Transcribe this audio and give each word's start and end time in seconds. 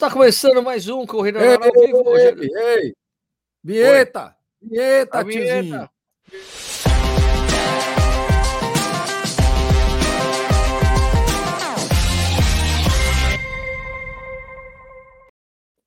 Está 0.00 0.10
começando 0.10 0.62
mais 0.62 0.88
um 0.88 1.04
Corrida 1.04 1.38
ei, 1.44 1.56
ao 1.56 1.60
Vivo. 1.60 2.08
Hoje... 2.08 2.50
Ei, 2.54 2.84
ei. 2.86 2.94
Vinheta! 3.62 4.34
Vinheta, 4.58 5.22
tiozinho! 5.22 5.90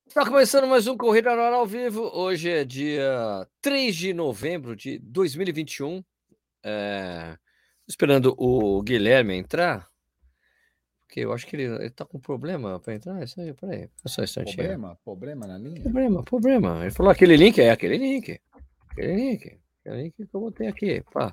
Está 0.05 0.23
começando 0.27 0.67
mais 0.67 0.85
um 0.85 0.95
Corrida 0.95 1.31
ao 1.31 1.65
Vivo. 1.65 2.11
Hoje 2.13 2.51
é 2.51 2.63
dia 2.63 3.47
3 3.63 3.95
de 3.95 4.13
novembro 4.13 4.75
de 4.75 4.99
2021. 4.99 6.03
É... 6.63 7.35
Esperando 7.87 8.35
o 8.37 8.79
Guilherme 8.83 9.33
entrar. 9.33 9.91
Porque 11.13 11.19
eu 11.19 11.31
acho 11.31 11.45
que 11.45 11.55
ele, 11.55 11.65
ele 11.65 11.91
tá 11.91 12.03
com 12.03 12.19
problema 12.19 12.79
para 12.79 12.95
entrar. 12.95 13.23
Isso 13.23 13.39
aí, 13.39 13.53
peraí. 13.53 13.87
Só 14.03 14.21
um 14.21 14.23
instantinho. 14.23 14.57
Problema? 14.57 14.97
Problema 15.05 15.45
na 15.45 15.59
linha? 15.59 15.79
Problema, 15.79 16.23
problema. 16.23 16.81
Ele 16.81 16.89
falou 16.89 17.11
aquele 17.11 17.37
link, 17.37 17.61
é 17.61 17.69
aquele 17.69 17.99
link. 17.99 18.41
Aquele 18.89 19.13
link. 19.13 19.59
Aquele 19.85 20.01
link 20.01 20.15
que 20.15 20.23
eu 20.23 20.39
botei 20.39 20.67
aqui. 20.67 21.03
Pá. 21.13 21.31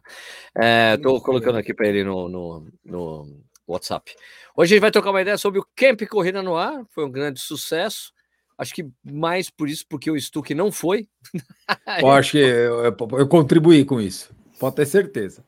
É, 0.55 0.99
tô 0.99 1.19
colocando 1.23 1.57
aqui 1.57 1.73
para 1.73 1.89
ele 1.89 2.05
no, 2.05 2.29
no, 2.29 2.69
no 2.85 3.43
WhatsApp. 3.67 4.15
Hoje 4.55 4.75
a 4.75 4.77
gente 4.77 4.83
vai 4.83 4.91
trocar 4.91 5.13
uma 5.13 5.23
ideia 5.23 5.39
sobre 5.39 5.59
o 5.59 5.67
Camp 5.75 6.03
Corrida 6.03 6.43
no 6.43 6.57
Ar. 6.57 6.85
Foi 6.91 7.07
um 7.07 7.11
grande 7.11 7.41
sucesso. 7.41 8.13
Acho 8.59 8.75
que 8.75 8.87
mais 9.03 9.49
por 9.49 9.67
isso, 9.67 9.87
porque 9.89 10.11
o 10.11 10.21
Stuck 10.21 10.55
não 10.55 10.71
foi. 10.71 11.09
eu 12.03 12.11
acho 12.11 12.33
que 12.33 12.39
eu, 12.39 12.85
eu, 12.85 12.97
eu 13.13 13.27
contribuí 13.27 13.83
com 13.87 13.99
isso. 13.99 14.31
Pode 14.59 14.77
ter 14.77 14.85
certeza. 14.85 15.43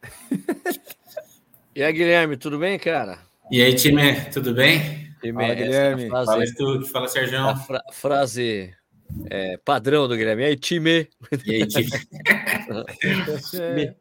e 1.76 1.82
aí, 1.82 1.92
Guilherme, 1.92 2.38
tudo 2.38 2.58
bem, 2.58 2.78
cara? 2.78 3.30
E 3.52 3.60
aí, 3.60 3.74
time, 3.74 4.00
tudo 4.32 4.54
bem? 4.54 5.14
Time, 5.20 5.34
fala, 5.34 5.54
Guilherme. 5.54 6.08
Frase, 6.08 6.54
fala, 6.56 6.86
fala, 6.86 7.08
Sérgio. 7.08 7.38
A 7.38 7.54
fra 7.54 7.82
frase 7.92 8.74
é, 9.28 9.58
padrão 9.58 10.08
do 10.08 10.16
Guilherme. 10.16 10.42
E 10.42 10.46
aí, 10.46 10.56
time? 10.56 11.06
E 11.44 11.56
aí, 11.56 11.66
time? 11.66 11.88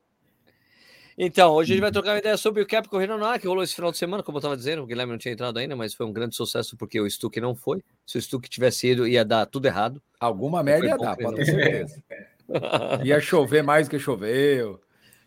Então, 1.17 1.51
hoje 1.51 1.73
a 1.73 1.75
gente 1.75 1.81
vai 1.81 1.91
trocar 1.91 2.13
uma 2.13 2.19
ideia 2.19 2.37
sobre 2.37 2.63
o 2.63 2.65
Cap 2.65 2.87
Correndo 2.87 3.17
no 3.17 3.25
Ar, 3.25 3.37
que 3.37 3.45
rolou 3.45 3.61
esse 3.61 3.75
final 3.75 3.91
de 3.91 3.97
semana, 3.97 4.23
como 4.23 4.37
eu 4.37 4.39
estava 4.39 4.55
dizendo, 4.55 4.81
o 4.81 4.87
Guilherme 4.87 5.11
não 5.11 5.19
tinha 5.19 5.33
entrado 5.33 5.59
ainda, 5.59 5.75
mas 5.75 5.93
foi 5.93 6.05
um 6.05 6.13
grande 6.13 6.35
sucesso 6.35 6.75
porque 6.77 6.99
o 6.99 7.07
Stuck 7.07 7.39
não 7.39 7.53
foi. 7.53 7.83
Se 8.07 8.17
o 8.17 8.21
Stuck 8.21 8.49
tivesse 8.49 8.87
ido, 8.87 9.05
ia 9.05 9.23
dar 9.23 9.45
tudo 9.45 9.67
errado. 9.67 10.01
Alguma 10.19 10.63
merda 10.63 10.87
ia 10.87 10.97
dar, 10.97 11.15
pode 11.17 11.35
ter 11.35 11.45
certeza. 11.45 12.01
ia 13.03 13.19
chover 13.19 13.61
mais 13.61 13.87
do 13.87 13.91
que 13.91 13.99
choveu. 13.99 14.79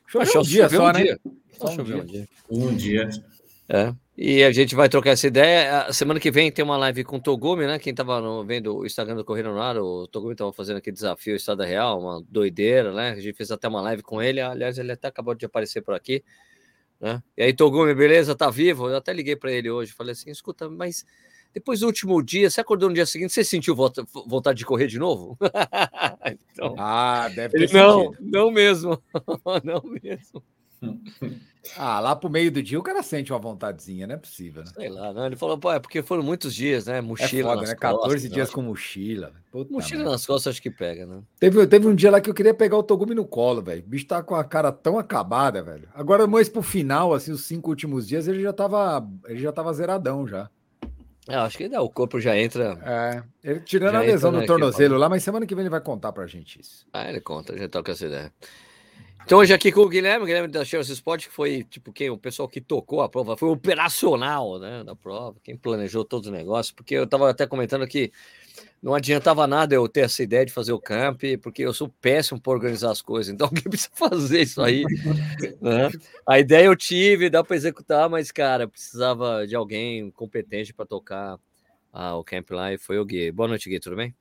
Choveu 0.06 0.40
um 0.40 0.42
dia 0.42 0.68
só, 0.68 0.88
um 0.88 0.92
né? 0.92 1.02
Dia. 1.02 1.20
Só, 1.52 1.66
só 1.68 1.82
um, 1.82 1.84
dia. 1.84 1.96
um 1.96 2.04
dia. 2.04 2.28
Um 2.48 2.74
dia. 2.74 3.10
É. 3.68 3.94
E 4.16 4.44
a 4.44 4.52
gente 4.52 4.74
vai 4.74 4.88
trocar 4.88 5.10
essa 5.10 5.26
ideia. 5.26 5.82
A 5.82 5.92
semana 5.92 6.20
que 6.20 6.30
vem 6.30 6.52
tem 6.52 6.64
uma 6.64 6.76
live 6.76 7.02
com 7.02 7.16
o 7.16 7.20
Togumi, 7.20 7.66
né? 7.66 7.78
Quem 7.78 7.90
estava 7.90 8.44
vendo 8.44 8.76
o 8.76 8.86
Instagram 8.86 9.16
do 9.16 9.24
Correndo 9.24 9.50
no 9.50 9.60
Ar, 9.60 9.76
o 9.78 10.06
Togumi 10.06 10.32
estava 10.32 10.52
fazendo 10.52 10.76
aquele 10.76 10.94
desafio 10.94 11.34
Estado 11.34 11.64
Real, 11.64 12.00
uma 12.00 12.22
doideira, 12.28 12.92
né? 12.92 13.10
A 13.10 13.20
gente 13.20 13.36
fez 13.36 13.50
até 13.50 13.66
uma 13.66 13.80
live 13.80 14.02
com 14.02 14.22
ele. 14.22 14.40
Aliás, 14.40 14.78
ele 14.78 14.92
até 14.92 15.08
acabou 15.08 15.34
de 15.34 15.44
aparecer 15.46 15.82
por 15.82 15.94
aqui. 15.94 16.22
Né? 17.00 17.22
E 17.36 17.42
aí, 17.42 17.52
Togumi, 17.52 17.94
beleza? 17.94 18.36
Tá 18.36 18.50
vivo? 18.50 18.88
Eu 18.88 18.96
até 18.96 19.12
liguei 19.12 19.34
para 19.34 19.50
ele 19.50 19.70
hoje. 19.70 19.92
Falei 19.92 20.12
assim: 20.12 20.30
escuta, 20.30 20.68
mas 20.70 21.04
depois 21.52 21.80
do 21.80 21.86
último 21.86 22.20
dia, 22.22 22.50
você 22.50 22.60
acordou 22.60 22.88
no 22.88 22.94
dia 22.94 23.06
seguinte, 23.06 23.32
você 23.32 23.44
sentiu 23.44 23.76
vontade 23.76 24.58
de 24.58 24.64
correr 24.64 24.88
de 24.88 24.98
novo? 24.98 25.38
então, 26.52 26.74
ah, 26.78 27.28
deve 27.34 27.56
ter 27.56 27.64
ele, 27.64 27.72
Não, 27.72 28.12
não 28.20 28.50
mesmo. 28.50 29.00
não 29.62 29.82
mesmo. 30.02 30.42
Ah, 31.76 31.98
lá 31.98 32.14
pro 32.14 32.28
meio 32.28 32.52
do 32.52 32.62
dia 32.62 32.78
o 32.78 32.82
cara 32.82 33.02
sente 33.02 33.32
uma 33.32 33.38
vontadezinha, 33.38 34.06
não 34.06 34.14
é 34.14 34.18
possível, 34.18 34.62
né? 34.62 34.70
Sei 34.74 34.88
lá, 34.88 35.12
não. 35.12 35.26
Ele 35.26 35.36
falou, 35.36 35.56
pô, 35.56 35.72
é 35.72 35.80
porque 35.80 36.02
foram 36.02 36.22
muitos 36.22 36.54
dias, 36.54 36.86
né? 36.86 37.00
Mochila. 37.00 37.52
É 37.52 37.54
foda, 37.54 37.66
né? 37.68 37.74
14 37.74 38.02
costas, 38.02 38.30
dias 38.30 38.50
com 38.50 38.62
mochila. 38.62 39.32
Puta 39.50 39.72
mochila 39.72 39.98
merda. 40.00 40.12
nas 40.12 40.26
costas 40.26 40.52
acho 40.52 40.62
que 40.62 40.70
pega, 40.70 41.06
né? 41.06 41.22
Teve, 41.40 41.66
teve 41.66 41.86
um 41.86 41.94
dia 41.94 42.10
lá 42.10 42.20
que 42.20 42.28
eu 42.28 42.34
queria 42.34 42.52
pegar 42.52 42.76
o 42.76 42.82
Togumi 42.82 43.14
no 43.14 43.24
colo, 43.24 43.62
velho. 43.62 43.82
O 43.82 43.88
bicho 43.88 44.06
tá 44.06 44.22
com 44.22 44.34
a 44.34 44.44
cara 44.44 44.70
tão 44.70 44.98
acabada, 44.98 45.62
velho. 45.62 45.88
Agora, 45.94 46.26
mais 46.26 46.48
pro 46.48 46.62
final, 46.62 47.14
assim, 47.14 47.32
os 47.32 47.44
cinco 47.44 47.70
últimos 47.70 48.06
dias, 48.06 48.28
ele 48.28 48.42
já 48.42 48.52
tava, 48.52 49.08
ele 49.26 49.40
já 49.40 49.52
tava 49.52 49.72
zeradão 49.72 50.28
já. 50.28 50.50
É, 51.26 51.36
acho 51.36 51.56
que 51.56 51.66
o 51.66 51.88
corpo 51.88 52.20
já 52.20 52.36
entra. 52.36 52.78
É, 52.84 53.22
ele 53.42 53.60
tirando 53.60 53.96
a 53.96 54.00
lesão 54.00 54.30
no 54.30 54.44
tornozelo 54.44 54.98
lá, 54.98 55.08
mas 55.08 55.24
semana 55.24 55.46
que 55.46 55.54
vem 55.54 55.62
ele 55.62 55.70
vai 55.70 55.80
contar 55.80 56.12
pra 56.12 56.26
gente 56.26 56.60
isso. 56.60 56.86
Ah, 56.92 57.08
ele 57.08 57.20
conta, 57.20 57.56
já 57.56 57.66
toca 57.66 57.92
essa 57.92 58.04
ideia. 58.04 58.30
Então, 59.24 59.38
hoje 59.38 59.54
aqui 59.54 59.72
com 59.72 59.80
o 59.80 59.88
Guilherme, 59.88 60.26
Guilherme 60.26 60.48
da 60.48 60.66
Chelsea 60.66 60.92
Sport, 60.92 61.26
que 61.26 61.32
foi 61.32 61.64
tipo 61.64 61.90
quem, 61.90 62.10
o 62.10 62.18
pessoal 62.18 62.46
que 62.46 62.60
tocou 62.60 63.00
a 63.00 63.08
prova, 63.08 63.38
foi 63.38 63.48
operacional 63.48 64.58
né, 64.58 64.84
da 64.84 64.94
prova, 64.94 65.38
quem 65.42 65.56
planejou 65.56 66.04
todos 66.04 66.28
os 66.28 66.32
negócios, 66.32 66.72
porque 66.72 66.94
eu 66.94 67.04
estava 67.04 67.30
até 67.30 67.46
comentando 67.46 67.86
que 67.86 68.12
não 68.82 68.94
adiantava 68.94 69.46
nada 69.46 69.74
eu 69.74 69.88
ter 69.88 70.00
essa 70.00 70.22
ideia 70.22 70.44
de 70.44 70.52
fazer 70.52 70.74
o 70.74 70.78
camp, 70.78 71.22
porque 71.42 71.62
eu 71.62 71.72
sou 71.72 71.88
péssimo 72.02 72.38
para 72.38 72.52
organizar 72.52 72.90
as 72.90 73.00
coisas, 73.00 73.32
então 73.32 73.46
alguém 73.48 73.62
precisa 73.62 73.90
fazer 73.94 74.42
isso 74.42 74.60
aí. 74.60 74.84
né? 75.58 75.90
A 76.28 76.38
ideia 76.38 76.66
eu 76.66 76.76
tive, 76.76 77.30
dá 77.30 77.42
para 77.42 77.56
executar, 77.56 78.10
mas, 78.10 78.30
cara, 78.30 78.68
precisava 78.68 79.46
de 79.46 79.56
alguém 79.56 80.10
competente 80.10 80.74
para 80.74 80.84
tocar 80.84 81.38
ah, 81.90 82.14
o 82.14 82.22
camp 82.22 82.50
lá 82.50 82.74
e 82.74 82.78
foi 82.78 82.98
o 82.98 83.04
Gui. 83.06 83.32
Boa 83.32 83.48
noite, 83.48 83.70
Gui, 83.70 83.80
tudo 83.80 83.96
bem? 83.96 84.14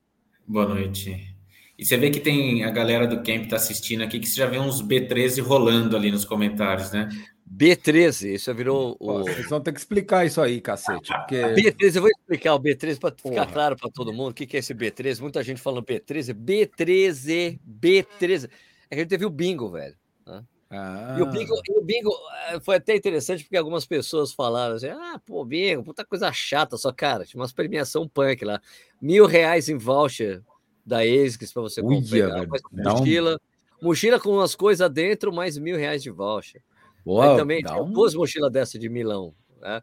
Boa 0.47 0.65
noite. 0.65 1.32
E 1.78 1.85
você 1.85 1.97
vê 1.97 2.11
que 2.11 2.19
tem 2.19 2.63
a 2.63 2.69
galera 2.69 3.07
do 3.07 3.23
camp 3.23 3.50
tá 3.50 3.56
assistindo 3.56 4.03
aqui, 4.03 4.19
que 4.19 4.28
você 4.28 4.35
já 4.35 4.45
vê 4.45 4.59
uns 4.59 4.81
B13 4.81 5.41
rolando 5.41 5.97
ali 5.97 6.11
nos 6.11 6.23
comentários, 6.23 6.91
né? 6.91 7.09
B13, 7.51 8.34
isso 8.34 8.53
virou 8.53 8.95
o. 9.00 9.19
Vocês 9.19 9.50
vão 9.50 9.61
ter 9.61 9.73
que 9.73 9.79
explicar 9.79 10.25
isso 10.25 10.41
aí, 10.41 10.59
cacete. 10.62 11.12
Porque... 11.13 11.41
B13, 11.41 11.95
eu 11.95 12.01
vou 12.01 12.09
explicar 12.09 12.56
o 12.56 12.59
B13 12.59 13.00
para 13.00 13.16
ficar 13.16 13.45
claro 13.51 13.75
para 13.75 13.89
todo 13.89 14.13
mundo 14.13 14.31
o 14.31 14.33
que, 14.33 14.47
que 14.47 14.57
é 14.57 14.59
esse 14.59 14.73
B13. 14.73 15.19
Muita 15.22 15.44
gente 15.44 15.62
falando 15.62 15.85
B13, 15.85 16.33
B13, 16.33 17.59
B13. 17.67 18.50
É 18.89 18.95
que 18.95 18.95
a 18.95 18.97
gente 18.97 19.09
teve 19.09 19.25
o 19.25 19.29
bingo, 19.29 19.69
velho. 19.69 19.95
Né? 20.25 20.44
Ah. 20.69 21.16
E, 21.19 21.22
o 21.22 21.25
bingo, 21.28 21.53
e 21.69 21.79
o 21.79 21.83
bingo 21.83 22.12
eh, 22.50 22.59
foi 22.59 22.78
até 22.78 22.95
interessante 22.95 23.44
porque 23.44 23.57
algumas 23.57 23.85
pessoas 23.85 24.33
falaram 24.33 24.75
assim: 24.75 24.88
ah, 24.89 25.19
pô, 25.23 25.45
bingo, 25.45 25.83
puta 25.83 26.03
coisa 26.03 26.31
chata, 26.31 26.78
só 26.78 26.91
cara, 26.91 27.25
tinha 27.25 27.39
umas 27.39 27.53
premiação 27.53 28.07
punk 28.07 28.44
lá. 28.44 28.59
Mil 29.00 29.28
reais 29.28 29.69
em 29.69 29.78
voucher 29.78 30.41
da 30.85 30.99
ASICS 30.99 31.53
para 31.53 31.61
você 31.61 31.81
comprar. 31.81 32.47
Mochila, 32.71 33.39
mochila 33.81 34.19
com 34.19 34.29
umas 34.29 34.55
coisas 34.55 34.89
dentro, 34.89 35.33
mais 35.33 35.57
mil 35.57 35.77
reais 35.77 36.03
de 36.03 36.09
voucher. 36.09 36.61
Uau, 37.05 37.38
também 37.38 37.61
tinha 37.61 37.81
um... 37.81 37.91
duas 37.91 38.13
mochilas 38.13 38.51
dessa 38.51 38.79
de 38.79 38.89
Milão. 38.89 39.33
Né? 39.61 39.81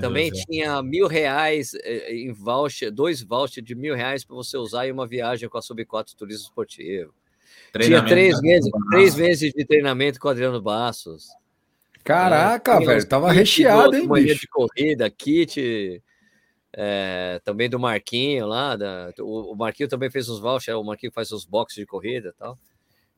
também 0.00 0.30
tinha 0.30 0.82
mil 0.82 1.06
reais 1.06 1.72
eh, 1.82 2.14
em 2.14 2.32
voucher, 2.32 2.90
dois 2.90 3.22
vouchers 3.22 3.64
de 3.64 3.74
mil 3.74 3.94
reais 3.94 4.24
para 4.24 4.36
você 4.36 4.56
usar 4.56 4.86
em 4.86 4.92
uma 4.92 5.06
viagem 5.06 5.48
com 5.48 5.58
a 5.58 5.62
Sub 5.62 5.84
4 5.84 6.14
Turismo 6.16 6.44
Esportivo. 6.44 7.12
Tinha 7.80 8.04
três 8.04 8.40
meses, 8.40 8.70
três 8.90 9.14
meses 9.14 9.52
de 9.52 9.64
treinamento 9.64 10.20
com 10.20 10.28
o 10.28 10.30
Adriano 10.30 10.60
Bassos. 10.60 11.28
Caraca, 12.04 12.74
é, 12.82 12.86
velho, 12.86 13.08
tava 13.08 13.32
recheado, 13.32 13.96
hein, 13.96 14.08
bicho? 14.08 14.40
de 14.40 14.48
corrida, 14.48 15.10
kit 15.10 16.02
é, 16.72 17.40
também 17.44 17.68
do 17.68 17.78
Marquinho 17.78 18.46
lá, 18.46 18.76
da, 18.76 19.12
o, 19.18 19.52
o, 19.52 19.56
Marquinho 19.56 19.88
também 19.88 20.10
fez 20.10 20.28
os 20.28 20.38
vouchers, 20.38 20.76
o 20.76 20.84
Marquinho 20.84 21.12
faz 21.12 21.32
os 21.32 21.44
boxes 21.44 21.76
de 21.76 21.86
corrida 21.86 22.28
e 22.28 22.38
tal. 22.38 22.58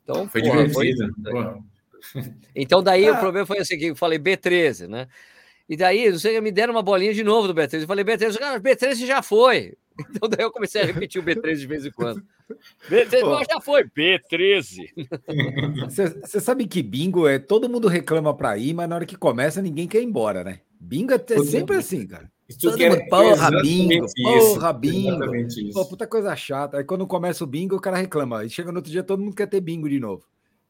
Então, 0.03 0.29
foi 0.29 0.43
porra, 0.43 0.67
divertido. 0.67 1.15
Foi... 1.23 1.73
Então, 2.57 2.83
daí 2.83 3.07
ah. 3.07 3.13
o 3.13 3.21
problema 3.21 3.47
foi 3.47 3.59
assim: 3.59 3.79
que 3.79 3.87
eu 3.87 3.97
falei 3.97 4.19
B13, 4.19 4.89
né? 4.89 5.07
E 5.69 5.77
daí, 5.77 6.11
não 6.11 6.19
sei, 6.19 6.41
me 6.41 6.51
deram 6.51 6.75
uma 6.75 6.83
bolinha 6.83 7.15
de 7.15 7.23
novo 7.23 7.47
do 7.47 7.55
B13. 7.55 7.83
Eu 7.83 7.87
falei, 7.87 8.05
B13, 8.05 8.39
cara, 8.39 8.61
B13 8.61 9.07
já 9.07 9.23
foi. 9.23 9.75
Então 10.11 10.27
daí 10.27 10.43
eu 10.43 10.51
comecei 10.51 10.81
a 10.81 10.87
repetir 10.87 11.21
o 11.21 11.25
B13 11.25 11.55
de 11.55 11.67
vez 11.67 11.85
em 11.85 11.91
quando. 11.91 12.23
B13 12.91 13.47
já 13.49 13.61
foi, 13.61 13.85
B13. 13.85 14.89
Você 16.23 16.41
sabe 16.41 16.67
que 16.67 16.83
bingo 16.83 17.29
é 17.29 17.39
todo 17.39 17.69
mundo 17.69 17.89
reclama 17.89 18.35
para 18.35 18.57
ir, 18.57 18.73
mas 18.73 18.89
na 18.89 18.97
hora 18.97 19.07
que 19.07 19.17
começa 19.17 19.61
ninguém 19.61 19.87
quer 19.87 20.01
ir 20.01 20.07
embora, 20.07 20.43
né? 20.43 20.61
Bingo 20.81 21.13
é 21.13 21.45
sempre 21.45 21.77
assim, 21.77 22.07
cara. 22.07 22.31
Todo 22.61 22.79
mundo, 22.79 23.09
porra, 23.09 23.51
bingo, 23.63 24.07
porra, 24.23 24.73
bingo. 24.73 25.73
Pô, 25.73 25.85
puta 25.87 26.07
coisa 26.07 26.35
chata. 26.37 26.79
Aí 26.79 26.85
quando 26.85 27.07
começa 27.07 27.45
o 27.45 27.47
bingo, 27.47 27.77
o 27.77 27.81
cara 27.81 27.97
reclama. 27.97 28.45
E 28.45 28.51
chega 28.51 28.71
no 28.71 28.79
outro 28.79 28.91
dia, 28.91 29.03
todo 29.03 29.21
mundo 29.23 29.35
quer 29.35 29.47
ter 29.47 29.61
bingo 29.61 29.89
de 29.89 29.99
novo. 29.99 30.25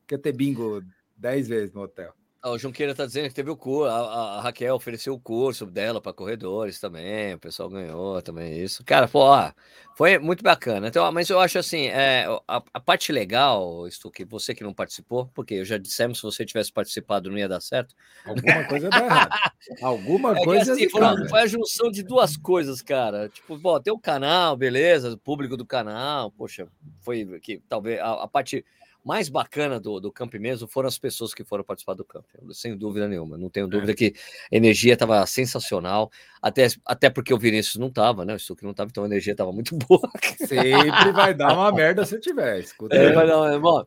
Quer 0.06 0.18
ter 0.18 0.32
bingo 0.32 0.82
dez 1.16 1.48
vezes 1.48 1.72
no 1.72 1.82
hotel. 1.82 2.12
Ah, 2.44 2.50
o 2.50 2.58
Junqueira 2.58 2.90
está 2.90 3.06
dizendo 3.06 3.28
que 3.28 3.34
teve 3.34 3.50
o 3.50 3.56
curso, 3.56 3.88
a, 3.88 4.38
a, 4.38 4.40
Raquel 4.40 4.74
ofereceu 4.74 5.14
o 5.14 5.20
curso 5.20 5.64
dela 5.64 6.00
para 6.00 6.12
corredores 6.12 6.80
também, 6.80 7.34
o 7.34 7.38
pessoal 7.38 7.68
ganhou 7.68 8.20
também 8.20 8.60
isso. 8.60 8.82
Cara, 8.84 9.06
pô, 9.06 9.20
ó, 9.20 9.52
foi 9.94 10.18
muito 10.18 10.42
bacana. 10.42 10.88
Então, 10.88 11.10
mas 11.12 11.30
eu 11.30 11.38
acho 11.38 11.60
assim, 11.60 11.86
é, 11.86 12.26
a, 12.48 12.60
a, 12.74 12.80
parte 12.80 13.12
legal, 13.12 13.86
isto 13.86 14.10
que 14.10 14.24
você 14.24 14.56
que 14.56 14.64
não 14.64 14.74
participou, 14.74 15.30
porque 15.32 15.54
eu 15.54 15.64
já 15.64 15.78
dissemos 15.78 16.18
se 16.18 16.24
você 16.24 16.44
tivesse 16.44 16.72
participado 16.72 17.30
não 17.30 17.38
ia 17.38 17.48
dar 17.48 17.60
certo. 17.60 17.94
Alguma 18.24 18.64
coisa 18.64 18.90
dá 18.90 19.04
errado. 19.04 19.52
Alguma 19.80 20.32
é 20.36 20.42
coisa 20.42 20.72
assim, 20.72 20.88
foi, 20.88 21.28
foi 21.28 21.40
a 21.42 21.46
junção 21.46 21.92
de 21.92 22.02
duas 22.02 22.36
coisas, 22.36 22.82
cara. 22.82 23.28
Tipo, 23.28 23.56
bom, 23.56 23.78
tem 23.78 23.92
o 23.92 23.98
canal, 24.00 24.56
beleza, 24.56 25.12
o 25.12 25.16
público 25.16 25.56
do 25.56 25.64
canal, 25.64 26.32
poxa, 26.32 26.66
foi 27.02 27.38
que 27.38 27.62
talvez 27.68 28.00
a, 28.00 28.24
a 28.24 28.26
parte 28.26 28.64
mais 29.04 29.28
bacana 29.28 29.80
do, 29.80 29.98
do 29.98 30.12
camp 30.12 30.34
mesmo 30.34 30.68
foram 30.68 30.88
as 30.88 30.98
pessoas 30.98 31.34
que 31.34 31.42
foram 31.44 31.64
participar 31.64 31.94
do 31.94 32.04
camp, 32.04 32.24
sem 32.52 32.76
dúvida 32.76 33.08
nenhuma. 33.08 33.36
Não 33.36 33.50
tenho 33.50 33.66
dúvida 33.66 33.92
é. 33.92 33.94
que 33.94 34.14
a 34.50 34.56
energia 34.56 34.92
estava 34.92 35.24
sensacional, 35.26 36.10
até, 36.40 36.68
até 36.84 37.10
porque 37.10 37.34
o 37.34 37.38
Vinícius 37.38 37.76
não 37.76 37.88
estava, 37.88 38.24
né? 38.24 38.34
O 38.34 38.38
Stuck 38.38 38.62
não 38.62 38.70
estava, 38.70 38.90
então 38.90 39.02
a 39.02 39.06
energia 39.06 39.32
estava 39.32 39.52
muito 39.52 39.76
boa. 39.88 40.08
Sempre 40.38 41.12
vai 41.12 41.34
dar 41.34 41.52
uma 41.52 41.72
merda 41.72 42.04
se 42.04 42.18
tiver. 42.20 42.60
Escuta 42.60 42.94
é, 42.94 43.12
vai 43.12 43.26
dar, 43.26 43.58
bom, 43.58 43.84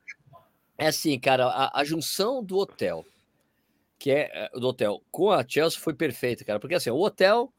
é 0.77 0.87
assim, 0.87 1.17
cara, 1.17 1.45
a, 1.47 1.79
a, 1.79 1.83
junção 1.83 2.43
do 2.43 2.57
hotel, 2.57 3.05
que 3.97 4.11
é, 4.11 4.29
é 4.33 4.59
do 4.59 4.67
hotel 4.67 5.01
com 5.09 5.31
a 5.31 5.45
Chelsea 5.47 5.79
foi 5.79 5.93
perfeita, 5.93 6.43
cara, 6.43 6.59
porque 6.59 6.75
assim, 6.75 6.89
o 6.89 6.99
hotel, 6.99 7.51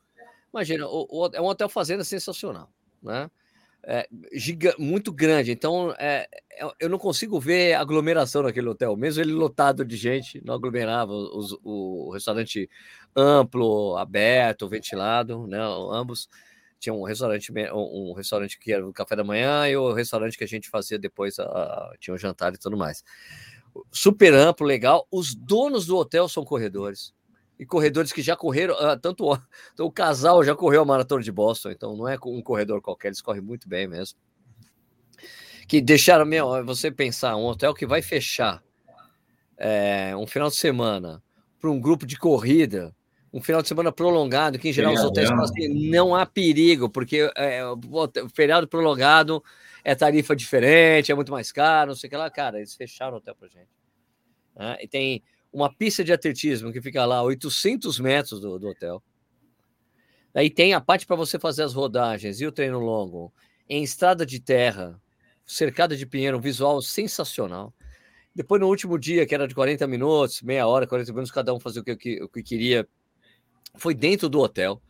imagina, 0.53 0.87
o, 0.87 1.07
o, 1.11 1.31
é 1.33 1.41
um 1.41 1.47
hotel 1.47 1.69
fazenda 1.69 2.05
sensacional, 2.05 2.71
né? 3.03 3.31
É, 3.89 4.09
giga, 4.33 4.75
muito 4.79 5.13
grande. 5.13 5.53
Então, 5.53 5.95
é, 5.97 6.29
é, 6.53 6.69
eu 6.81 6.89
não 6.89 6.99
consigo 6.99 7.39
ver 7.39 7.75
aglomeração 7.75 8.43
naquele 8.43 8.69
hotel. 8.69 8.97
Mesmo 8.97 9.23
ele 9.23 9.33
lotado 9.33 9.85
de 9.85 9.97
gente, 9.97 10.43
não 10.45 10.55
aglomerava. 10.55 11.13
Os, 11.13 11.57
o 11.63 12.11
restaurante 12.13 12.69
amplo, 13.15 13.97
aberto, 13.97 14.69
ventilado, 14.69 15.47
né? 15.47 15.59
Ambos. 15.93 16.29
Tinha 16.79 16.93
um 16.93 17.05
restaurante, 17.05 17.51
um 17.73 18.13
restaurante 18.13 18.59
que 18.59 18.73
era 18.73 18.87
o 18.87 18.93
café 18.93 19.17
da 19.17 19.25
manhã 19.25 19.67
e 19.67 19.77
o 19.77 19.93
restaurante 19.93 20.37
que 20.37 20.45
a 20.45 20.49
gente 20.49 20.69
fazia 20.69 20.99
depois, 20.99 21.39
a, 21.39 21.93
tinha 21.99 22.13
um 22.13 22.19
jantar 22.19 22.53
e 22.55 22.59
tudo 22.59 22.77
mais. 22.77 23.03
Super 23.91 24.35
amplo, 24.35 24.67
legal. 24.67 25.07
Os 25.11 25.35
donos 25.35 25.87
do 25.87 25.97
hotel 25.97 26.29
são 26.29 26.45
corredores 26.45 27.16
e 27.59 27.65
corredores 27.65 28.13
que 28.13 28.23
já 28.23 28.37
correram, 28.37 28.75
uh, 28.75 28.99
tanto 28.99 29.25
o, 29.25 29.39
então, 29.73 29.87
o 29.87 29.91
casal 29.91 30.45
já 30.45 30.55
correu 30.55 30.83
a 30.83 30.85
maratona 30.85 31.23
de 31.23 31.33
Boston, 31.33 31.71
então 31.71 31.97
não 31.97 32.09
é 32.09 32.17
um 32.25 32.43
corredor 32.43 32.81
qualquer, 32.81 33.09
eles 33.09 33.23
correm 33.23 33.43
muito 33.43 33.69
bem 33.69 33.87
mesmo. 33.87 34.19
Que 35.67 35.81
deixaram, 35.81 36.25
meu, 36.25 36.65
você 36.65 36.91
pensar, 36.91 37.37
um 37.37 37.45
hotel 37.45 37.75
que 37.75 37.87
vai 37.87 38.01
fechar 38.01 38.63
é, 39.57 40.15
um 40.17 40.27
final 40.27 40.49
de 40.49 40.57
semana 40.57 41.23
para 41.59 41.71
um 41.71 41.81
grupo 41.81 42.07
de 42.07 42.17
corrida, 42.17 42.95
um 43.33 43.41
final 43.41 43.63
de 43.63 43.69
semana 43.69 43.91
prolongado, 43.91 44.59
que 44.59 44.69
em 44.69 44.73
geral 44.73 44.93
os 44.93 45.03
hotéis 45.03 45.31
assim, 45.31 45.91
não 45.91 46.15
há 46.15 46.25
perigo, 46.25 46.89
porque 46.89 47.31
é, 47.35 47.65
o 47.67 47.77
feriado 48.33 48.69
prolongado 48.69 49.43
é 49.83 49.95
tarifa 49.95 50.37
diferente, 50.37 51.11
é 51.11 51.15
muito 51.15 51.33
mais 51.33 51.51
caro, 51.51 51.89
não 51.89 51.97
sei 51.97 52.09
o 52.09 52.11
que 52.11 52.17
lá, 52.17 52.31
cara, 52.31 52.59
eles 52.59 52.75
fecharam 52.75 53.15
o 53.15 53.17
hotel 53.17 53.35
para 53.35 53.49
gente. 53.49 53.69
Né? 54.55 54.77
E 54.81 54.89
tem 54.89 55.23
uma 55.57 55.75
pista 55.75 56.05
de 56.05 56.13
atletismo 56.13 56.71
que 56.71 56.83
fica 56.83 57.07
lá 57.07 57.17
a 57.17 57.23
800 57.23 57.99
metros 57.99 58.39
do, 58.39 58.59
do 58.59 58.69
hotel. 58.69 59.03
Aí 60.35 60.51
tem 60.51 60.75
a 60.75 60.81
parte 60.83 61.07
para 61.07 61.17
você 61.17 61.39
fazer 61.39 61.63
as 61.63 61.73
rodagens 61.73 62.43
e 62.43 62.47
o 62.47 62.53
treino 62.53 62.79
longo 62.79 63.33
em 63.67 63.83
estrada 63.83 64.27
de 64.27 64.39
terra, 64.39 65.01
cercada 65.47 65.97
de 65.97 66.05
pinheiro, 66.05 66.37
um 66.37 66.41
visual 66.43 66.83
sensacional. 66.83 67.73
Depois, 68.35 68.61
no 68.61 68.69
último 68.69 68.99
dia, 68.99 69.25
que 69.27 69.35
era 69.35 69.49
de 69.49 69.55
40 69.55 69.87
minutos, 69.87 70.43
meia 70.43 70.67
hora, 70.67 70.87
40 70.87 71.11
minutos, 71.11 71.33
cada 71.33 71.55
um 71.55 71.59
fazia 71.59 71.81
o 71.81 71.85
que, 71.85 72.23
o 72.23 72.29
que 72.29 72.43
queria, 72.43 72.87
foi 73.77 73.95
dentro 73.95 74.29
do 74.29 74.41
hotel, 74.41 74.83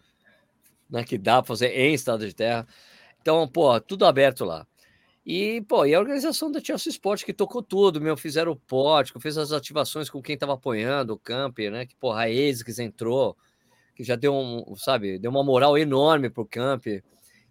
né, 0.91 1.05
que 1.05 1.17
dá 1.17 1.41
para 1.41 1.47
fazer 1.47 1.69
em 1.69 1.95
estrada 1.95 2.27
de 2.27 2.35
terra. 2.35 2.67
Então, 3.23 3.47
pô, 3.47 3.81
tudo 3.81 4.05
aberto 4.05 4.45
lá. 4.45 4.67
E, 5.27 5.61
pô, 5.63 5.85
e 5.85 5.93
a 5.93 5.99
organização 5.99 6.53
da 6.53 6.61
Chelsea 6.61 6.89
Sport 6.89 7.25
que 7.25 7.33
tocou 7.33 7.61
tudo, 7.61 8.01
meu, 8.01 8.17
fizeram 8.17 8.53
o 8.53 8.57
pótico, 8.57 9.19
fez 9.19 9.37
as 9.37 9.51
ativações 9.51 10.09
com 10.09 10.23
quem 10.23 10.35
estava 10.35 10.55
apoiando, 10.55 11.15
o 11.15 11.19
camper, 11.19 11.73
né? 11.73 11.85
Que, 11.85 11.97
porra, 11.97 12.21
a 12.21 12.25
ASICS 12.27 12.79
entrou, 12.79 13.37
que 13.97 14.05
já 14.05 14.15
deu 14.15 14.33
um, 14.33 14.77
sabe, 14.77 15.19
deu 15.19 15.33
uma 15.33 15.43
moral 15.43 15.77
enorme 15.77 16.31
pro 16.31 16.47
camper. 16.47 17.03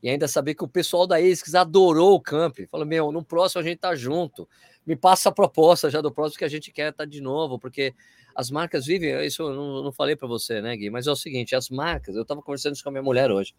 E 0.01 0.07
ainda 0.07 0.25
saber 0.25 0.55
que 0.55 0.63
o 0.63 0.69
pessoal 0.69 1.05
da 1.05 1.17
ASICS 1.17 1.53
adorou 1.53 2.13
o 2.13 2.21
camper. 2.21 2.69
Falou, 2.69 2.85
meu, 2.85 3.11
no 3.11 3.21
próximo 3.21 3.59
a 3.61 3.65
gente 3.65 3.79
tá 3.79 3.93
junto. 3.93 4.47
Me 4.85 4.95
passa 4.95 5.27
a 5.27 5.31
proposta 5.33 5.89
já 5.89 5.99
do 5.99 6.13
próximo 6.13 6.39
que 6.39 6.45
a 6.45 6.49
gente 6.49 6.71
quer 6.71 6.91
estar 6.91 7.03
tá 7.03 7.05
de 7.05 7.19
novo, 7.19 7.59
porque 7.59 7.93
as 8.33 8.49
marcas 8.49 8.85
vivem, 8.85 9.25
isso 9.25 9.41
eu 9.41 9.53
não, 9.53 9.83
não 9.83 9.91
falei 9.91 10.15
para 10.15 10.29
você, 10.29 10.61
né, 10.61 10.77
Gui? 10.77 10.89
Mas 10.89 11.07
é 11.07 11.11
o 11.11 11.15
seguinte, 11.15 11.53
as 11.53 11.69
marcas, 11.69 12.15
eu 12.15 12.21
estava 12.21 12.41
conversando 12.41 12.75
isso 12.75 12.83
com 12.83 12.89
a 12.89 12.93
minha 12.93 13.03
mulher 13.03 13.31
hoje 13.31 13.53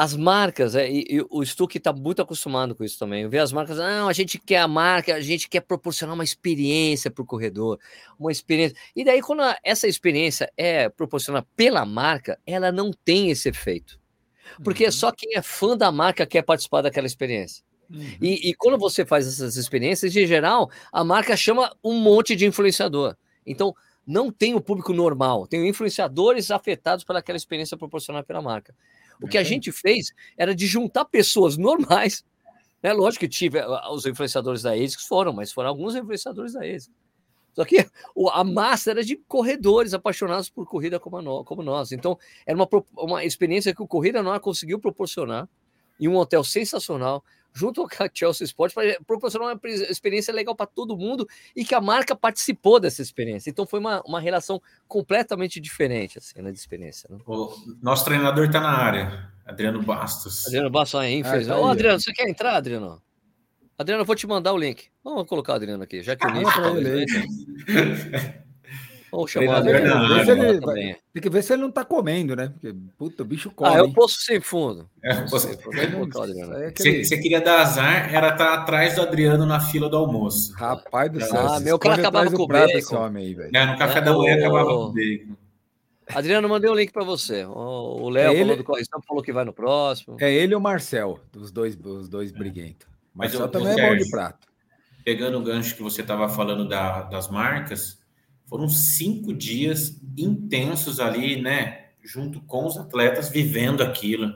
as 0.00 0.16
marcas, 0.16 0.74
é, 0.74 0.90
e, 0.90 1.04
e 1.10 1.26
o 1.28 1.44
Stuck 1.44 1.76
está 1.76 1.92
muito 1.92 2.22
acostumado 2.22 2.74
com 2.74 2.82
isso 2.82 2.98
também. 2.98 3.28
Ver 3.28 3.40
as 3.40 3.52
marcas, 3.52 3.76
não, 3.76 4.08
a 4.08 4.12
gente 4.14 4.38
quer 4.38 4.56
a 4.56 4.66
marca, 4.66 5.14
a 5.14 5.20
gente 5.20 5.46
quer 5.46 5.60
proporcionar 5.60 6.14
uma 6.14 6.24
experiência 6.24 7.10
para 7.10 7.20
o 7.20 7.26
corredor, 7.26 7.78
uma 8.18 8.32
experiência. 8.32 8.74
E 8.96 9.04
daí, 9.04 9.20
quando 9.20 9.42
a, 9.42 9.58
essa 9.62 9.86
experiência 9.86 10.50
é 10.56 10.88
proporcionada 10.88 11.46
pela 11.54 11.84
marca, 11.84 12.40
ela 12.46 12.72
não 12.72 12.90
tem 13.04 13.30
esse 13.30 13.50
efeito. 13.50 14.00
Porque 14.64 14.86
uhum. 14.86 14.92
só 14.92 15.12
quem 15.12 15.36
é 15.36 15.42
fã 15.42 15.76
da 15.76 15.92
marca 15.92 16.24
quer 16.24 16.40
participar 16.40 16.80
daquela 16.80 17.06
experiência. 17.06 17.62
Uhum. 17.90 18.16
E, 18.22 18.48
e 18.48 18.54
quando 18.54 18.78
você 18.78 19.04
faz 19.04 19.26
essas 19.26 19.56
experiências, 19.56 20.16
em 20.16 20.26
geral, 20.26 20.70
a 20.90 21.04
marca 21.04 21.36
chama 21.36 21.76
um 21.84 22.00
monte 22.00 22.34
de 22.34 22.46
influenciador. 22.46 23.14
Então, 23.44 23.74
não 24.06 24.30
tem 24.30 24.54
o 24.54 24.62
público 24.62 24.94
normal, 24.94 25.46
tem 25.46 25.68
influenciadores 25.68 26.50
afetados 26.50 27.04
pelaquela 27.04 27.36
experiência 27.36 27.76
proporcionada 27.76 28.24
pela 28.24 28.40
marca. 28.40 28.74
O 29.22 29.28
que 29.28 29.38
a 29.38 29.42
gente 29.42 29.70
fez 29.70 30.12
era 30.36 30.54
de 30.54 30.66
juntar 30.66 31.04
pessoas 31.04 31.56
normais. 31.56 32.24
Né? 32.82 32.92
Lógico 32.92 33.24
que 33.24 33.28
tive 33.28 33.58
eh, 33.58 33.66
os 33.90 34.06
influenciadores 34.06 34.62
da 34.62 34.72
ASICS 34.72 35.06
foram, 35.06 35.32
mas 35.32 35.52
foram 35.52 35.68
alguns 35.68 35.94
influenciadores 35.94 36.54
da 36.54 36.60
ASICS. 36.60 36.90
Só 37.52 37.64
que 37.64 37.84
a 38.32 38.44
massa 38.44 38.92
era 38.92 39.04
de 39.04 39.16
corredores 39.16 39.92
apaixonados 39.92 40.48
por 40.48 40.66
corrida 40.66 41.00
como 41.00 41.62
nós. 41.62 41.92
Então, 41.92 42.16
era 42.46 42.56
uma, 42.56 42.68
uma 42.96 43.24
experiência 43.24 43.74
que 43.74 43.82
o 43.82 43.88
Corrida 43.88 44.22
Noir 44.22 44.40
conseguiu 44.40 44.78
proporcionar 44.78 45.48
em 45.98 46.08
um 46.08 46.16
hotel 46.16 46.44
sensacional, 46.44 47.24
junto 47.52 47.86
com 47.86 48.04
a 48.04 48.10
Chelsea 48.12 48.44
Sport 48.44 48.74
para 48.74 48.98
proporcionar 49.06 49.48
uma 49.48 49.60
experiência 49.70 50.32
legal 50.32 50.54
para 50.54 50.66
todo 50.66 50.96
mundo 50.96 51.28
e 51.54 51.64
que 51.64 51.74
a 51.74 51.80
marca 51.80 52.14
participou 52.14 52.78
dessa 52.78 53.02
experiência. 53.02 53.50
Então 53.50 53.66
foi 53.66 53.80
uma, 53.80 54.02
uma 54.02 54.20
relação 54.20 54.60
completamente 54.86 55.60
diferente 55.60 56.18
assim, 56.18 56.40
né, 56.40 56.50
de 56.50 56.58
experiência. 56.58 57.08
Né? 57.10 57.18
O 57.26 57.54
nosso 57.82 58.04
treinador 58.04 58.46
está 58.46 58.60
na 58.60 58.70
área, 58.70 59.30
Adriano 59.44 59.82
Bastos. 59.82 60.46
Adriano 60.46 60.70
Bastos 60.70 61.00
aí, 61.00 61.24
fez. 61.24 61.48
Ah, 61.48 61.54
tá 61.54 61.60
Ô, 61.60 61.68
Adriano, 61.68 62.00
você 62.00 62.12
quer 62.12 62.28
entrar, 62.28 62.56
Adriano? 62.56 63.02
Adriano, 63.76 64.02
eu 64.02 64.06
vou 64.06 64.14
te 64.14 64.26
mandar 64.26 64.52
o 64.52 64.58
link. 64.58 64.88
Vamos 65.02 65.26
colocar 65.26 65.54
o 65.54 65.56
Adriano 65.56 65.82
aqui, 65.82 66.02
já 66.02 66.14
que 66.14 66.26
o 66.26 66.30
Nisso 66.30 66.50
Vamos 69.10 69.30
chamar 69.30 69.62
Tem 69.62 71.22
que 71.22 71.30
ver 71.30 71.42
se 71.42 71.52
ele 71.52 71.62
não 71.62 71.70
tá 71.70 71.84
comendo, 71.84 72.36
né? 72.36 72.48
Porque, 72.48 72.74
puta, 72.96 73.22
o 73.22 73.26
bicho 73.26 73.50
come. 73.50 73.74
Ah, 73.74 73.78
eu 73.78 73.92
posso 73.92 74.20
sem 74.20 74.40
fundo. 74.40 74.88
É, 75.02 75.24
você, 75.26 75.58
você 77.04 77.18
queria 77.18 77.40
dar 77.40 77.60
azar, 77.62 78.14
era 78.14 78.28
estar 78.28 78.46
tá 78.46 78.54
atrás 78.54 78.94
do 78.94 79.02
Adriano 79.02 79.44
na 79.44 79.60
fila 79.60 79.88
do 79.88 79.96
almoço. 79.96 80.52
Rapaz 80.54 81.10
do 81.10 81.20
céu. 81.20 81.48
Ah, 81.48 81.60
meu 81.60 81.78
cara 81.78 81.96
acabava 81.96 82.30
com 82.30 82.42
o 82.42 82.46
bacon. 82.46 82.96
Homem 82.96 83.26
aí, 83.26 83.50
é, 83.52 83.66
no 83.66 83.78
café 83.78 83.98
é, 83.98 84.02
da 84.02 84.12
manhã 84.12 84.36
o... 84.36 84.38
acabava 84.38 84.70
com 84.70 84.84
o 84.84 84.92
bacon. 84.92 85.36
Adriano, 86.14 86.48
mandei 86.48 86.70
um 86.70 86.74
link 86.74 86.92
para 86.92 87.04
você. 87.04 87.44
O 87.44 88.08
Léo 88.08 88.32
é 88.32 88.38
falou 88.38 88.56
do 88.56 88.64
Correção, 88.64 89.00
falou 89.06 89.22
que 89.22 89.32
vai 89.32 89.44
no 89.44 89.52
próximo. 89.52 90.16
É 90.20 90.32
ele 90.32 90.52
e 90.52 90.56
o 90.56 90.60
Marcel, 90.60 91.20
os 91.36 91.50
dois, 91.50 91.76
os 91.76 92.08
dois 92.08 92.32
briguentos. 92.32 92.86
Mas 93.14 93.32
Marcel 93.32 93.48
também 93.48 93.80
é 93.80 93.88
bom 93.88 93.96
de 93.96 94.10
prato. 94.10 94.48
Pegando 95.04 95.38
o 95.38 95.42
gancho 95.42 95.76
que 95.76 95.82
você 95.82 96.02
estava 96.02 96.28
falando 96.28 96.68
da, 96.68 97.02
das 97.02 97.28
marcas, 97.28 97.99
foram 98.50 98.68
cinco 98.68 99.32
dias 99.32 99.96
intensos 100.18 100.98
ali, 100.98 101.40
né? 101.40 101.84
Junto 102.02 102.40
com 102.40 102.66
os 102.66 102.76
atletas 102.76 103.28
vivendo 103.28 103.80
aquilo. 103.80 104.34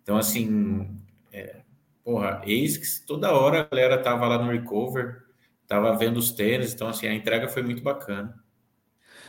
Então, 0.00 0.16
assim, 0.16 0.88
é, 1.32 1.56
porra, 2.04 2.40
eis 2.46 3.02
toda 3.04 3.32
hora 3.32 3.62
a 3.62 3.64
galera 3.64 3.98
tava 3.98 4.28
lá 4.28 4.38
no 4.38 4.52
recover, 4.52 5.24
tava 5.66 5.96
vendo 5.96 6.18
os 6.18 6.30
tênis, 6.30 6.72
então, 6.72 6.88
assim, 6.88 7.08
a 7.08 7.14
entrega 7.14 7.48
foi 7.48 7.64
muito 7.64 7.82
bacana. 7.82 8.40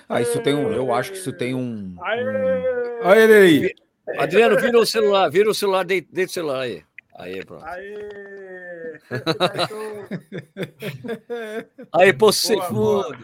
Ah, 0.07 0.21
isso 0.21 0.39
tem 0.43 0.53
um. 0.53 0.71
Eu 0.71 0.93
acho 0.93 1.11
que 1.11 1.17
isso 1.17 1.33
tem 1.33 1.55
um. 1.55 1.95
Olha 1.99 3.19
ele 3.19 3.33
aí. 3.33 3.75
Adriano, 4.19 4.59
vira 4.59 4.77
o 4.77 4.85
celular, 4.85 5.29
vira 5.29 5.49
o 5.49 5.53
celular 5.53 5.83
dentro, 5.83 6.13
dentro 6.13 6.31
do 6.31 6.33
celular 6.33 6.61
aí. 6.61 6.83
Aí, 7.15 7.45
pronto. 7.45 7.65
Aê! 7.65 8.99
aí, 11.93 12.13
pô, 12.13 12.31
sem 12.31 12.61
fundo. 12.63 13.15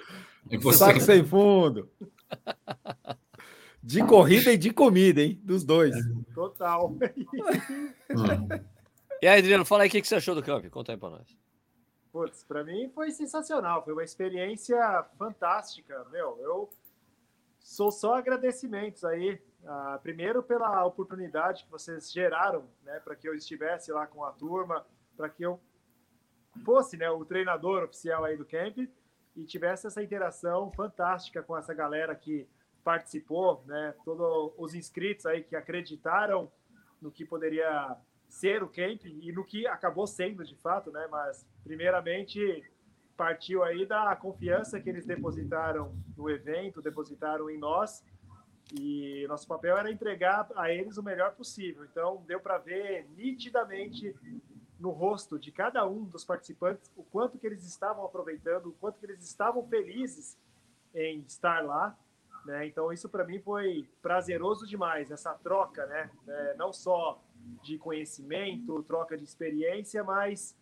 E 0.49 0.57
você... 0.57 0.79
Saco 0.79 0.99
sem 0.99 1.23
fundo. 1.23 1.89
De 3.81 4.05
corrida 4.05 4.51
e 4.51 4.57
de 4.57 4.71
comida, 4.71 5.21
hein? 5.21 5.39
Dos 5.43 5.63
dois. 5.63 5.95
Total. 6.33 6.93
e 9.21 9.27
aí, 9.27 9.39
Adriano, 9.39 9.63
fala 9.63 9.83
aí 9.83 9.89
o 9.89 9.91
que 9.91 10.03
você 10.03 10.15
achou 10.15 10.35
do 10.35 10.43
campo. 10.43 10.69
Conta 10.69 10.91
aí 10.91 10.97
para 10.97 11.11
nós. 11.11 11.37
Putz, 12.11 12.43
para 12.43 12.63
mim 12.63 12.89
foi 12.93 13.11
sensacional. 13.11 13.83
Foi 13.83 13.93
uma 13.93 14.03
experiência 14.03 15.05
fantástica. 15.17 16.05
Meu, 16.11 16.37
eu 16.41 16.69
sou 17.59 17.91
só 17.91 18.15
agradecimentos 18.15 19.03
aí. 19.03 19.39
Uh, 19.63 19.99
primeiro 20.01 20.43
pela 20.43 20.85
oportunidade 20.85 21.65
que 21.65 21.71
vocês 21.71 22.11
geraram, 22.11 22.65
né, 22.83 22.99
para 22.99 23.15
que 23.15 23.27
eu 23.27 23.35
estivesse 23.35 23.91
lá 23.91 24.07
com 24.07 24.23
a 24.23 24.31
turma, 24.31 24.85
para 25.15 25.29
que 25.29 25.43
eu 25.43 25.59
fosse, 26.63 26.95
né, 26.95 27.09
o 27.09 27.25
treinador 27.25 27.83
oficial 27.83 28.23
aí 28.23 28.37
do 28.37 28.45
camp 28.45 28.77
e 29.37 29.45
tivesse 29.45 29.85
essa 29.85 30.03
interação 30.03 30.71
fantástica 30.71 31.43
com 31.43 31.55
essa 31.55 31.73
galera 31.73 32.15
que 32.15 32.47
participou, 32.83 33.63
né? 33.67 33.93
Todos 34.03 34.51
os 34.57 34.73
inscritos 34.73 35.27
aí 35.27 35.43
que 35.43 35.55
acreditaram 35.55 36.51
no 36.99 37.11
que 37.11 37.23
poderia 37.23 37.95
ser 38.27 38.63
o 38.63 38.67
camp 38.67 39.05
e 39.05 39.31
no 39.31 39.45
que 39.45 39.67
acabou 39.67 40.07
sendo 40.07 40.43
de 40.43 40.55
fato, 40.55 40.91
né? 40.91 41.07
Mas 41.11 41.47
primeiramente 41.63 42.63
partiu 43.15 43.63
aí 43.63 43.85
da 43.85 44.15
confiança 44.15 44.79
que 44.79 44.89
eles 44.89 45.05
depositaram 45.05 45.95
no 46.15 46.29
evento, 46.29 46.81
depositaram 46.81 47.49
em 47.49 47.57
nós 47.57 48.03
e 48.73 49.25
nosso 49.27 49.47
papel 49.47 49.77
era 49.77 49.91
entregar 49.91 50.49
a 50.55 50.71
eles 50.71 50.97
o 50.97 51.03
melhor 51.03 51.35
possível. 51.35 51.85
Então 51.85 52.23
deu 52.27 52.39
para 52.39 52.57
ver 52.57 53.07
nitidamente 53.15 54.15
no 54.79 54.91
rosto 54.91 55.39
de 55.39 55.51
cada 55.51 55.85
um 55.87 56.03
dos 56.03 56.23
participantes 56.23 56.91
o 56.95 57.03
quanto 57.03 57.37
que 57.37 57.47
eles 57.47 57.65
estavam 57.65 58.05
aproveitando, 58.05 58.67
o 58.67 58.73
quanto 58.73 58.99
que 58.99 59.05
eles 59.05 59.23
estavam 59.23 59.67
felizes 59.67 60.37
em 60.93 61.19
estar 61.27 61.63
lá. 61.65 61.97
Né? 62.45 62.67
Então 62.67 62.93
isso 62.93 63.09
para 63.09 63.25
mim 63.25 63.39
foi 63.39 63.87
prazeroso 64.01 64.67
demais 64.67 65.11
essa 65.11 65.33
troca, 65.33 65.85
né? 65.87 66.09
É, 66.27 66.55
não 66.55 66.71
só 66.71 67.21
de 67.63 67.77
conhecimento, 67.77 68.83
troca 68.83 69.17
de 69.17 69.23
experiência, 69.23 70.03
mas 70.03 70.55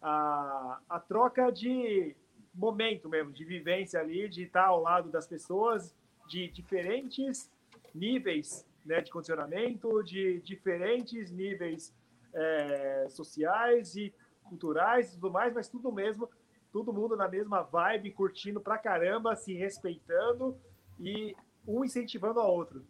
a, 0.00 0.80
a 0.88 1.00
troca 1.00 1.50
de 1.50 2.14
momento 2.54 3.08
mesmo, 3.08 3.32
de 3.32 3.44
vivência 3.44 4.00
ali, 4.00 4.28
de 4.28 4.44
estar 4.44 4.66
ao 4.66 4.80
lado 4.80 5.10
das 5.10 5.26
pessoas 5.26 5.94
de 6.28 6.48
diferentes 6.48 7.50
níveis 7.94 8.66
né, 8.84 9.00
de 9.00 9.10
condicionamento, 9.10 10.02
de 10.02 10.40
diferentes 10.40 11.30
níveis 11.30 11.92
é, 12.36 13.06
sociais 13.08 13.96
e 13.96 14.14
culturais 14.44 15.08
e 15.08 15.14
tudo 15.14 15.30
mais, 15.30 15.52
mas 15.52 15.68
tudo 15.68 15.90
mesmo, 15.90 16.28
todo 16.72 16.92
mundo 16.92 17.16
na 17.16 17.28
mesma 17.28 17.62
vibe, 17.62 18.12
curtindo 18.12 18.60
pra 18.60 18.78
caramba, 18.78 19.34
se 19.34 19.54
respeitando 19.54 20.56
e 21.00 21.34
um 21.66 21.84
incentivando 21.84 22.38
ao 22.38 22.54
outro. 22.54 22.86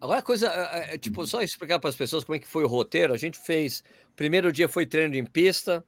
Agora, 0.00 0.18
a 0.18 0.22
coisa, 0.22 0.48
é, 0.48 0.94
é, 0.94 0.98
tipo, 0.98 1.26
só 1.26 1.42
explicar 1.42 1.78
para 1.78 1.90
as 1.90 1.96
pessoas 1.96 2.24
como 2.24 2.36
é 2.36 2.38
que 2.38 2.46
foi 2.48 2.64
o 2.64 2.68
roteiro. 2.68 3.12
A 3.12 3.18
gente 3.18 3.38
fez. 3.38 3.84
Primeiro 4.16 4.50
dia 4.50 4.68
foi 4.68 4.86
treino 4.86 5.14
em 5.14 5.24
pista, 5.24 5.84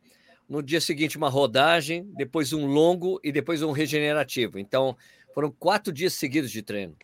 no 0.48 0.62
dia 0.62 0.80
seguinte, 0.80 1.16
uma 1.16 1.30
rodagem, 1.30 2.04
depois 2.14 2.52
um 2.52 2.66
longo 2.66 3.18
e 3.24 3.32
depois 3.32 3.62
um 3.62 3.72
regenerativo. 3.72 4.58
Então, 4.58 4.96
foram 5.34 5.50
quatro 5.50 5.92
dias 5.92 6.12
seguidos 6.12 6.50
de 6.50 6.62
treino. 6.62 6.94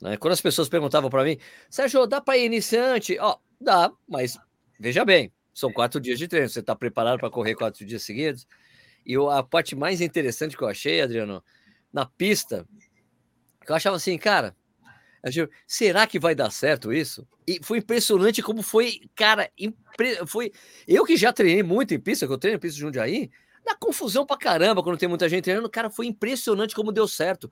Né? 0.00 0.16
Quando 0.16 0.32
as 0.32 0.40
pessoas 0.40 0.68
perguntavam 0.68 1.10
para 1.10 1.24
mim, 1.24 1.36
Sérgio, 1.68 2.06
dá 2.06 2.20
para 2.20 2.38
iniciante? 2.38 3.18
Ó, 3.18 3.38
dá, 3.60 3.90
mas 4.08 4.38
veja 4.78 5.04
bem, 5.04 5.32
são 5.52 5.72
quatro 5.72 6.00
dias 6.00 6.18
de 6.18 6.28
treino. 6.28 6.48
Você 6.48 6.60
está 6.60 6.76
preparado 6.76 7.18
para 7.18 7.30
correr 7.30 7.54
quatro 7.54 7.84
dias 7.84 8.02
seguidos? 8.02 8.46
E 9.04 9.16
a 9.16 9.42
parte 9.42 9.74
mais 9.74 10.00
interessante 10.00 10.56
que 10.56 10.62
eu 10.62 10.68
achei, 10.68 11.00
Adriano, 11.00 11.42
na 11.92 12.04
pista, 12.04 12.66
eu 13.66 13.74
achava 13.74 13.96
assim, 13.96 14.18
cara, 14.18 14.54
será 15.66 16.06
que 16.06 16.18
vai 16.18 16.34
dar 16.34 16.50
certo 16.50 16.92
isso? 16.92 17.26
E 17.46 17.60
foi 17.62 17.78
impressionante 17.78 18.42
como 18.42 18.62
foi, 18.62 19.00
cara, 19.14 19.50
impre... 19.56 20.26
foi. 20.26 20.52
Eu 20.86 21.04
que 21.04 21.16
já 21.16 21.32
treinei 21.32 21.62
muito 21.62 21.94
em 21.94 22.00
pista, 22.00 22.26
que 22.26 22.32
eu 22.32 22.38
treino 22.38 22.56
em 22.56 22.60
pista 22.60 22.74
de 22.74 22.80
Jundiaí, 22.80 23.30
dá 23.64 23.74
confusão 23.74 24.26
pra 24.26 24.36
caramba 24.36 24.82
quando 24.82 24.98
tem 24.98 25.08
muita 25.08 25.28
gente 25.28 25.44
treinando. 25.44 25.70
Cara, 25.70 25.88
foi 25.88 26.06
impressionante 26.06 26.74
como 26.74 26.92
deu 26.92 27.08
certo. 27.08 27.50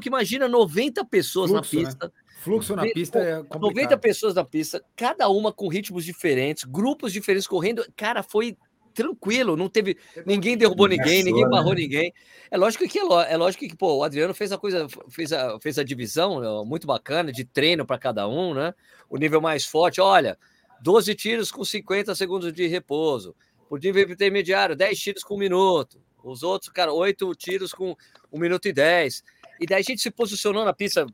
que 0.00 0.08
imagina 0.08 0.48
90 0.48 1.04
pessoas 1.04 1.50
Fluxo, 1.50 1.74
na 1.74 1.82
né? 1.82 1.86
pista. 1.86 2.06
Né? 2.06 2.12
Fluxo 2.42 2.74
na 2.74 2.82
pista 2.82 3.20
é 3.20 3.36
complicado. 3.36 3.62
90 3.62 3.98
pessoas 3.98 4.34
na 4.34 4.44
pista, 4.44 4.84
cada 4.96 5.28
uma 5.28 5.52
com 5.52 5.68
ritmos 5.68 6.04
diferentes, 6.04 6.64
grupos 6.64 7.12
diferentes 7.12 7.46
correndo. 7.46 7.86
Cara, 7.96 8.20
foi 8.20 8.56
tranquilo, 8.92 9.56
não 9.56 9.68
teve 9.68 9.96
ninguém 10.26 10.56
derrubou 10.56 10.88
ninguém, 10.88 11.22
ninguém 11.22 11.48
barrou 11.48 11.72
ninguém. 11.72 12.12
É 12.50 12.56
lógico 12.56 12.86
que 12.88 12.98
é, 12.98 13.36
lógico 13.36 13.64
que 13.66 13.76
pô, 13.76 13.98
o 13.98 14.02
Adriano 14.02 14.34
fez 14.34 14.50
a 14.50 14.58
coisa, 14.58 14.88
fez 15.08 15.32
a, 15.32 15.58
fez 15.60 15.78
a 15.78 15.84
divisão 15.84 16.64
muito 16.64 16.84
bacana 16.84 17.30
de 17.30 17.44
treino 17.44 17.86
para 17.86 17.96
cada 17.96 18.26
um, 18.28 18.52
né? 18.54 18.74
O 19.08 19.16
nível 19.16 19.40
mais 19.40 19.64
forte, 19.64 20.00
olha, 20.00 20.36
12 20.82 21.14
tiros 21.14 21.52
com 21.52 21.64
50 21.64 22.12
segundos 22.16 22.52
de 22.52 22.66
repouso. 22.66 23.36
Por 23.68 23.78
nível 23.80 24.02
intermediário, 24.10 24.74
10 24.74 24.98
tiros 24.98 25.22
com 25.22 25.36
um 25.36 25.38
minuto. 25.38 26.02
Os 26.24 26.42
outros, 26.42 26.70
cara, 26.72 26.92
8 26.92 27.34
tiros 27.36 27.72
com 27.72 27.96
1 28.32 28.38
minuto 28.38 28.66
e 28.66 28.72
10. 28.72 29.22
E 29.60 29.66
daí 29.66 29.80
a 29.80 29.82
gente 29.82 30.02
se 30.02 30.10
posicionou 30.10 30.64
na 30.64 30.72
pista 30.72 31.06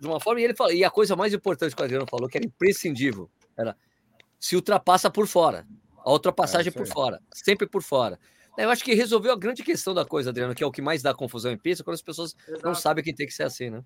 de 0.00 0.06
uma 0.06 0.20
forma 0.20 0.40
e 0.40 0.44
ele 0.44 0.54
falou, 0.54 0.72
e 0.72 0.84
a 0.84 0.90
coisa 0.90 1.14
mais 1.14 1.32
importante 1.32 1.74
que 1.74 1.80
o 1.80 1.84
Adriano 1.84 2.06
falou, 2.08 2.28
que 2.28 2.36
era 2.36 2.46
imprescindível, 2.46 3.30
era 3.56 3.76
se 4.38 4.56
ultrapassa 4.56 5.10
por 5.10 5.26
fora. 5.26 5.66
A 6.04 6.12
ultrapassagem 6.12 6.70
é, 6.70 6.76
por 6.76 6.86
fora, 6.86 7.20
sempre 7.32 7.66
por 7.66 7.82
fora. 7.82 8.18
Eu 8.56 8.70
acho 8.70 8.82
que 8.82 8.94
resolveu 8.94 9.32
a 9.32 9.36
grande 9.36 9.62
questão 9.62 9.94
da 9.94 10.04
coisa, 10.04 10.30
Adriano, 10.30 10.54
que 10.54 10.64
é 10.64 10.66
o 10.66 10.72
que 10.72 10.82
mais 10.82 11.02
dá 11.02 11.14
confusão 11.14 11.52
em 11.52 11.58
pista, 11.58 11.84
quando 11.84 11.94
as 11.94 12.02
pessoas 12.02 12.34
Exato. 12.46 12.66
não 12.66 12.74
sabem 12.74 13.04
que 13.04 13.14
tem 13.14 13.26
que 13.26 13.32
ser 13.32 13.44
assim, 13.44 13.70
né? 13.70 13.84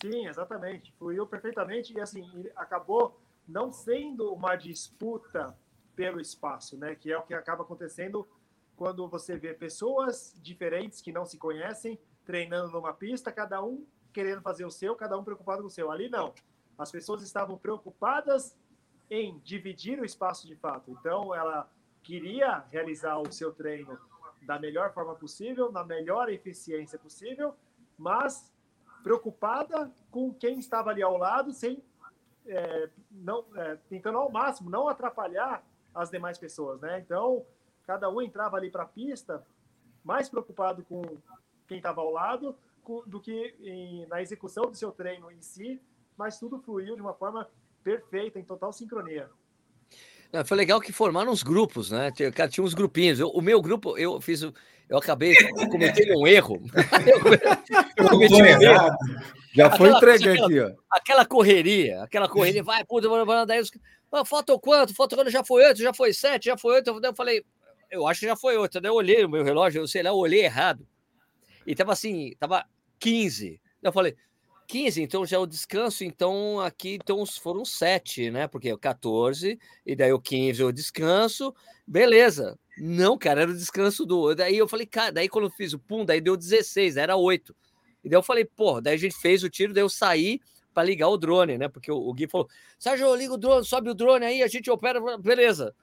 Sim, 0.00 0.26
exatamente. 0.26 0.92
Fluiu 0.98 1.26
perfeitamente 1.26 1.92
e 1.92 2.00
assim, 2.00 2.22
acabou 2.54 3.20
não 3.48 3.72
sendo 3.72 4.32
uma 4.32 4.54
disputa 4.56 5.56
pelo 5.94 6.20
espaço, 6.20 6.76
né? 6.76 6.94
Que 6.94 7.10
é 7.10 7.18
o 7.18 7.22
que 7.22 7.34
acaba 7.34 7.62
acontecendo 7.62 8.28
quando 8.76 9.08
você 9.08 9.36
vê 9.36 9.54
pessoas 9.54 10.34
diferentes 10.40 11.00
que 11.00 11.10
não 11.10 11.24
se 11.24 11.38
conhecem 11.38 11.98
treinando 12.24 12.70
numa 12.70 12.92
pista, 12.92 13.32
cada 13.32 13.64
um 13.64 13.86
querendo 14.16 14.40
fazer 14.40 14.64
o 14.64 14.70
seu, 14.70 14.96
cada 14.96 15.18
um 15.18 15.22
preocupado 15.22 15.60
com 15.60 15.68
o 15.68 15.70
seu. 15.70 15.90
Ali 15.90 16.08
não. 16.08 16.32
As 16.78 16.90
pessoas 16.90 17.20
estavam 17.20 17.58
preocupadas 17.58 18.56
em 19.10 19.38
dividir 19.40 20.00
o 20.00 20.06
espaço 20.06 20.46
de 20.46 20.56
fato. 20.56 20.90
Então, 20.90 21.34
ela 21.34 21.70
queria 22.02 22.64
realizar 22.70 23.18
o 23.18 23.30
seu 23.30 23.52
treino 23.52 23.98
da 24.40 24.58
melhor 24.58 24.94
forma 24.94 25.14
possível, 25.14 25.70
na 25.70 25.84
melhor 25.84 26.30
eficiência 26.30 26.98
possível, 26.98 27.54
mas 27.98 28.50
preocupada 29.02 29.92
com 30.10 30.32
quem 30.32 30.58
estava 30.58 30.88
ali 30.88 31.02
ao 31.02 31.18
lado, 31.18 31.52
sem 31.52 31.84
é, 32.46 32.88
não 33.10 33.44
é, 33.54 33.76
tentando 33.90 34.16
ao 34.16 34.30
máximo 34.30 34.70
não 34.70 34.88
atrapalhar 34.88 35.62
as 35.94 36.08
demais 36.08 36.38
pessoas, 36.38 36.80
né? 36.80 37.00
Então, 37.00 37.44
cada 37.86 38.08
um 38.08 38.22
entrava 38.22 38.56
ali 38.56 38.70
para 38.70 38.84
a 38.84 38.86
pista 38.88 39.46
mais 40.02 40.30
preocupado 40.30 40.82
com 40.84 41.02
quem 41.68 41.76
estava 41.76 42.00
ao 42.00 42.10
lado 42.10 42.56
do 43.06 43.20
que 43.20 43.54
em, 43.60 44.06
na 44.06 44.22
execução 44.22 44.64
do 44.64 44.76
seu 44.76 44.90
treino 44.90 45.30
em 45.30 45.40
si, 45.40 45.80
mas 46.16 46.38
tudo 46.38 46.58
fluiu 46.58 46.94
de 46.94 47.02
uma 47.02 47.14
forma 47.14 47.48
perfeita, 47.82 48.38
em 48.38 48.44
total 48.44 48.72
sincronia. 48.72 49.28
foi 50.44 50.56
legal 50.56 50.80
que 50.80 50.92
formaram 50.92 51.30
uns 51.30 51.42
grupos, 51.42 51.90
né? 51.90 52.10
Tinha, 52.10 52.30
tinha 52.48 52.64
uns 52.64 52.74
grupinhos. 52.74 53.20
Eu, 53.20 53.28
o 53.28 53.40
meu 53.40 53.60
grupo, 53.60 53.96
eu 53.98 54.20
fiz, 54.20 54.42
eu 54.42 54.98
acabei 54.98 55.34
cometendo 55.70 56.18
um 56.18 56.26
erro. 56.26 56.60
eu, 57.96 58.04
eu 58.04 58.10
cometi 58.10 58.34
um 58.34 58.44
erro. 58.44 58.96
Já 59.54 59.74
foi 59.76 59.90
entregue 59.90 60.28
aqui, 60.28 60.60
ó. 60.60 60.70
Aquela 60.90 61.24
correria, 61.24 62.02
aquela 62.02 62.28
correria, 62.28 62.62
vai, 62.62 62.84
puta, 62.84 63.08
daí 63.46 63.60
os, 63.60 63.70
ah, 64.12 64.24
falta 64.24 64.58
quanto? 64.58 64.94
Falta 64.94 65.16
quanto? 65.16 65.30
Já 65.30 65.44
foi 65.44 65.64
oito, 65.64 65.80
já 65.80 65.92
foi 65.92 66.12
sete, 66.12 66.46
já 66.46 66.56
foi 66.56 66.76
oito. 66.76 67.00
Eu 67.02 67.14
falei, 67.14 67.44
eu 67.90 68.06
acho 68.06 68.20
que 68.20 68.26
já 68.26 68.36
foi 68.36 68.56
oito. 68.56 68.80
Daí 68.80 68.90
eu 68.90 68.94
olhei 68.94 69.24
o 69.24 69.28
meu 69.28 69.42
relógio, 69.42 69.80
eu 69.80 69.88
sei 69.88 70.02
lá, 70.02 70.10
eu 70.10 70.16
olhei 70.16 70.44
errado. 70.44 70.86
E 71.66 71.74
tava 71.74 71.92
assim, 71.92 72.32
tava 72.38 72.64
15. 72.98 73.60
Eu 73.82 73.92
falei, 73.92 74.16
15, 74.66 75.02
então 75.02 75.24
já 75.24 75.36
é 75.36 75.40
o 75.40 75.46
descanso, 75.46 76.04
então 76.04 76.60
aqui 76.60 76.94
então 76.94 77.24
foram 77.26 77.64
sete, 77.64 78.30
né? 78.30 78.48
Porque 78.48 78.72
o 78.72 78.78
14, 78.78 79.58
e 79.84 79.96
daí 79.96 80.12
o 80.12 80.20
15 80.20 80.64
o 80.64 80.72
descanso, 80.72 81.54
beleza. 81.86 82.58
Não, 82.78 83.16
cara, 83.16 83.42
era 83.42 83.50
o 83.50 83.56
descanso 83.56 84.04
do. 84.04 84.34
Daí 84.34 84.58
eu 84.58 84.68
falei, 84.68 84.86
cara, 84.86 85.12
daí 85.12 85.28
quando 85.28 85.46
eu 85.46 85.50
fiz 85.50 85.72
o 85.72 85.78
pum, 85.78 86.04
daí 86.04 86.20
deu 86.20 86.36
16, 86.36 86.96
era 86.96 87.16
8. 87.16 87.54
E 88.04 88.08
daí 88.08 88.18
eu 88.18 88.22
falei, 88.22 88.44
pô, 88.44 88.80
daí 88.80 88.94
a 88.94 88.98
gente 88.98 89.16
fez 89.16 89.42
o 89.42 89.48
tiro, 89.48 89.72
daí 89.72 89.82
eu 89.82 89.88
saí 89.88 90.40
para 90.74 90.84
ligar 90.84 91.08
o 91.08 91.16
drone, 91.16 91.56
né? 91.56 91.68
Porque 91.68 91.90
o, 91.90 91.96
o 91.96 92.12
Gui 92.12 92.28
falou: 92.28 92.48
Sérgio, 92.78 93.14
liga 93.14 93.32
o 93.32 93.38
drone, 93.38 93.64
sobe 93.64 93.88
o 93.88 93.94
drone 93.94 94.26
aí, 94.26 94.42
a 94.42 94.48
gente 94.48 94.70
opera, 94.70 95.00
beleza. 95.18 95.74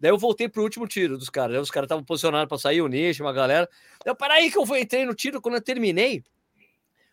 Daí 0.00 0.10
eu 0.10 0.18
voltei 0.18 0.48
pro 0.48 0.62
último 0.62 0.88
tiro 0.88 1.18
dos 1.18 1.28
caras. 1.28 1.60
Os 1.60 1.70
caras 1.70 1.86
estavam 1.86 2.02
posicionados 2.02 2.48
para 2.48 2.58
sair 2.58 2.80
o 2.80 2.88
nicho, 2.88 3.22
uma 3.22 3.34
galera. 3.34 3.68
Eu, 4.04 4.16
peraí, 4.16 4.50
que 4.50 4.58
eu 4.58 4.64
entrei 4.76 5.04
no 5.04 5.14
tiro 5.14 5.42
quando 5.42 5.56
eu 5.56 5.60
terminei. 5.60 6.24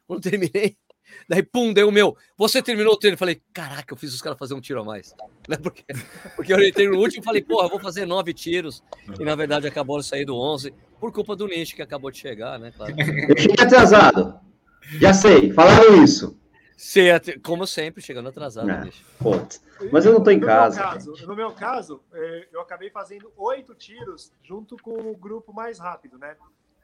Quando 0.07 0.21
terminei, 0.21 0.77
daí 1.27 1.43
pum, 1.43 1.73
deu 1.73 1.89
o 1.89 1.91
meu. 1.91 2.15
Você 2.37 2.61
terminou 2.61 2.93
o 2.93 2.97
treino. 2.97 3.15
Eu 3.15 3.19
falei, 3.19 3.41
caraca, 3.53 3.93
eu 3.93 3.97
fiz 3.97 4.13
os 4.13 4.21
caras 4.21 4.39
fazer 4.39 4.53
um 4.53 4.61
tiro 4.61 4.81
a 4.81 4.83
mais. 4.83 5.13
Né? 5.47 5.55
Porque, 5.55 5.85
porque 6.35 6.51
eu 6.51 6.61
entrei 6.61 6.89
no 6.89 6.97
último 6.97 7.21
e 7.21 7.25
falei, 7.25 7.41
porra, 7.41 7.69
vou 7.69 7.79
fazer 7.79 8.05
nove 8.05 8.33
tiros. 8.33 8.83
E 9.17 9.23
na 9.23 9.33
verdade 9.33 9.65
acabou 9.65 9.97
de 9.97 10.05
sair 10.05 10.25
do 10.25 10.35
11 10.35 10.73
por 10.99 11.09
culpa 11.13 11.37
do 11.37 11.47
nicho 11.47 11.73
que 11.73 11.81
acabou 11.81 12.11
de 12.11 12.17
chegar, 12.17 12.59
né? 12.59 12.73
Claro. 12.75 12.93
Eu 12.99 13.37
cheguei 13.37 13.65
atrasado. 13.65 14.37
Já 14.99 15.13
sei, 15.13 15.53
falaram 15.53 16.03
isso. 16.03 16.37
Sim, 16.75 17.05
como 17.43 17.65
sempre, 17.65 18.03
chegando 18.03 18.29
atrasado. 18.29 18.69
É, 18.69 18.89
Mas 19.91 20.05
eu 20.05 20.11
não 20.11 20.19
estou 20.19 20.31
em 20.31 20.39
no 20.39 20.45
casa. 20.45 20.79
Meu 20.79 20.89
caso, 20.89 21.27
no 21.27 21.35
meu 21.35 21.51
caso, 21.51 22.03
é, 22.13 22.47
eu 22.51 22.61
acabei 22.61 22.91
fazendo 22.91 23.31
oito 23.35 23.73
tiros 23.73 24.31
junto 24.43 24.77
com 24.77 25.09
o 25.09 25.15
grupo 25.15 25.51
mais 25.51 25.79
rápido, 25.79 26.19
né? 26.19 26.35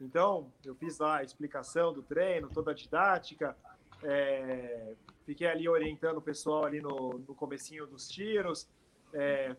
Então, 0.04 0.52
eu 0.66 0.76
fiz 0.76 1.00
lá 1.00 1.18
a 1.18 1.24
explicação 1.24 1.94
do 1.94 2.04
treino, 2.04 2.50
toda 2.50 2.72
a 2.72 2.74
didática, 2.74 3.56
é, 4.04 4.96
fiquei 5.26 5.48
ali 5.48 5.68
orientando 5.68 6.18
o 6.18 6.22
pessoal 6.22 6.66
ali 6.66 6.82
no, 6.82 7.20
no 7.20 7.34
comecinho 7.34 7.88
dos 7.88 8.10
tiros, 8.10 8.68
é, 9.14 9.56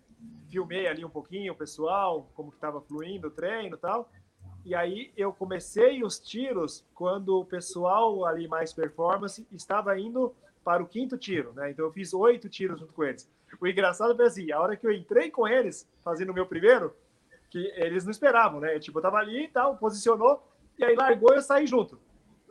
filmei 0.50 0.86
ali 0.86 1.04
um 1.04 1.10
pouquinho 1.10 1.54
o 1.54 1.56
pessoal, 1.56 2.28
como 2.34 2.50
que 2.50 2.56
estava 2.56 2.80
fluindo 2.80 3.28
o 3.28 3.30
treino 3.30 3.76
e 3.76 3.78
tal. 3.78 4.10
E 4.64 4.74
aí 4.74 5.12
eu 5.16 5.32
comecei 5.32 6.02
os 6.02 6.18
tiros 6.18 6.84
quando 6.94 7.38
o 7.38 7.44
pessoal 7.44 8.24
ali 8.26 8.46
mais 8.46 8.72
performance 8.72 9.46
estava 9.52 9.98
indo 9.98 10.34
para 10.62 10.82
o 10.82 10.86
quinto 10.86 11.16
tiro, 11.16 11.52
né? 11.52 11.70
Então 11.70 11.84
eu 11.84 11.92
fiz 11.92 12.12
oito 12.12 12.48
tiros 12.48 12.80
junto 12.80 12.92
com 12.92 13.04
eles. 13.04 13.30
O 13.60 13.66
engraçado 13.66 14.16
foi 14.16 14.26
assim, 14.26 14.50
a 14.50 14.60
hora 14.60 14.76
que 14.76 14.86
eu 14.86 14.92
entrei 14.92 15.30
com 15.30 15.46
eles, 15.46 15.88
fazendo 16.02 16.30
o 16.30 16.34
meu 16.34 16.46
primeiro, 16.46 16.94
que 17.54 17.72
eles 17.76 18.04
não 18.04 18.10
esperavam, 18.10 18.58
né? 18.58 18.80
Tipo, 18.80 18.98
eu 18.98 19.02
tava 19.02 19.18
ali 19.18 19.44
e 19.44 19.48
tal, 19.48 19.76
posicionou, 19.76 20.44
e 20.76 20.84
aí 20.84 20.96
largou 20.96 21.32
e 21.32 21.36
eu 21.36 21.42
saí 21.42 21.68
junto. 21.68 22.00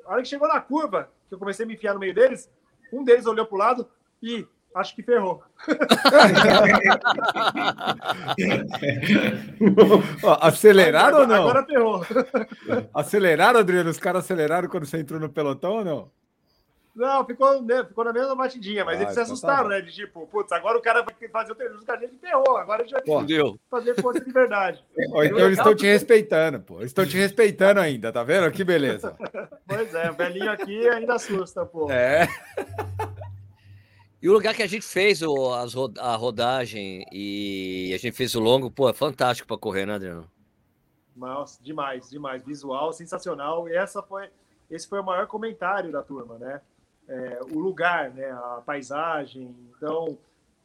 A 0.05 0.13
hora 0.13 0.22
que 0.22 0.29
chegou 0.29 0.48
na 0.48 0.62
curva, 0.62 1.12
que 1.27 1.36
eu 1.36 1.39
comecei 1.39 1.65
a 1.65 1.67
me 1.67 1.74
enfiar 1.74 1.93
no 1.93 2.00
meio 2.00 2.15
deles, 2.15 2.50
um 2.93 3.03
deles 3.03 3.25
olhou 3.25 3.45
pro 3.45 3.57
lado 3.57 3.86
e 4.22 4.48
acho 4.74 4.95
que 4.95 5.03
ferrou. 5.03 5.43
aceleraram 10.39 11.19
ou 11.19 11.27
não? 11.27 11.50
Agora 11.50 11.65
ferrou. 11.65 12.05
Aceleraram, 12.93 13.60
Adriano? 13.60 13.89
Os 13.89 14.00
caras 14.00 14.24
aceleraram 14.24 14.69
quando 14.69 14.86
você 14.86 15.00
entrou 15.00 15.19
no 15.19 15.27
pelotão 15.27 15.74
ou 15.74 15.83
não? 15.83 16.10
Não, 16.95 17.25
ficou, 17.25 17.59
né, 17.63 17.83
ficou 17.83 18.05
na 18.05 18.13
mesma 18.13 18.35
batidinha, 18.35 18.85
mas 18.85 19.00
ah, 19.00 19.01
eles 19.01 19.13
se 19.15 19.19
então 19.19 19.25
tá 19.25 19.31
assustaram, 19.33 19.63
tá 19.63 19.69
né? 19.69 19.81
De 19.81 19.91
tipo, 19.91 20.27
putz, 20.27 20.51
agora 20.51 20.77
o 20.77 20.81
cara 20.81 21.01
vai 21.01 21.29
fazer 21.29 21.51
o 21.51 21.55
treino 21.55 21.83
com 21.83 21.91
a 21.91 21.97
gente 21.97 22.17
ferrou, 22.19 22.55
agora 22.57 22.83
a 22.83 22.85
gente 22.85 22.93
vai 22.93 23.57
fazer 23.69 24.00
força 24.00 24.23
de 24.23 24.31
verdade. 24.31 24.85
então 24.95 25.45
eles 25.45 25.57
estão 25.57 25.75
te 25.75 25.88
respeitando, 25.88 26.59
pô. 26.59 26.75
Eles 26.75 26.91
estão 26.91 27.05
te 27.05 27.17
respeitando 27.17 27.79
ainda, 27.79 28.12
tá 28.12 28.23
vendo? 28.23 28.51
Que 28.51 28.63
beleza. 28.63 29.15
pois 29.65 29.93
é, 29.95 30.12
o 30.12 30.13
velhinho 30.13 30.51
aqui 30.51 30.88
ainda 30.88 31.15
assusta, 31.15 31.65
pô. 31.65 31.89
É. 31.89 32.27
E 34.21 34.29
o 34.29 34.33
lugar 34.33 34.53
que 34.53 34.63
a 34.63 34.67
gente 34.67 34.85
fez 34.85 35.23
o, 35.23 35.51
as, 35.51 35.73
a 35.97 36.15
rodagem 36.15 37.05
e 37.12 37.91
a 37.93 37.97
gente 37.97 38.15
fez 38.15 38.35
o 38.35 38.39
longo, 38.39 38.69
pô, 38.69 38.88
é 38.88 38.93
fantástico 38.93 39.47
para 39.47 39.57
correr, 39.57 39.88
né, 39.88 39.95
Adriano? 39.95 40.29
Nossa, 41.15 41.62
demais, 41.62 42.09
demais. 42.09 42.45
Visual 42.45 42.93
sensacional. 42.93 43.67
E 43.67 43.75
essa 43.75 44.01
foi, 44.01 44.29
esse 44.69 44.88
foi 44.88 45.00
o 45.00 45.03
maior 45.03 45.25
comentário 45.25 45.91
da 45.91 46.03
turma, 46.03 46.38
né? 46.38 46.62
É, 47.07 47.39
o 47.53 47.60
lugar, 47.60 48.12
né, 48.12 48.31
a 48.31 48.62
paisagem. 48.65 49.55
Então, 49.75 50.17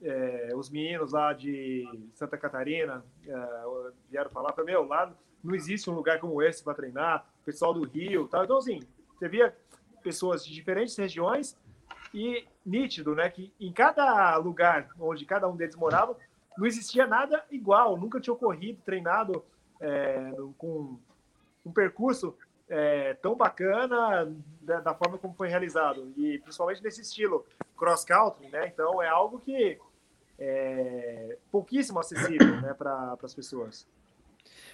é, 0.02 0.52
os 0.54 0.70
meninos 0.70 1.12
lá 1.12 1.32
de 1.32 1.86
Santa 2.14 2.38
Catarina 2.38 3.04
é, 3.26 3.80
vieram 4.10 4.30
falar 4.30 4.52
para 4.52 4.64
meu 4.64 4.84
lá 4.84 5.12
não 5.42 5.54
existe 5.54 5.88
um 5.88 5.94
lugar 5.94 6.18
como 6.20 6.42
esse 6.42 6.62
para 6.62 6.74
treinar. 6.74 7.26
O 7.42 7.44
pessoal 7.44 7.72
do 7.72 7.84
Rio, 7.84 8.28
tal. 8.28 8.44
Então, 8.44 8.58
assim, 8.58 8.80
você 9.16 9.28
via 9.28 9.56
pessoas 10.02 10.44
de 10.44 10.52
diferentes 10.52 10.96
regiões 10.96 11.56
e 12.12 12.46
nítido, 12.64 13.14
né, 13.14 13.28
que 13.28 13.52
em 13.60 13.72
cada 13.72 14.36
lugar 14.36 14.88
onde 14.98 15.24
cada 15.24 15.48
um 15.48 15.56
deles 15.56 15.76
morava 15.76 16.16
não 16.56 16.66
existia 16.66 17.06
nada 17.06 17.44
igual. 17.50 17.96
Nunca 17.96 18.20
tinha 18.20 18.34
ocorrido 18.34 18.80
treinado 18.84 19.44
é, 19.80 20.32
com 20.56 20.98
um 21.64 21.72
percurso 21.72 22.36
é, 22.68 23.14
tão 23.14 23.34
bacana 23.34 24.32
da, 24.60 24.80
da, 24.80 24.94
forma 24.94 25.18
como 25.18 25.34
foi 25.34 25.48
realizado 25.48 26.12
e 26.16 26.38
principalmente 26.38 26.82
nesse 26.82 27.00
estilo 27.00 27.44
cross 27.76 28.04
country, 28.04 28.48
né? 28.48 28.68
Então 28.68 29.02
é 29.02 29.08
algo 29.08 29.40
que 29.40 29.78
é 30.38 31.36
pouquíssimo 31.50 31.98
acessível, 31.98 32.60
né, 32.60 32.74
para 32.74 33.16
as 33.22 33.34
pessoas. 33.34 33.86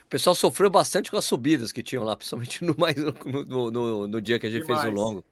O 0.05 0.09
pessoal 0.09 0.35
sofreu 0.35 0.69
bastante 0.69 1.11
com 1.11 1.17
as 1.17 1.25
subidas 1.25 1.73
que 1.73 1.83
tinham 1.83 2.05
lá, 2.05 2.17
principalmente 2.17 2.63
no 2.65 2.75
mais 2.77 2.97
no, 2.97 3.71
no, 3.71 4.09
no 4.09 4.21
dia 4.21 4.39
que 4.39 4.47
a 4.47 4.51
gente 4.51 4.63
Demais. 4.63 4.83
fez 4.83 4.93
o 4.93 4.97
longo, 4.97 5.25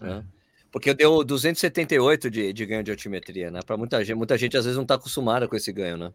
né? 0.00 0.24
Porque 0.70 0.94
deu 0.94 1.24
278 1.24 2.30
de, 2.30 2.52
de 2.52 2.66
ganho 2.66 2.84
de 2.84 2.92
altimetria, 2.92 3.50
né? 3.50 3.60
Para 3.60 3.76
muita 3.76 4.04
gente, 4.04 4.16
muita 4.16 4.38
gente 4.38 4.56
às 4.56 4.64
vezes 4.64 4.76
não 4.76 4.84
está 4.84 4.94
acostumada 4.94 5.48
com 5.48 5.56
esse 5.56 5.72
ganho, 5.72 5.96
né? 5.96 6.12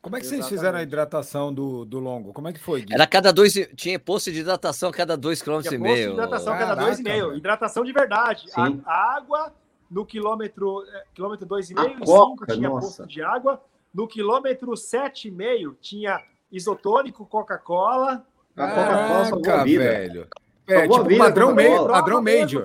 Como 0.00 0.16
é 0.16 0.20
que 0.20 0.26
Exatamente. 0.26 0.48
vocês 0.48 0.60
fizeram 0.60 0.78
a 0.78 0.82
hidratação 0.82 1.52
do, 1.52 1.84
do 1.84 1.98
longo? 1.98 2.32
Como 2.32 2.48
é 2.48 2.52
que 2.52 2.60
foi? 2.60 2.82
Gui? 2.82 2.94
Era 2.94 3.06
cada 3.06 3.32
dois. 3.32 3.52
Tinha 3.74 3.98
posto 3.98 4.30
de 4.30 4.40
hidratação 4.40 4.90
a 4.90 4.92
cada 4.92 5.16
dois 5.16 5.42
quilômetros 5.42 5.74
e 5.74 5.78
meio. 5.78 6.12
hidratação 6.12 6.52
a 6.52 6.58
cada 6.58 6.74
dois 6.74 6.98
e 7.00 7.02
meio. 7.02 7.34
Hidratação 7.34 7.84
de 7.84 7.92
verdade. 7.92 8.46
A, 8.54 8.68
a, 8.86 9.16
água 9.16 9.52
no 9.90 10.06
quilômetro, 10.06 10.84
é, 10.88 11.04
quilômetro 11.14 11.46
dois 11.46 11.70
e 11.70 11.74
meio 11.74 11.98
e 12.00 12.06
cinco 12.06 12.46
tinha 12.46 12.68
nossa. 12.68 12.86
posto 12.86 13.06
de 13.06 13.22
água. 13.22 13.60
No 13.92 14.06
quilômetro 14.06 14.76
sete 14.76 15.28
e 15.28 15.30
meio 15.30 15.76
tinha 15.80 16.22
isotônico, 16.52 17.26
Coca-Cola. 17.26 18.24
A 18.56 18.68
Coca-Cola 18.68 19.64
velho. 19.64 20.28
É, 20.68 20.88
tipo 20.88 21.18
padrão, 21.18 21.54
meio, 21.54 21.86
padrão 21.86 22.22
major. 22.22 22.64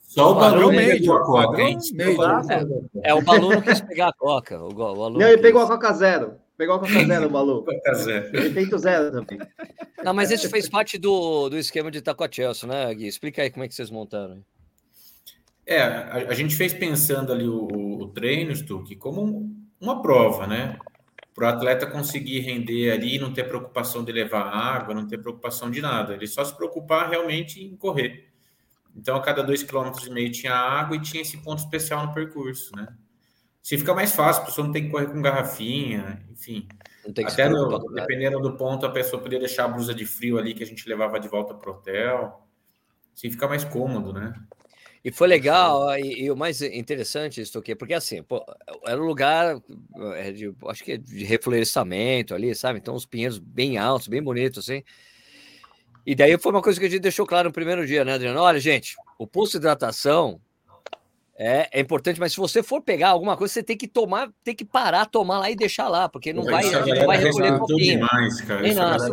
Só 0.00 0.32
o 0.32 0.34
balão 0.34 0.72
major. 0.72 1.22
É, 3.02 3.10
é, 3.10 3.14
o 3.14 3.22
balão 3.22 3.50
não 3.50 3.60
quis 3.60 3.80
pegar 3.80 4.08
a 4.08 4.12
Coca. 4.12 4.58
O, 4.60 4.68
o 4.68 5.10
não, 5.10 5.28
ele 5.28 5.38
pegou 5.38 5.62
a 5.62 5.66
Coca 5.66 5.92
Zero. 5.92 6.34
Pegou 6.56 6.76
a 6.76 6.80
Coca 6.80 7.04
Zero, 7.04 7.28
Balu. 7.28 7.62
Coca 7.64 7.94
Zero. 7.94 8.36
Ele 8.36 8.78
zero 8.78 9.12
também. 9.12 9.38
Não, 10.02 10.14
mas 10.14 10.30
isso 10.30 10.48
fez 10.48 10.68
parte 10.68 10.96
do, 10.96 11.48
do 11.48 11.58
esquema 11.58 11.90
de 11.90 11.98
a 11.98 12.28
Chelsea, 12.30 12.68
né, 12.68 12.94
Gui? 12.94 13.06
Explica 13.06 13.42
aí 13.42 13.50
como 13.50 13.64
é 13.64 13.68
que 13.68 13.74
vocês 13.74 13.90
montaram. 13.90 14.42
É, 15.66 15.82
a, 15.82 16.14
a 16.28 16.34
gente 16.34 16.54
fez 16.54 16.72
pensando 16.72 17.32
ali 17.32 17.46
o, 17.46 17.66
o 18.00 18.08
treino, 18.08 18.54
Stuck, 18.54 18.94
como 18.96 19.22
um, 19.22 19.66
uma 19.80 20.00
prova, 20.00 20.46
né? 20.46 20.78
Para 21.34 21.46
o 21.46 21.48
atleta 21.48 21.86
conseguir 21.86 22.40
render 22.40 22.90
ali, 22.90 23.18
não 23.18 23.34
ter 23.34 23.44
preocupação 23.44 24.02
de 24.02 24.10
levar 24.10 24.42
água, 24.42 24.94
não 24.94 25.06
ter 25.06 25.18
preocupação 25.18 25.70
de 25.70 25.82
nada. 25.82 26.14
Ele 26.14 26.26
só 26.26 26.42
se 26.42 26.56
preocupar 26.56 27.10
realmente 27.10 27.62
em 27.62 27.76
correr. 27.76 28.30
Então, 28.94 29.16
a 29.16 29.20
cada 29.20 29.42
dois 29.42 29.62
quilômetros 29.62 30.06
e 30.06 30.10
meio 30.10 30.32
tinha 30.32 30.54
água 30.54 30.96
e 30.96 31.02
tinha 31.02 31.20
esse 31.20 31.36
ponto 31.36 31.58
especial 31.58 32.06
no 32.06 32.14
percurso, 32.14 32.74
né? 32.74 32.88
Se 33.66 33.76
fica 33.76 33.92
mais 33.92 34.12
fácil, 34.12 34.44
a 34.44 34.46
pessoa 34.46 34.64
não 34.64 34.72
tem 34.72 34.84
que 34.84 34.90
correr 34.90 35.08
com 35.08 35.20
garrafinha, 35.20 36.24
enfim. 36.30 36.68
Até 37.26 37.48
no, 37.48 37.92
dependendo 37.92 38.38
do 38.38 38.56
ponto, 38.56 38.86
a 38.86 38.92
pessoa 38.92 39.20
poderia 39.20 39.44
deixar 39.44 39.64
a 39.64 39.68
blusa 39.68 39.92
de 39.92 40.06
frio 40.06 40.38
ali 40.38 40.54
que 40.54 40.62
a 40.62 40.66
gente 40.66 40.88
levava 40.88 41.18
de 41.18 41.26
volta 41.26 41.52
para 41.52 41.68
o 41.68 41.74
hotel. 41.74 42.46
Assim 43.12 43.28
fica 43.28 43.48
mais 43.48 43.64
cômodo, 43.64 44.12
né? 44.12 44.34
E 45.04 45.10
foi 45.10 45.26
legal, 45.26 45.98
e, 45.98 46.22
e, 46.26 46.30
o 46.30 46.36
mais 46.36 46.62
interessante 46.62 47.40
isso 47.40 47.58
aqui, 47.58 47.74
porque 47.74 47.94
assim, 47.94 48.22
pô, 48.22 48.40
era 48.86 49.02
um 49.02 49.04
lugar, 49.04 49.60
é, 50.14 50.30
de, 50.30 50.54
acho 50.68 50.84
que 50.84 50.92
é 50.92 50.96
de 50.96 51.24
reflorestamento 51.24 52.36
ali, 52.36 52.54
sabe? 52.54 52.78
Então, 52.78 52.94
os 52.94 53.04
pinheiros 53.04 53.40
bem 53.40 53.78
altos, 53.78 54.06
bem 54.06 54.22
bonitos, 54.22 54.60
assim. 54.60 54.84
E 56.06 56.14
daí 56.14 56.38
foi 56.38 56.52
uma 56.52 56.62
coisa 56.62 56.78
que 56.78 56.86
a 56.86 56.88
gente 56.88 57.02
deixou 57.02 57.26
claro 57.26 57.48
no 57.48 57.52
primeiro 57.52 57.84
dia, 57.84 58.04
né, 58.04 58.12
Adriano? 58.12 58.38
Olha, 58.38 58.60
gente, 58.60 58.94
o 59.18 59.26
posto 59.26 59.54
de 59.54 59.58
hidratação 59.58 60.40
é, 61.38 61.68
é 61.70 61.80
importante, 61.80 62.18
mas 62.18 62.32
se 62.32 62.38
você 62.38 62.62
for 62.62 62.80
pegar 62.80 63.10
alguma 63.10 63.36
coisa, 63.36 63.52
você 63.52 63.62
tem 63.62 63.76
que 63.76 63.86
tomar, 63.86 64.30
tem 64.42 64.54
que 64.54 64.64
parar, 64.64 65.04
tomar 65.04 65.38
lá 65.38 65.50
e 65.50 65.56
deixar 65.56 65.86
lá, 65.86 66.08
porque 66.08 66.32
não 66.32 66.42
vai, 66.42 66.64
não 66.70 67.06
vai 67.06 67.18
recolher 67.18 67.58
pouquinho. 67.58 67.98
Demais, 67.98 68.40
cara. 68.40 68.62
Nem 68.62 68.74
nada. 68.74 69.10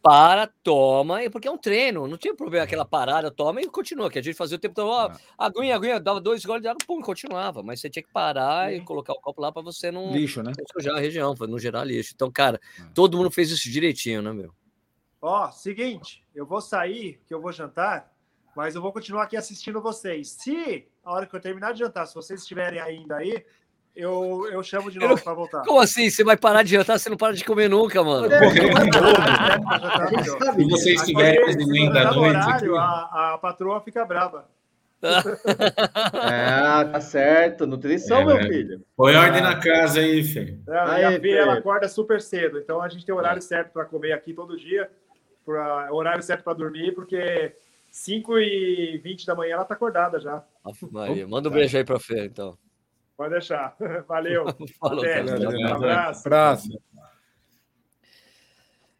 Para, 0.00 0.50
toma, 0.62 1.18
porque 1.32 1.48
é 1.48 1.50
um 1.50 1.56
treino, 1.56 2.06
não 2.06 2.18
tinha 2.18 2.34
problema 2.34 2.64
aquela 2.64 2.84
parada, 2.84 3.30
toma 3.30 3.62
e 3.62 3.66
continua, 3.66 4.10
que 4.10 4.18
a 4.18 4.22
gente 4.22 4.36
fazia 4.36 4.56
o 4.56 4.60
tempo 4.60 4.74
todo, 4.74 4.88
ó, 4.88 5.10
aguinha, 5.38 5.74
aguinha, 5.74 5.98
dava 5.98 6.20
dois 6.20 6.44
goles 6.44 6.60
de 6.60 6.68
água, 6.68 6.78
pum, 6.86 7.00
continuava, 7.00 7.62
mas 7.62 7.80
você 7.80 7.88
tinha 7.88 8.02
que 8.02 8.12
parar 8.12 8.70
e 8.70 8.82
colocar 8.82 9.14
o 9.14 9.20
copo 9.20 9.40
lá 9.40 9.50
para 9.50 9.62
você 9.62 9.90
não 9.90 10.12
lixo, 10.12 10.42
né? 10.42 10.52
sujar 10.74 10.96
a 10.96 11.00
região, 11.00 11.34
para 11.34 11.46
não 11.46 11.58
gerar 11.58 11.84
lixo. 11.84 12.12
Então, 12.14 12.30
cara, 12.30 12.60
todo 12.92 13.16
mundo 13.16 13.30
fez 13.30 13.50
isso 13.50 13.70
direitinho, 13.70 14.20
né, 14.20 14.30
meu? 14.30 14.52
Ó, 15.22 15.50
seguinte, 15.50 16.22
eu 16.34 16.44
vou 16.44 16.60
sair, 16.60 17.18
que 17.26 17.32
eu 17.32 17.40
vou 17.40 17.50
jantar, 17.50 18.13
mas 18.56 18.74
eu 18.74 18.82
vou 18.82 18.92
continuar 18.92 19.24
aqui 19.24 19.36
assistindo 19.36 19.80
vocês. 19.80 20.30
Se 20.30 20.86
a 21.04 21.12
hora 21.12 21.26
que 21.26 21.34
eu 21.34 21.40
terminar 21.40 21.72
de 21.72 21.80
jantar, 21.80 22.06
se 22.06 22.14
vocês 22.14 22.40
estiverem 22.40 22.80
ainda 22.80 23.16
aí, 23.16 23.44
eu, 23.94 24.48
eu 24.50 24.62
chamo 24.62 24.90
de 24.90 24.98
novo 24.98 25.22
para 25.22 25.34
voltar. 25.34 25.62
Como 25.62 25.80
assim? 25.80 26.10
Você 26.10 26.24
vai 26.24 26.36
parar 26.36 26.64
de 26.64 26.70
jantar? 26.70 26.98
Você 26.98 27.08
não 27.08 27.16
para 27.16 27.32
de 27.32 27.44
comer 27.44 27.70
nunca, 27.70 28.02
mano. 28.02 28.32
É, 28.32 28.50
Se 30.54 30.64
você 30.68 30.94
estiver 30.94 31.54
de 31.54 31.92
da 31.92 32.12
noite. 32.12 32.36
Horário, 32.36 32.76
a, 32.76 33.34
a 33.34 33.38
patroa 33.38 33.80
fica 33.80 34.04
brava. 34.04 34.48
ah, 36.14 36.88
tá 36.90 37.00
certo. 37.00 37.66
Nutrição, 37.66 38.22
é, 38.22 38.24
meu 38.24 38.38
filho. 38.38 38.82
Põe 38.96 39.14
ordem 39.14 39.42
na 39.42 39.60
casa 39.60 40.00
aí, 40.00 40.24
filho. 40.24 40.60
É, 40.68 40.78
aí, 40.78 41.04
a 41.04 41.20
Fê, 41.20 41.30
ela 41.30 41.54
acorda 41.54 41.88
super 41.88 42.20
cedo. 42.20 42.58
Então 42.58 42.82
a 42.82 42.88
gente 42.88 43.06
tem 43.06 43.14
horário 43.14 43.42
certo 43.42 43.70
para 43.70 43.84
comer 43.84 44.12
aqui 44.12 44.34
todo 44.34 44.56
dia. 44.56 44.90
Pra, 45.46 45.92
horário 45.92 46.22
certo 46.22 46.42
para 46.42 46.54
dormir, 46.54 46.94
porque 46.94 47.54
5 47.94 48.38
e 48.40 48.98
20 48.98 49.24
da 49.24 49.36
manhã 49.36 49.54
ela 49.54 49.64
tá 49.64 49.74
acordada 49.74 50.18
já. 50.18 50.44
Maria, 50.90 51.28
manda 51.28 51.48
um 51.48 51.52
beijo 51.52 51.76
aí 51.76 51.84
pra 51.84 52.00
Fê, 52.00 52.26
então. 52.26 52.58
Pode 53.16 53.30
deixar. 53.30 53.76
Valeu. 54.08 54.46
Falou, 54.80 54.98
Até. 54.98 55.22
Um 55.22 55.66
abraço. 55.68 56.26
abraço. 56.26 56.68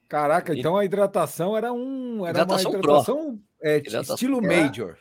Caraca, 0.08 0.56
então 0.56 0.76
a 0.76 0.84
hidratação 0.84 1.56
era 1.56 1.72
um 1.72 2.24
era 2.24 2.42
hidratação 2.42 2.70
uma 2.70 2.78
hidratação, 2.78 3.40
é, 3.60 3.76
hidratação 3.78 4.14
estilo 4.14 4.40
major. 4.40 4.96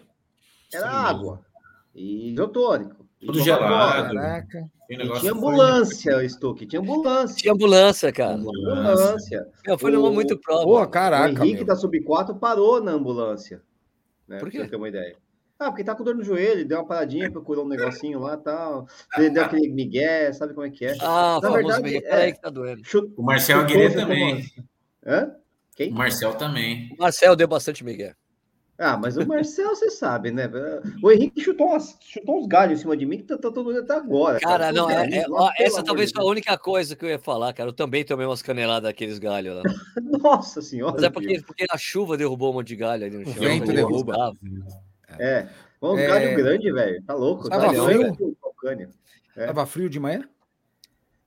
Era 0.74 0.90
água 0.90 1.46
e 1.94 2.32
isotônico. 2.32 3.08
Tudo 3.20 3.40
gelado. 3.42 4.16
Caraca. 4.16 4.72
E 4.90 5.20
tinha 5.20 5.34
ambulância, 5.34 6.28
Stuck, 6.28 6.66
tinha 6.66 6.82
ambulância. 6.82 7.38
Tinha 7.38 7.54
ambulância, 7.54 8.12
cara. 8.12 8.34
Ambulância. 8.34 9.48
Meu, 9.68 9.78
foi 9.78 9.92
numa 9.92 10.12
muito 10.12 10.36
prova. 10.40 10.64
Pô, 10.64 10.88
caraca. 10.88 11.42
O 11.42 11.46
Henrique 11.46 11.58
meu. 11.58 11.66
da 11.68 11.76
Sub 11.76 12.02
4 12.02 12.36
parou 12.36 12.82
na 12.82 12.92
ambulância. 12.92 13.62
Né, 14.28 14.40
Por 14.40 14.50
quê? 14.50 14.58
Pra 14.58 14.66
você 14.66 14.72
ter 14.72 14.78
uma 14.78 14.90
ideia. 14.90 15.16
Ah, 15.60 15.70
porque 15.70 15.84
tá 15.84 15.96
com 15.96 16.04
dor 16.04 16.16
no 16.16 16.24
joelho, 16.24 16.68
deu 16.68 16.80
uma 16.80 16.88
paradinha, 16.88 17.32
procurou 17.32 17.64
um 17.64 17.68
negocinho 17.70 18.20
lá 18.20 18.34
e 18.34 18.38
tal. 18.38 18.88
Deu 19.18 19.44
aquele 19.44 19.70
migué, 19.70 20.34
sabe 20.34 20.54
como 20.54 20.66
é 20.66 20.70
que 20.70 20.86
é? 20.86 20.96
Ah, 21.00 21.40
Na 21.42 21.52
verdade, 21.52 21.84
migué. 21.84 22.02
Peraí 22.02 22.30
é, 22.30 22.32
que 22.34 22.42
tá 22.42 22.50
doendo. 22.50 22.82
O 23.16 23.24
Marcel 23.24 23.60
Aguirre 23.60 23.94
também. 23.94 24.46
Hã? 25.06 25.36
Quem? 25.76 25.92
O 25.92 25.96
Marcel 25.96 26.34
também. 26.36 26.90
O 26.98 27.02
Marcel 27.02 27.36
deu 27.36 27.48
bastante 27.48 27.84
migué. 27.84 28.16
Ah, 28.78 28.98
mas 28.98 29.18
o 29.18 29.26
Marcel, 29.26 29.70
você 29.70 29.92
sabe, 29.92 30.32
né? 30.32 30.50
O 31.02 31.12
Henrique 31.12 31.42
chutou, 31.42 31.68
umas, 31.68 31.96
chutou 32.02 32.40
uns 32.40 32.48
galhos 32.48 32.80
em 32.80 32.82
cima 32.82 32.98
de 32.98 33.06
mim 33.06 33.18
que 33.18 33.24
tá, 33.24 33.36
tá 33.36 33.44
todo 33.44 33.64
mundo 33.64 33.80
até 33.80 33.94
agora. 33.94 34.40
Cara, 34.40 34.66
cara. 34.66 34.72
não, 34.72 34.90
é, 34.90 35.20
é, 35.20 35.26
ó, 35.30 35.52
essa 35.60 35.84
talvez 35.84 36.12
foi 36.12 36.24
a 36.24 36.28
única 36.28 36.58
coisa 36.58 36.96
que 36.96 37.06
eu 37.06 37.10
ia 37.10 37.20
falar, 37.20 37.54
cara. 37.54 37.70
Eu 37.70 37.74
também 37.74 38.04
tomei 38.04 38.26
umas 38.26 38.42
caneladas 38.42 38.90
daqueles 38.90 39.20
galhos 39.20 39.56
lá. 39.58 39.64
Nossa 40.24 40.60
senhora. 40.62 40.94
Mas 40.96 41.04
é 41.04 41.10
porque, 41.10 41.42
porque 41.46 41.66
a 41.70 41.78
chuva 41.78 42.18
derrubou 42.18 42.50
um 42.50 42.56
monte 42.56 42.70
de 42.70 42.76
galho 42.76 43.06
ali 43.06 43.18
no 43.18 43.26
chão. 43.26 43.34
O 43.34 43.40
vento 43.40 43.72
derruba. 43.72 44.34
É, 45.20 45.48
um 45.80 45.98
é... 45.98 46.08
galho 46.08 46.36
grande, 46.36 46.72
velho. 46.72 47.04
Tá 47.04 47.14
louco. 47.14 47.50
Tava 47.50 47.74
tá 47.74 47.84
frio? 47.84 48.38
É. 49.36 49.46
Tava 49.46 49.66
frio 49.68 49.90
de 49.90 50.00
manhã? 50.00 50.28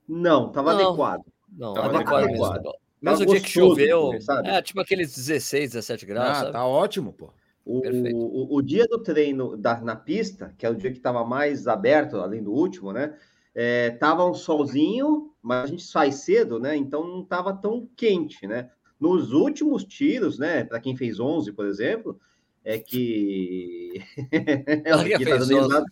Não, 0.07 0.51
tava 0.51 0.73
não, 0.73 0.89
adequado. 0.89 1.23
Não, 1.57 1.73
tava 1.73 1.95
adequado, 1.95 2.23
adequado 2.25 2.61
mesmo. 2.61 2.86
Mesmo 3.01 3.25
tá 3.25 3.31
dia 3.31 3.41
que 3.41 3.49
choveu, 3.49 4.11
é 4.43 4.61
tipo 4.61 4.79
aqueles 4.81 5.15
16, 5.15 5.71
17 5.71 6.05
graus. 6.05 6.29
Ah, 6.29 6.35
sabe? 6.35 6.51
tá 6.51 6.65
ótimo, 6.65 7.13
pô. 7.13 7.31
O, 7.63 7.81
o, 7.81 8.55
o, 8.55 8.61
dia 8.61 8.85
do 8.87 9.03
treino 9.03 9.57
da, 9.57 9.81
na 9.81 9.95
pista, 9.95 10.55
que 10.57 10.65
é 10.65 10.69
o 10.69 10.75
dia 10.75 10.89
que 10.89 10.97
estava 10.97 11.25
mais 11.25 11.67
aberto, 11.67 12.15
além 12.17 12.41
do 12.41 12.53
último, 12.53 12.93
né? 12.93 13.13
É, 13.53 13.89
tava 13.91 14.25
um 14.25 14.33
solzinho, 14.33 15.33
mas 15.41 15.65
a 15.65 15.67
gente 15.67 15.83
sai 15.83 16.11
cedo, 16.11 16.59
né? 16.59 16.77
Então 16.77 17.05
não 17.05 17.25
tava 17.25 17.53
tão 17.53 17.89
quente, 17.95 18.47
né? 18.47 18.69
Nos 18.97 19.33
últimos 19.33 19.83
tiros, 19.83 20.39
né? 20.39 20.63
Para 20.63 20.79
quem 20.79 20.95
fez 20.95 21.19
11, 21.19 21.51
por 21.51 21.65
exemplo, 21.65 22.17
é 22.63 22.79
que. 22.79 24.01
é, 24.31 24.77
tá 24.77 25.83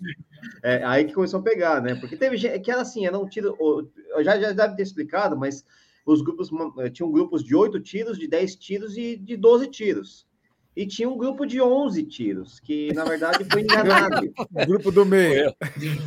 é, 0.64 0.84
aí 0.84 1.06
que 1.06 1.14
começou 1.14 1.40
a 1.40 1.44
pegar, 1.44 1.82
né? 1.82 1.96
Porque 1.96 2.16
teve 2.16 2.38
gente 2.38 2.60
que 2.60 2.72
era 2.72 2.82
assim, 2.82 3.06
era 3.06 3.20
um 3.20 3.28
tiro. 3.28 3.58
Já, 4.24 4.40
já 4.40 4.52
deve 4.54 4.76
ter 4.76 4.84
explicado, 4.84 5.36
mas 5.38 5.66
os 6.06 6.22
grupos 6.22 6.50
tinham 6.94 7.12
grupos 7.12 7.44
de 7.44 7.56
8 7.56 7.80
tiros, 7.80 8.18
de 8.18 8.28
10 8.28 8.56
tiros 8.56 8.98
e 8.98 9.16
de 9.16 9.36
12 9.36 9.68
tiros 9.68 10.28
e 10.76 10.86
tinha 10.86 11.10
um 11.10 11.18
grupo 11.18 11.46
de 11.46 11.62
11 11.62 12.04
tiros, 12.04 12.60
que 12.60 12.94
na 12.94 13.06
verdade 13.06 13.46
foi 13.46 13.62
enganado. 13.62 14.34
o 14.52 14.66
grupo 14.66 14.92
do 14.92 15.06
meio. 15.06 15.56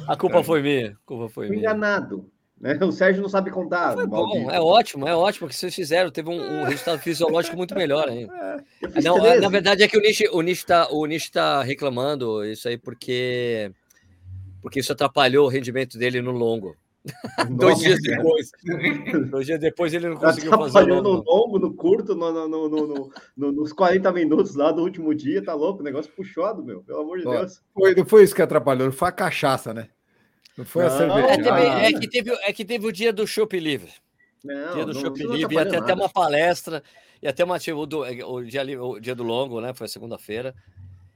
A 0.07 0.15
culpa 0.15 0.45
foi 0.45 0.61
minha. 0.61 0.91
A 0.91 1.07
culpa 1.07 1.29
foi, 1.29 1.49
minha. 1.49 1.61
Enganado. 1.61 2.31
Né? 2.61 2.77
O 2.83 2.93
Sérgio 2.93 3.23
não 3.23 3.29
sabe 3.29 3.51
contar. 3.51 3.95
Foi 3.95 4.07
bom, 4.07 4.51
é 4.51 4.61
ótimo, 4.61 5.09
é 5.09 5.15
ótimo 5.15 5.49
que 5.49 5.55
vocês 5.55 5.75
fizeram. 5.75 6.11
Teve 6.11 6.29
um, 6.29 6.61
um 6.61 6.65
resultado 6.65 6.99
fisiológico 7.01 7.57
muito 7.57 7.75
melhor 7.75 8.09
ainda. 8.09 8.33
É, 8.81 9.03
não, 9.03 9.19
na 9.19 9.49
verdade 9.49 9.83
é 9.83 9.89
que 9.89 9.97
o 9.97 10.01
Nish, 10.01 10.23
o 10.33 10.41
Nish 10.41 10.65
tá, 10.65 10.89
o 10.91 11.05
Nish 11.05 11.31
tá 11.31 11.63
reclamando 11.63 12.45
isso 12.45 12.69
aí 12.69 12.79
porque 12.79 13.73
porque 14.63 14.81
isso 14.81 14.93
atrapalhou 14.93 15.47
o 15.47 15.49
rendimento 15.49 15.99
dele 15.99 16.23
no 16.23 16.31
longo. 16.31 16.77
Dois 17.51 17.79
dias 17.79 18.01
depois. 18.03 18.51
Dois 19.31 19.47
dias 19.47 19.61
depois 19.61 19.95
ele 19.95 20.09
não 20.09 20.17
conseguiu 20.17 20.51
fazer. 20.51 20.87
no 20.87 21.23
longo, 21.23 21.59
no 21.59 21.73
curto, 21.73 22.15
no, 22.15 22.49
no, 22.49 22.69
no, 22.69 23.11
no, 23.37 23.53
nos 23.53 23.73
40 23.73 24.11
minutos 24.13 24.55
lá 24.55 24.73
do 24.73 24.83
último 24.83 25.15
dia, 25.15 25.43
tá 25.43 25.55
louco? 25.55 25.81
O 25.81 25.85
negócio 25.85 26.11
puxado, 26.13 26.63
meu. 26.63 26.83
Pelo 26.83 27.01
amor 27.01 27.19
de 27.19 27.25
Deus. 27.25 27.63
Foi, 27.73 27.95
não 27.95 28.05
foi 28.05 28.25
isso 28.25 28.35
que 28.35 28.43
atrapalhou, 28.43 28.91
foi 28.93 29.09
a 29.09 29.13
cachaça, 29.13 29.73
né? 29.73 29.89
Não 30.57 30.65
foi 30.65 30.83
não, 30.85 30.91
a 30.91 30.99
cerveja. 30.99 31.29
É, 31.29 31.37
teve, 31.37 31.61
é, 31.61 31.93
que 32.01 32.09
teve, 32.09 32.31
é 32.31 32.53
que 32.53 32.65
teve 32.65 32.87
o 32.87 32.93
dia 32.93 33.13
do 33.13 33.27
Chopp 33.27 33.59
Livre. 33.59 33.93
Não, 34.45 34.75
dia 34.75 34.85
do 34.85 34.93
não, 34.93 35.01
Chopp 35.01 35.19
Livre, 35.23 35.55
ia 35.55 35.67
ter 35.67 35.77
até 35.77 35.95
uma 35.95 36.09
palestra, 36.09 36.83
e 37.23 37.29
até 37.29 37.45
uma, 37.45 37.59
tipo, 37.59 37.87
do, 37.87 38.01
o, 38.01 38.45
dia, 38.45 38.83
o 38.83 38.99
dia 38.99 39.15
do 39.15 39.23
longo, 39.23 39.61
né? 39.61 39.73
Foi 39.73 39.87
segunda-feira. 39.87 40.55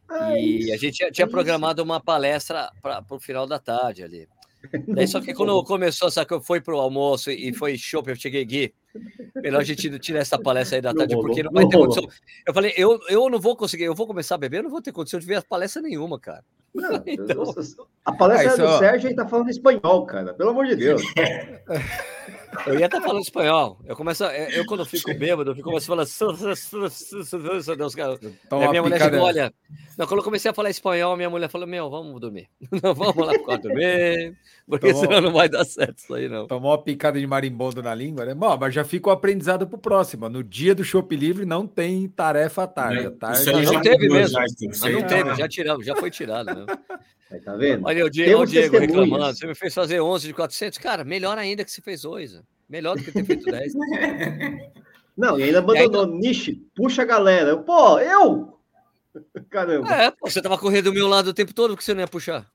Ah, 0.09 0.38
e 0.38 0.61
isso, 0.61 0.75
a 0.75 0.77
gente 0.77 0.97
tinha, 0.97 1.11
tinha 1.11 1.27
programado 1.27 1.83
uma 1.83 2.01
palestra 2.01 2.71
para 2.81 3.05
o 3.11 3.18
final 3.18 3.47
da 3.47 3.59
tarde 3.59 4.05
ali. 4.05 4.29
Daí, 4.87 5.07
só 5.09 5.20
que 5.20 5.35
quando 5.35 5.62
começou, 5.64 6.11
só 6.11 6.25
que 6.25 6.35
eu 6.35 6.40
fui 6.40 6.61
pro 6.61 6.79
almoço 6.79 7.31
e 7.31 7.53
foi 7.53 7.77
show, 7.77 8.03
eu 8.07 8.16
cheguei 8.16 8.42
aqui. 8.42 8.75
Melhor 9.37 9.61
a 9.61 9.64
gente 9.64 9.98
tirar 9.98 10.20
essa 10.20 10.38
palestra 10.38 10.78
aí 10.78 10.83
da 10.83 10.92
tarde, 10.92 11.14
porque 11.14 11.42
não 11.42 11.52
vai 11.52 11.66
ter 11.66 11.76
condição. 11.76 12.07
Eu 12.46 12.55
falei, 12.55 12.72
eu, 12.76 12.98
eu 13.09 13.31
não 13.31 13.40
vou 13.40 13.57
conseguir, 13.57 13.85
eu 13.85 13.94
vou 13.94 14.07
começar 14.07 14.35
a 14.35 14.38
beber, 14.38 14.59
eu 14.59 14.64
não 14.64 14.70
vou 14.70 14.83
ter 14.83 14.92
condição 14.92 15.18
de 15.18 15.26
ver 15.26 15.42
palestra 15.42 15.81
nenhuma, 15.81 16.18
cara. 16.18 16.44
Não, 16.74 17.02
então... 17.07 17.55
A 18.05 18.12
palestra 18.12 18.52
ah, 18.52 18.57
do 18.57 18.78
Sérgio 18.78 19.09
aí 19.09 19.14
tá 19.14 19.26
falando 19.26 19.50
espanhol, 19.50 20.07
cara, 20.07 20.35
pelo 20.35 20.50
amor 20.50 20.66
de 20.66 20.76
Deus. 20.76 21.02
Eu 22.66 22.78
ia 22.78 22.87
estar 22.87 23.00
tá 23.00 23.07
falando 23.07 23.22
espanhol. 23.22 23.78
Eu 23.85 23.96
começo, 23.96 24.24
eu 24.24 24.66
quando 24.66 24.85
fico 24.85 25.14
bêbado, 25.14 25.52
eu 25.52 25.62
começo 25.62 25.87
falando. 25.87 26.07
Deus, 26.07 27.94
cara. 27.94 28.18
a 28.50 28.68
minha 28.68 28.83
mulher 28.83 29.00
chegou, 29.00 29.20
olha. 29.20 29.52
Não, 29.96 30.07
quando 30.07 30.20
eu 30.20 30.24
comecei 30.24 30.50
a 30.50 30.55
falar 30.55 30.70
espanhol, 30.70 31.16
minha 31.16 31.31
mulher 31.31 31.48
falou: 31.48 31.66
Meu, 31.66 31.88
vamos 31.88 32.20
dormir. 32.20 32.48
Não, 32.83 32.94
vamos 32.94 33.16
lá 33.16 33.33
pro 33.33 33.44
quarto 33.44 33.68
dormir, 33.68 34.37
porque 34.73 34.91
Tomou... 34.91 35.03
senão 35.03 35.21
não 35.21 35.33
vai 35.35 35.51
dar 35.51 35.67
certo 35.67 35.99
isso 35.99 36.15
aí, 36.15 36.31
não. 36.31 36.47
Tomou 36.47 36.71
uma 36.71 36.83
picada 36.83 37.21
de 37.21 37.27
marimbondo 37.27 37.83
na 37.83 37.95
língua, 37.95 38.25
né? 38.25 38.35
Bom, 38.35 38.57
mas 38.59 38.73
já 38.73 38.83
fica 38.83 39.11
o 39.11 39.13
aprendizado 39.13 39.67
pro 39.67 39.77
próximo. 39.77 40.31
No 40.31 40.43
dia 40.43 40.75
do 40.75 40.83
Show 40.83 41.07
Livre 41.11 41.45
não 41.45 41.67
tem 41.67 42.09
tarefa 42.09 42.63
à 42.63 42.67
tarde. 42.67 43.11
tarde 43.11 43.53
não, 43.53 43.61
não 43.75 43.83
teve 43.83 44.09
mesmo. 44.09 44.39
Mas 44.39 44.81
não 44.81 45.03
teve, 45.03 45.35
já 45.35 45.47
tiramos, 45.47 45.85
já 45.85 45.95
foi 45.95 46.11
tirado. 46.11 46.55
Né? 46.55 46.65
Aí, 47.31 47.41
tá 47.41 47.55
vendo? 47.55 47.87
Olha 47.87 48.07
o 48.07 48.09
Diego, 48.09 48.41
o 48.41 48.47
Diego 48.47 48.79
reclamando. 48.79 49.37
Você 49.37 49.47
me 49.47 49.55
fez 49.55 49.75
fazer 49.75 50.01
11 50.01 50.27
de 50.27 50.33
400. 50.33 50.79
Cara, 50.79 51.05
melhor 51.05 51.37
ainda 51.37 51.63
que 51.63 51.71
você 51.71 51.83
fez 51.83 52.07
8. 52.07 52.43
Melhor 52.67 52.97
do 52.97 53.05
que 53.05 53.13
ter 53.13 53.25
feito 53.27 53.45
10. 53.45 53.75
Não, 55.15 55.39
e 55.39 55.43
ainda 55.43 55.59
abandonou. 55.59 56.07
Aí, 56.07 56.19
Niche, 56.19 56.67
puxa 56.75 57.03
a 57.03 57.05
galera. 57.05 57.59
Pô, 57.59 57.99
eu? 57.99 58.59
Caramba. 59.51 59.95
É, 59.95 60.11
pô, 60.11 60.31
você 60.31 60.41
tava 60.41 60.57
correndo 60.57 60.85
do 60.85 60.95
meu 60.95 61.09
lado 61.09 61.29
o 61.29 61.35
tempo 61.35 61.53
todo, 61.53 61.77
que 61.77 61.85
você 61.85 61.93
não 61.93 62.01
ia 62.01 62.09
puxar? 62.09 62.51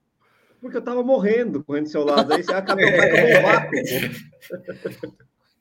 Porque 0.62 0.78
eu 0.78 0.82
tava 0.82 1.04
morrendo 1.04 1.64
correndo 1.64 1.86
do 1.86 1.90
seu 1.90 2.04
lado. 2.04 2.34
Aí 2.34 2.44
você 2.44 2.54
acabou, 2.54 2.86
acabou 2.88 3.30
o 3.30 3.42
vácuo. 3.42 3.76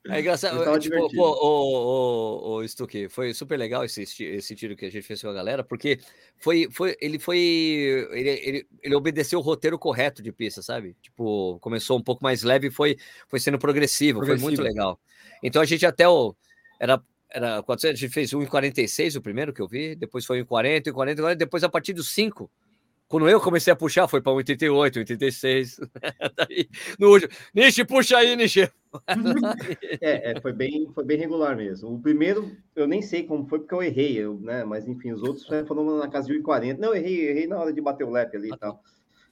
É 0.09 0.19
engraçado. 0.19 0.79
Tipo, 0.79 1.09
pô, 1.13 1.31
o, 1.31 2.57
o, 2.57 2.57
o 2.57 2.67
Stuque, 2.67 3.09
foi 3.09 3.33
super 3.33 3.57
legal 3.57 3.83
esse, 3.83 4.03
esse 4.03 4.55
tiro 4.55 4.75
que 4.75 4.85
a 4.85 4.91
gente 4.91 5.05
fez 5.05 5.21
com 5.21 5.29
a 5.29 5.33
galera, 5.33 5.63
porque 5.63 5.99
foi, 6.37 6.67
foi, 6.71 6.95
ele 7.01 7.19
foi. 7.19 7.37
Ele, 8.11 8.29
ele, 8.29 8.67
ele 8.81 8.95
obedeceu 8.95 9.39
o 9.39 9.41
roteiro 9.41 9.77
correto 9.77 10.21
de 10.21 10.31
pista, 10.31 10.61
sabe? 10.61 10.95
Tipo, 11.01 11.59
começou 11.59 11.97
um 11.97 12.03
pouco 12.03 12.23
mais 12.23 12.43
leve 12.43 12.67
e 12.67 12.71
foi, 12.71 12.97
foi 13.27 13.39
sendo 13.39 13.59
progressivo, 13.59 14.19
progressivo, 14.19 14.45
foi 14.45 14.49
muito 14.49 14.61
legal. 14.61 14.99
Então 15.43 15.61
a 15.61 15.65
gente 15.65 15.85
até 15.85 16.07
o. 16.07 16.35
Era, 16.79 17.01
era, 17.29 17.61
quando 17.63 17.85
a 17.85 17.93
gente 17.93 18.09
fez 18.09 18.31
1,46 18.31 19.17
o 19.17 19.21
primeiro 19.21 19.53
que 19.53 19.61
eu 19.61 19.67
vi, 19.67 19.95
depois 19.95 20.25
foi 20.25 20.43
1,40, 20.43 20.91
40, 20.91 20.93
40, 20.93 21.35
depois 21.35 21.63
a 21.63 21.69
partir 21.69 21.93
dos 21.93 22.09
5 22.11 22.49
quando 23.07 23.29
eu 23.29 23.39
comecei 23.39 23.71
a 23.71 23.75
puxar, 23.75 24.07
foi 24.07 24.21
para 24.21 24.33
88, 24.33 24.99
86. 24.99 25.79
Daí, 26.35 26.69
no 26.99 27.09
último, 27.09 27.31
Nishi, 27.53 27.85
puxa 27.85 28.17
aí, 28.17 28.35
Nishi. 28.35 28.69
é, 30.01 30.31
é, 30.31 30.41
foi, 30.41 30.51
bem, 30.51 30.89
foi 30.93 31.05
bem 31.05 31.17
regular 31.17 31.55
mesmo. 31.55 31.93
O 31.93 32.01
primeiro, 32.01 32.51
eu 32.75 32.87
nem 32.87 33.01
sei 33.01 33.23
como 33.23 33.47
foi, 33.47 33.59
porque 33.59 33.73
eu 33.73 33.83
errei, 33.83 34.17
eu, 34.17 34.39
né? 34.39 34.63
Mas 34.63 34.87
enfim, 34.87 35.11
os 35.11 35.23
outros 35.23 35.45
foram 35.67 35.97
na 35.97 36.09
casa 36.09 36.27
de 36.27 36.33
1,40. 36.41 36.77
Não, 36.77 36.93
errei, 36.93 37.29
errei 37.29 37.47
na 37.47 37.57
hora 37.57 37.71
de 37.71 37.81
bater 37.81 38.03
o 38.03 38.09
lap 38.09 38.35
ali 38.35 38.49
e 38.49 38.57
tal. 38.57 38.83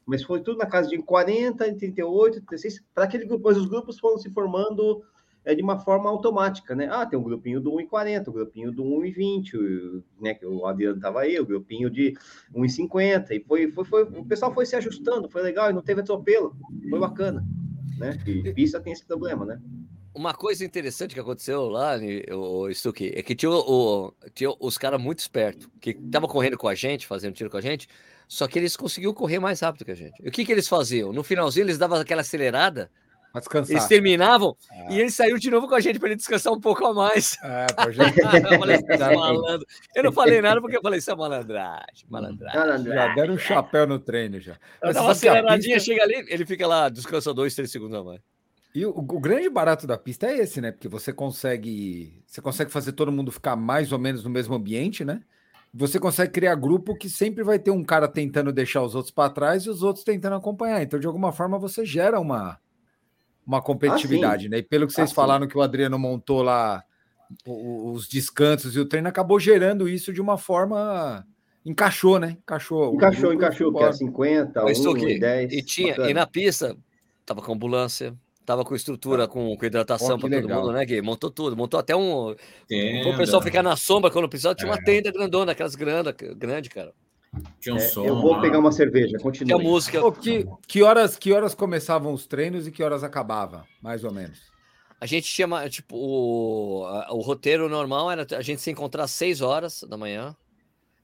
Mas 0.05 0.23
foi 0.23 0.41
tudo 0.41 0.59
na 0.59 0.67
casa 0.67 0.89
de 0.89 0.97
40, 0.99 1.75
38, 1.75 2.41
36. 2.45 2.83
Para 2.93 3.05
aquele 3.05 3.25
grupo, 3.25 3.49
os 3.49 3.65
grupos 3.65 3.99
foram 3.99 4.17
se 4.17 4.29
formando 4.29 5.03
é 5.45 5.53
de 5.53 5.61
uma 5.61 5.79
forma 5.79 6.09
automática, 6.09 6.75
né? 6.75 6.89
Ah, 6.91 7.05
tem 7.05 7.17
um 7.17 7.23
grupinho 7.23 7.61
do 7.61 7.71
1,40, 7.71 8.27
o 8.27 8.31
um 8.31 8.33
grupinho 8.33 8.71
do 8.71 8.83
1,20, 8.83 10.03
né? 10.19 10.33
Que 10.33 10.45
o 10.45 10.65
Adriano 10.65 10.97
estava 10.97 11.21
aí, 11.21 11.39
o 11.39 11.45
grupinho 11.45 11.89
de 11.89 12.13
1,50, 12.53 13.31
e 13.31 13.39
foi, 13.41 13.71
foi, 13.71 13.85
foi, 13.85 14.03
o 14.03 14.25
pessoal 14.25 14.53
foi 14.53 14.65
se 14.65 14.75
ajustando, 14.75 15.29
foi 15.29 15.43
legal, 15.43 15.69
e 15.69 15.73
não 15.73 15.83
teve 15.83 16.01
atropelo, 16.01 16.55
foi 16.89 16.99
bacana, 16.99 17.45
né? 17.99 18.17
E 18.25 18.53
pista 18.53 18.79
tem 18.79 18.91
esse 18.91 19.05
problema, 19.05 19.45
né? 19.45 19.61
Uma 20.15 20.33
coisa 20.33 20.63
interessante 20.63 21.13
que 21.13 21.19
aconteceu 21.19 21.67
lá, 21.67 21.95
o 22.33 22.73
Stuque, 22.73 23.11
é 23.13 23.21
que 23.21 23.35
tinha, 23.35 23.51
o, 23.51 24.13
tinha 24.33 24.49
os 24.59 24.77
caras 24.77 24.99
muito 24.99 25.19
espertos, 25.19 25.67
que 25.79 25.91
estavam 25.91 26.29
correndo 26.29 26.57
com 26.57 26.69
a 26.69 26.73
gente, 26.73 27.05
fazendo 27.05 27.33
tiro 27.33 27.49
com 27.49 27.57
a 27.57 27.61
gente, 27.61 27.87
só 28.27 28.47
que 28.47 28.57
eles 28.57 28.75
conseguiam 28.75 29.13
correr 29.13 29.39
mais 29.39 29.59
rápido 29.59 29.85
que 29.85 29.91
a 29.91 29.95
gente. 29.95 30.13
E 30.23 30.27
o 30.27 30.31
que, 30.31 30.45
que 30.45 30.51
eles 30.51 30.67
faziam? 30.67 31.13
No 31.13 31.21
finalzinho, 31.21 31.65
eles 31.65 31.77
davam 31.77 31.99
aquela 31.99 32.21
acelerada. 32.21 32.89
Eles 33.69 33.85
terminavam 33.87 34.55
ah. 34.71 34.87
e 34.89 34.99
ele 34.99 35.11
saiu 35.11 35.37
de 35.37 35.49
novo 35.49 35.67
com 35.67 35.75
a 35.75 35.79
gente 35.79 35.99
para 35.99 36.09
ele 36.09 36.15
descansar 36.15 36.53
um 36.53 36.59
pouco 36.59 36.85
a 36.85 36.93
mais. 36.93 37.37
É, 37.43 37.91
já... 37.91 38.03
eu, 38.51 38.59
falei, 38.59 39.15
malandro. 39.15 39.67
eu 39.95 40.03
não 40.03 40.11
falei 40.11 40.41
nada 40.41 40.61
porque 40.61 40.77
eu 40.77 40.81
falei, 40.81 40.99
isso 40.99 41.11
é 41.11 41.15
malandragem, 41.15 42.05
malandragem. 42.09 42.85
Já 42.85 43.13
deram 43.13 43.33
um 43.33 43.37
chapéu 43.37 43.87
no 43.87 43.99
treino 43.99 44.39
já. 44.39 44.57
Eu 44.81 44.93
dava 44.93 45.07
uma 45.07 45.11
aceleradinha, 45.11 45.75
pista... 45.75 45.91
chega 45.91 46.03
ali, 46.03 46.25
ele 46.29 46.45
fica 46.45 46.67
lá, 46.67 46.89
descansa 46.89 47.33
dois, 47.33 47.53
três 47.55 47.71
segundos 47.71 47.97
a 47.97 48.03
mais. 48.03 48.21
E 48.75 48.85
o, 48.85 48.89
o, 48.89 49.19
grande 49.21 49.49
barato 49.49 49.87
da 49.87 49.97
pista 49.97 50.27
é 50.27 50.39
esse, 50.39 50.59
né? 50.59 50.69
Porque 50.69 50.89
você 50.89 51.13
consegue, 51.13 52.21
você 52.27 52.41
consegue 52.41 52.69
fazer 52.69 52.91
todo 52.91 53.09
mundo 53.09 53.31
ficar 53.31 53.55
mais 53.55 53.93
ou 53.93 53.97
menos 53.97 54.21
no 54.21 54.29
mesmo 54.29 54.53
ambiente, 54.53 55.05
né? 55.05 55.21
Você 55.73 55.97
consegue 55.97 56.33
criar 56.33 56.55
grupo 56.55 56.93
que 56.95 57.09
sempre 57.09 57.41
vai 57.41 57.57
ter 57.57 57.71
um 57.71 57.83
cara 57.83 58.07
tentando 58.07 58.51
deixar 58.51 58.81
os 58.81 58.93
outros 58.93 59.13
para 59.13 59.29
trás 59.29 59.63
e 59.63 59.69
os 59.69 59.81
outros 59.81 60.03
tentando 60.03 60.35
acompanhar. 60.35 60.81
Então, 60.81 60.99
de 60.99 61.07
alguma 61.07 61.31
forma, 61.31 61.57
você 61.57 61.85
gera 61.85 62.19
uma, 62.19 62.59
uma 63.45 63.61
competitividade, 63.61 64.47
ah, 64.47 64.49
né? 64.49 64.57
E 64.59 64.63
pelo 64.63 64.87
que 64.87 64.93
vocês 64.93 65.11
ah, 65.11 65.13
falaram 65.13 65.47
que 65.47 65.57
o 65.57 65.61
Adriano 65.61 65.99
montou 65.99 66.41
lá 66.41 66.83
os 67.45 68.07
descansos 68.07 68.75
e 68.75 68.79
o 68.79 68.85
treino 68.85 69.07
acabou 69.07 69.39
gerando 69.39 69.89
isso 69.89 70.13
de 70.13 70.21
uma 70.21 70.37
forma 70.37 71.25
encaixou, 71.65 72.19
né? 72.19 72.37
Encaixou. 72.43 72.93
Encaixou, 72.93 73.33
encaixou, 73.33 73.73
que 73.73 73.83
era 73.83 73.93
50, 73.93 74.63
Mas 74.63 74.85
1, 74.85 74.93
que, 74.93 75.19
10. 75.19 75.53
E 75.53 75.61
tinha, 75.63 75.95
e 76.09 76.13
na 76.13 76.27
pista 76.27 76.77
tava 77.25 77.41
com 77.41 77.53
ambulância, 77.53 78.15
Tava 78.45 78.63
com 78.63 78.75
estrutura, 78.75 79.27
com, 79.27 79.57
com 79.57 79.65
hidratação 79.65 80.19
para 80.19 80.29
todo 80.29 80.47
mundo, 80.47 80.71
né, 80.71 80.85
Gui? 80.85 81.01
Montou 81.01 81.31
tudo, 81.31 81.57
montou 81.57 81.79
até 81.79 81.95
um. 81.95 82.29
O 82.29 83.17
pessoal 83.17 83.41
ficar 83.41 83.63
na 83.63 83.75
sombra 83.75 84.11
quando 84.11 84.29
precisava, 84.29 84.53
tinha 84.53 84.69
uma 84.69 84.77
é. 84.77 84.83
tenda 84.83 85.11
grandona, 85.11 85.53
aquelas 85.53 85.73
grande, 85.73 86.11
grande, 86.35 86.69
cara. 86.69 86.93
Tinha 87.59 87.75
um 87.75 87.77
é, 87.77 87.81
som. 87.81 88.05
Eu 88.05 88.21
vou 88.21 88.33
lá. 88.33 88.41
pegar 88.41 88.59
uma 88.59 88.71
cerveja, 88.71 89.17
continua. 89.19 89.59
Que 89.59 89.65
música. 89.65 90.05
Oh, 90.05 90.11
que, 90.11 90.45
que, 90.67 90.83
horas, 90.83 91.17
que 91.17 91.33
horas 91.33 91.53
começavam 91.53 92.13
os 92.13 92.25
treinos 92.25 92.67
e 92.67 92.71
que 92.71 92.83
horas 92.83 93.03
acabava, 93.03 93.65
mais 93.81 94.03
ou 94.03 94.11
menos? 94.11 94.39
A 94.99 95.05
gente 95.05 95.31
tinha, 95.31 95.47
tipo, 95.69 95.95
o, 95.95 96.83
o 97.11 97.21
roteiro 97.21 97.67
normal 97.67 98.11
era 98.11 98.25
a 98.37 98.41
gente 98.41 98.61
se 98.61 98.71
encontrar 98.71 99.03
às 99.03 99.11
6 99.11 99.41
horas 99.41 99.83
da 99.87 99.97
manhã 99.97 100.35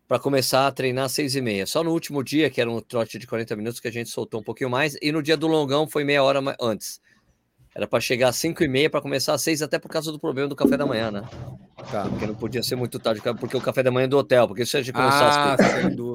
para 0.08 0.20
começar 0.20 0.68
a 0.68 0.72
treinar 0.72 1.06
às 1.06 1.12
6 1.14 1.36
e 1.36 1.42
meia. 1.42 1.66
Só 1.66 1.84
no 1.84 1.92
último 1.92 2.24
dia, 2.24 2.50
que 2.50 2.60
era 2.60 2.70
um 2.70 2.82
trote 2.82 3.18
de 3.18 3.28
40 3.28 3.56
minutos, 3.56 3.80
que 3.80 3.88
a 3.88 3.92
gente 3.92 4.10
soltou 4.10 4.40
um 4.40 4.44
pouquinho 4.44 4.70
mais, 4.70 4.98
e 5.02 5.12
no 5.12 5.22
dia 5.22 5.38
do 5.38 5.48
longão 5.48 5.88
foi 5.88 6.04
meia 6.04 6.24
hora 6.24 6.42
antes. 6.60 7.00
Era 7.74 7.88
para 7.88 8.02
chegar 8.02 8.28
às 8.30 8.36
5 8.36 8.64
e 8.64 8.68
meia 8.68 8.90
para 8.90 9.00
começar 9.00 9.34
às 9.34 9.42
6, 9.44 9.62
até 9.62 9.80
por 9.80 9.88
causa 9.88 10.12
do 10.12 10.20
problema 10.20 10.50
do 10.50 10.56
café 10.58 10.76
da 10.76 10.86
manhã, 10.86 11.10
né? 11.10 11.24
Tá. 11.90 12.04
Porque 12.04 12.28
não 12.28 12.36
podia 12.36 12.62
ser 12.62 12.76
muito 12.76 13.00
tarde, 13.00 13.22
porque 13.40 13.56
o 13.56 13.62
café 13.62 13.82
da 13.82 13.90
manhã 13.90 14.06
é 14.06 14.08
do 14.10 14.18
hotel, 14.18 14.46
porque 14.46 14.66
se 14.66 14.76
a 14.76 14.82
gente 14.82 14.94
começasse 14.94 15.40
ah, 15.40 15.56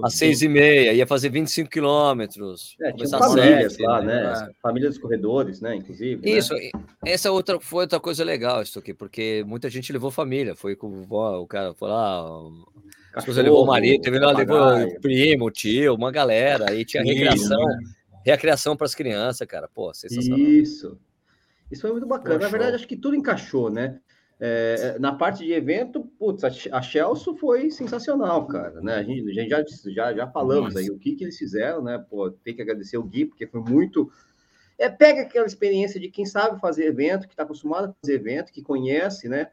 às 0.04 0.14
6 0.14 0.42
e 0.42 0.48
meia, 0.48 0.92
ia 0.92 1.06
fazer 1.06 1.30
25 1.30 1.70
quilômetros. 1.70 2.76
É, 2.82 2.92
tinha 2.92 3.08
famílias 3.08 3.72
7, 3.72 3.82
lá, 3.82 4.02
né? 4.02 4.22
né? 4.22 4.50
Família 4.62 4.90
dos 4.90 4.98
corredores, 4.98 5.62
né? 5.62 5.76
Inclusive. 5.76 6.20
Né? 6.22 6.36
Isso, 6.36 6.52
né? 6.52 6.70
essa 7.06 7.32
outra, 7.32 7.58
foi 7.58 7.84
outra 7.84 7.98
coisa 7.98 8.22
legal, 8.22 8.60
isso 8.60 8.78
aqui, 8.78 8.92
porque 8.92 9.42
muita 9.46 9.70
gente 9.70 9.90
levou 9.90 10.10
família. 10.10 10.54
Foi 10.54 10.76
com 10.76 10.88
o, 10.88 11.42
o 11.42 11.46
cara 11.46 11.72
foi 11.72 11.88
lá. 11.88 12.22
As 13.14 13.24
coisas 13.24 13.42
levou 13.42 13.64
o 13.64 13.66
marido, 13.66 14.02
teve 14.02 14.18
lá, 14.18 14.30
levou 14.30 14.58
o 14.58 15.00
primo, 15.00 15.46
o 15.46 15.50
tio, 15.50 15.94
uma 15.94 16.12
galera, 16.12 16.70
aí 16.70 16.84
tinha 16.84 17.02
recreação. 17.02 17.64
Recreação 18.26 18.76
para 18.76 18.84
as 18.84 18.94
crianças, 18.94 19.46
cara. 19.48 19.68
Pô, 19.72 19.94
sensacional. 19.94 20.38
Isso. 20.38 20.98
Isso 21.70 21.82
foi 21.82 21.92
muito 21.92 22.06
bacana. 22.06 22.38
Na 22.38 22.48
verdade, 22.48 22.76
acho 22.76 22.86
que 22.86 22.96
tudo 22.96 23.16
encaixou, 23.16 23.70
né? 23.70 24.00
É, 24.38 24.98
na 24.98 25.14
parte 25.14 25.44
de 25.44 25.52
evento, 25.52 26.04
putz, 26.18 26.44
a 26.44 26.82
Chelsea 26.82 27.34
foi 27.36 27.70
sensacional, 27.70 28.46
cara, 28.46 28.82
né? 28.82 28.96
A 28.96 29.02
gente, 29.02 29.30
a 29.30 29.32
gente 29.32 29.48
já, 29.48 29.64
já, 29.86 30.14
já 30.14 30.26
falamos 30.26 30.74
Nossa. 30.74 30.80
aí 30.80 30.90
o 30.90 30.98
que, 30.98 31.14
que 31.14 31.24
eles 31.24 31.38
fizeram, 31.38 31.82
né? 31.82 32.04
Pô, 32.10 32.30
tem 32.30 32.54
que 32.54 32.60
agradecer 32.60 32.98
o 32.98 33.02
Gui, 33.02 33.24
porque 33.24 33.46
foi 33.46 33.62
muito. 33.62 34.10
É, 34.78 34.90
pega 34.90 35.22
aquela 35.22 35.46
experiência 35.46 35.98
de 35.98 36.10
quem 36.10 36.26
sabe 36.26 36.60
fazer 36.60 36.84
evento, 36.84 37.26
que 37.26 37.32
está 37.32 37.44
acostumado 37.44 37.88
a 37.88 37.94
fazer 37.94 38.14
evento, 38.16 38.52
que 38.52 38.62
conhece, 38.62 39.26
né? 39.26 39.48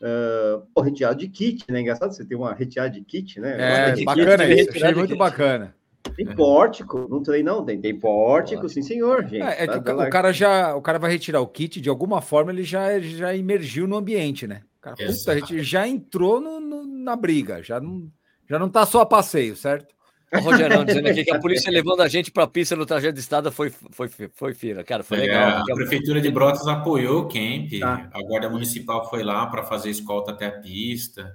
Uh, 0.00 0.60
pô, 0.74 0.82
reteado 0.82 1.18
de 1.18 1.28
kit, 1.28 1.64
né? 1.72 1.80
Engraçado 1.80 2.12
você 2.12 2.24
ter 2.24 2.34
uma 2.34 2.52
reteada 2.52 2.90
de 2.90 3.00
kit, 3.00 3.40
né? 3.40 3.92
É, 3.92 4.04
bacana 4.04 4.46
kit, 4.46 4.60
isso, 4.60 4.70
achei 4.70 4.94
muito 4.94 5.16
bacana. 5.16 5.74
Tem 6.16 6.26
pórtico, 6.34 7.06
não 7.08 7.22
tem 7.22 7.42
não, 7.42 7.64
tem, 7.64 7.80
tem 7.80 7.98
pórtico, 7.98 8.68
sim 8.68 8.82
senhor, 8.82 9.24
gente. 9.24 9.42
É, 9.42 9.64
é 9.64 9.66
que 9.66 9.80
tá, 9.80 9.94
o, 9.94 10.02
o, 10.02 10.10
cara 10.10 10.32
já, 10.32 10.74
o 10.74 10.82
cara 10.82 10.98
vai 10.98 11.10
retirar 11.10 11.40
o 11.40 11.46
kit, 11.46 11.80
de 11.80 11.88
alguma 11.88 12.20
forma 12.20 12.50
ele 12.52 12.64
já, 12.64 12.98
já 13.00 13.34
emergiu 13.34 13.86
no 13.86 13.96
ambiente, 13.96 14.46
né? 14.46 14.62
O 14.78 14.80
cara, 14.80 14.96
puta, 14.96 15.32
a 15.32 15.38
gente 15.38 15.62
já 15.62 15.86
entrou 15.86 16.40
no, 16.40 16.60
no, 16.60 16.86
na 16.86 17.16
briga, 17.16 17.62
já 17.62 17.80
não, 17.80 18.08
já 18.48 18.58
não 18.58 18.68
tá 18.68 18.84
só 18.86 19.00
a 19.00 19.06
passeio, 19.06 19.56
certo? 19.56 19.94
O 20.32 20.40
Rogerão 20.40 20.84
dizendo 20.84 21.08
aqui 21.08 21.24
que 21.24 21.30
a 21.30 21.40
polícia 21.40 21.72
levando 21.72 22.02
a 22.02 22.08
gente 22.08 22.30
para 22.30 22.44
a 22.44 22.48
pista 22.48 22.76
no 22.76 22.84
trajeto 22.84 23.14
de 23.14 23.20
estrada 23.20 23.50
foi, 23.50 23.70
foi, 23.70 24.08
foi 24.34 24.52
fila. 24.52 24.84
Cara, 24.84 25.02
foi 25.02 25.16
é, 25.16 25.20
legal. 25.22 25.62
A 25.62 25.74
Prefeitura 25.74 26.20
de 26.20 26.30
Brotas 26.30 26.66
apoiou 26.66 27.22
o 27.22 27.28
camp. 27.28 27.80
Tá. 27.80 28.10
A 28.12 28.22
Guarda 28.22 28.50
Municipal 28.50 29.08
foi 29.08 29.22
lá 29.22 29.46
para 29.46 29.62
fazer 29.62 29.88
escolta 29.88 30.32
até 30.32 30.46
a 30.46 30.60
pista. 30.60 31.34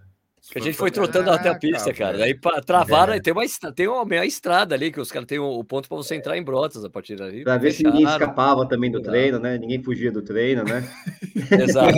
Que 0.51 0.59
a 0.59 0.61
gente 0.61 0.75
foi 0.75 0.91
trotando 0.91 1.31
até 1.31 1.47
a 1.47 1.55
pista, 1.55 1.93
cara. 1.93 2.25
Aí 2.25 2.37
travaram, 2.65 3.13
é. 3.13 3.19
tem, 3.19 3.31
uma, 3.31 3.43
tem 3.73 3.87
uma 3.87 4.03
meia 4.03 4.25
estrada 4.25 4.75
ali, 4.75 4.91
que 4.91 4.99
os 4.99 5.09
caras 5.09 5.25
têm 5.25 5.39
o, 5.39 5.63
ponto 5.63 5.87
para 5.87 5.95
você 5.95 6.15
entrar 6.15 6.37
em 6.37 6.43
brotas 6.43 6.83
a 6.83 6.89
partir 6.89 7.15
dali. 7.15 7.45
Para 7.45 7.57
ver 7.57 7.71
se 7.71 7.81
ninguém 7.81 8.05
escapava 8.05 8.67
também 8.67 8.91
do 8.91 9.01
treino, 9.01 9.39
né? 9.39 9.57
Ninguém 9.57 9.81
fugia 9.81 10.11
do 10.11 10.21
treino, 10.21 10.65
né? 10.65 10.83
Exato. 11.63 11.97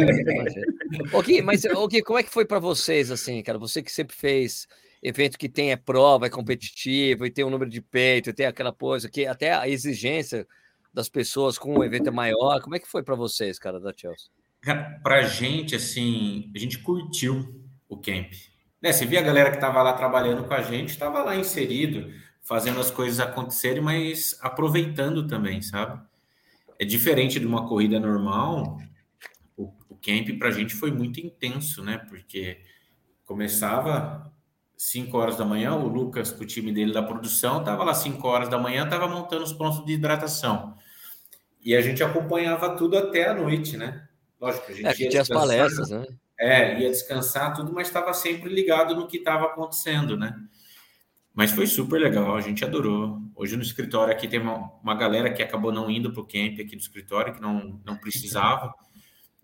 ok, 1.11 1.41
mas 1.41 1.65
ok, 1.65 2.03
como 2.03 2.19
é 2.19 2.23
que 2.23 2.29
foi 2.29 2.45
para 2.45 2.59
vocês, 2.59 3.09
assim, 3.09 3.41
cara? 3.41 3.57
Você 3.57 3.81
que 3.81 3.91
sempre 3.91 4.15
fez 4.15 4.67
evento 5.01 5.39
que 5.39 5.49
tem 5.49 5.71
é 5.71 5.75
prova, 5.75 6.27
é 6.27 6.29
competitivo, 6.29 7.25
e 7.25 7.31
tem 7.31 7.43
um 7.43 7.49
número 7.49 7.69
de 7.69 7.81
peito, 7.81 8.29
e 8.29 8.33
tem 8.33 8.45
aquela 8.45 8.71
coisa 8.71 9.09
que 9.09 9.25
até 9.25 9.53
a 9.53 9.67
exigência 9.67 10.47
das 10.93 11.09
pessoas 11.09 11.57
com 11.57 11.73
o 11.73 11.79
um 11.79 11.83
evento 11.83 12.09
é 12.09 12.11
maior. 12.11 12.61
Como 12.61 12.75
é 12.75 12.79
que 12.79 12.87
foi 12.87 13.01
para 13.01 13.15
vocês, 13.15 13.57
cara, 13.57 13.79
da 13.79 13.91
Chelsea? 13.91 14.29
Para 15.01 15.23
gente, 15.23 15.75
assim, 15.75 16.51
a 16.55 16.59
gente 16.59 16.77
curtiu 16.77 17.64
o 17.95 18.01
camp. 18.01 18.31
Né, 18.81 18.91
você 18.93 19.05
via 19.05 19.19
a 19.19 19.23
galera 19.23 19.49
que 19.49 19.57
estava 19.57 19.81
lá 19.81 19.93
trabalhando 19.93 20.43
com 20.43 20.53
a 20.53 20.61
gente, 20.61 20.89
estava 20.89 21.23
lá 21.23 21.35
inserido, 21.35 22.11
fazendo 22.41 22.79
as 22.79 22.91
coisas 22.91 23.19
acontecerem, 23.19 23.81
mas 23.81 24.37
aproveitando 24.41 25.27
também, 25.27 25.61
sabe? 25.61 25.99
É 26.77 26.85
diferente 26.85 27.39
de 27.39 27.45
uma 27.47 27.67
corrida 27.67 27.99
normal. 27.99 28.77
O, 29.57 29.73
o 29.89 29.95
camp 29.95 30.37
para 30.37 30.49
a 30.49 30.51
gente 30.51 30.75
foi 30.75 30.91
muito 30.91 31.19
intenso, 31.19 31.83
né? 31.83 31.97
Porque 31.97 32.61
começava 33.25 34.31
5 34.77 35.17
horas 35.17 35.37
da 35.37 35.45
manhã, 35.45 35.73
o 35.73 35.87
Lucas, 35.87 36.31
com 36.31 36.43
o 36.43 36.47
time 36.47 36.71
dele 36.71 36.93
da 36.93 37.01
produção, 37.01 37.59
estava 37.59 37.83
lá 37.83 37.93
5 37.93 38.27
horas 38.27 38.49
da 38.49 38.59
manhã, 38.59 38.83
estava 38.83 39.07
montando 39.07 39.43
os 39.43 39.53
pontos 39.53 39.83
de 39.85 39.93
hidratação. 39.93 40.75
E 41.63 41.75
a 41.75 41.81
gente 41.81 42.03
acompanhava 42.03 42.75
tudo 42.75 42.97
até 42.97 43.27
a 43.27 43.33
noite, 43.33 43.75
né? 43.77 44.07
Lógico, 44.39 44.71
a 44.71 44.75
gente 44.75 44.85
é, 44.85 45.09
tinha 45.09 45.21
as 45.21 45.27
palestras, 45.27 45.89
né? 45.89 46.05
É, 46.39 46.79
ia 46.79 46.89
descansar 46.89 47.53
tudo, 47.55 47.73
mas 47.73 47.87
estava 47.87 48.13
sempre 48.13 48.53
ligado 48.53 48.95
no 48.95 49.07
que 49.07 49.17
estava 49.17 49.45
acontecendo, 49.45 50.17
né? 50.17 50.35
Mas 51.33 51.51
foi 51.51 51.67
super 51.67 51.99
legal, 51.99 52.35
a 52.35 52.41
gente 52.41 52.63
adorou. 52.63 53.19
Hoje 53.35 53.57
no 53.57 53.61
escritório 53.61 54.13
aqui 54.13 54.27
tem 54.27 54.39
uma, 54.39 54.71
uma 54.81 54.95
galera 54.95 55.31
que 55.31 55.43
acabou 55.43 55.71
não 55.71 55.91
indo 55.91 56.11
para 56.11 56.21
o 56.21 56.25
camp 56.25 56.59
aqui 56.59 56.75
do 56.75 56.81
escritório, 56.81 57.33
que 57.33 57.41
não, 57.41 57.79
não 57.85 57.97
precisava. 57.97 58.73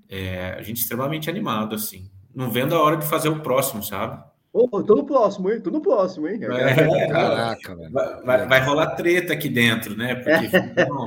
É, 0.08 0.56
a 0.58 0.62
gente 0.62 0.82
extremamente 0.82 1.30
animado, 1.30 1.76
assim. 1.76 2.10
Não 2.34 2.50
vendo 2.50 2.76
a 2.76 2.82
hora 2.82 2.98
de 2.98 3.06
fazer 3.06 3.30
o 3.30 3.42
próximo, 3.42 3.84
sabe? 3.84 4.24
Oh, 4.54 4.84
tô 4.84 4.96
no 4.96 5.06
próximo, 5.06 5.50
hein? 5.50 5.62
Tô 5.62 5.70
no 5.70 5.82
próximo, 5.82 6.28
hein? 6.28 6.40
É, 6.44 7.08
Caraca, 7.08 7.76
velho. 7.76 7.92
Vai, 7.92 8.24
vai, 8.24 8.48
vai, 8.48 8.66
rolar 8.66 8.96
treta 8.96 9.32
aqui 9.32 9.48
dentro, 9.48 9.96
né? 9.96 10.16
Porque 10.16 10.50
não, 10.88 11.06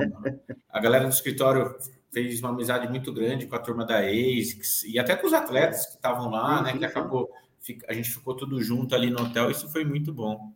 a 0.69 0.79
galera 0.79 1.05
do 1.05 1.11
escritório 1.11 1.75
fez 2.15 2.39
uma 2.39 2.51
amizade 2.51 2.87
muito 2.87 3.11
grande 3.11 3.45
com 3.45 3.57
a 3.57 3.59
turma 3.59 3.85
da 3.85 3.99
ASICS 3.99 4.83
e 4.85 4.97
até 4.97 5.17
com 5.17 5.27
os 5.27 5.33
atletas 5.33 5.85
que 5.85 5.95
estavam 5.95 6.29
lá, 6.29 6.61
né? 6.61 6.77
Que 6.77 6.85
acabou, 6.85 7.29
a 7.89 7.93
gente 7.93 8.09
ficou 8.09 8.33
tudo 8.33 8.63
junto 8.63 8.95
ali 8.95 9.09
no 9.09 9.21
hotel, 9.21 9.51
isso 9.51 9.69
foi 9.69 9.83
muito 9.83 10.13
bom. 10.13 10.53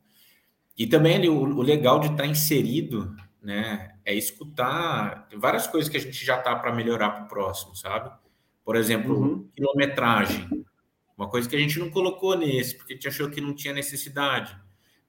E 0.77 0.87
também 0.87 1.15
ali, 1.15 1.27
o, 1.27 1.37
o 1.37 1.61
legal 1.61 1.99
de 1.99 2.07
estar 2.07 2.25
inserido, 2.25 3.13
né? 3.43 3.93
É 4.05 4.13
escutar 4.13 5.27
várias 5.35 5.67
coisas 5.67 5.89
que 5.89 5.97
a 5.97 5.99
gente 5.99 6.25
já 6.25 6.37
tá 6.37 6.55
para 6.55 6.73
melhorar 6.73 7.09
para 7.09 7.25
o 7.25 7.27
próximo, 7.27 7.75
sabe? 7.75 8.09
Por 8.63 8.77
exemplo, 8.77 9.19
uhum. 9.19 9.49
quilometragem. 9.53 10.47
Uma 11.17 11.29
coisa 11.29 11.49
que 11.49 11.57
a 11.57 11.59
gente 11.59 11.77
não 11.77 11.89
colocou 11.89 12.37
nesse, 12.37 12.77
porque 12.77 12.93
a 12.93 12.95
gente 12.95 13.07
achou 13.09 13.29
que 13.29 13.41
não 13.41 13.53
tinha 13.53 13.73
necessidade. 13.73 14.57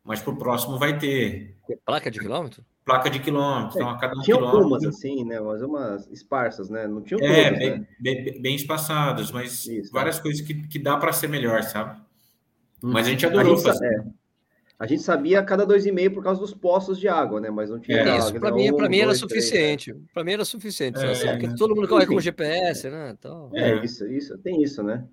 Mas 0.02 0.20
para 0.20 0.32
o 0.32 0.36
próximo 0.36 0.80
vai 0.80 0.98
ter. 0.98 1.56
Placa 1.86 2.10
de 2.10 2.18
quilômetro? 2.18 2.64
Placa 2.84 3.10
de 3.10 3.20
quilômetros. 3.20 3.76
Então, 3.76 3.88
a 3.88 3.98
cada 3.98 4.16
um 4.16 4.20
tinha 4.22 4.36
algumas 4.36 4.84
assim, 4.84 5.24
né? 5.24 5.40
Mas 5.40 5.62
umas 5.62 6.08
esparsas, 6.10 6.68
né? 6.68 6.86
Não 6.86 7.02
tinha 7.02 7.18
é, 7.22 7.44
todas, 7.44 7.58
bem, 7.58 7.70
né? 7.70 7.86
bem, 7.98 8.42
bem, 8.42 8.54
espaçadas, 8.54 9.30
mas 9.30 9.66
Isso, 9.66 9.92
várias 9.92 10.18
é. 10.18 10.22
coisas 10.22 10.40
que, 10.40 10.54
que 10.66 10.78
dá 10.78 10.96
para 10.96 11.12
ser 11.12 11.28
melhor, 11.28 11.62
sabe? 11.62 12.00
Hum. 12.82 12.90
Mas 12.92 13.06
a 13.06 13.10
gente 13.10 13.26
adorou 13.26 13.52
a 13.52 13.56
gente, 13.56 13.64
fazer. 13.64 13.86
É. 13.86 14.04
A 14.78 14.86
gente 14.86 15.02
sabia 15.02 15.40
a 15.40 15.44
cada 15.44 15.66
dois 15.66 15.84
e 15.84 15.92
meio 15.92 16.10
por 16.10 16.24
causa 16.24 16.40
dos 16.40 16.54
poços 16.54 16.98
de 16.98 17.06
água, 17.06 17.38
né? 17.38 17.50
Mas 17.50 17.68
não 17.68 17.78
tinha. 17.78 17.98
É, 17.98 18.18
isso, 18.18 18.32
para 18.40 18.50
mim, 18.50 18.70
um, 18.70 18.76
para 18.76 18.88
mim 18.88 19.00
era 19.00 19.14
suficiente. 19.14 19.94
Para 20.14 20.24
mim 20.24 20.32
era 20.32 20.44
suficiente. 20.44 20.98
É, 20.98 21.10
assim, 21.10 21.28
porque 21.28 21.54
todo 21.54 21.76
mundo 21.76 21.86
corre 21.86 22.06
com 22.06 22.18
GPS, 22.18 22.88
né? 22.88 23.14
Então, 23.16 23.50
é, 23.52 23.84
isso, 23.84 24.06
isso, 24.06 24.38
tem 24.38 24.62
isso, 24.62 24.82
né? 24.82 25.04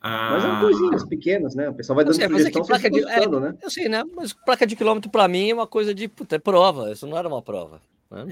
Ah, 0.00 0.30
mas 0.32 0.42
são 0.42 0.60
coisinhas 0.60 1.04
pequenas, 1.04 1.54
né? 1.54 1.68
O 1.68 1.74
pessoal 1.74 1.96
vai 1.96 2.04
dando 2.04 2.14
sei, 2.14 2.26
sugestão, 2.26 2.64
placa 2.64 2.90
de, 2.90 3.00
é, 3.04 3.28
né? 3.28 3.54
Eu 3.62 3.70
sei, 3.70 3.88
né? 3.88 4.02
Mas 4.16 4.32
placa 4.32 4.66
de 4.66 4.74
quilômetro 4.74 5.10
para 5.10 5.28
mim 5.28 5.50
é 5.50 5.54
uma 5.54 5.66
coisa 5.66 5.94
de 5.94 6.08
puta, 6.08 6.36
é 6.36 6.38
prova. 6.38 6.90
Isso 6.90 7.06
não 7.06 7.18
era 7.18 7.28
uma 7.28 7.42
prova. 7.42 7.82
Né? 8.10 8.26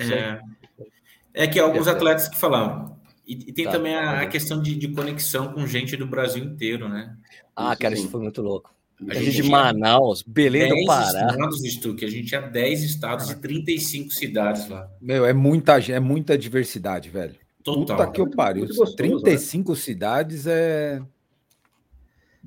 É, 1.34 1.44
é 1.44 1.46
que 1.46 1.60
alguns 1.60 1.86
atletas 1.86 2.26
que 2.26 2.36
falavam. 2.38 2.96
E, 3.26 3.34
e 3.34 3.52
tem 3.52 3.66
tá, 3.66 3.72
também 3.72 3.94
a, 3.94 4.22
a 4.22 4.26
questão 4.26 4.62
de, 4.62 4.74
de, 4.74 4.88
conexão 4.88 5.52
com 5.52 5.66
gente 5.66 5.94
do 5.94 6.06
Brasil 6.06 6.42
inteiro, 6.42 6.88
né? 6.88 7.14
Ah, 7.54 7.72
isso, 7.72 7.82
cara, 7.82 7.94
isso 7.94 8.08
foi 8.08 8.22
muito 8.22 8.40
louco. 8.40 8.74
A, 9.06 9.12
a 9.12 9.14
gente, 9.14 9.42
de 9.42 9.42
Manaus, 9.42 10.22
Belém 10.22 10.70
do 10.70 10.86
Pará. 10.86 11.28
Estados, 11.28 11.62
a 12.02 12.06
gente 12.08 12.26
tinha 12.26 12.40
10 12.40 12.82
estados 12.82 13.30
e 13.30 13.38
35 13.38 14.10
cidades 14.10 14.66
lá. 14.68 14.88
Meu, 15.00 15.26
é 15.26 15.34
muita, 15.34 15.78
é 15.78 16.00
muita 16.00 16.38
diversidade, 16.38 17.10
velho. 17.10 17.34
Total. 17.62 17.98
Puta 17.98 18.10
que 18.10 18.20
eu 18.22 18.30
pariu. 18.30 18.66
35 18.96 19.72
né? 19.72 19.78
cidades 19.78 20.46
é. 20.46 21.02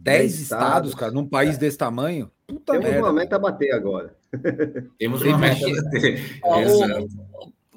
10 0.01 0.39
estados, 0.39 0.41
estados, 0.43 0.95
cara, 0.95 1.11
num 1.11 1.27
país 1.27 1.55
é. 1.55 1.59
desse 1.59 1.77
tamanho. 1.77 2.31
Puta 2.47 2.73
Temos 2.73 2.89
merda, 2.89 3.03
uma 3.03 3.13
meta 3.13 3.35
a 3.35 3.39
bater 3.39 3.71
agora. 3.71 4.15
Temos 4.97 5.21
uma 5.21 5.37
meta 5.37 5.65
a 5.65 5.83
bater. 5.83 6.39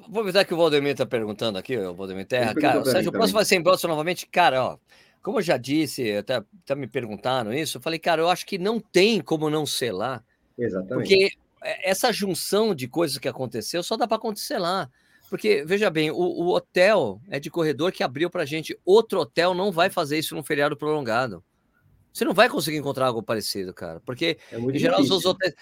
Vou 0.07 0.21
aproveitar 0.21 0.45
que 0.45 0.53
o 0.53 0.57
Valdemir 0.57 0.91
está 0.91 1.05
perguntando 1.05 1.57
aqui, 1.57 1.77
o 1.77 1.93
Valdemir 1.93 2.25
Terra. 2.25 2.53
Cara, 2.55 2.81
o 2.81 2.85
Sérgio 2.85 3.11
Próximo 3.11 3.37
vai 3.37 3.45
ser 3.45 3.55
em 3.55 3.61
Boston 3.61 3.87
novamente. 3.87 4.27
Cara, 4.27 4.63
ó, 4.63 4.77
como 5.21 5.39
eu 5.39 5.41
já 5.41 5.57
disse, 5.57 6.11
até, 6.13 6.35
até 6.35 6.75
me 6.75 6.87
perguntaram 6.87 7.53
isso, 7.53 7.77
eu 7.77 7.81
falei, 7.81 7.99
cara, 7.99 8.21
eu 8.21 8.29
acho 8.29 8.45
que 8.45 8.57
não 8.57 8.79
tem 8.79 9.19
como 9.21 9.49
não 9.49 9.65
ser 9.65 9.91
lá. 9.91 10.23
Exatamente. 10.57 10.95
Porque 10.95 11.31
essa 11.83 12.11
junção 12.11 12.75
de 12.75 12.87
coisas 12.87 13.17
que 13.17 13.27
aconteceu 13.27 13.81
só 13.81 13.97
dá 13.97 14.07
para 14.07 14.17
acontecer 14.17 14.57
lá. 14.57 14.89
Porque, 15.29 15.63
veja 15.65 15.89
bem, 15.89 16.11
o, 16.11 16.15
o 16.15 16.53
hotel 16.53 17.19
é 17.29 17.39
de 17.39 17.49
corredor 17.49 17.91
que 17.91 18.03
abriu 18.03 18.29
para 18.29 18.45
gente. 18.45 18.77
Outro 18.85 19.19
hotel 19.21 19.53
não 19.53 19.71
vai 19.71 19.89
fazer 19.89 20.19
isso 20.19 20.35
num 20.35 20.43
feriado 20.43 20.77
prolongado. 20.77 21.43
Você 22.15 22.23
não 22.23 22.33
vai 22.33 22.47
conseguir 22.47 22.77
encontrar 22.77 23.07
algo 23.07 23.21
parecido, 23.21 23.73
cara. 23.73 23.99
Porque, 23.99 24.37
é 24.49 24.57
em 24.57 24.79
geral, 24.79 25.01
difícil. 25.01 25.17
os 25.17 25.25
hotéis. 25.25 25.53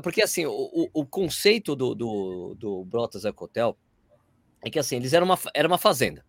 Porque, 0.00 0.22
assim, 0.22 0.46
o, 0.46 0.88
o, 0.92 1.04
conceito 1.04 1.74
do, 1.74 1.92
do, 1.92 2.54
do 2.56 2.84
Brotas 2.84 3.24
Hotel 3.24 3.76
é 4.62 4.70
que, 4.70 4.78
assim, 4.78 4.94
eles 4.94 5.12
eram 5.12 5.26
uma, 5.26 5.36
era 5.52 5.66
uma 5.66 5.76
fazenda. 5.76 6.24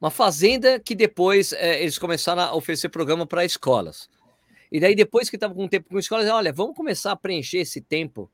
Uma 0.00 0.10
fazenda 0.10 0.80
que 0.80 0.94
depois 0.94 1.52
é, 1.52 1.82
eles 1.82 1.98
começaram 1.98 2.40
a 2.40 2.54
oferecer 2.54 2.88
programa 2.88 3.26
para 3.26 3.44
escolas. 3.44 4.08
E 4.72 4.80
daí, 4.80 4.94
depois 4.94 5.28
que 5.28 5.36
estava 5.36 5.54
com 5.54 5.68
tempo 5.68 5.90
com 5.90 5.98
escolas, 5.98 6.26
olha, 6.30 6.50
vamos 6.50 6.74
começar 6.74 7.12
a 7.12 7.16
preencher 7.16 7.58
esse 7.58 7.82
tempo 7.82 8.30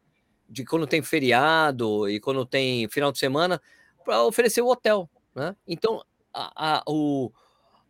de 0.49 0.65
quando 0.65 0.87
tem 0.87 1.03
feriado 1.03 2.09
e 2.09 2.21
quando 2.21 2.47
tem 2.47 2.89
final 2.89 3.11
de 3.11 3.19
semana 3.19 3.61
para 4.05 4.23
oferecer 4.23 4.63
o 4.63 4.69
hotel, 4.69 5.11
né? 5.35 5.57
Então, 5.67 6.01
a, 6.33 6.77
a, 6.77 6.83
o, 6.87 7.33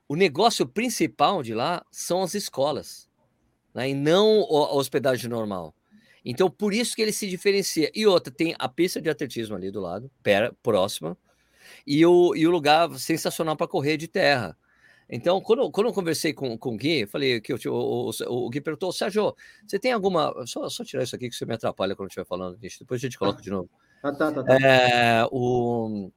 o 0.08 0.16
negócio 0.16 0.66
principal 0.66 1.42
de 1.42 1.54
lá 1.54 1.84
são 1.90 2.22
as 2.22 2.34
escolas, 2.34 3.08
né? 3.74 3.90
E 3.90 3.94
não 3.94 4.40
a 4.40 4.74
hospedagem 4.74 5.28
normal. 5.28 5.74
Então, 6.24 6.50
por 6.50 6.72
isso 6.72 6.96
que 6.96 7.02
ele 7.02 7.12
se 7.12 7.28
diferencia. 7.28 7.90
E 7.94 8.06
outra, 8.06 8.32
tem 8.32 8.54
a 8.58 8.68
pista 8.68 9.00
de 9.00 9.10
atletismo 9.10 9.56
ali 9.56 9.70
do 9.70 9.80
lado, 9.80 10.10
pera, 10.22 10.54
próxima, 10.62 11.16
e 11.86 12.04
o, 12.04 12.34
e 12.34 12.46
o 12.46 12.50
lugar 12.50 12.90
sensacional 12.98 13.56
para 13.56 13.68
correr 13.68 13.96
de 13.96 14.08
terra. 14.08 14.56
Então, 15.08 15.38
quando, 15.40 15.70
quando 15.70 15.88
eu 15.88 15.92
conversei 15.92 16.32
com, 16.32 16.56
com 16.56 16.74
o 16.74 16.76
Gui, 16.76 17.06
falei 17.06 17.40
que 17.40 17.52
o, 17.52 17.58
o, 17.66 18.10
o, 18.10 18.46
o 18.46 18.50
Gui 18.50 18.60
perguntou, 18.60 18.90
Sérgio, 18.90 19.34
você 19.66 19.78
tem 19.78 19.92
alguma. 19.92 20.34
Só, 20.46 20.66
só 20.70 20.82
tirar 20.82 21.02
isso 21.02 21.14
aqui 21.14 21.28
que 21.28 21.36
você 21.36 21.44
me 21.44 21.54
atrapalha 21.54 21.94
quando 21.94 22.08
estiver 22.08 22.26
falando. 22.26 22.56
Depois 22.56 23.00
a 23.00 23.02
gente 23.02 23.18
coloca 23.18 23.42
de 23.42 23.50
novo. 23.50 23.68
Ah, 24.02 24.12
tá, 24.12 24.32
tá, 24.32 24.42
tá. 24.42 24.54
É, 24.54 25.26
o... 25.30 26.10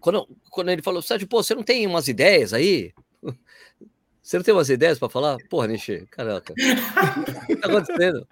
quando, 0.00 0.28
quando 0.50 0.70
ele 0.70 0.82
falou, 0.82 1.02
Sérgio, 1.02 1.28
pô, 1.28 1.42
você 1.42 1.54
não 1.54 1.62
tem 1.62 1.86
umas 1.86 2.08
ideias 2.08 2.52
aí? 2.52 2.92
Você 4.22 4.36
não 4.36 4.44
tem 4.44 4.54
umas 4.54 4.70
ideias 4.70 5.00
para 5.00 5.08
falar? 5.08 5.36
Porra, 5.50 5.66
Nishi, 5.66 6.06
caraca. 6.08 6.52
o 6.52 7.46
que 7.46 7.56
tá 7.56 7.66
acontecendo? 7.66 8.28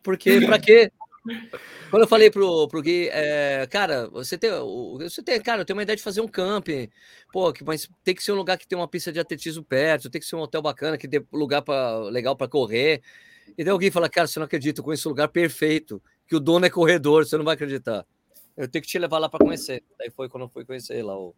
Porque, 0.00 0.40
para 0.46 0.60
quê? 0.60 0.92
Quando 1.90 2.02
eu 2.02 2.08
falei 2.08 2.30
pro, 2.30 2.68
pro 2.68 2.80
Gui, 2.80 3.08
é, 3.10 3.66
cara, 3.70 4.08
você 4.08 4.38
tem, 4.38 4.50
você 4.98 5.22
tem, 5.22 5.40
cara, 5.40 5.62
eu 5.62 5.64
tenho 5.64 5.76
uma 5.76 5.82
ideia 5.82 5.96
de 5.96 6.02
fazer 6.02 6.20
um 6.20 6.28
camping, 6.28 6.88
pô, 7.32 7.52
mas 7.64 7.88
tem 8.04 8.14
que 8.14 8.22
ser 8.22 8.32
um 8.32 8.36
lugar 8.36 8.56
que 8.56 8.66
tem 8.66 8.78
uma 8.78 8.88
pista 8.88 9.12
de 9.12 9.18
atletismo 9.18 9.64
perto, 9.64 10.08
tem 10.08 10.20
que 10.20 10.26
ser 10.26 10.36
um 10.36 10.40
hotel 10.40 10.62
bacana, 10.62 10.96
que 10.96 11.08
dê 11.08 11.22
lugar 11.32 11.62
pra, 11.62 11.98
legal 12.04 12.36
para 12.36 12.48
correr. 12.48 13.02
E 13.56 13.64
daí 13.64 13.76
Gui 13.76 13.90
fala, 13.90 14.08
cara, 14.08 14.26
você 14.26 14.38
não 14.38 14.46
acredita, 14.46 14.82
com 14.82 14.92
esse 14.92 15.06
lugar 15.08 15.28
perfeito, 15.28 16.02
que 16.26 16.36
o 16.36 16.40
dono 16.40 16.66
é 16.66 16.70
corredor, 16.70 17.26
você 17.26 17.36
não 17.36 17.44
vai 17.44 17.54
acreditar. 17.54 18.06
Eu 18.58 18.68
tenho 18.68 18.82
que 18.82 18.88
te 18.88 18.98
levar 18.98 19.18
lá 19.18 19.28
para 19.28 19.44
conhecer. 19.44 19.84
Daí 19.96 20.10
foi 20.10 20.28
quando 20.28 20.42
eu 20.42 20.48
fui 20.48 20.64
conhecer 20.64 21.00
lá 21.02 21.16
o, 21.16 21.34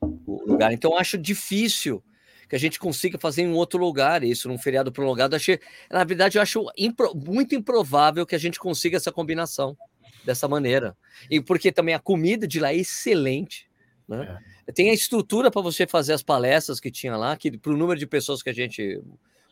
o 0.00 0.42
lugar. 0.44 0.72
Então 0.72 0.98
acho 0.98 1.16
difícil 1.16 2.02
que 2.48 2.56
a 2.56 2.58
gente 2.58 2.78
consiga 2.78 3.16
fazer 3.16 3.42
em 3.42 3.52
outro 3.52 3.78
lugar 3.78 4.24
isso, 4.24 4.48
num 4.48 4.58
feriado 4.58 4.90
prolongado. 4.90 5.36
Achei, 5.36 5.60
na 5.88 6.02
verdade, 6.02 6.36
eu 6.36 6.42
acho 6.42 6.66
impro, 6.76 7.14
muito 7.14 7.54
improvável 7.54 8.26
que 8.26 8.34
a 8.34 8.38
gente 8.38 8.58
consiga 8.58 8.96
essa 8.96 9.12
combinação 9.12 9.76
dessa 10.24 10.48
maneira. 10.48 10.96
E 11.30 11.40
porque 11.40 11.70
também 11.70 11.94
a 11.94 12.00
comida 12.00 12.46
de 12.46 12.58
lá 12.58 12.72
é 12.72 12.76
excelente. 12.76 13.70
Né? 14.08 14.40
É. 14.66 14.72
Tem 14.72 14.90
a 14.90 14.94
estrutura 14.94 15.50
para 15.50 15.62
você 15.62 15.86
fazer 15.86 16.12
as 16.12 16.22
palestras 16.22 16.80
que 16.80 16.90
tinha 16.90 17.16
lá, 17.16 17.36
que 17.36 17.56
para 17.56 17.72
o 17.72 17.76
número 17.76 17.98
de 17.98 18.06
pessoas 18.06 18.42
que 18.42 18.50
a 18.50 18.54
gente 18.54 19.00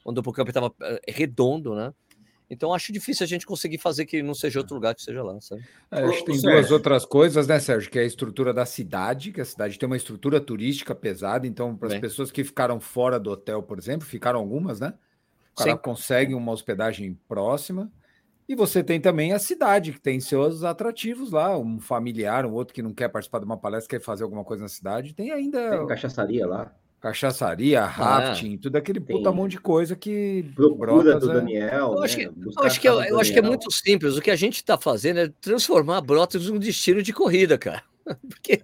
andou 0.06 0.22
para 0.22 0.30
o 0.30 0.34
campo 0.34 0.50
estava 0.50 0.74
eh, 0.82 1.00
redondo, 1.08 1.74
né? 1.74 1.94
Então 2.52 2.74
acho 2.74 2.92
difícil 2.92 3.24
a 3.24 3.26
gente 3.26 3.46
conseguir 3.46 3.78
fazer 3.78 4.04
que 4.04 4.22
não 4.22 4.34
seja 4.34 4.58
outro 4.58 4.74
lugar 4.74 4.94
que 4.94 5.00
seja 5.00 5.22
lá, 5.22 5.40
sabe? 5.40 5.64
É, 5.90 6.04
acho 6.04 6.18
que 6.22 6.32
tem 6.32 6.42
duas 6.42 6.70
outras 6.70 7.06
coisas, 7.06 7.46
né, 7.46 7.58
Sérgio? 7.58 7.90
Que 7.90 7.98
é 7.98 8.02
a 8.02 8.04
estrutura 8.04 8.52
da 8.52 8.66
cidade, 8.66 9.32
que 9.32 9.40
a 9.40 9.44
cidade 9.44 9.78
tem 9.78 9.86
uma 9.86 9.96
estrutura 9.96 10.38
turística 10.38 10.94
pesada, 10.94 11.46
então 11.46 11.74
para 11.74 11.88
as 11.94 11.98
pessoas 11.98 12.30
que 12.30 12.44
ficaram 12.44 12.78
fora 12.78 13.18
do 13.18 13.30
hotel, 13.30 13.62
por 13.62 13.78
exemplo, 13.78 14.06
ficaram 14.06 14.38
algumas, 14.38 14.78
né? 14.78 14.92
O 15.54 15.56
cara 15.56 15.70
Sim. 15.70 15.78
consegue 15.78 16.34
uma 16.34 16.52
hospedagem 16.52 17.18
próxima. 17.26 17.90
E 18.46 18.54
você 18.54 18.84
tem 18.84 19.00
também 19.00 19.32
a 19.32 19.38
cidade, 19.38 19.92
que 19.92 20.00
tem 20.00 20.20
seus 20.20 20.62
atrativos 20.62 21.30
lá, 21.30 21.56
um 21.56 21.80
familiar, 21.80 22.44
um 22.44 22.52
outro 22.52 22.74
que 22.74 22.82
não 22.82 22.92
quer 22.92 23.08
participar 23.08 23.38
de 23.38 23.46
uma 23.46 23.56
palestra, 23.56 23.98
quer 23.98 24.04
fazer 24.04 24.24
alguma 24.24 24.44
coisa 24.44 24.62
na 24.62 24.68
cidade. 24.68 25.14
Tem 25.14 25.30
ainda. 25.30 25.70
Tem 25.70 25.86
cachaçaria 25.86 26.46
lá. 26.46 26.74
Cachaçaria, 27.02 27.82
ah, 27.82 27.86
rafting, 27.86 28.56
tudo 28.56 28.76
aquele 28.76 29.00
tem. 29.00 29.16
puta 29.16 29.32
monte 29.32 29.52
de 29.52 29.58
coisa 29.58 29.96
que. 29.96 30.48
Procura 30.54 31.18
do 31.18 31.32
é... 31.32 31.34
Daniel. 31.34 31.94
Eu 31.94 32.02
acho 32.04 32.16
que, 32.16 32.26
né? 32.26 32.32
eu 32.56 32.62
acho 32.62 32.80
que, 32.80 32.88
eu, 32.88 33.02
eu 33.02 33.18
acho 33.18 33.32
que 33.32 33.40
é 33.40 33.42
muito 33.42 33.68
simples. 33.72 34.16
O 34.16 34.22
que 34.22 34.30
a 34.30 34.36
gente 34.36 34.54
está 34.58 34.78
fazendo 34.78 35.18
é 35.18 35.28
transformar 35.40 36.00
Brotas 36.00 36.46
num 36.46 36.60
destino 36.60 37.02
de 37.02 37.12
corrida, 37.12 37.58
cara. 37.58 37.82
Porque, 38.28 38.62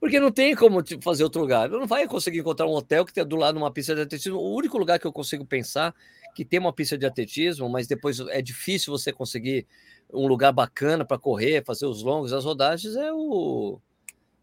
porque 0.00 0.20
não 0.20 0.30
tem 0.30 0.54
como 0.54 0.80
fazer 1.02 1.24
outro 1.24 1.40
lugar. 1.40 1.70
Eu 1.70 1.80
não 1.80 1.88
vai 1.88 2.06
conseguir 2.06 2.38
encontrar 2.38 2.66
um 2.66 2.72
hotel 2.72 3.04
que 3.04 3.12
tenha 3.12 3.26
do 3.26 3.34
lado 3.34 3.56
uma 3.56 3.72
pista 3.72 3.94
de 3.96 4.00
atletismo. 4.00 4.38
O 4.38 4.54
único 4.54 4.78
lugar 4.78 5.00
que 5.00 5.06
eu 5.06 5.12
consigo 5.12 5.44
pensar 5.44 5.92
que 6.36 6.44
tem 6.44 6.60
uma 6.60 6.72
pista 6.72 6.96
de 6.96 7.04
atletismo, 7.04 7.68
mas 7.68 7.88
depois 7.88 8.20
é 8.20 8.40
difícil 8.40 8.92
você 8.92 9.12
conseguir 9.12 9.66
um 10.12 10.28
lugar 10.28 10.52
bacana 10.52 11.04
para 11.04 11.18
correr, 11.18 11.64
fazer 11.64 11.86
os 11.86 12.02
longos, 12.02 12.32
as 12.32 12.44
rodagens, 12.44 12.94
é 12.94 13.12
o 13.12 13.80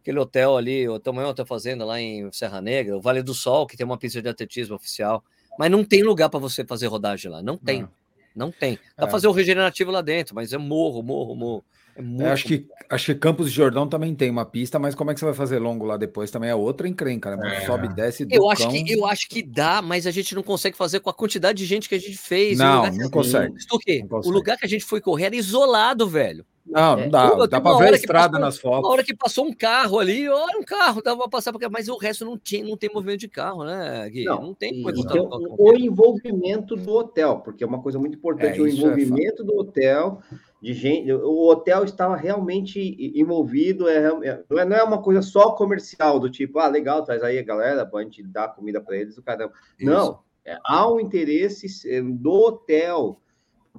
aquele 0.04 0.20
hotel 0.20 0.58
ali, 0.58 0.88
o 0.88 1.00
tamanho 1.00 1.30
hotel 1.30 1.46
fazenda 1.46 1.86
lá 1.86 2.00
em 2.00 2.30
Serra 2.32 2.62
Negra, 2.62 2.98
o 2.98 3.02
Vale 3.02 3.24
do 3.24 3.34
Sol, 3.34 3.66
que 3.66 3.78
tem 3.78 3.86
uma 3.86 3.98
pista 3.98 4.22
de 4.22 4.28
atletismo 4.28 4.76
oficial, 4.76 5.24
mas 5.58 5.72
não 5.72 5.84
tem 5.84 6.04
lugar 6.04 6.30
para 6.30 6.40
você 6.40 6.66
fazer 6.66 6.88
rodagem 6.88 7.32
lá, 7.32 7.42
não 7.42 7.58
tem. 7.58 7.82
Não, 7.82 7.90
não 8.36 8.52
tem. 8.52 8.78
Dá 8.98 9.08
é. 9.08 9.10
fazer 9.10 9.28
o 9.28 9.32
regenerativo 9.32 9.90
lá 9.92 10.02
dentro, 10.02 10.36
mas 10.36 10.52
é 10.52 10.58
morro, 10.58 11.02
morro, 11.02 11.34
morro. 11.36 11.64
É, 11.96 12.00
é 12.00 12.04
muito... 12.04 12.26
acho, 12.26 12.46
que, 12.46 12.68
acho 12.90 13.06
que 13.06 13.16
Campos 13.16 13.50
de 13.50 13.56
Jordão 13.56 13.88
também 13.88 14.14
tem 14.14 14.30
uma 14.30 14.46
pista, 14.46 14.78
mas 14.78 14.94
como 14.94 15.10
é 15.10 15.14
que 15.14 15.22
você 15.22 15.26
vai 15.26 15.34
fazer 15.34 15.60
longo 15.60 15.86
lá 15.86 15.96
depois? 15.96 16.30
Também 16.30 16.50
é 16.50 16.56
outra 16.56 16.90
encrenca, 16.90 17.38
né? 17.38 17.64
É. 17.64 17.66
Sobe 17.66 17.86
e 17.88 17.94
desce. 17.94 18.28
Eu 18.30 18.50
acho, 18.50 18.68
que, 18.70 18.92
eu 18.92 19.06
acho 19.06 19.30
que 19.30 19.42
dá, 19.42 19.82
mas 19.82 20.06
a 20.06 20.12
gente 20.12 20.36
não 20.36 20.44
consegue 20.44 20.76
fazer 20.76 21.00
com 21.00 21.10
a 21.10 21.14
quantidade 21.14 21.60
de 21.60 21.66
gente 21.66 21.88
que 21.88 21.96
a 21.96 22.00
gente 22.00 22.18
fez. 22.18 22.58
Não, 22.58 22.92
não, 22.92 23.10
consegue. 23.10 23.54
Não 23.54 23.80
consegue. 23.80 24.08
O 24.28 24.32
lugar 24.32 24.58
que 24.58 24.66
a 24.66 24.70
gente 24.70 24.84
foi 24.84 25.00
correr 25.00 25.26
era 25.26 25.36
isolado, 25.36 26.10
velho. 26.10 26.46
Não, 26.66 26.96
não 26.96 27.10
dá. 27.10 27.26
É, 27.26 27.48
dá 27.48 27.62
para 27.62 27.78
ver 27.78 27.94
a 27.94 27.96
estrada 27.96 28.32
passou, 28.32 28.46
nas 28.46 28.58
fotos. 28.58 28.84
Na 28.84 28.90
hora 28.90 29.04
que 29.04 29.16
passou 29.16 29.46
um 29.46 29.54
carro 29.54 30.00
ali, 30.00 30.30
olha 30.30 30.58
um 30.58 30.64
carro, 30.64 31.02
dava 31.02 31.20
para 31.22 31.30
passar, 31.30 31.52
porque, 31.52 31.68
mas 31.68 31.90
o 31.90 31.98
resto 31.98 32.24
não, 32.24 32.38
tinha, 32.38 32.64
não 32.64 32.78
tem 32.78 32.90
movimento 32.94 33.20
de 33.20 33.28
carro, 33.28 33.66
né, 33.66 34.10
Gui? 34.10 34.24
Não, 34.24 34.42
não 34.42 34.54
tem 34.54 34.82
coisa. 34.82 35.00
Então, 35.00 35.30
o 35.58 35.74
envolvimento 35.74 36.76
do 36.76 36.92
hotel, 36.94 37.40
porque 37.40 37.64
é 37.64 37.68
uma 37.68 37.82
coisa 37.82 38.00
muito 38.00 38.18
importante, 38.18 38.60
é, 38.60 38.62
o 38.62 38.68
é 38.68 38.70
envolvimento 38.70 39.42
é 39.42 39.46
do 39.46 39.58
hotel 39.58 40.22
de 40.62 40.74
gente. 40.74 41.12
O 41.12 41.50
hotel 41.50 41.84
estava 41.84 42.16
realmente 42.16 42.80
envolvido, 43.20 43.90
é, 43.90 44.08
é, 44.24 44.66
não 44.66 44.76
é 44.76 44.84
uma 44.84 45.02
coisa 45.02 45.22
só 45.22 45.52
comercial, 45.52 46.18
do 46.18 46.30
tipo, 46.30 46.60
ah, 46.60 46.68
legal, 46.68 47.04
traz 47.04 47.22
aí 47.22 47.38
a 47.38 47.44
galera, 47.44 47.90
a 47.94 48.02
gente 48.04 48.24
dar 48.24 48.56
comida 48.56 48.80
para 48.80 48.96
eles, 48.96 49.18
o 49.18 49.22
caramba. 49.22 49.52
Não, 49.82 50.20
é, 50.46 50.58
há 50.64 50.90
um 50.92 51.00
interesse 51.00 51.68
é, 51.90 52.02
do 52.02 52.32
hotel, 52.32 53.20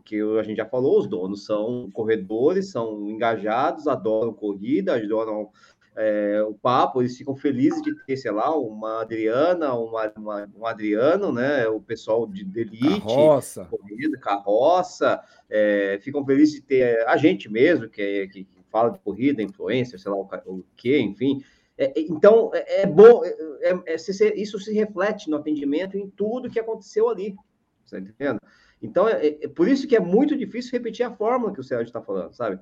porque 0.05 0.21
a 0.38 0.43
gente 0.43 0.59
já 0.59 0.67
falou, 0.67 0.99
os 0.99 1.09
donos 1.09 1.47
são 1.47 1.90
corredores, 1.90 2.71
são 2.71 3.09
engajados, 3.09 3.88
adoram 3.88 4.35
corrida, 4.35 4.95
adoram 4.95 5.51
é, 5.97 6.43
o 6.47 6.53
papo, 6.53 7.01
eles 7.01 7.17
ficam 7.17 7.35
felizes 7.35 7.81
de 7.81 7.95
ter, 8.05 8.19
sei 8.19 8.31
lá, 8.31 8.55
uma 8.55 9.01
Adriana, 9.01 9.73
uma, 9.73 10.12
uma 10.14 10.51
um 10.55 10.67
Adriano, 10.67 11.33
né? 11.33 11.67
O 11.69 11.81
pessoal 11.81 12.27
de, 12.27 12.45
de 12.45 12.61
elite, 12.61 13.01
carroça, 13.01 13.64
corrida, 13.64 14.19
carroça, 14.19 15.23
é, 15.49 15.99
ficam 16.03 16.23
felizes 16.25 16.57
de 16.57 16.61
ter 16.61 17.09
a 17.09 17.17
gente 17.17 17.51
mesmo, 17.51 17.88
que, 17.88 18.03
é, 18.03 18.27
que, 18.27 18.45
que 18.45 18.59
fala 18.71 18.90
de 18.90 18.99
corrida, 18.99 19.43
influência, 19.43 19.97
sei 19.97 20.11
lá 20.11 20.19
o, 20.19 20.29
o 20.47 20.64
que, 20.77 20.99
enfim. 20.99 21.43
É, 21.79 21.87
é, 21.87 21.93
então, 21.97 22.51
é, 22.53 22.83
é 22.83 22.87
bom, 22.87 23.23
isso 24.37 24.59
se 24.59 24.73
reflete 24.75 25.31
no 25.31 25.38
atendimento 25.38 25.97
em 25.97 26.11
tudo 26.11 26.51
que 26.51 26.61
aconteceu 26.61 27.09
ali, 27.09 27.35
você 27.85 27.97
tá 27.97 28.03
entendendo? 28.03 28.40
Então, 28.85 29.09
é, 29.09 29.31
por 29.49 29.66
isso 29.66 29.88
que 29.88 29.97
é 29.97 30.01
muito 30.01 30.37
difícil 30.37 30.73
repetir 30.73 31.07
a 31.07 31.11
fórmula 31.11 31.55
que 31.55 31.61
o 31.61 31.64
Sérgio 31.64 31.87
está 31.87 32.03
falando, 32.03 32.35
sabe? 32.35 32.61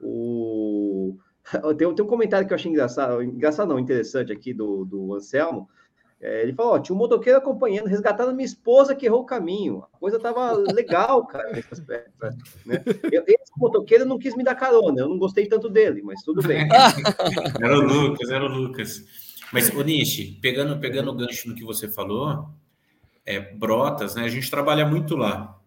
O 0.00 1.18
Tem, 1.76 1.94
tem 1.94 2.04
um 2.04 2.08
comentário 2.08 2.46
que 2.46 2.52
eu 2.52 2.56
achei 2.56 2.70
engraçado, 2.70 3.22
engraçado 3.22 3.68
não, 3.68 3.78
interessante 3.78 4.32
aqui 4.32 4.54
do, 4.54 4.84
do 4.84 5.14
Anselmo. 5.14 5.68
É, 6.20 6.42
ele 6.42 6.54
falou: 6.54 6.74
ó, 6.74 6.78
tinha 6.78 6.94
um 6.94 6.98
motoqueiro 6.98 7.38
acompanhando, 7.38 7.86
resgatando 7.86 8.34
minha 8.34 8.46
esposa 8.46 8.94
que 8.94 9.04
errou 9.04 9.22
o 9.22 9.26
caminho. 9.26 9.84
A 9.92 9.98
coisa 9.98 10.18
tava 10.18 10.52
legal, 10.72 11.26
cara, 11.26 11.52
nesse 11.52 11.72
aspecto. 11.72 12.12
Né? 12.64 12.82
Eu, 13.12 13.24
esse 13.26 13.52
motoqueiro 13.58 14.06
não 14.06 14.18
quis 14.18 14.34
me 14.34 14.44
dar 14.44 14.54
carona, 14.54 15.00
eu 15.00 15.08
não 15.08 15.18
gostei 15.18 15.46
tanto 15.46 15.68
dele, 15.68 16.02
mas 16.02 16.22
tudo 16.22 16.40
bem. 16.46 16.66
era 17.60 17.78
o 17.78 17.82
Lucas, 17.82 18.30
era 18.30 18.44
o 18.44 18.48
Lucas. 18.48 19.04
Mas, 19.52 19.68
o 19.68 19.82
Nishi, 19.82 20.38
pegando, 20.40 20.80
pegando 20.80 21.10
o 21.10 21.14
gancho 21.14 21.48
no 21.48 21.54
que 21.54 21.62
você 21.62 21.88
falou, 21.88 22.48
é, 23.26 23.38
Brotas, 23.38 24.14
né? 24.14 24.24
A 24.24 24.28
gente 24.28 24.50
trabalha 24.50 24.86
muito 24.86 25.14
lá. 25.14 25.60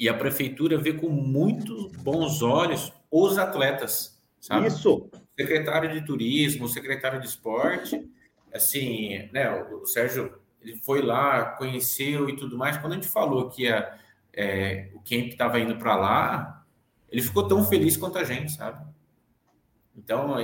E 0.00 0.08
a 0.08 0.14
prefeitura 0.14 0.78
vê 0.78 0.94
com 0.94 1.10
muitos 1.10 1.92
bons 1.98 2.40
olhos 2.40 2.90
os 3.10 3.36
atletas. 3.36 4.18
Sabe? 4.40 4.68
Isso. 4.68 5.10
Secretário 5.38 5.92
de 5.92 6.06
Turismo, 6.06 6.66
secretário 6.66 7.20
de 7.20 7.26
Esporte, 7.26 8.10
assim, 8.50 9.28
né? 9.30 9.50
O, 9.62 9.84
Sérgio 9.84 10.40
ele 10.62 10.76
foi 10.78 11.02
lá, 11.02 11.44
conheceu 11.44 12.30
e 12.30 12.36
tudo 12.36 12.56
mais. 12.56 12.78
Quando 12.78 12.92
a 12.92 12.96
gente 12.96 13.08
falou 13.08 13.50
que 13.50 13.68
a, 13.68 13.98
é, 14.32 14.88
o 14.94 15.00
Kemp 15.00 15.32
estava 15.32 15.60
indo 15.60 15.76
para 15.76 15.94
lá, 15.94 16.64
ele 17.10 17.20
ficou 17.20 17.46
tão 17.46 17.62
feliz 17.62 17.94
quanto 17.98 18.16
a 18.16 18.24
gente, 18.24 18.52
sabe? 18.52 18.82
Então, 19.94 20.34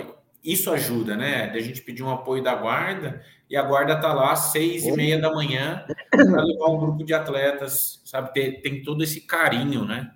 isso 0.44 0.70
ajuda, 0.70 1.16
né? 1.16 1.50
A 1.50 1.60
gente 1.60 1.82
pedir 1.82 2.02
um 2.02 2.10
apoio 2.10 2.42
da 2.42 2.54
guarda 2.54 3.22
e 3.48 3.56
a 3.56 3.62
guarda 3.62 4.00
tá 4.00 4.12
lá 4.12 4.32
às 4.32 4.52
seis 4.52 4.84
e 4.84 4.92
meia 4.92 5.20
da 5.20 5.32
manhã 5.32 5.84
para 6.10 6.42
levar 6.42 6.68
um 6.68 6.78
grupo 6.78 7.04
de 7.04 7.14
atletas, 7.14 8.00
sabe? 8.04 8.32
Tem, 8.32 8.60
tem 8.60 8.82
todo 8.82 9.02
esse 9.02 9.20
carinho, 9.20 9.84
né? 9.84 10.10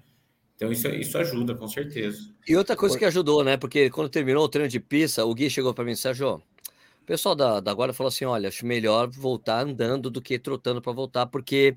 Então 0.57 0.71
isso, 0.71 0.89
isso 0.89 1.17
ajuda, 1.17 1.55
com 1.55 1.67
certeza. 1.67 2.19
E 2.47 2.57
outra 2.57 2.77
coisa 2.77 2.99
que 2.99 3.05
ajudou, 3.05 3.43
né? 3.43 3.57
Porque 3.57 3.89
quando 3.89 4.11
terminou 4.11 4.45
o 4.45 4.49
treino 4.49 4.69
de 4.69 4.79
pista, 4.79 5.25
o 5.25 5.35
Gui 5.35 5.49
chegou 5.49 5.73
para 5.73 5.85
mim, 5.85 5.95
Sérgio, 5.95 6.35
o 6.35 7.07
pessoal 7.07 7.35
da, 7.35 7.61
da 7.61 7.73
guarda 7.73 7.95
falou 7.95 8.09
assim: 8.09 8.25
olha, 8.25 8.49
acho 8.49 8.67
melhor 8.67 9.09
voltar 9.09 9.61
andando 9.61 10.11
do 10.11 10.21
que 10.21 10.39
trotando 10.39 10.83
para 10.83 10.93
voltar, 10.93 11.27
porque 11.27 11.77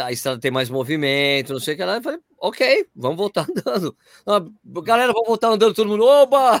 a 0.00 0.12
estrada 0.12 0.40
tem 0.40 0.50
mais 0.50 0.68
movimento, 0.68 1.52
não 1.52 1.60
sei 1.60 1.74
o 1.74 1.76
que 1.76 1.84
lá. 1.84 1.96
Eu 1.96 2.02
falei, 2.02 2.20
ok, 2.38 2.86
vamos 2.94 3.16
voltar 3.16 3.46
andando. 3.50 3.96
galera, 4.82 5.12
vamos 5.12 5.28
voltar 5.28 5.48
andando, 5.48 5.74
todo 5.74 5.88
mundo, 5.88 6.04
oba! 6.04 6.60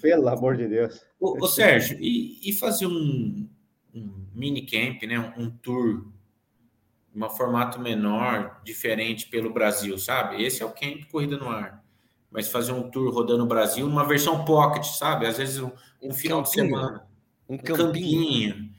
Pelo 0.00 0.28
amor 0.28 0.56
de 0.56 0.68
Deus. 0.68 1.00
Ô, 1.20 1.44
ô 1.44 1.48
Sérgio, 1.48 1.96
e, 2.00 2.40
e, 2.48 2.52
fazer 2.52 2.86
um, 2.86 3.48
um 3.94 4.26
mini 4.34 4.62
camp, 4.62 5.02
né? 5.04 5.18
Um, 5.18 5.44
um 5.44 5.50
tour, 5.50 6.06
um 7.14 7.30
formato 7.30 7.80
menor, 7.80 8.60
diferente 8.64 9.28
pelo 9.28 9.52
Brasil, 9.52 9.96
sabe? 9.98 10.42
Esse 10.42 10.62
é 10.62 10.66
o 10.66 10.70
camp 10.70 11.04
Corrida 11.10 11.36
no 11.36 11.48
Ar. 11.48 11.82
Mas 12.30 12.48
fazer 12.48 12.72
um 12.72 12.90
tour 12.90 13.14
rodando 13.14 13.44
o 13.44 13.48
Brasil, 13.48 13.86
uma 13.86 14.04
versão 14.04 14.44
pocket, 14.44 14.84
sabe? 14.84 15.26
Às 15.26 15.38
vezes 15.38 15.60
um, 15.60 15.70
um 16.02 16.12
final 16.12 16.42
campinho. 16.42 16.64
de 16.64 16.70
semana. 16.70 17.06
Um 17.48 17.56
campinho. 17.56 17.86
campinho 17.86 18.73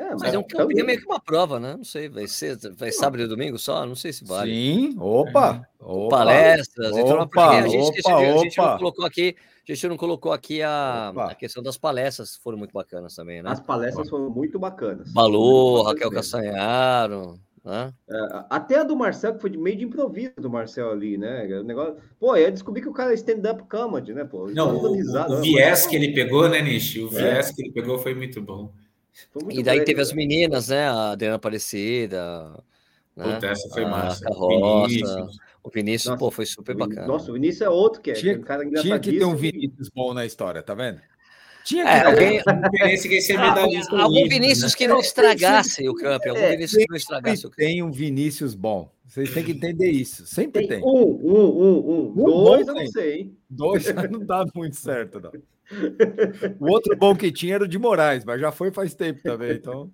é, 0.00 0.14
mas, 0.18 0.32
é 0.32 0.38
um 0.38 0.42
campinho, 0.42 0.80
é 0.80 0.82
meio 0.82 0.98
que 0.98 1.06
uma 1.06 1.20
prova, 1.20 1.60
né? 1.60 1.76
Não 1.76 1.84
sei, 1.84 2.08
vai 2.08 2.26
ser 2.26 2.56
vai 2.74 2.90
sábado 2.90 3.22
e 3.22 3.26
domingo 3.26 3.58
só? 3.58 3.84
Não 3.84 3.94
sei 3.94 4.14
se 4.14 4.24
vale. 4.24 4.50
Sim, 4.50 4.96
opa! 4.98 5.68
É. 5.78 5.84
opa 5.84 6.16
Palestras, 6.16 6.92
opa, 6.92 7.00
então 7.00 7.20
opa, 7.20 7.48
a 7.50 7.68
gente, 7.68 8.00
opa, 8.00 8.16
a 8.16 8.38
gente 8.38 8.56
não 8.56 8.78
colocou 8.78 9.04
aqui, 9.04 9.36
a 9.68 9.72
gente 9.74 9.88
não 9.88 9.96
colocou 9.98 10.32
aqui 10.32 10.62
a, 10.62 11.10
a 11.10 11.34
questão 11.34 11.62
das 11.62 11.76
palestras, 11.76 12.34
foram 12.36 12.56
muito 12.56 12.72
bacanas 12.72 13.14
também, 13.14 13.42
né? 13.42 13.50
As 13.50 13.60
palestras 13.60 14.08
foram 14.08 14.30
muito 14.30 14.58
bacanas. 14.58 15.12
Balu, 15.12 15.82
Raquel 15.82 16.10
Castanharo. 16.10 17.38
Né? 17.62 17.92
É, 18.08 18.44
até 18.48 18.78
a 18.78 18.82
do 18.82 18.96
Marcel, 18.96 19.34
que 19.34 19.40
foi 19.42 19.50
de 19.50 19.58
meio 19.58 19.76
de 19.76 19.84
improviso 19.84 20.32
do 20.38 20.48
Marcel 20.48 20.90
ali, 20.90 21.18
né? 21.18 21.44
O 21.60 21.62
negócio... 21.62 21.96
Pô, 22.18 22.34
eu 22.34 22.50
descobri 22.50 22.80
que 22.80 22.88
o 22.88 22.92
cara 22.92 23.10
é 23.10 23.14
stand-up 23.14 23.64
comedy, 23.68 24.14
né? 24.14 24.24
Pô, 24.24 24.50
não, 24.50 24.78
o, 24.78 24.94
risado, 24.94 25.34
o 25.34 25.36
né? 25.36 25.42
viés 25.42 25.86
que 25.86 25.94
ele 25.94 26.14
pegou, 26.14 26.48
né, 26.48 26.62
Nishi? 26.62 27.00
O 27.00 27.08
é. 27.08 27.10
viés 27.10 27.50
que 27.50 27.62
ele 27.62 27.72
pegou 27.72 27.98
foi 27.98 28.14
muito 28.14 28.40
bom. 28.40 28.72
E 29.50 29.62
daí 29.62 29.84
teve 29.84 30.00
as 30.00 30.12
meninas, 30.12 30.68
né? 30.68 30.88
A 30.88 31.12
Adriana 31.12 31.36
Aparecida, 31.36 32.62
né? 33.16 33.34
Puta, 33.34 33.46
essa 33.46 33.68
foi 33.68 33.84
a 33.84 33.88
massa. 33.88 34.24
Carroça, 34.24 34.88
Vinícius. 34.88 35.38
O 35.62 35.70
Vinícius, 35.70 36.06
nossa, 36.06 36.18
pô, 36.18 36.30
foi 36.30 36.46
super 36.46 36.74
bacana. 36.74 37.06
Nossa, 37.06 37.30
o 37.30 37.34
Vinícius 37.34 37.62
é 37.62 37.68
outro 37.68 38.00
que 38.00 38.10
é. 38.10 38.14
Tinha, 38.14 38.38
um 38.38 38.42
cara 38.42 38.68
tinha 38.80 38.98
que 38.98 39.18
ter 39.18 39.24
um 39.24 39.36
Vinícius 39.36 39.90
bom 39.90 40.14
na 40.14 40.24
história, 40.24 40.62
tá 40.62 40.74
vendo? 40.74 41.00
Tinha 41.64 41.84
que 41.84 41.90
é, 41.90 42.04
alguém. 42.06 42.42
Ah, 42.46 44.02
algum 44.02 44.28
Vinícius 44.28 44.72
né? 44.72 44.78
que 44.78 44.88
não 44.88 45.00
estragasse 45.00 45.86
o 45.86 45.94
campo, 45.94 46.28
algum 46.30 46.40
é, 46.40 46.50
Vinícius 46.52 46.82
que 46.82 46.88
não 46.88 46.96
estragasse 46.96 47.46
o 47.46 47.50
campo. 47.50 47.56
Tem 47.56 47.82
um 47.82 47.90
Vinícius 47.90 48.54
bom. 48.54 48.90
Vocês 49.06 49.34
têm 49.34 49.44
que 49.44 49.52
entender 49.52 49.90
isso. 49.90 50.24
Sempre 50.24 50.66
tem. 50.66 50.80
tem. 50.80 50.88
Um, 50.88 51.02
um, 51.02 51.40
um, 51.44 51.90
um. 51.90 52.10
um 52.12 52.24
Dois, 52.24 52.68
eu 52.68 52.74
não 52.74 52.86
sei, 52.86 53.14
hein? 53.14 53.36
Dois 53.48 53.84
não 54.10 54.24
dá 54.24 54.44
muito 54.54 54.76
certo, 54.76 55.20
não. 55.20 55.32
O 56.58 56.70
outro 56.70 56.96
bom 56.96 57.14
que 57.14 57.30
tinha 57.30 57.54
era 57.54 57.64
o 57.64 57.68
de 57.68 57.78
Moraes, 57.78 58.24
mas 58.24 58.40
já 58.40 58.50
foi 58.50 58.70
faz 58.72 58.94
tempo 58.94 59.22
também, 59.22 59.52
então. 59.52 59.90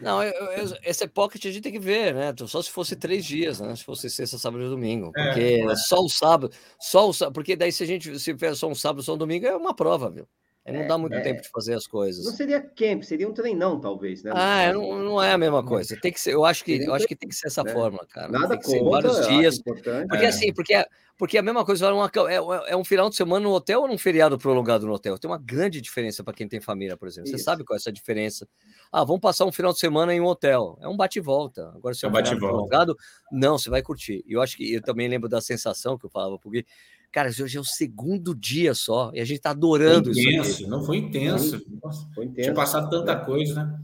Não, 0.00 0.22
eu, 0.22 0.32
eu, 0.32 0.76
esse 0.84 1.06
pocket 1.08 1.44
a 1.46 1.50
gente 1.50 1.62
tem 1.62 1.72
que 1.72 1.78
ver, 1.78 2.14
né? 2.14 2.34
Só 2.46 2.60
se 2.60 2.70
fosse 2.70 2.96
três 2.96 3.24
dias, 3.24 3.60
né? 3.60 3.74
Se 3.74 3.84
fosse 3.84 4.10
sexta, 4.10 4.38
sábado 4.38 4.64
e 4.64 4.68
domingo. 4.68 5.10
É, 5.16 5.26
porque 5.26 5.64
é, 5.70 5.76
só 5.76 6.00
o 6.00 6.08
sábado, 6.08 6.50
só 6.78 7.08
o 7.08 7.12
sábado, 7.12 7.34
porque 7.34 7.56
daí 7.56 7.72
se 7.72 7.82
a 7.82 7.86
gente 7.86 8.18
se 8.18 8.34
fizer 8.34 8.54
só 8.54 8.68
um 8.68 8.74
sábado, 8.74 9.02
só 9.02 9.14
um 9.14 9.18
domingo, 9.18 9.46
é 9.46 9.56
uma 9.56 9.74
prova, 9.74 10.10
viu? 10.10 10.28
Aí 10.66 10.72
não 10.72 10.80
é, 10.80 10.86
dá 10.86 10.98
muito 10.98 11.14
é, 11.14 11.20
tempo 11.20 11.40
de 11.40 11.48
fazer 11.48 11.74
as 11.74 11.86
coisas. 11.86 12.24
Não 12.24 12.32
seria 12.32 12.60
camp, 12.60 13.04
seria 13.04 13.28
um 13.28 13.32
treinão, 13.32 13.78
talvez, 13.78 14.24
né? 14.24 14.32
Ah, 14.34 14.72
não, 14.72 14.98
não 14.98 15.22
é 15.22 15.32
a 15.32 15.38
mesma 15.38 15.64
coisa. 15.64 15.96
Tem 16.00 16.12
que 16.12 16.20
ser, 16.20 16.34
eu 16.34 16.44
acho 16.44 16.64
que, 16.64 16.82
eu 16.84 16.92
acho 16.92 17.06
que 17.06 17.14
tem 17.14 17.28
que 17.28 17.36
ser 17.36 17.46
essa 17.46 17.62
né? 17.62 17.72
forma, 17.72 18.04
cara. 18.10 18.28
Nada 18.28 18.58
tem 18.58 18.80
contra, 18.80 19.08
vários 19.12 19.28
dias. 19.28 19.62
Porque 19.62 19.88
é. 19.88 20.26
assim, 20.26 20.52
porque 20.52 20.74
porque 21.16 21.38
a 21.38 21.42
mesma 21.42 21.64
coisa 21.64 21.92
uma, 21.92 22.10
é, 22.28 22.72
é 22.72 22.76
um 22.76 22.84
final 22.84 23.08
de 23.08 23.16
semana 23.16 23.42
no 23.42 23.52
hotel 23.52 23.82
ou 23.82 23.88
num 23.88 23.96
feriado 23.96 24.38
prolongado 24.38 24.86
no 24.86 24.92
hotel? 24.92 25.18
Tem 25.18 25.30
uma 25.30 25.38
grande 25.38 25.80
diferença 25.80 26.22
para 26.22 26.34
quem 26.34 26.48
tem 26.48 26.60
família, 26.60 26.96
por 26.96 27.08
exemplo. 27.08 27.28
Isso. 27.28 27.38
Você 27.38 27.44
sabe 27.44 27.64
qual 27.64 27.74
é 27.74 27.78
essa 27.78 27.92
diferença? 27.92 28.46
Ah, 28.92 29.04
vamos 29.04 29.20
passar 29.20 29.44
um 29.46 29.52
final 29.52 29.72
de 29.72 29.78
semana 29.78 30.14
em 30.14 30.20
um 30.20 30.26
hotel. 30.26 30.78
É 30.80 30.88
um 30.88 30.96
bate 30.96 31.20
volta. 31.20 31.72
Agora 31.74 31.94
se 31.94 32.04
é 32.04 32.08
um, 32.08 32.16
é 32.16 32.20
um 32.20 32.38
prolongado, 32.38 32.96
não, 33.32 33.58
você 33.58 33.70
vai 33.70 33.82
curtir. 33.82 34.22
E 34.26 34.34
eu 34.34 34.42
acho 34.42 34.56
que 34.56 34.74
eu 34.74 34.82
também 34.82 35.08
lembro 35.08 35.28
da 35.28 35.40
sensação 35.40 35.96
que 35.96 36.04
eu 36.04 36.10
falava 36.10 36.38
Gui, 36.46 36.66
Cara, 37.16 37.30
hoje 37.30 37.56
é 37.56 37.60
o 37.60 37.64
segundo 37.64 38.34
dia 38.34 38.74
só 38.74 39.10
e 39.14 39.20
a 39.20 39.24
gente 39.24 39.40
tá 39.40 39.50
adorando 39.50 40.12
foi 40.12 40.22
intenso, 40.22 40.50
isso. 40.50 40.68
Não 40.68 40.84
foi 40.84 40.96
intenso. 40.98 41.66
Nossa, 41.82 42.06
foi 42.14 42.26
intenso. 42.26 42.42
Tinha 42.42 42.54
passado 42.54 42.90
tanta 42.90 43.16
coisa, 43.16 43.54
né? 43.54 43.80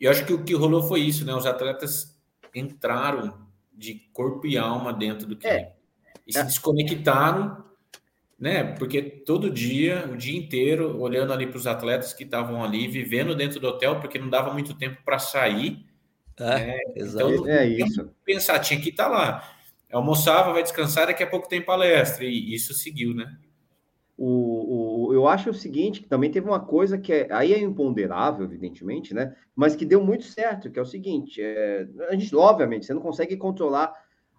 E 0.00 0.06
eu 0.06 0.10
acho 0.10 0.26
que 0.26 0.32
o 0.32 0.42
que 0.42 0.54
rolou 0.54 0.82
foi 0.82 1.00
isso, 1.00 1.24
né? 1.24 1.32
Os 1.32 1.46
atletas 1.46 2.18
entraram 2.52 3.46
de 3.72 3.94
corpo 4.12 4.46
e 4.46 4.58
alma 4.58 4.92
dentro 4.92 5.26
do 5.26 5.36
que 5.36 5.46
é. 5.46 5.73
E 6.26 6.32
se 6.32 6.42
desconectaram, 6.42 7.64
né? 8.38 8.74
Porque 8.74 9.02
todo 9.02 9.50
dia, 9.50 10.08
o 10.12 10.16
dia 10.16 10.38
inteiro, 10.38 11.00
olhando 11.00 11.32
ali 11.32 11.46
para 11.46 11.58
os 11.58 11.66
atletas 11.66 12.12
que 12.12 12.24
estavam 12.24 12.62
ali, 12.62 12.88
vivendo 12.88 13.34
dentro 13.34 13.60
do 13.60 13.68
hotel, 13.68 14.00
porque 14.00 14.18
não 14.18 14.28
dava 14.28 14.52
muito 14.52 14.74
tempo 14.74 15.00
para 15.04 15.18
sair. 15.18 15.84
É, 16.38 16.44
né? 16.44 16.78
Então, 16.96 17.48
é 17.48 17.66
isso. 17.66 18.10
Pensar, 18.24 18.58
tinha 18.58 18.80
que 18.80 18.90
estar 18.90 19.04
tá 19.04 19.10
lá 19.10 19.54
almoçava, 19.96 20.52
vai 20.52 20.62
descansar, 20.62 21.06
daqui 21.06 21.22
a 21.22 21.26
pouco 21.26 21.48
tem 21.48 21.62
palestra, 21.62 22.24
e 22.24 22.54
isso 22.54 22.74
seguiu, 22.74 23.14
né? 23.14 23.36
O, 24.16 25.08
o, 25.08 25.14
eu 25.14 25.26
acho 25.26 25.50
o 25.50 25.54
seguinte, 25.54 26.00
que 26.00 26.08
também 26.08 26.30
teve 26.30 26.46
uma 26.46 26.60
coisa 26.60 26.96
que 26.98 27.12
é, 27.12 27.28
aí 27.32 27.52
é 27.52 27.58
imponderável, 27.58 28.44
evidentemente, 28.44 29.12
né? 29.12 29.34
Mas 29.56 29.74
que 29.74 29.84
deu 29.84 30.04
muito 30.04 30.24
certo, 30.24 30.70
que 30.70 30.78
é 30.78 30.82
o 30.82 30.86
seguinte: 30.86 31.40
é, 31.42 31.86
a 32.08 32.12
gente, 32.14 32.34
obviamente, 32.34 32.86
você 32.86 32.94
não 32.94 33.00
consegue 33.00 33.36
controlar 33.36 33.92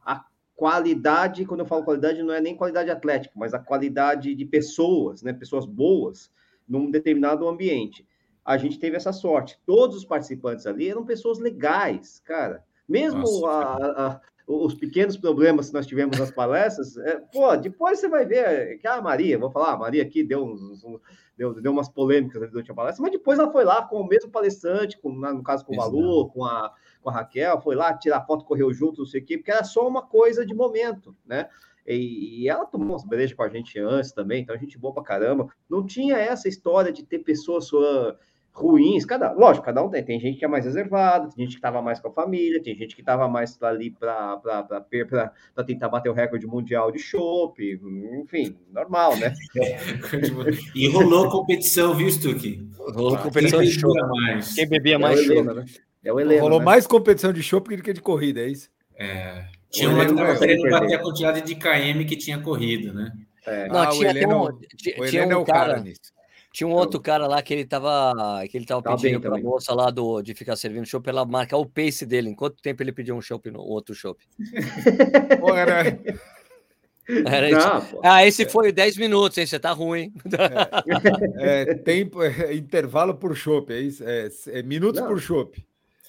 a 0.06 0.26
qualidade, 0.56 1.46
quando 1.46 1.60
eu 1.60 1.66
falo 1.66 1.84
qualidade, 1.84 2.24
não 2.24 2.34
é 2.34 2.40
nem 2.40 2.56
qualidade 2.56 2.90
atlética, 2.90 3.34
mas 3.36 3.54
a 3.54 3.60
qualidade 3.60 4.34
de 4.34 4.46
pessoas, 4.46 5.22
né? 5.22 5.34
Pessoas 5.34 5.66
boas 5.66 6.32
num 6.68 6.90
determinado 6.90 7.48
ambiente. 7.48 8.08
A 8.44 8.58
gente 8.58 8.80
teve 8.80 8.96
essa 8.96 9.12
sorte. 9.12 9.60
Todos 9.66 9.98
os 9.98 10.06
participantes 10.06 10.66
ali 10.66 10.90
eram 10.90 11.06
pessoas 11.06 11.40
legais, 11.40 12.20
cara. 12.20 12.64
Mesmo 12.88 13.46
a, 13.48 13.76
a, 13.76 14.22
os 14.48 14.76
pequenos 14.76 15.18
problemas 15.18 15.68
que 15.68 15.74
nós 15.74 15.88
tivemos 15.88 16.18
nas 16.20 16.32
palestras, 16.32 16.96
é, 16.98 17.20
pô, 17.34 17.56
depois 17.58 18.00
você 18.00 18.08
vai 18.08 18.26
ver 18.26 18.78
que 18.78 18.88
a 18.88 19.02
Maria, 19.02 19.40
vou 19.40 19.50
falar, 19.50 19.74
a 19.74 19.78
Maria 19.78 20.04
aqui 20.04 20.24
deu, 20.24 20.46
uns, 20.46 20.84
deu, 21.36 21.60
deu 21.60 21.72
umas 21.72 21.90
polêmicas 21.90 22.52
durante 22.52 22.72
a 22.72 22.76
palestra, 22.76 23.02
mas 23.02 23.12
depois 23.12 23.40
ela 23.40 23.52
foi 23.52 23.64
lá 23.64 23.82
com 23.88 24.02
o 24.02 24.08
mesmo 24.08 24.30
palestrante, 24.30 25.00
com, 25.00 25.10
no 25.12 25.44
caso 25.44 25.66
com 25.66 25.74
o 25.74 25.78
Malu, 25.78 26.30
com 26.30 26.46
a, 26.46 26.72
com 27.06 27.12
a 27.12 27.14
Raquel, 27.14 27.62
foi 27.62 27.76
lá 27.76 27.94
tirar 27.96 28.26
foto, 28.26 28.44
correu 28.44 28.74
junto, 28.74 29.02
não 29.02 29.06
sei 29.06 29.22
o 29.22 29.26
quê, 29.26 29.38
porque 29.38 29.52
era 29.52 29.64
só 29.64 29.88
uma 29.88 30.02
coisa 30.02 30.44
de 30.44 30.56
momento, 30.56 31.16
né? 31.24 31.48
E, 31.86 32.42
e 32.42 32.50
ela 32.50 32.66
tomou 32.66 32.96
uns 32.96 33.06
brejas 33.06 33.34
com 33.34 33.44
a 33.44 33.48
gente 33.50 33.80
antes 33.80 34.12
também, 34.12 34.42
então 34.42 34.56
a 34.56 34.58
gente 34.58 34.76
boa 34.76 34.92
pra 34.92 35.04
caramba. 35.04 35.48
Não 35.70 35.86
tinha 35.86 36.18
essa 36.18 36.50
história 36.50 36.92
de 36.92 37.04
ter 37.04 37.20
pessoas 37.20 37.68
sua 37.68 38.18
ruins, 38.52 39.06
cada, 39.06 39.34
lógico, 39.34 39.66
cada 39.66 39.84
um 39.84 39.90
tem, 39.90 40.02
tem 40.02 40.18
gente 40.18 40.40
que 40.40 40.46
é 40.46 40.48
mais 40.48 40.64
reservada, 40.64 41.30
tem 41.30 41.44
gente 41.44 41.56
que 41.56 41.58
estava 41.58 41.82
mais 41.82 42.00
com 42.00 42.08
a 42.08 42.12
família, 42.12 42.64
tem 42.64 42.74
gente 42.74 42.96
que 42.96 43.02
estava 43.02 43.28
mais 43.28 43.62
ali 43.62 43.92
para 43.92 44.42
tentar 45.68 45.90
bater 45.90 46.10
o 46.10 46.14
recorde 46.14 46.48
mundial 46.48 46.90
de 46.90 46.98
chopp, 46.98 47.62
enfim, 48.24 48.58
normal, 48.72 49.18
né? 49.18 49.34
e 50.74 50.88
rolou 50.88 51.30
competição, 51.30 51.94
viu, 51.94 52.10
Stuck? 52.10 52.66
Rolou 52.78 53.18
competição 53.18 53.62
de 53.62 53.72
chopp. 53.72 53.94
Quem 54.56 54.70
bebia 54.70 54.98
mais 54.98 55.20
é 55.20 55.24
chopp. 55.24 55.54
Né? 55.54 55.66
É 56.06 56.14
o 56.14 56.20
Helena, 56.20 56.42
rolou 56.42 56.60
né? 56.60 56.66
mais 56.66 56.86
competição 56.86 57.34
de 57.34 57.42
chopp 57.42 57.76
do 57.76 57.82
que 57.82 57.92
de 57.92 58.00
corrida, 58.00 58.42
é 58.42 58.48
isso? 58.48 58.70
É. 58.96 59.48
Tinha 59.72 59.90
uma 59.90 60.06
que 60.06 60.12
estava 60.12 60.38
querendo 60.38 60.70
bater 60.70 60.94
a 60.94 61.00
quantidade 61.00 61.42
de 61.42 61.56
KM 61.56 62.06
que 62.06 62.16
tinha 62.16 62.40
corrido, 62.40 62.94
né? 62.94 63.12
É. 63.46 63.68
Não, 63.68 63.82
ah, 63.82 63.88
tinha 63.88 64.28
um, 64.28 64.44
o 64.44 65.06
Helena 65.06 65.34
é 65.34 65.36
um 65.36 65.40
é 65.40 65.42
o 65.42 65.46
cara, 65.46 65.74
cara 65.74 65.80
nisso. 65.82 66.14
Tinha 66.54 66.68
um 66.68 66.72
outro 66.72 67.02
cara 67.02 67.28
lá 67.28 67.42
que 67.42 67.54
ele 67.54 67.66
tava, 67.66 68.14
que 68.50 68.56
ele 68.56 68.66
tava 68.66 68.82
tá 68.82 68.96
pedindo 68.96 69.20
para 69.20 69.36
a 69.36 69.42
moça 69.42 69.74
lá 69.74 69.90
do, 69.90 70.22
de 70.22 70.34
ficar 70.34 70.56
servindo 70.56 70.86
show 70.86 71.02
para 71.02 71.12
ela 71.12 71.26
marcar 71.26 71.58
o 71.58 71.66
pace 71.66 72.06
dele. 72.06 72.30
Em 72.30 72.36
quanto 72.36 72.62
tempo 72.62 72.82
ele 72.82 72.94
pediu 72.94 73.14
um 73.14 73.22
chopp 73.22 73.52
no 73.52 73.60
outro 73.60 73.94
chopp? 73.94 74.24
era... 75.58 76.00
Era 77.08 77.50
Não, 77.52 78.00
ah, 78.04 78.26
esse 78.26 78.48
foi 78.48 78.72
10 78.72 78.98
minutos, 78.98 79.38
hein? 79.38 79.46
Você 79.46 79.60
tá 79.60 79.72
ruim. 79.72 80.14
É, 81.38 81.62
é 81.70 81.76
tempo, 81.76 82.24
é, 82.24 82.54
intervalo 82.56 83.14
por 83.16 83.36
chopp, 83.36 83.74
é 83.74 83.80
isso? 83.80 84.04
É, 84.04 84.30
é 84.48 84.64
minutos 84.64 85.02
Não. 85.02 85.10
por 85.10 85.20
chopp. 85.20 85.64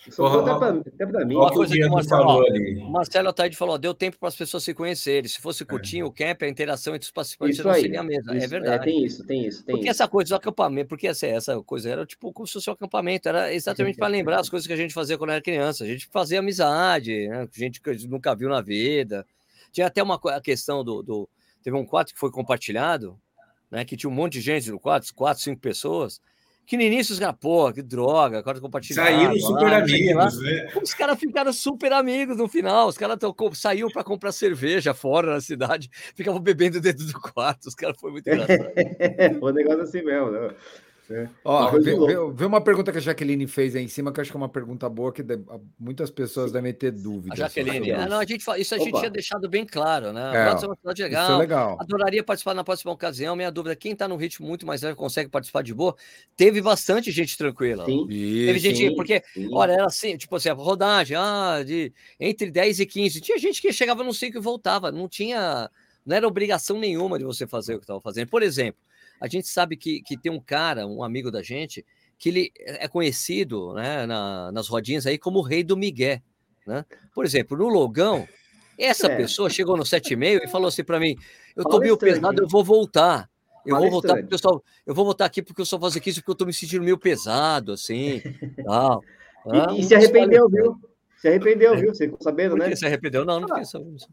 Até 0.09 1.07
pra, 1.07 1.24
mim. 1.24 1.34
Uma 1.34 1.52
coisa 1.52 1.74
que 1.74 1.84
o 1.84 1.90
Marcelo, 1.90 2.44
o 2.44 2.90
Marcelo 2.90 3.28
Ataide 3.28 3.57
falou: 3.57 3.76
deu 3.78 3.94
tempo 3.94 4.18
para 4.18 4.28
as 4.28 4.36
pessoas 4.36 4.62
se 4.62 4.72
conhecerem. 4.72 5.28
Se 5.28 5.40
fosse 5.40 5.64
curtinho, 5.64 6.07
é. 6.07 6.09
o 6.09 6.12
camp, 6.12 6.42
a 6.42 6.48
interação 6.48 6.94
entre 6.94 7.07
os 7.07 7.11
participantes 7.11 7.59
isso 7.59 7.66
não 7.66 7.74
aí, 7.74 7.82
seria 7.82 8.00
a 8.00 8.02
mesma. 8.02 8.34
É 8.34 8.36
isso, 8.36 8.44
é 8.44 8.48
verdade. 8.48 8.76
É, 8.76 8.92
tem 8.92 9.04
isso, 9.04 9.26
tem 9.26 9.46
isso. 9.46 9.64
Tem 9.64 9.74
porque 9.74 9.90
isso. 9.90 10.02
essa 10.02 10.09
coisa 10.09 10.28
do 10.30 10.36
acampamento, 10.36 10.88
porque 10.88 11.09
essa, 11.09 11.26
essa 11.26 11.61
coisa 11.62 11.90
era 11.90 12.07
tipo 12.07 12.32
como 12.32 12.46
se 12.46 12.54
fosse 12.54 12.70
um 12.70 12.72
acampamento, 12.72 13.28
era 13.28 13.52
exatamente 13.52 13.98
para 13.98 14.09
lembrar 14.09 14.40
as 14.40 14.48
coisas 14.48 14.66
que 14.66 14.72
a 14.72 14.76
gente 14.76 14.94
fazia 14.94 15.18
quando 15.18 15.30
era 15.30 15.42
criança. 15.42 15.84
A 15.84 15.86
gente 15.86 16.07
fazia 16.07 16.38
amizade, 16.38 17.28
né? 17.28 17.48
gente 17.52 17.80
que 17.80 17.90
a 17.90 17.92
gente 17.92 18.09
nunca 18.09 18.34
viu 18.34 18.48
na 18.48 18.61
vida. 18.61 19.26
Tinha 19.72 19.86
até 19.86 20.02
uma 20.02 20.20
a 20.24 20.40
questão 20.40 20.84
do, 20.84 21.02
do 21.02 21.28
teve 21.62 21.76
um 21.76 21.84
quadro 21.84 22.14
que 22.14 22.18
foi 22.18 22.30
compartilhado, 22.30 23.18
né? 23.70 23.84
Que 23.84 23.96
tinha 23.96 24.09
um 24.09 24.14
monte 24.14 24.34
de 24.34 24.40
gente 24.40 24.70
no 24.70 24.78
quadro, 24.78 25.09
quatro, 25.14 25.42
cinco 25.42 25.61
pessoas. 25.61 26.20
Que 26.67 26.77
no 26.77 26.83
início 26.83 27.12
os 27.12 27.21
caras, 27.21 27.37
pô, 27.41 27.73
que 27.73 27.81
droga, 27.81 28.39
agora 28.39 28.61
compartilhar. 28.61 29.05
Saíram 29.05 29.39
super 29.39 29.71
lá, 29.71 29.79
amigos, 29.79 30.43
né? 30.43 30.73
Os 30.83 30.93
caras 30.93 31.19
ficaram 31.19 31.53
super 31.53 31.93
amigos 31.93 32.37
no 32.37 32.49
final. 32.49 32.89
Os 32.89 32.99
caras 32.99 33.19
saíram 33.55 33.89
para 33.89 34.03
comprar 34.03 34.33
cerveja 34.33 34.93
fora 34.93 35.33
na 35.33 35.41
cidade, 35.41 35.89
ficavam 36.17 36.41
bebendo 36.41 36.81
dentro 36.81 37.07
do 37.07 37.21
quarto. 37.21 37.67
Os 37.67 37.75
caras 37.75 37.97
foi 38.01 38.11
muito 38.11 38.29
engraçado. 38.29 38.69
foi 39.39 39.53
um 39.53 39.55
negócio 39.55 39.83
assim 39.83 40.03
mesmo, 40.03 40.33
né? 40.33 40.51
É. 41.11 41.28
Ó, 41.44 41.70
vê, 41.70 41.94
vê, 41.94 42.14
vê, 42.34 42.44
uma 42.44 42.61
pergunta 42.61 42.90
que 42.90 42.98
a 42.98 43.00
Jaqueline 43.00 43.46
fez 43.46 43.76
aí 43.76 43.84
em 43.84 43.88
cima, 43.88 44.12
que 44.12 44.18
eu 44.18 44.22
acho 44.22 44.30
que 44.30 44.36
é 44.36 44.40
uma 44.40 44.48
pergunta 44.48 44.88
boa, 44.88 45.12
que 45.12 45.24
muitas 45.78 46.11
pessoas 46.11 46.50
devem 46.50 46.72
ter 46.72 46.90
dúvidas. 46.90 47.38
A 47.38 47.44
Jaqueline, 47.44 47.90
é, 47.90 48.09
não, 48.09 48.18
a 48.18 48.24
gente, 48.24 48.42
isso 48.59 48.74
a 48.74 48.76
Opa. 48.76 48.84
gente 48.84 48.98
tinha 48.98 49.11
deixado 49.11 49.48
bem 49.48 49.64
claro, 49.64 50.12
né? 50.12 50.32
É, 50.34 50.48
é 50.48 50.66
uma 50.66 50.76
cidade 50.76 51.02
legal. 51.04 51.24
Isso 51.24 51.32
é 51.32 51.36
legal. 51.36 51.76
Adoraria 51.80 52.24
participar 52.24 52.54
na 52.54 52.64
próxima 52.64 52.90
ocasião. 52.90 53.36
Minha 53.36 53.50
dúvida, 53.50 53.76
quem 53.76 53.92
está 53.92 54.09
no 54.09 54.16
ritmo 54.16 54.46
muito 54.46 54.66
mais 54.66 54.82
leve 54.82 54.96
consegue 54.96 55.30
participar 55.30 55.62
de 55.62 55.72
boa? 55.72 55.94
Teve 56.36 56.61
bastante 56.61 57.12
gente 57.12 57.38
tranquila. 57.38 57.84
Sim. 57.84 58.07
Teve 58.09 58.59
gente, 58.59 58.78
sim, 58.78 58.94
porque, 58.96 59.22
sim. 59.32 59.48
olha, 59.52 59.72
era 59.72 59.86
assim, 59.86 60.16
tipo 60.16 60.34
assim, 60.34 60.48
a 60.48 60.54
rodagem, 60.54 61.16
ah, 61.16 61.62
de 61.64 61.92
entre 62.18 62.50
10 62.50 62.80
e 62.80 62.86
15. 62.86 63.20
Tinha 63.20 63.38
gente 63.38 63.62
que 63.62 63.72
chegava 63.72 64.02
no 64.02 64.12
5 64.12 64.36
e 64.36 64.40
voltava. 64.40 64.90
Não 64.90 65.09
tinha, 65.09 65.70
não 66.04 66.16
era 66.16 66.26
obrigação 66.26 66.78
nenhuma 66.78 67.16
de 67.16 67.24
você 67.24 67.46
fazer 67.46 67.74
o 67.74 67.78
que 67.78 67.84
estava 67.84 68.00
fazendo. 68.00 68.28
Por 68.28 68.42
exemplo, 68.42 68.80
a 69.21 69.27
gente 69.27 69.49
sabe 69.49 69.77
que, 69.77 70.03
que 70.03 70.17
tem 70.17 70.31
um 70.31 70.41
cara, 70.41 70.87
um 70.87 71.03
amigo 71.03 71.31
da 71.31 71.43
gente, 71.43 71.85
que 72.19 72.29
ele 72.29 72.53
é 72.57 72.89
conhecido 72.89 73.75
né, 73.75 74.07
na, 74.07 74.51
nas 74.53 74.69
rodinhas 74.69 75.07
aí 75.07 75.19
como 75.19 75.39
o 75.39 75.43
rei 75.43 75.62
do 75.62 75.77
Miguel. 75.77 76.21
Né? 76.67 76.85
Por 77.14 77.25
exemplo, 77.25 77.57
no 77.57 77.69
Logão, 77.69 78.27
essa 78.79 79.07
é. 79.07 79.17
pessoa 79.17 79.49
chegou 79.49 79.77
no 79.77 79.85
7,5 79.85 80.45
e 80.45 80.49
falou 80.49 80.69
assim 80.69 80.85
para 80.85 81.01
mim: 81.01 81.17
Eu 81.55 81.64
tô 81.64 81.79
meio 81.79 81.97
pesado, 81.97 82.43
eu 82.43 82.49
vou 82.49 82.64
voltar. 82.64 83.29
Eu 83.64 83.77
vou 83.77 83.91
voltar 83.91 84.17
porque 84.17 84.35
eu 84.35 84.39
só, 84.39 84.61
eu 84.87 84.95
vou 84.95 85.05
voltar 85.05 85.25
aqui 85.25 85.43
porque 85.43 85.61
eu 85.61 85.67
só 85.67 85.79
faço 85.79 85.99
aqui 85.99 86.14
porque 86.14 86.31
eu 86.31 86.35
tô 86.37 86.47
me 86.47 86.53
sentindo 86.53 86.85
meio 86.85 86.97
pesado, 86.97 87.73
assim. 87.73 88.23
tal. 88.64 89.03
Ah, 89.49 89.73
e, 89.73 89.81
e 89.81 89.85
se 89.85 89.95
arrependeu, 89.95 90.49
viu? 90.49 90.81
Se 91.27 91.31
arrependeu, 91.31 91.74
é. 91.74 91.77
viu? 91.77 91.95
Você 91.95 92.05
ficou 92.05 92.22
sabendo, 92.22 92.57
né? 92.57 92.74
Se 92.77 92.87
arrependeu? 92.87 93.24
Não, 93.24 93.41
não 93.41 93.49
ah, 93.53 93.62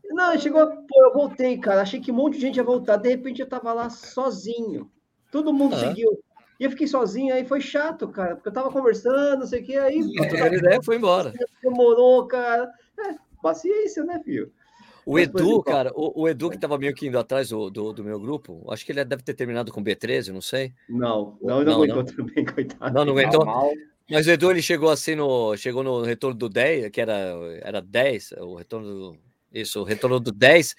Não, 0.10 0.40
chegou, 0.40 0.66
pô, 0.66 1.06
eu 1.06 1.14
voltei, 1.14 1.60
cara. 1.60 1.82
Achei 1.82 2.00
que 2.00 2.12
um 2.12 2.16
monte 2.16 2.36
de 2.36 2.42
gente 2.42 2.58
ia 2.58 2.64
voltar. 2.64 2.98
De 2.98 3.08
repente 3.08 3.40
eu 3.40 3.48
tava 3.48 3.72
lá 3.72 3.88
sozinho. 3.90 4.90
Todo 5.32 5.54
mundo 5.54 5.76
ah. 5.76 5.80
seguiu. 5.80 6.20
E 6.60 6.64
eu 6.64 6.72
fiquei 6.72 6.88
sozinho, 6.88 7.34
aí 7.34 7.46
foi 7.46 7.60
chato, 7.60 8.08
cara, 8.08 8.36
porque 8.36 8.48
eu 8.48 8.54
tava 8.54 8.72
conversando, 8.72 9.40
não 9.40 9.48
sei 9.48 9.62
o 9.62 9.64
que, 9.64 9.76
aí. 9.76 10.00
A 10.00 10.56
ideia 10.56 10.82
foi 10.84 10.96
embora. 10.98 11.34
Demorou, 11.62 12.26
cara. 12.28 12.72
É, 13.00 13.16
paciência, 13.42 14.04
né, 14.04 14.20
filho? 14.24 14.52
O 15.06 15.20
Edu, 15.20 15.62
cara, 15.62 15.92
o, 15.96 16.22
o, 16.22 16.30
Edu 16.30 16.50
que 16.50 16.56
estava 16.56 16.78
meio 16.78 16.96
que 16.96 17.08
indo 17.08 17.20
atrás 17.20 17.50
do, 17.50 17.70
do, 17.70 17.92
do, 17.92 18.04
meu 18.04 18.20
grupo, 18.20 18.64
acho 18.72 18.86
que 18.86 18.92
ele 18.92 19.04
deve 19.04 19.22
ter 19.22 19.34
terminado 19.34 19.72
com 19.72 19.84
B13, 19.84 20.32
não 20.32 20.42
sei. 20.42 20.74
Não, 20.88 21.38
não, 21.42 21.58
não, 21.60 21.64
não 21.64 21.74
aguentou 21.74 22.04
não. 22.04 22.06
também, 22.06 22.46
coitado. 22.46 22.94
Não, 22.94 23.06
não 23.06 23.14
aguentou. 23.14 23.46
Mas 24.10 24.28
o 24.28 24.32
Edu 24.32 24.52
ele 24.52 24.62
chegou 24.62 24.90
assim 24.90 25.16
no. 25.16 25.56
Chegou 25.56 25.84
no 25.84 26.02
retorno 26.02 26.38
do 26.38 26.50
10, 26.50 26.90
que 26.92 27.02
era, 27.02 27.36
era 27.62 27.82
10, 27.82 28.34
o 28.40 28.56
retorno 28.56 28.88
do. 28.88 29.18
Isso, 29.54 29.82
o 29.82 29.84
retorno 29.84 30.20
do 30.20 30.32
10. 30.32 30.76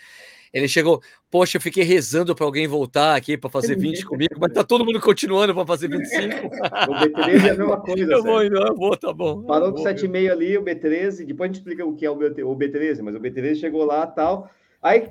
Ele 0.53 0.69
chegou, 0.69 1.03
poxa, 1.29 1.57
eu 1.57 1.61
fiquei 1.61 1.83
rezando 1.83 2.33
para 2.33 2.45
alguém 2.45 2.69
voltar 2.69 3.17
aqui 3.17 3.37
para 3.37 3.51
fazer 3.51 3.77
20 3.77 4.07
comigo, 4.07 4.37
mas 4.39 4.53
tá 4.53 4.63
todo 4.63 4.85
mundo 4.85 5.01
continuando 5.01 5.53
para 5.53 5.67
fazer 5.67 5.89
25. 5.89 6.47
o 6.47 6.95
B13 6.95 7.45
é 7.45 7.51
a 7.51 7.57
mesma 7.57 7.81
coisa. 7.83 8.13
Eu 8.13 8.23
vou, 8.23 8.51
não, 8.51 8.67
eu 8.69 8.77
vou, 8.77 8.97
tá 8.97 9.13
bom. 9.13 9.43
Parou 9.43 9.73
com 9.73 9.83
7,5 9.83 10.31
ali, 10.31 10.57
o 10.57 10.63
B13, 10.63 11.27
depois 11.27 11.51
a 11.51 11.53
gente 11.53 11.57
explica 11.57 11.85
o 11.85 11.97
que 11.97 12.07
é 12.07 12.11
o 12.11 12.17
B13, 12.17 13.03
mas 13.03 13.17
o 13.17 13.21
B13 13.21 13.57
chegou 13.57 13.85
lá 13.85 14.07
tal. 14.07 14.49
Aí 14.81 15.11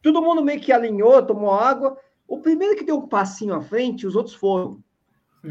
todo 0.00 0.22
mundo 0.22 0.44
meio 0.44 0.60
que 0.60 0.70
alinhou, 0.70 1.20
tomou 1.26 1.52
água. 1.52 1.98
O 2.28 2.38
primeiro 2.38 2.76
que 2.76 2.84
deu 2.84 2.96
um 2.96 3.08
passinho 3.08 3.54
à 3.54 3.60
frente, 3.60 4.06
os 4.06 4.14
outros 4.14 4.36
foram. 4.36 4.78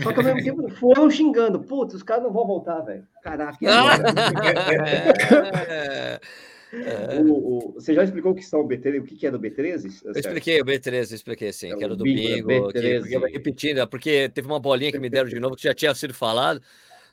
Só 0.02 0.12
que 0.12 0.20
ao 0.20 0.26
mesmo 0.26 0.44
tempo 0.44 0.70
foram 0.76 1.10
xingando. 1.10 1.60
Putz, 1.60 1.94
os 1.94 2.04
caras 2.04 2.24
não 2.24 2.32
vão 2.32 2.48
voltar, 2.48 2.80
velho. 2.82 3.06
Caraca. 3.22 3.58
é, 3.62 3.70
é. 5.70 6.20
O, 7.24 7.32
o, 7.32 7.74
você 7.74 7.94
já 7.94 8.04
explicou 8.04 8.32
o 8.32 8.36
que 8.36 8.42
são 8.42 8.62
o 8.62 8.68
B13, 8.68 9.00
o 9.00 9.04
que 9.04 9.28
é 9.28 9.30
do 9.30 9.40
B13? 9.40 10.02
Eu 10.06 10.12
expliquei 10.14 10.60
o 10.60 10.66
B13, 10.66 11.12
expliquei 11.12 11.54
sim, 11.54 11.72
é 11.72 11.76
que 11.76 11.84
era 11.84 11.96
do 11.96 12.04
bingo. 12.04 12.48
bingo 12.48 12.74
que, 12.74 12.98
repetindo, 13.32 13.78
é 13.78 13.86
porque 13.86 14.28
teve 14.30 14.48
uma 14.48 14.60
bolinha 14.60 14.92
que 14.92 14.98
me 14.98 15.08
deram 15.08 15.30
de 15.30 15.40
novo 15.40 15.56
que 15.56 15.64
já 15.64 15.74
tinha 15.76 15.94
sido 15.94 16.16
falado. 16.16 16.60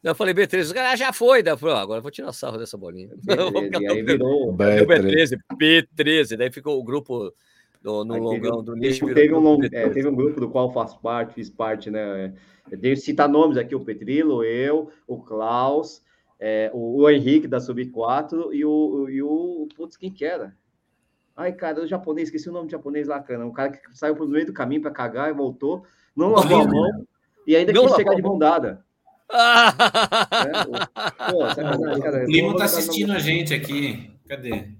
Eu 0.03 0.14
falei, 0.14 0.33
B13, 0.33 0.74
ah, 0.78 0.97
já 0.97 1.12
foi. 1.12 1.43
Daí 1.43 1.53
eu 1.53 1.59
falei, 1.59 1.76
ah, 1.76 1.81
agora 1.83 1.99
eu 1.99 2.03
vou 2.03 2.11
tirar 2.11 2.33
sarro 2.33 2.57
dessa 2.57 2.78
bolinha. 2.78 3.11
B13, 3.26 3.85
aí 3.91 4.03
virou 4.03 4.51
B13, 4.55 5.39
B13, 5.53 6.37
daí 6.39 6.51
ficou 6.51 6.81
o 6.81 6.83
grupo 6.83 7.35
do, 7.83 8.03
no 8.03 8.14
aí 8.14 8.20
longão 8.20 8.64
do 8.64 8.74
nicho. 8.74 9.07
Teve, 9.12 9.35
um 9.35 9.41
long, 9.41 9.61
é, 9.70 9.89
teve 9.91 10.09
um 10.09 10.14
grupo 10.14 10.41
do 10.41 10.49
qual 10.49 10.72
faço 10.72 10.99
parte, 11.01 11.35
fiz 11.35 11.51
parte, 11.51 11.91
né? 11.91 12.33
Eu 12.71 12.79
devo 12.79 13.01
citar 13.01 13.29
nomes 13.29 13.57
aqui: 13.57 13.75
o 13.75 13.85
Petrilo, 13.85 14.45
eu, 14.45 14.91
o 15.07 15.18
Klaus, 15.23 16.03
é, 16.39 16.71
o, 16.73 17.03
o, 17.03 17.11
Henrique 17.11 17.49
da 17.49 17.61
Sub 17.61 17.85
4 17.87 18.55
e 18.55 18.64
o, 18.64 19.09
e 19.09 19.23
o. 19.23 19.68
Putz, 19.77 19.97
quem 19.97 20.11
que 20.11 20.25
era? 20.25 20.57
Ai, 21.37 21.53
cara, 21.53 21.83
o 21.83 21.87
japonês, 21.87 22.29
esqueci 22.29 22.49
o 22.49 22.53
nome 22.53 22.66
do 22.68 22.71
japonês 22.71 23.09
lá, 23.09 23.21
cara. 23.21 23.47
Um 23.47 23.53
cara 23.53 23.73
que 23.73 23.81
saiu 23.97 24.14
pro 24.14 24.29
meio 24.29 24.47
do 24.47 24.53
caminho 24.53 24.83
para 24.83 24.91
cagar 24.91 25.31
e 25.31 25.35
voltou, 25.35 25.85
não 26.14 26.31
lavou 26.31 26.61
a 26.61 26.66
mão 26.66 27.07
e 27.47 27.57
ainda 27.57 27.73
quis 27.73 27.95
chegar 27.95 28.14
de 28.14 28.23
mão 28.23 28.39
dada. 28.39 28.85
é, 29.33 30.64
pô. 31.31 31.45
O 32.25 32.31
Limo 32.31 32.57
tá 32.57 32.64
assistindo 32.64 33.12
a 33.12 33.18
gente 33.18 33.55
aqui. 33.55 34.11
Cadê? 34.29 34.71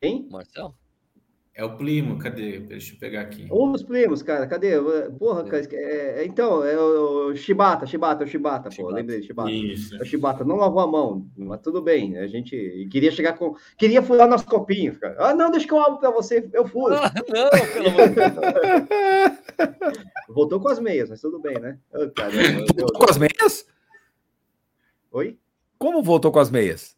Quem? 0.00 0.28
Marcelo? 0.30 0.74
É 1.58 1.64
o 1.64 1.74
primo, 1.74 2.18
cadê? 2.18 2.60
Deixa 2.60 2.92
eu 2.92 2.98
pegar 2.98 3.22
aqui. 3.22 3.48
Um 3.50 3.72
dos 3.72 3.82
primos, 3.82 4.22
cara, 4.22 4.46
cadê? 4.46 4.72
Porra, 5.18 5.42
cara, 5.42 5.66
é, 5.72 6.20
é, 6.20 6.26
então, 6.26 6.62
é 6.62 6.78
o 6.78 7.34
Shibata, 7.34 7.86
Shibata, 7.86 8.24
é 8.24 8.26
o 8.26 8.28
Shibata, 8.28 8.68
pô, 8.76 8.90
lembrei, 8.90 9.22
Shibata. 9.22 9.50
Isso. 9.50 9.96
É 9.96 10.02
o 10.02 10.04
Shibata, 10.04 10.44
não 10.44 10.56
lavou 10.56 10.80
a 10.80 10.86
mão, 10.86 11.26
mas 11.34 11.62
tudo 11.62 11.80
bem, 11.80 12.18
a 12.18 12.26
gente 12.26 12.86
queria 12.90 13.10
chegar 13.10 13.38
com... 13.38 13.56
Queria 13.78 14.02
furar 14.02 14.28
nosso 14.28 14.44
copinho, 14.44 14.98
cara. 14.98 15.16
Ah, 15.18 15.34
não, 15.34 15.50
deixa 15.50 15.66
que 15.66 15.72
eu 15.72 15.80
abro 15.80 15.98
pra 15.98 16.10
você, 16.10 16.46
eu 16.52 16.68
furo. 16.68 16.94
Ah, 16.94 17.10
não, 17.14 17.50
pelo 17.72 17.88
amor 17.88 18.08
de 18.10 18.14
Deus. 18.16 18.34
Voltou 20.28 20.60
com 20.60 20.68
as 20.68 20.78
meias, 20.78 21.08
mas 21.08 21.22
tudo 21.22 21.38
bem, 21.38 21.58
né? 21.58 21.78
Oh, 21.90 22.10
cara, 22.10 22.32
voltou 22.68 22.92
com 22.92 23.10
as 23.10 23.16
meias? 23.16 23.66
Oi? 25.10 25.38
Como 25.78 26.02
voltou 26.02 26.30
com 26.30 26.38
as 26.38 26.50
meias? 26.50 26.95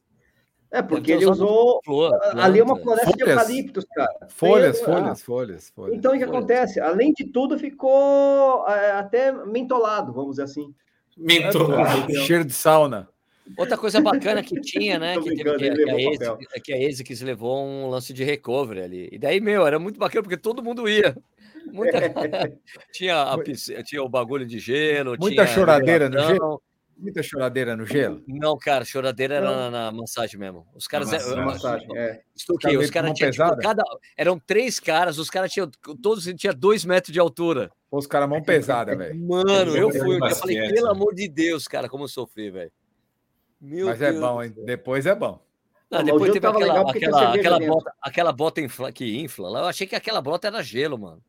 É, 0.70 0.82
porque 0.82 1.12
ele 1.12 1.26
usou. 1.26 1.80
Flor, 1.84 2.12
ali 2.36 2.58
é 2.58 2.62
uma 2.62 2.76
floresta 2.76 3.10
folhas. 3.10 3.24
de 3.24 3.30
eucaliptos, 3.30 3.84
cara. 3.94 4.28
Folhas, 4.28 4.80
folhas, 4.80 5.22
folhas, 5.22 5.70
folhas, 5.70 5.96
Então, 5.96 6.14
o 6.14 6.18
que 6.18 6.24
acontece? 6.24 6.78
Além 6.78 7.12
de 7.12 7.24
tudo, 7.24 7.58
ficou 7.58 8.66
é, 8.68 8.92
até 8.92 9.32
mentolado, 9.32 10.12
vamos 10.12 10.32
dizer 10.32 10.42
assim. 10.42 10.74
Mentolado. 11.16 12.12
Cheiro 12.26 12.44
de 12.44 12.52
sauna. 12.52 13.08
Outra 13.56 13.78
coisa 13.78 14.00
bacana 14.00 14.42
que 14.42 14.60
tinha, 14.60 14.98
né? 14.98 15.14
que, 15.22 15.34
teve, 15.34 15.56
que, 15.56 15.74
que, 15.74 16.46
a 16.54 16.60
que 16.60 16.72
a 16.74 16.88
ASICS 16.88 17.22
levou 17.22 17.64
um 17.64 17.88
lance 17.88 18.12
de 18.12 18.22
recovery 18.22 18.82
ali. 18.82 19.08
E 19.10 19.18
daí, 19.18 19.40
meu, 19.40 19.66
era 19.66 19.78
muito 19.78 19.98
bacana, 19.98 20.22
porque 20.22 20.36
todo 20.36 20.62
mundo 20.62 20.88
ia. 20.88 21.16
Muita... 21.72 21.98
tinha, 22.92 23.22
a, 23.22 23.38
tinha 23.82 24.02
o 24.02 24.08
bagulho 24.08 24.46
de 24.46 24.58
gelo. 24.58 25.16
Muita 25.18 25.46
choradeira 25.46 26.10
no 26.10 26.20
gelo. 26.20 26.62
Muita 26.98 27.22
choradeira 27.22 27.76
no 27.76 27.86
gelo? 27.86 28.24
Não, 28.26 28.58
cara, 28.58 28.84
choradeira 28.84 29.36
era 29.36 29.50
na, 29.50 29.70
na 29.70 29.92
massagem 29.92 30.38
mesmo. 30.38 30.66
Os 30.74 30.88
caras. 30.88 31.10
Na 31.10 31.44
massagem, 31.44 31.88
é. 31.96 32.22
Estuquei, 32.34 32.76
os 32.76 32.90
caras 32.90 33.12
tinham. 33.12 33.30
Tipo, 33.30 33.56
cada, 33.58 33.84
eram 34.16 34.36
três 34.38 34.80
caras, 34.80 35.16
os 35.16 35.30
caras 35.30 35.52
tinham. 35.52 35.70
Todos 36.02 36.24
tinham 36.36 36.54
dois 36.54 36.84
metros 36.84 37.12
de 37.12 37.20
altura. 37.20 37.70
Os 37.88 38.06
caras 38.06 38.28
mão 38.28 38.42
pesada, 38.42 38.96
velho. 38.96 39.16
Mano, 39.26 39.76
eu 39.76 39.90
fui. 39.92 40.16
Eu 40.16 40.34
falei, 40.34 40.72
pelo 40.72 40.90
amor 40.90 41.14
de 41.14 41.28
Deus, 41.28 41.68
cara, 41.68 41.88
como 41.88 42.04
eu 42.04 42.08
sofri, 42.08 42.50
velho. 42.50 42.72
Mas 43.60 44.02
é 44.02 44.10
Deus 44.10 44.16
é 44.16 44.20
bom, 44.20 44.42
hein? 44.42 44.54
Depois 44.64 45.06
é 45.06 45.14
bom. 45.14 45.40
Não, 45.90 46.04
depois 46.04 46.32
teve 46.32 46.46
aquela, 46.46 46.90
aquela, 46.90 47.34
aquela, 47.34 47.60
bota, 47.60 47.94
aquela 48.02 48.32
bota 48.32 48.60
infla, 48.60 48.92
que 48.92 49.20
infla 49.20 49.48
lá. 49.48 49.60
Eu 49.60 49.66
achei 49.66 49.86
que 49.86 49.96
aquela 49.96 50.20
bota 50.20 50.48
era 50.48 50.62
gelo, 50.62 50.98
mano. 50.98 51.22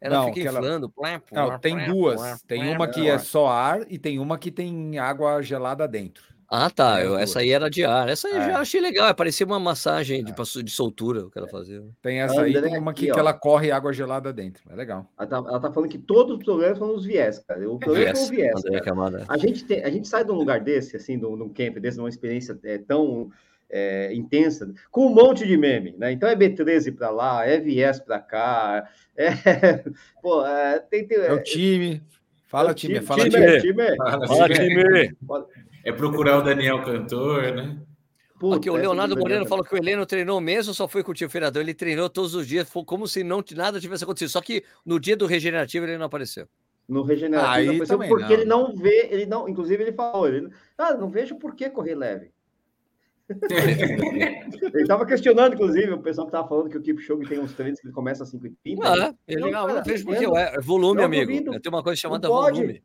Ela 0.00 0.18
não, 0.18 0.32
fica 0.32 0.48
inflando. 0.48 0.92
Ela... 1.02 1.22
não, 1.32 1.58
tem 1.58 1.86
duas. 1.86 2.42
Tem 2.42 2.74
uma 2.74 2.88
que 2.88 3.08
é 3.08 3.18
só 3.18 3.48
ar 3.48 3.80
e 3.88 3.98
tem 3.98 4.18
uma 4.18 4.38
que 4.38 4.50
tem 4.50 4.98
água 4.98 5.42
gelada 5.42 5.86
dentro. 5.88 6.22
Ah, 6.50 6.70
tá. 6.70 7.02
Eu, 7.02 7.18
essa 7.18 7.40
aí 7.40 7.50
era 7.50 7.68
de 7.68 7.84
ar. 7.84 8.08
Essa 8.08 8.26
aí 8.28 8.36
é. 8.36 8.46
já 8.46 8.60
achei 8.60 8.80
legal. 8.80 9.14
Parecia 9.14 9.44
uma 9.44 9.60
massagem 9.60 10.24
de, 10.24 10.32
é. 10.32 10.62
de 10.62 10.70
soltura 10.70 11.28
que 11.30 11.38
ela 11.38 11.46
fazia. 11.46 11.84
Tem 12.00 12.22
essa 12.22 12.40
aí, 12.40 12.58
tem 12.58 12.78
uma 12.78 12.92
aqui, 12.92 13.06
que, 13.06 13.12
que 13.12 13.18
ela 13.18 13.34
corre 13.34 13.70
água 13.70 13.92
gelada 13.92 14.32
dentro. 14.32 14.62
É 14.70 14.74
legal. 14.74 15.06
Ela 15.18 15.28
tá, 15.28 15.36
ela 15.36 15.60
tá 15.60 15.70
falando 15.70 15.90
que 15.90 15.98
todos 15.98 16.38
os 16.38 16.42
problemas 16.42 16.78
são 16.78 16.94
os 16.94 17.04
viés, 17.04 17.38
cara. 17.40 17.70
O 17.70 17.78
problema 17.78 18.14
viés. 18.14 18.18
é 18.18 18.24
o 18.24 18.30
viés. 18.30 19.26
A 19.28 19.36
gente, 19.36 19.64
tem, 19.64 19.84
a 19.84 19.90
gente 19.90 20.08
sai 20.08 20.24
de 20.24 20.30
um 20.30 20.36
lugar 20.36 20.60
desse, 20.60 20.96
assim, 20.96 21.18
de 21.18 21.26
um 21.26 21.48
camp 21.50 21.76
desse, 21.78 21.98
uma 21.98 22.08
experiência 22.08 22.58
é, 22.64 22.78
tão 22.78 23.30
é, 23.70 24.12
intensa, 24.14 24.72
com 24.90 25.06
um 25.06 25.14
monte 25.14 25.46
de 25.46 25.56
meme, 25.56 25.94
né? 25.98 26.12
Então 26.12 26.28
é 26.28 26.36
B13 26.36 26.94
para 26.94 27.10
lá, 27.10 27.46
é 27.46 27.58
viés 27.58 28.00
para 28.00 28.18
cá, 28.18 28.88
é, 29.16 29.30
pô, 30.22 30.44
é, 30.46 30.78
tem, 30.78 31.06
tem, 31.06 31.18
é 31.18 31.32
o 31.32 31.42
time. 31.42 32.02
Fala, 32.46 32.70
é 32.70 32.74
time, 32.74 33.00
fala, 33.00 33.28
time. 33.28 33.60
time. 33.60 33.60
time. 33.60 33.96
Fala, 34.26 34.48
time. 34.48 35.16
É 35.84 35.92
procurar 35.92 36.38
o 36.38 36.42
Daniel 36.42 36.82
Cantor, 36.82 37.54
né? 37.54 37.78
Puta, 38.38 38.56
Aqui, 38.56 38.70
o 38.70 38.76
Leonardo 38.76 39.16
Moreno 39.16 39.44
falou 39.46 39.64
que 39.64 39.74
o 39.74 39.76
Heleno 39.76 40.06
treinou 40.06 40.40
mesmo, 40.40 40.72
só 40.72 40.86
foi 40.86 41.02
com 41.02 41.10
o 41.10 41.14
tio 41.14 41.28
Feirador. 41.28 41.60
Ele 41.60 41.74
treinou 41.74 42.08
todos 42.08 42.34
os 42.34 42.46
dias, 42.46 42.70
como 42.86 43.08
se 43.08 43.24
não 43.24 43.42
nada 43.56 43.80
tivesse 43.80 44.04
acontecido. 44.04 44.30
Só 44.30 44.40
que 44.40 44.64
no 44.86 45.00
dia 45.00 45.16
do 45.16 45.26
regenerativo 45.26 45.84
ele 45.84 45.98
não 45.98 46.06
apareceu. 46.06 46.46
No 46.88 47.02
regenerativo 47.02 47.52
Aí 47.52 47.66
não 47.66 47.74
apareceu 47.74 47.98
porque 47.98 48.24
não. 48.24 48.32
ele 48.32 48.44
não 48.44 48.76
vê, 48.76 49.08
ele 49.10 49.26
não, 49.26 49.48
inclusive 49.48 49.82
ele 49.82 49.92
falou, 49.92 50.28
ele, 50.28 50.48
ah, 50.78 50.94
não 50.94 51.10
vejo 51.10 51.34
por 51.36 51.54
que 51.54 51.68
correr 51.68 51.96
leve. 51.96 52.30
ele 54.74 54.82
estava 54.82 55.04
questionando, 55.04 55.54
inclusive, 55.54 55.92
o 55.92 56.00
pessoal 56.00 56.26
que 56.26 56.30
estava 56.30 56.48
falando 56.48 56.70
que 56.70 56.78
o 56.78 56.82
Kipchoge 56.82 57.28
tem 57.28 57.38
uns 57.38 57.52
treinos 57.52 57.78
que 57.80 57.86
ele 57.86 57.94
começa 57.94 58.24
a 58.24 58.26
5h30. 58.26 58.78
Ah, 58.82 58.96
né? 58.96 59.14
ele 59.26 59.40
não, 59.42 59.50
não, 59.50 59.74
não 59.74 59.84
vejo 59.84 60.04
porque 60.04 60.24
é 60.24 60.60
volume, 60.60 61.02
amigo. 61.02 61.60
Tem 61.60 61.70
uma 61.70 61.82
coisa 61.82 62.00
chamada 62.00 62.28
volume. 62.28 62.82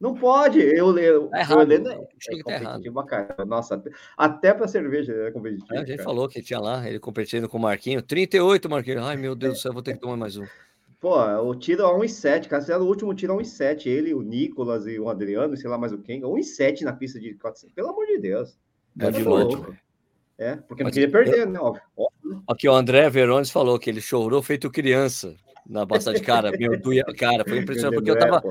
Não 0.00 0.14
pode. 0.14 0.58
Eu, 0.60 0.96
eu, 0.96 1.28
tá 1.28 1.40
errado, 1.40 1.58
eu 1.58 1.62
Helena, 1.62 1.92
é, 1.92 2.42
tá 2.42 2.52
errado. 2.52 2.82
Nossa, 3.46 3.82
até 4.16 4.54
para 4.54 4.66
cerveja 4.66 5.12
é 5.12 5.30
competitivo. 5.30 5.74
É, 5.74 5.76
a 5.76 5.80
gente 5.80 5.98
cara. 5.98 6.04
falou 6.04 6.26
que 6.26 6.40
tinha 6.40 6.58
lá, 6.58 6.88
ele 6.88 6.98
competindo 6.98 7.46
com 7.46 7.58
o 7.58 7.60
Marquinho. 7.60 8.00
38, 8.00 8.70
Marquinho. 8.70 9.04
Ai, 9.04 9.18
meu 9.18 9.34
Deus 9.34 9.54
do 9.54 9.60
céu, 9.60 9.74
vou 9.74 9.82
ter 9.82 9.92
que 9.92 10.00
tomar 10.00 10.16
mais 10.16 10.38
um. 10.38 10.46
Pô, 10.98 11.18
o 11.18 11.54
tiro 11.54 11.84
a 11.84 11.94
1,7, 11.98 12.48
cara. 12.48 12.82
O 12.82 12.86
último 12.86 13.12
tiro 13.14 13.34
a 13.34 13.36
1,7. 13.36 13.86
Ele, 13.86 14.14
o 14.14 14.22
Nicolas 14.22 14.86
e 14.86 14.98
o 14.98 15.10
Adriano, 15.10 15.54
sei 15.54 15.68
lá 15.68 15.76
mais 15.76 15.92
o 15.92 15.98
quem. 15.98 16.22
1,7 16.22 16.80
na 16.80 16.94
pista 16.94 17.20
de 17.20 17.34
400. 17.34 17.74
Pelo 17.74 17.90
amor 17.90 18.06
de 18.06 18.18
Deus. 18.18 18.58
É 18.98 19.10
louco. 19.10 19.76
É, 20.38 20.56
porque 20.56 20.82
não 20.82 20.90
queria 20.90 21.10
perder, 21.10 21.46
né? 21.46 21.58
Óbvio. 21.60 21.82
Aqui 22.48 22.68
o 22.68 22.72
André 22.72 23.10
Verones 23.10 23.50
falou 23.50 23.78
que 23.78 23.90
ele 23.90 24.00
chorou 24.00 24.42
feito 24.42 24.70
criança 24.70 25.36
na 25.66 25.84
basta 25.84 26.12
de 26.14 26.20
cara. 26.20 26.50
Meu, 26.58 27.04
cara, 27.16 27.44
foi 27.46 27.58
impressionante, 27.58 27.94
porque 27.94 28.10
eu 28.10 28.18
tava. 28.18 28.42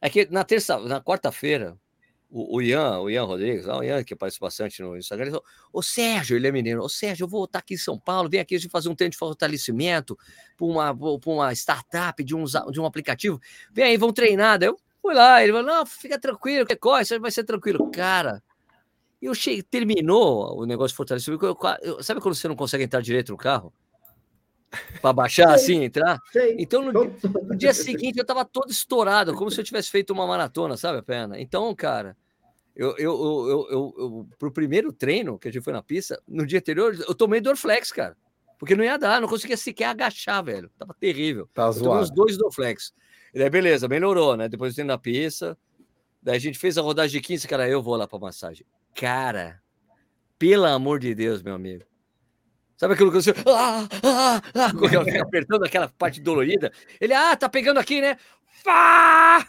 É 0.00 0.08
que 0.08 0.26
na 0.30 0.42
terça, 0.42 0.78
na 0.78 1.02
quarta-feira, 1.02 1.76
o, 2.30 2.60
Ian, 2.60 3.00
o 3.00 3.10
Ian 3.10 3.24
Rodrigues, 3.24 3.66
o 3.66 3.82
Ian 3.82 4.04
que 4.04 4.12
aparece 4.12 4.38
bastante 4.38 4.82
no 4.82 4.96
Instagram, 4.96 5.26
ele 5.26 5.30
falou: 5.32 5.46
Ô 5.72 5.82
Sérgio, 5.82 6.36
ele 6.36 6.46
é 6.46 6.52
menino, 6.52 6.82
ô 6.82 6.88
Sérgio, 6.88 7.24
eu 7.24 7.28
vou 7.28 7.44
estar 7.44 7.60
aqui 7.60 7.74
em 7.74 7.78
São 7.78 7.98
Paulo, 7.98 8.28
vem 8.28 8.40
aqui 8.40 8.54
a 8.54 8.58
gente 8.58 8.70
fazer 8.70 8.88
um 8.88 8.94
treino 8.94 9.12
de 9.12 9.18
fortalecimento 9.18 10.16
para 10.56 10.66
uma, 10.66 10.92
uma 10.92 11.52
startup 11.54 12.22
de 12.22 12.34
um, 12.34 12.44
de 12.44 12.80
um 12.80 12.84
aplicativo. 12.84 13.40
Vem 13.72 13.84
aí, 13.84 13.96
vamos 13.96 14.14
treinar. 14.14 14.58
Daí 14.58 14.68
eu 14.68 14.78
fui 15.00 15.14
lá, 15.14 15.42
ele 15.42 15.52
falou: 15.52 15.66
Não, 15.66 15.86
fica 15.86 16.18
tranquilo, 16.18 16.66
que 16.66 16.76
corre, 16.76 17.04
você 17.04 17.18
vai 17.18 17.30
ser 17.30 17.44
tranquilo. 17.44 17.90
Cara, 17.90 18.42
eu 19.26 19.34
cheguei, 19.34 19.62
terminou 19.62 20.60
o 20.60 20.66
negócio 20.66 20.90
de 20.90 20.96
fortalecimento. 20.96 21.44
Eu, 21.44 21.56
eu, 21.82 22.02
sabe 22.02 22.20
quando 22.20 22.34
você 22.34 22.48
não 22.48 22.56
consegue 22.56 22.84
entrar 22.84 23.00
direito 23.00 23.32
no 23.32 23.38
carro? 23.38 23.72
para 25.00 25.12
baixar 25.12 25.48
assim, 25.54 25.84
entrar. 25.84 26.18
Então 26.58 26.82
no, 26.82 26.92
no, 26.92 27.56
dia 27.56 27.72
seguinte 27.72 28.18
eu 28.18 28.24
tava 28.24 28.44
todo 28.44 28.70
estourado, 28.70 29.34
como 29.34 29.50
se 29.50 29.60
eu 29.60 29.64
tivesse 29.64 29.90
feito 29.90 30.12
uma 30.12 30.26
maratona, 30.26 30.76
sabe 30.76 30.98
a 30.98 31.02
perna? 31.02 31.40
Então, 31.40 31.74
cara, 31.74 32.16
eu, 32.76 32.94
eu, 32.96 33.12
eu, 33.12 33.66
eu, 33.70 33.94
eu, 33.98 34.28
pro 34.38 34.52
primeiro 34.52 34.92
treino 34.92 35.38
que 35.38 35.48
a 35.48 35.50
gente 35.50 35.62
foi 35.62 35.72
na 35.72 35.82
pista, 35.82 36.20
no 36.28 36.46
dia 36.46 36.58
anterior, 36.58 36.94
eu 37.08 37.14
tomei 37.14 37.40
Dorflex, 37.40 37.90
cara. 37.90 38.16
Porque 38.58 38.74
não 38.74 38.84
ia 38.84 38.98
dar, 38.98 39.20
não 39.20 39.28
conseguia 39.28 39.56
sequer 39.56 39.86
agachar, 39.86 40.42
velho. 40.44 40.70
Tava 40.76 40.94
terrível. 40.98 41.48
Tá 41.54 41.66
eu 41.66 41.74
tomei 41.74 42.02
uns 42.02 42.10
dois 42.10 42.36
Dorflex. 42.36 42.92
E 43.32 43.38
daí, 43.38 43.48
beleza, 43.48 43.86
melhorou, 43.88 44.36
né? 44.36 44.48
Depois 44.48 44.72
eu 44.72 44.74
treino 44.76 44.88
na 44.88 44.98
pista. 44.98 45.56
Daí 46.28 46.36
a 46.36 46.40
gente 46.40 46.58
fez 46.58 46.76
a 46.76 46.82
rodagem 46.82 47.18
de 47.22 47.26
15, 47.26 47.48
cara, 47.48 47.66
eu 47.66 47.82
vou 47.82 47.96
lá 47.96 48.06
pra 48.06 48.18
massagem. 48.18 48.66
Cara, 48.94 49.62
pelo 50.38 50.66
amor 50.66 50.98
de 50.98 51.14
Deus, 51.14 51.42
meu 51.42 51.54
amigo. 51.54 51.86
Sabe 52.76 52.92
aquilo 52.92 53.10
que 53.10 53.16
você. 53.16 53.30
Ah, 53.46 53.88
ah, 54.04 54.42
ah, 54.54 54.70
apertando 55.22 55.64
aquela 55.64 55.88
parte 55.88 56.20
dolorida. 56.20 56.70
Ele, 57.00 57.14
ah, 57.14 57.34
tá 57.34 57.48
pegando 57.48 57.80
aqui, 57.80 58.02
né? 58.02 58.18
Fá! 58.62 59.38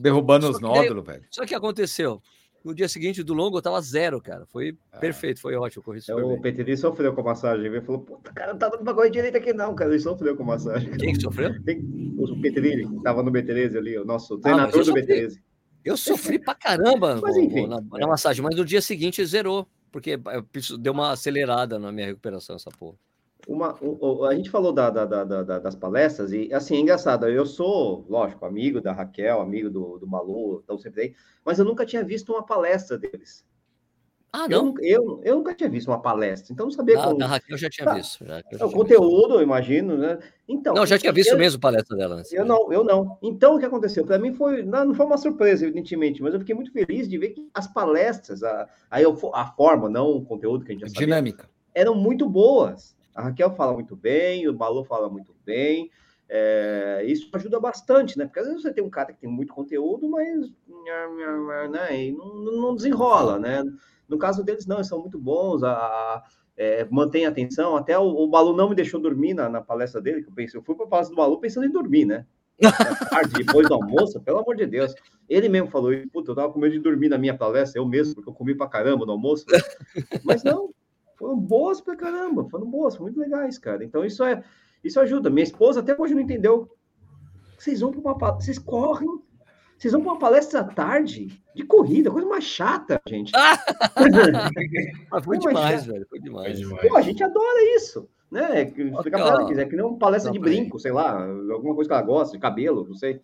Derrubando 0.00 0.50
os 0.50 0.60
nódulos, 0.60 1.06
velho. 1.06 1.24
Só 1.30 1.46
que 1.46 1.54
aconteceu. 1.54 2.22
No 2.66 2.74
dia 2.74 2.88
seguinte 2.88 3.22
do 3.22 3.32
longo 3.32 3.58
eu 3.58 3.62
tava 3.62 3.80
zero, 3.80 4.20
cara. 4.20 4.44
Foi 4.44 4.76
ah. 4.90 4.98
perfeito, 4.98 5.40
foi 5.40 5.54
ótimo. 5.54 5.84
Corri 5.84 6.00
é, 6.08 6.12
o 6.12 6.40
PTD 6.40 6.76
sofreu 6.76 7.14
com 7.14 7.20
a 7.20 7.24
massagem. 7.24 7.64
Ele 7.66 7.80
falou, 7.80 8.00
puta, 8.00 8.32
cara, 8.32 8.52
não 8.52 8.58
tá 8.58 8.68
dando 8.68 8.82
pra 8.82 8.92
correr 8.92 9.10
direito 9.10 9.36
aqui, 9.36 9.52
não, 9.52 9.72
cara. 9.72 9.92
Ele 9.92 10.00
sofreu 10.00 10.36
com 10.36 10.42
a 10.42 10.46
massagem. 10.46 10.90
Quem 10.98 11.14
que 11.14 11.20
sofreu? 11.20 11.50
O 12.18 12.40
PTD, 12.40 12.88
que 12.88 13.02
tava 13.04 13.22
no 13.22 13.30
B13 13.30 13.76
ali, 13.76 13.96
o 13.96 14.04
nosso 14.04 14.34
ah, 14.34 14.40
treinador 14.40 14.84
do 14.84 14.92
B13. 14.92 15.38
Eu 15.84 15.96
sofri 15.96 16.40
pra 16.40 16.56
caramba 16.56 17.20
mas, 17.22 17.36
enfim, 17.36 17.68
na, 17.68 17.80
na, 17.80 18.06
massagem, 18.08 18.42
mas 18.42 18.56
no 18.56 18.64
dia 18.64 18.82
seguinte 18.82 19.24
zerou 19.24 19.68
porque 19.92 20.18
deu 20.80 20.92
uma 20.92 21.12
acelerada 21.12 21.78
na 21.78 21.92
minha 21.92 22.08
recuperação 22.08 22.56
essa 22.56 22.70
porra. 22.76 22.96
Uma, 23.46 23.78
a 24.28 24.34
gente 24.34 24.50
falou 24.50 24.72
da, 24.72 24.90
da, 24.90 25.04
da, 25.04 25.58
das 25.60 25.76
palestras 25.76 26.32
e 26.32 26.52
assim 26.52 26.76
é 26.76 26.80
engraçado. 26.80 27.28
Eu 27.28 27.46
sou, 27.46 28.04
lógico, 28.08 28.44
amigo 28.44 28.80
da 28.80 28.92
Raquel, 28.92 29.40
amigo 29.40 29.70
do, 29.70 29.98
do 29.98 30.06
Malu, 30.06 30.58
estão 30.58 30.76
sempre 30.76 31.02
aí, 31.02 31.14
mas 31.44 31.60
eu 31.60 31.64
nunca 31.64 31.86
tinha 31.86 32.02
visto 32.02 32.32
uma 32.32 32.44
palestra 32.44 32.98
deles. 32.98 33.46
Ah, 34.32 34.48
não? 34.48 34.74
Eu, 34.80 34.82
eu, 34.82 35.20
eu, 35.24 35.36
nunca 35.36 35.54
tinha 35.54 35.70
visto 35.70 35.86
uma 35.86 36.02
palestra, 36.02 36.52
então 36.52 36.66
não 36.66 36.70
sabia 36.72 37.00
como. 37.00 37.16
Da 37.16 37.26
Raquel 37.26 37.54
eu 37.54 37.58
já 37.58 37.70
tinha 37.70 37.86
tá. 37.86 37.94
visto. 37.94 38.26
Já, 38.26 38.38
é 38.38 38.64
o 38.64 38.70
conteúdo, 38.70 39.28
visto. 39.28 39.34
eu 39.34 39.42
imagino, 39.42 39.96
né? 39.96 40.18
Então. 40.48 40.74
Não, 40.74 40.84
já 40.84 40.98
tinha 40.98 41.12
visto 41.12 41.30
eu, 41.30 41.38
mesmo 41.38 41.60
palestra 41.60 41.96
dela. 41.96 42.16
Né? 42.16 42.22
Eu 42.32 42.44
não, 42.44 42.72
eu 42.72 42.82
não. 42.82 43.16
Então, 43.22 43.54
o 43.54 43.58
que 43.60 43.64
aconteceu? 43.64 44.04
Para 44.04 44.18
mim 44.18 44.34
foi. 44.34 44.64
Não, 44.64 44.86
não 44.86 44.94
foi 44.94 45.06
uma 45.06 45.16
surpresa, 45.16 45.64
evidentemente, 45.64 46.20
mas 46.20 46.34
eu 46.34 46.40
fiquei 46.40 46.54
muito 46.54 46.72
feliz 46.72 47.08
de 47.08 47.16
ver 47.16 47.30
que 47.30 47.48
as 47.54 47.66
palestras, 47.72 48.42
a, 48.42 48.68
a, 48.90 48.98
a 49.34 49.46
forma, 49.52 49.88
não 49.88 50.08
o 50.16 50.24
conteúdo 50.24 50.64
que 50.64 50.72
a 50.72 50.74
gente 50.74 50.82
já 50.82 50.88
sabia, 50.88 51.06
Dinâmica. 51.06 51.48
eram 51.72 51.94
muito 51.94 52.28
boas. 52.28 52.95
A 53.16 53.22
Raquel 53.22 53.50
fala 53.54 53.72
muito 53.72 53.96
bem, 53.96 54.46
o 54.46 54.52
Balu 54.52 54.84
fala 54.84 55.08
muito 55.08 55.34
bem. 55.44 55.90
É, 56.28 57.02
isso 57.06 57.28
ajuda 57.32 57.58
bastante, 57.58 58.18
né? 58.18 58.26
Porque 58.26 58.40
às 58.40 58.46
vezes 58.46 58.62
você 58.62 58.72
tem 58.72 58.84
um 58.84 58.90
cara 58.90 59.12
que 59.12 59.20
tem 59.20 59.30
muito 59.30 59.54
conteúdo, 59.54 60.08
mas 60.08 60.50
né, 61.70 62.12
não, 62.12 62.60
não 62.60 62.76
desenrola, 62.76 63.38
né? 63.38 63.64
No 64.08 64.18
caso 64.18 64.44
deles, 64.44 64.66
não, 64.66 64.76
eles 64.76 64.88
são 64.88 65.00
muito 65.00 65.18
bons, 65.18 65.62
a, 65.62 65.72
a 65.72 66.24
é, 66.56 66.86
mantém 66.90 67.26
a 67.26 67.28
atenção. 67.28 67.76
Até 67.76 67.98
o, 67.98 68.04
o 68.04 68.28
Balu 68.28 68.56
não 68.56 68.68
me 68.68 68.74
deixou 68.74 69.00
dormir 69.00 69.34
na, 69.34 69.48
na 69.48 69.60
palestra 69.60 70.00
dele, 70.00 70.22
que 70.22 70.28
eu 70.28 70.34
pensei, 70.34 70.58
eu 70.58 70.64
fui 70.64 70.74
para 70.74 70.84
a 70.84 70.88
palestra 70.88 71.14
do 71.14 71.18
Balu 71.18 71.40
pensando 71.40 71.66
em 71.66 71.72
dormir, 71.72 72.04
né? 72.04 72.26
tarde, 73.10 73.44
depois 73.44 73.68
do 73.68 73.74
almoço, 73.74 74.20
pelo 74.20 74.38
amor 74.38 74.56
de 74.56 74.66
Deus. 74.66 74.94
Ele 75.28 75.48
mesmo 75.48 75.70
falou, 75.70 75.92
puta, 76.12 76.30
eu 76.30 76.34
tava 76.34 76.52
com 76.52 76.58
medo 76.58 76.72
de 76.72 76.78
dormir 76.80 77.08
na 77.08 77.18
minha 77.18 77.36
palestra, 77.36 77.80
eu 77.80 77.86
mesmo, 77.86 78.14
porque 78.14 78.30
eu 78.30 78.34
comi 78.34 78.54
pra 78.54 78.68
caramba 78.68 79.04
no 79.04 79.12
almoço. 79.12 79.44
Mas 80.24 80.42
não, 80.42 80.70
foram 81.16 81.36
boas 81.36 81.80
pra 81.80 81.96
caramba, 81.96 82.48
foram 82.48 82.68
boas, 82.70 82.94
foram 82.94 83.12
muito 83.12 83.20
legais, 83.20 83.58
cara. 83.58 83.84
Então 83.84 84.04
isso 84.04 84.22
é, 84.24 84.42
isso 84.84 85.00
ajuda. 85.00 85.30
Minha 85.30 85.44
esposa 85.44 85.80
até 85.80 85.94
hoje 85.98 86.14
não 86.14 86.22
entendeu. 86.22 86.70
Vocês 87.58 87.80
vão 87.80 87.90
para 87.90 88.00
uma 88.00 88.32
vocês 88.32 88.58
correm 88.58 89.20
vocês 89.78 89.92
vão 89.92 90.02
para 90.02 90.12
uma 90.12 90.18
palestra 90.18 90.60
à 90.60 90.64
tarde 90.64 91.28
de 91.54 91.62
corrida, 91.64 92.10
coisa 92.10 92.26
mais 92.26 92.44
chata, 92.44 93.00
gente. 93.06 93.32
Ah, 95.10 95.20
foi, 95.22 95.38
demais, 95.38 95.86
velho. 95.86 96.06
Foi 96.08 96.18
demais. 96.18 96.60
Pô, 96.62 96.96
a 96.96 97.02
gente 97.02 97.22
adora 97.22 97.76
isso. 97.76 98.08
Né? 98.30 98.62
Explicar 98.62 99.18
para 99.18 99.28
ela 99.28 99.46
quiser, 99.46 99.68
que 99.68 99.76
nem 99.76 99.84
uma 99.84 99.98
palestra 99.98 100.30
não, 100.30 100.32
de 100.32 100.38
brinco, 100.38 100.78
sei 100.78 100.92
lá, 100.92 101.22
alguma 101.22 101.74
coisa 101.74 101.88
que 101.88 101.94
ela 101.94 102.02
gosta, 102.02 102.36
de 102.36 102.40
cabelo, 102.40 102.86
não 102.88 102.94
sei. 102.94 103.20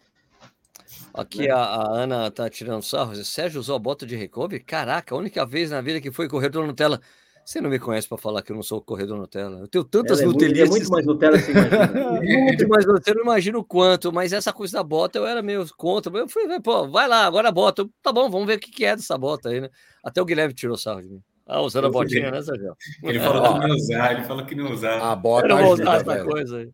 Aqui 1.13 1.51
a, 1.51 1.57
a, 1.57 1.91
Ana 1.91 2.31
tá 2.31 2.49
tirando 2.49 2.83
sarro. 2.83 3.15
Sérgio 3.17 3.61
usou 3.61 3.77
a 3.77 3.79
bota 3.79 4.07
de 4.07 4.17
recovery? 4.17 4.63
Caraca, 4.63 5.15
a 5.15 5.19
única 5.19 5.45
vez 5.45 5.71
na 5.71 5.81
vida 5.81 6.01
que 6.01 6.11
foi 6.11 6.29
corredor 6.29 6.67
Nutella. 6.67 7.01
Você 7.45 7.61
não 7.61 7.69
me 7.69 7.79
conhece 7.79 8.09
para 8.09 8.19
falar 8.19 8.43
que 8.43 8.53
eu 8.53 8.57
não 8.57 8.63
sou 8.63 8.81
corredor 8.81 9.19
Nutella. 9.19 9.59
Eu 9.59 9.69
tenho 9.69 9.85
tantas 9.85 10.21
Ela 10.21 10.31
é. 10.31 10.33
Muito, 10.33 10.45
é 10.45 10.65
muito 10.65 10.91
mais 10.91 11.07
Nutella 11.07 11.39
que 11.39 11.45
você 11.45 11.51
imagina. 11.51 12.21
muito 12.45 12.69
mais 12.69 12.87
Nutella, 12.87 13.17
não 13.17 13.25
imagino 13.25 13.59
o 13.59 13.65
quanto, 13.65 14.13
mas 14.13 14.33
essa 14.33 14.53
coisa 14.53 14.75
da 14.75 14.83
bota 14.83 15.19
eu 15.19 15.27
era 15.27 15.43
meio 15.43 15.67
contra. 15.77 16.17
Eu 16.17 16.29
fui, 16.29 16.43
pô, 16.61 16.89
vai 16.89 17.09
lá, 17.09 17.27
agora 17.27 17.49
a 17.49 17.53
bota. 17.53 17.89
Tá 18.01 18.13
bom, 18.13 18.31
vamos 18.31 18.47
ver 18.47 18.59
o 18.59 18.61
que 18.61 18.85
é 18.85 18.95
dessa 18.95 19.19
bota 19.19 19.49
aí, 19.49 19.61
né? 19.61 19.69
Até 20.05 20.23
o 20.23 20.25
Guilherme 20.25 20.55
tirou 20.55 20.77
sarro 20.77 21.03
de 21.03 21.09
mim. 21.09 21.23
Ah, 21.47 21.61
usando 21.61 21.87
a 21.89 21.91
botinha, 21.91 22.31
né, 22.31 22.41
Sérgio? 22.41 22.77
Ele 23.03 23.19
falou 23.19 23.61
que 23.61 23.67
não 23.67 23.75
usar, 23.75 24.13
ele 24.13 24.25
falou 24.25 24.47
que 24.47 24.55
não 24.55 24.73
usar. 24.73 25.13
A 25.13 25.17
bota 25.17 25.47
eu 25.47 25.57
não 25.57 25.63
vou 25.65 25.73
usar 25.75 25.97
essa 25.97 26.25
coisa 26.25 26.59
aí. 26.59 26.71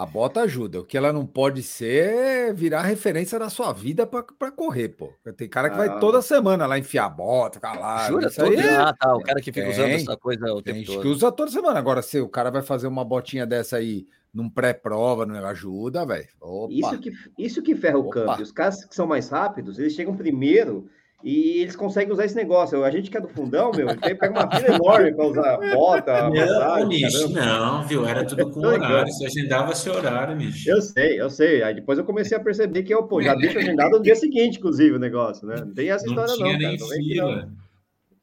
A 0.00 0.06
bota 0.06 0.40
ajuda. 0.40 0.80
O 0.80 0.84
que 0.84 0.96
ela 0.96 1.12
não 1.12 1.26
pode 1.26 1.62
ser 1.62 2.06
é 2.06 2.52
virar 2.54 2.80
referência 2.80 3.38
da 3.38 3.50
sua 3.50 3.70
vida 3.70 4.06
para 4.06 4.50
correr, 4.50 4.88
pô. 4.88 5.12
Tem 5.36 5.46
cara 5.46 5.68
que 5.68 5.74
ah. 5.74 5.78
vai 5.78 6.00
toda 6.00 6.22
semana 6.22 6.64
lá 6.64 6.78
enfiar 6.78 7.04
a 7.04 7.10
bota, 7.10 7.56
ficar 7.56 7.78
lá. 7.78 8.08
Jura? 8.08 8.28
Isso 8.28 8.42
aí 8.42 8.56
é... 8.56 8.76
ah, 8.76 8.94
tá. 8.98 9.14
O 9.14 9.20
cara 9.20 9.42
que 9.42 9.52
fica 9.52 9.60
tem, 9.60 9.70
usando 9.70 9.90
essa 9.90 10.16
coisa 10.16 10.54
o 10.54 10.62
tempo 10.62 10.86
todo. 10.86 11.02
que 11.02 11.08
usa 11.08 11.30
toda 11.30 11.50
semana. 11.50 11.78
Agora, 11.78 12.00
se 12.00 12.18
o 12.18 12.30
cara 12.30 12.50
vai 12.50 12.62
fazer 12.62 12.86
uma 12.86 13.04
botinha 13.04 13.46
dessa 13.46 13.76
aí 13.76 14.06
num 14.32 14.48
pré-prova, 14.48 15.26
não 15.26 15.44
ajuda, 15.44 16.06
velho. 16.06 16.28
Isso 16.70 16.98
que, 16.98 17.12
isso 17.36 17.62
que 17.62 17.76
ferra 17.76 17.98
o 17.98 18.08
campo. 18.08 18.40
Os 18.40 18.52
caras 18.52 18.82
que 18.86 18.94
são 18.94 19.06
mais 19.06 19.28
rápidos, 19.28 19.78
eles 19.78 19.92
chegam 19.92 20.16
primeiro 20.16 20.88
e 21.22 21.60
eles 21.60 21.76
conseguem 21.76 22.12
usar 22.12 22.24
esse 22.24 22.34
negócio. 22.34 22.82
A 22.82 22.90
gente 22.90 23.10
que 23.10 23.16
é 23.16 23.20
do 23.20 23.28
fundão, 23.28 23.70
meu, 23.72 23.86
pega 23.98 24.30
uma 24.30 24.50
fila 24.50 24.74
enorme 24.74 25.14
para 25.14 25.26
usar 25.26 25.58
bota, 25.74 26.30
não, 26.30 26.88
bicho, 26.88 27.28
não, 27.30 27.82
viu? 27.86 28.06
Era 28.06 28.24
tudo 28.24 28.50
com 28.50 28.60
horário. 28.66 29.12
Você 29.12 29.26
agendava 29.26 29.74
seu 29.74 29.94
horário, 29.94 30.36
bicho. 30.36 30.68
Eu 30.68 30.80
sei, 30.80 31.20
eu 31.20 31.28
sei. 31.28 31.62
Aí 31.62 31.74
depois 31.74 31.98
eu 31.98 32.04
comecei 32.04 32.36
a 32.36 32.40
perceber 32.40 32.82
que 32.82 32.94
eu, 32.94 33.02
pô, 33.02 33.20
já 33.20 33.34
deixo 33.34 33.58
agendado 33.58 33.98
no 33.98 34.02
dia 34.02 34.14
seguinte, 34.14 34.58
inclusive, 34.58 34.96
o 34.96 34.98
negócio, 34.98 35.46
né? 35.46 35.56
Não 35.58 35.74
tem 35.74 35.90
essa 35.90 36.06
não 36.06 36.24
história, 36.24 36.52
não. 36.52 36.60
Cara. 36.60 36.76
Não, 36.78 36.88
fila. 36.88 37.52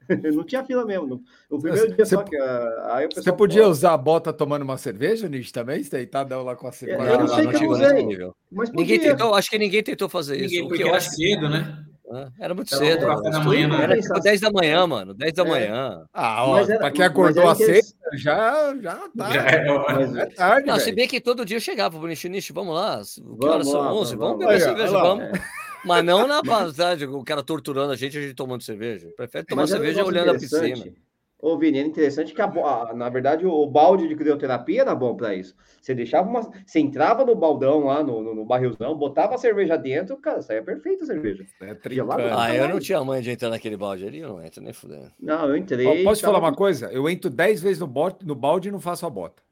não 0.34 0.44
tinha 0.44 0.64
fila 0.64 0.86
mesmo. 0.86 1.22
O 1.50 1.60
primeiro 1.60 1.94
dia 1.94 2.06
só 2.06 2.24
que. 2.24 2.36
Aí 2.36 3.06
o 3.06 3.10
você 3.14 3.32
podia 3.32 3.64
pô... 3.64 3.70
usar 3.70 3.94
a 3.94 3.98
bota 3.98 4.34
tomando 4.34 4.64
uma 4.64 4.78
cerveja, 4.78 5.28
Nish, 5.28 5.52
também? 5.52 5.84
Deitadão 5.84 6.44
lá 6.44 6.56
com 6.56 6.68
a 6.68 6.72
cerveja. 6.72 7.12
Eu 7.12 7.20
não 7.20 7.28
sei 7.28 7.48
que 7.48 7.64
eu 7.64 7.70
usei. 7.70 8.32
Mas 8.52 8.72
ninguém 8.72 9.00
tentou, 9.00 9.34
acho 9.34 9.50
que 9.50 9.60
ninguém 9.60 9.84
tentou 9.84 10.10
fazer 10.10 10.38
ninguém, 10.38 10.60
isso. 10.60 10.68
Porque 10.68 10.84
era 10.84 11.00
cedo, 11.00 11.50
né? 11.50 11.84
Era 12.40 12.54
muito 12.54 12.68
então, 12.68 12.80
cedo. 12.80 13.06
Da 13.06 13.40
manhã, 13.42 13.70
era 13.82 13.96
né? 13.96 14.02
tipo 14.02 14.20
10 14.20 14.42
da 14.42 14.52
manhã, 14.52 14.88
mano. 14.88 15.14
10 15.14 15.34
da 15.34 15.44
é. 15.44 15.46
manhã. 15.48 16.06
Ah, 16.14 16.46
ó, 16.46 16.60
era, 16.60 16.78
pra 16.78 16.92
quem 16.92 17.06
acordou 17.06 17.50
às 17.50 17.58
6, 17.58 17.96
já, 18.14 18.76
já 18.82 18.96
tá. 19.18 19.32
Já 19.32 19.46
é, 19.46 20.22
é 20.22 20.26
tarde. 20.28 20.68
Não, 20.68 20.80
se 20.80 20.92
bem 20.92 21.08
que 21.08 21.20
todo 21.20 21.46
dia 21.46 21.58
eu 21.58 21.62
chegava 21.62 21.98
pro 21.98 22.08
Nishi 22.08 22.30
Nishi, 22.30 22.54
vamos 22.54 22.76
lá. 22.76 23.02
Que 23.40 23.46
horas 23.46 23.68
são? 23.68 23.82
11? 23.82 24.16
Vamos, 24.16 24.40
beber 24.40 24.62
cerveja, 24.62 24.92
vamos. 24.92 25.40
Mas 25.86 26.04
não 26.04 26.28
na 26.28 26.42
passagem, 26.42 27.08
o 27.08 27.24
cara 27.24 27.44
torturando 27.44 27.92
a 27.92 27.96
gente, 27.96 28.18
a 28.18 28.22
gente 28.22 28.34
tomando 28.34 28.64
cerveja. 28.64 29.10
Prefere 29.16 29.46
tomar 29.46 29.68
cerveja 29.68 30.04
olhando 30.04 30.32
a 30.32 30.34
piscina. 30.34 30.86
Ô, 31.40 31.56
Vini, 31.56 31.78
é 31.78 31.82
interessante 31.84 32.34
que, 32.34 32.42
a, 32.42 32.46
a, 32.46 32.94
na 32.96 33.10
verdade, 33.10 33.46
o, 33.46 33.68
balde 33.68 34.08
de 34.08 34.16
crioterapia 34.16 34.82
era 34.82 34.96
bom 34.96 35.16
para 35.16 35.36
isso. 35.36 35.56
Você 35.80 35.94
deixava 35.94 36.28
uma. 36.28 36.42
Você 36.66 36.80
entrava 36.80 37.24
no 37.24 37.36
baldão 37.36 37.86
lá, 37.86 38.04
no, 38.04 38.24
no, 38.24 38.34
no 38.34 38.44
barrilzão, 38.44 38.98
botava 38.98 39.36
a 39.36 39.38
cerveja 39.38 39.78
dentro, 39.78 40.18
cara, 40.18 40.42
saía 40.42 40.64
perfeita 40.64 41.04
a 41.04 41.08
cerveja. 41.08 41.46
É 41.62 41.76
ah, 42.36 42.56
eu 42.56 42.68
não 42.70 42.80
tinha 42.80 43.04
mãe 43.04 43.22
de 43.22 43.30
entrar 43.30 43.52
naquele 43.52 43.78
balde 43.78 44.08
ali, 44.08 44.20
eu 44.20 44.30
não 44.30 44.44
entro 44.44 44.64
nem 44.64 44.74
fudendo. 44.74 45.12
Não, 45.20 45.48
eu 45.48 45.56
entrei. 45.56 46.04
posso 46.04 46.22
tava... 46.22 46.34
falar 46.34 46.48
uma 46.48 46.56
coisa? 46.56 46.92
Eu 46.92 47.08
entro 47.08 47.30
10 47.30 47.62
vezes 47.62 47.80
no, 47.80 47.88
bote, 47.88 48.26
no 48.26 48.34
balde 48.34 48.70
e 48.70 48.72
não 48.72 48.80
faço 48.80 49.06
a 49.06 49.10
bota. 49.10 49.44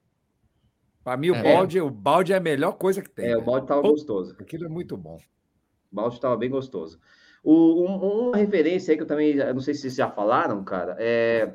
Para 1.03 1.17
mim, 1.17 1.29
o, 1.29 1.35
é. 1.35 1.43
balde, 1.43 1.79
o 1.79 1.89
balde 1.91 2.33
é 2.33 2.37
a 2.37 2.39
melhor 2.39 2.71
coisa 2.73 2.99
que 2.99 3.11
tem. 3.11 3.25
É, 3.25 3.29
né? 3.29 3.37
o 3.37 3.43
balde 3.43 3.67
tava 3.67 3.83
Pô, 3.83 3.89
gostoso. 3.89 4.35
Aquilo 4.39 4.65
é 4.65 4.69
muito 4.69 4.97
bom. 4.97 5.17
O 5.91 5.95
balde 5.95 6.19
tava 6.19 6.35
bem 6.35 6.49
gostoso. 6.49 6.99
O, 7.43 7.83
um, 7.83 8.29
uma 8.29 8.37
referência 8.37 8.91
aí 8.91 8.97
que 8.97 9.03
eu 9.03 9.07
também, 9.07 9.35
não 9.35 9.59
sei 9.59 9.75
se 9.75 9.81
vocês 9.81 9.93
já 9.93 10.09
falaram, 10.09 10.63
cara, 10.63 10.95
é 10.97 11.53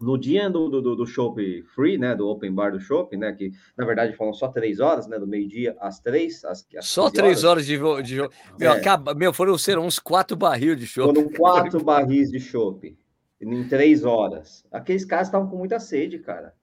no 0.00 0.16
dia 0.16 0.48
do, 0.48 0.68
do, 0.68 0.96
do 0.96 1.06
Shop 1.06 1.62
Free, 1.74 1.98
né, 1.98 2.14
do 2.14 2.28
Open 2.28 2.52
Bar 2.52 2.72
do 2.72 2.80
Shop, 2.80 3.14
né, 3.16 3.32
que 3.32 3.52
na 3.76 3.84
verdade 3.84 4.16
foram 4.16 4.32
só 4.32 4.48
três 4.48 4.80
horas, 4.80 5.06
né, 5.06 5.18
do 5.18 5.26
meio-dia 5.26 5.76
às 5.80 6.00
três. 6.00 6.44
Às, 6.44 6.66
às 6.76 6.86
só 6.86 7.10
três 7.10 7.44
horas, 7.44 7.66
horas 7.66 7.66
de 7.66 7.76
jogo. 8.16 8.32
Meu, 8.58 8.72
é. 8.72 8.78
acaba, 8.78 9.14
meu, 9.14 9.32
foram 9.32 9.56
ser 9.58 9.78
uns 9.78 9.98
quatro 9.98 10.36
barril 10.36 10.74
de 10.74 10.86
chopp. 10.86 11.14
Foram 11.14 11.28
quatro 11.30 11.84
barris 11.84 12.30
de 12.30 12.40
chopp 12.40 12.96
em 13.40 13.68
três 13.68 14.04
horas. 14.04 14.64
Aqueles 14.72 15.04
caras 15.04 15.28
estavam 15.28 15.48
com 15.48 15.56
muita 15.56 15.78
sede, 15.78 16.18
cara. 16.18 16.54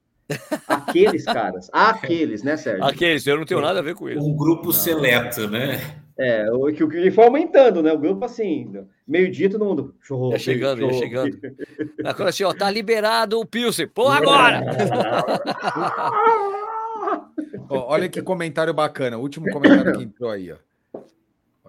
Aqueles 0.68 1.24
caras, 1.24 1.70
aqueles, 1.74 2.44
né, 2.44 2.58
Sérgio? 2.58 2.84
Aqueles, 2.84 3.26
eu 3.26 3.38
não 3.38 3.46
tenho 3.46 3.62
nada 3.62 3.80
a 3.80 3.84
ver 3.84 3.96
com 3.96 4.10
isso. 4.10 4.20
Um 4.20 4.36
grupo 4.36 4.66
não. 4.66 4.72
seleto, 4.74 5.48
né? 5.48 6.04
É, 6.20 6.52
o 6.52 6.66
que, 6.74 6.88
que 6.88 7.12
foi 7.12 7.26
aumentando, 7.26 7.84
né? 7.84 7.94
O 7.94 8.00
grupo 8.00 8.26
assim, 8.26 8.74
meio-dia 9.08 9.50
todo 9.50 9.64
mundo. 9.64 9.96
Show, 10.02 10.32
ia 10.32 10.40
chegando, 10.40 10.80
show. 10.80 10.92
ia 10.92 10.98
chegando. 10.98 11.38
Agora 12.04 12.30
assim, 12.30 12.44
ó, 12.44 12.54
tá 12.54 12.72
liberado 12.72 13.40
o 13.40 13.46
Pilsen. 13.46 13.88
Pô, 13.88 14.08
agora! 14.08 14.64
olha 17.70 18.10
que 18.10 18.22
comentário 18.22 18.74
bacana. 18.74 19.18
O 19.18 19.22
último 19.22 19.50
comentário 19.52 19.96
que 19.96 20.04
entrou 20.04 20.32
aí, 20.32 20.52
ó. 20.52 20.58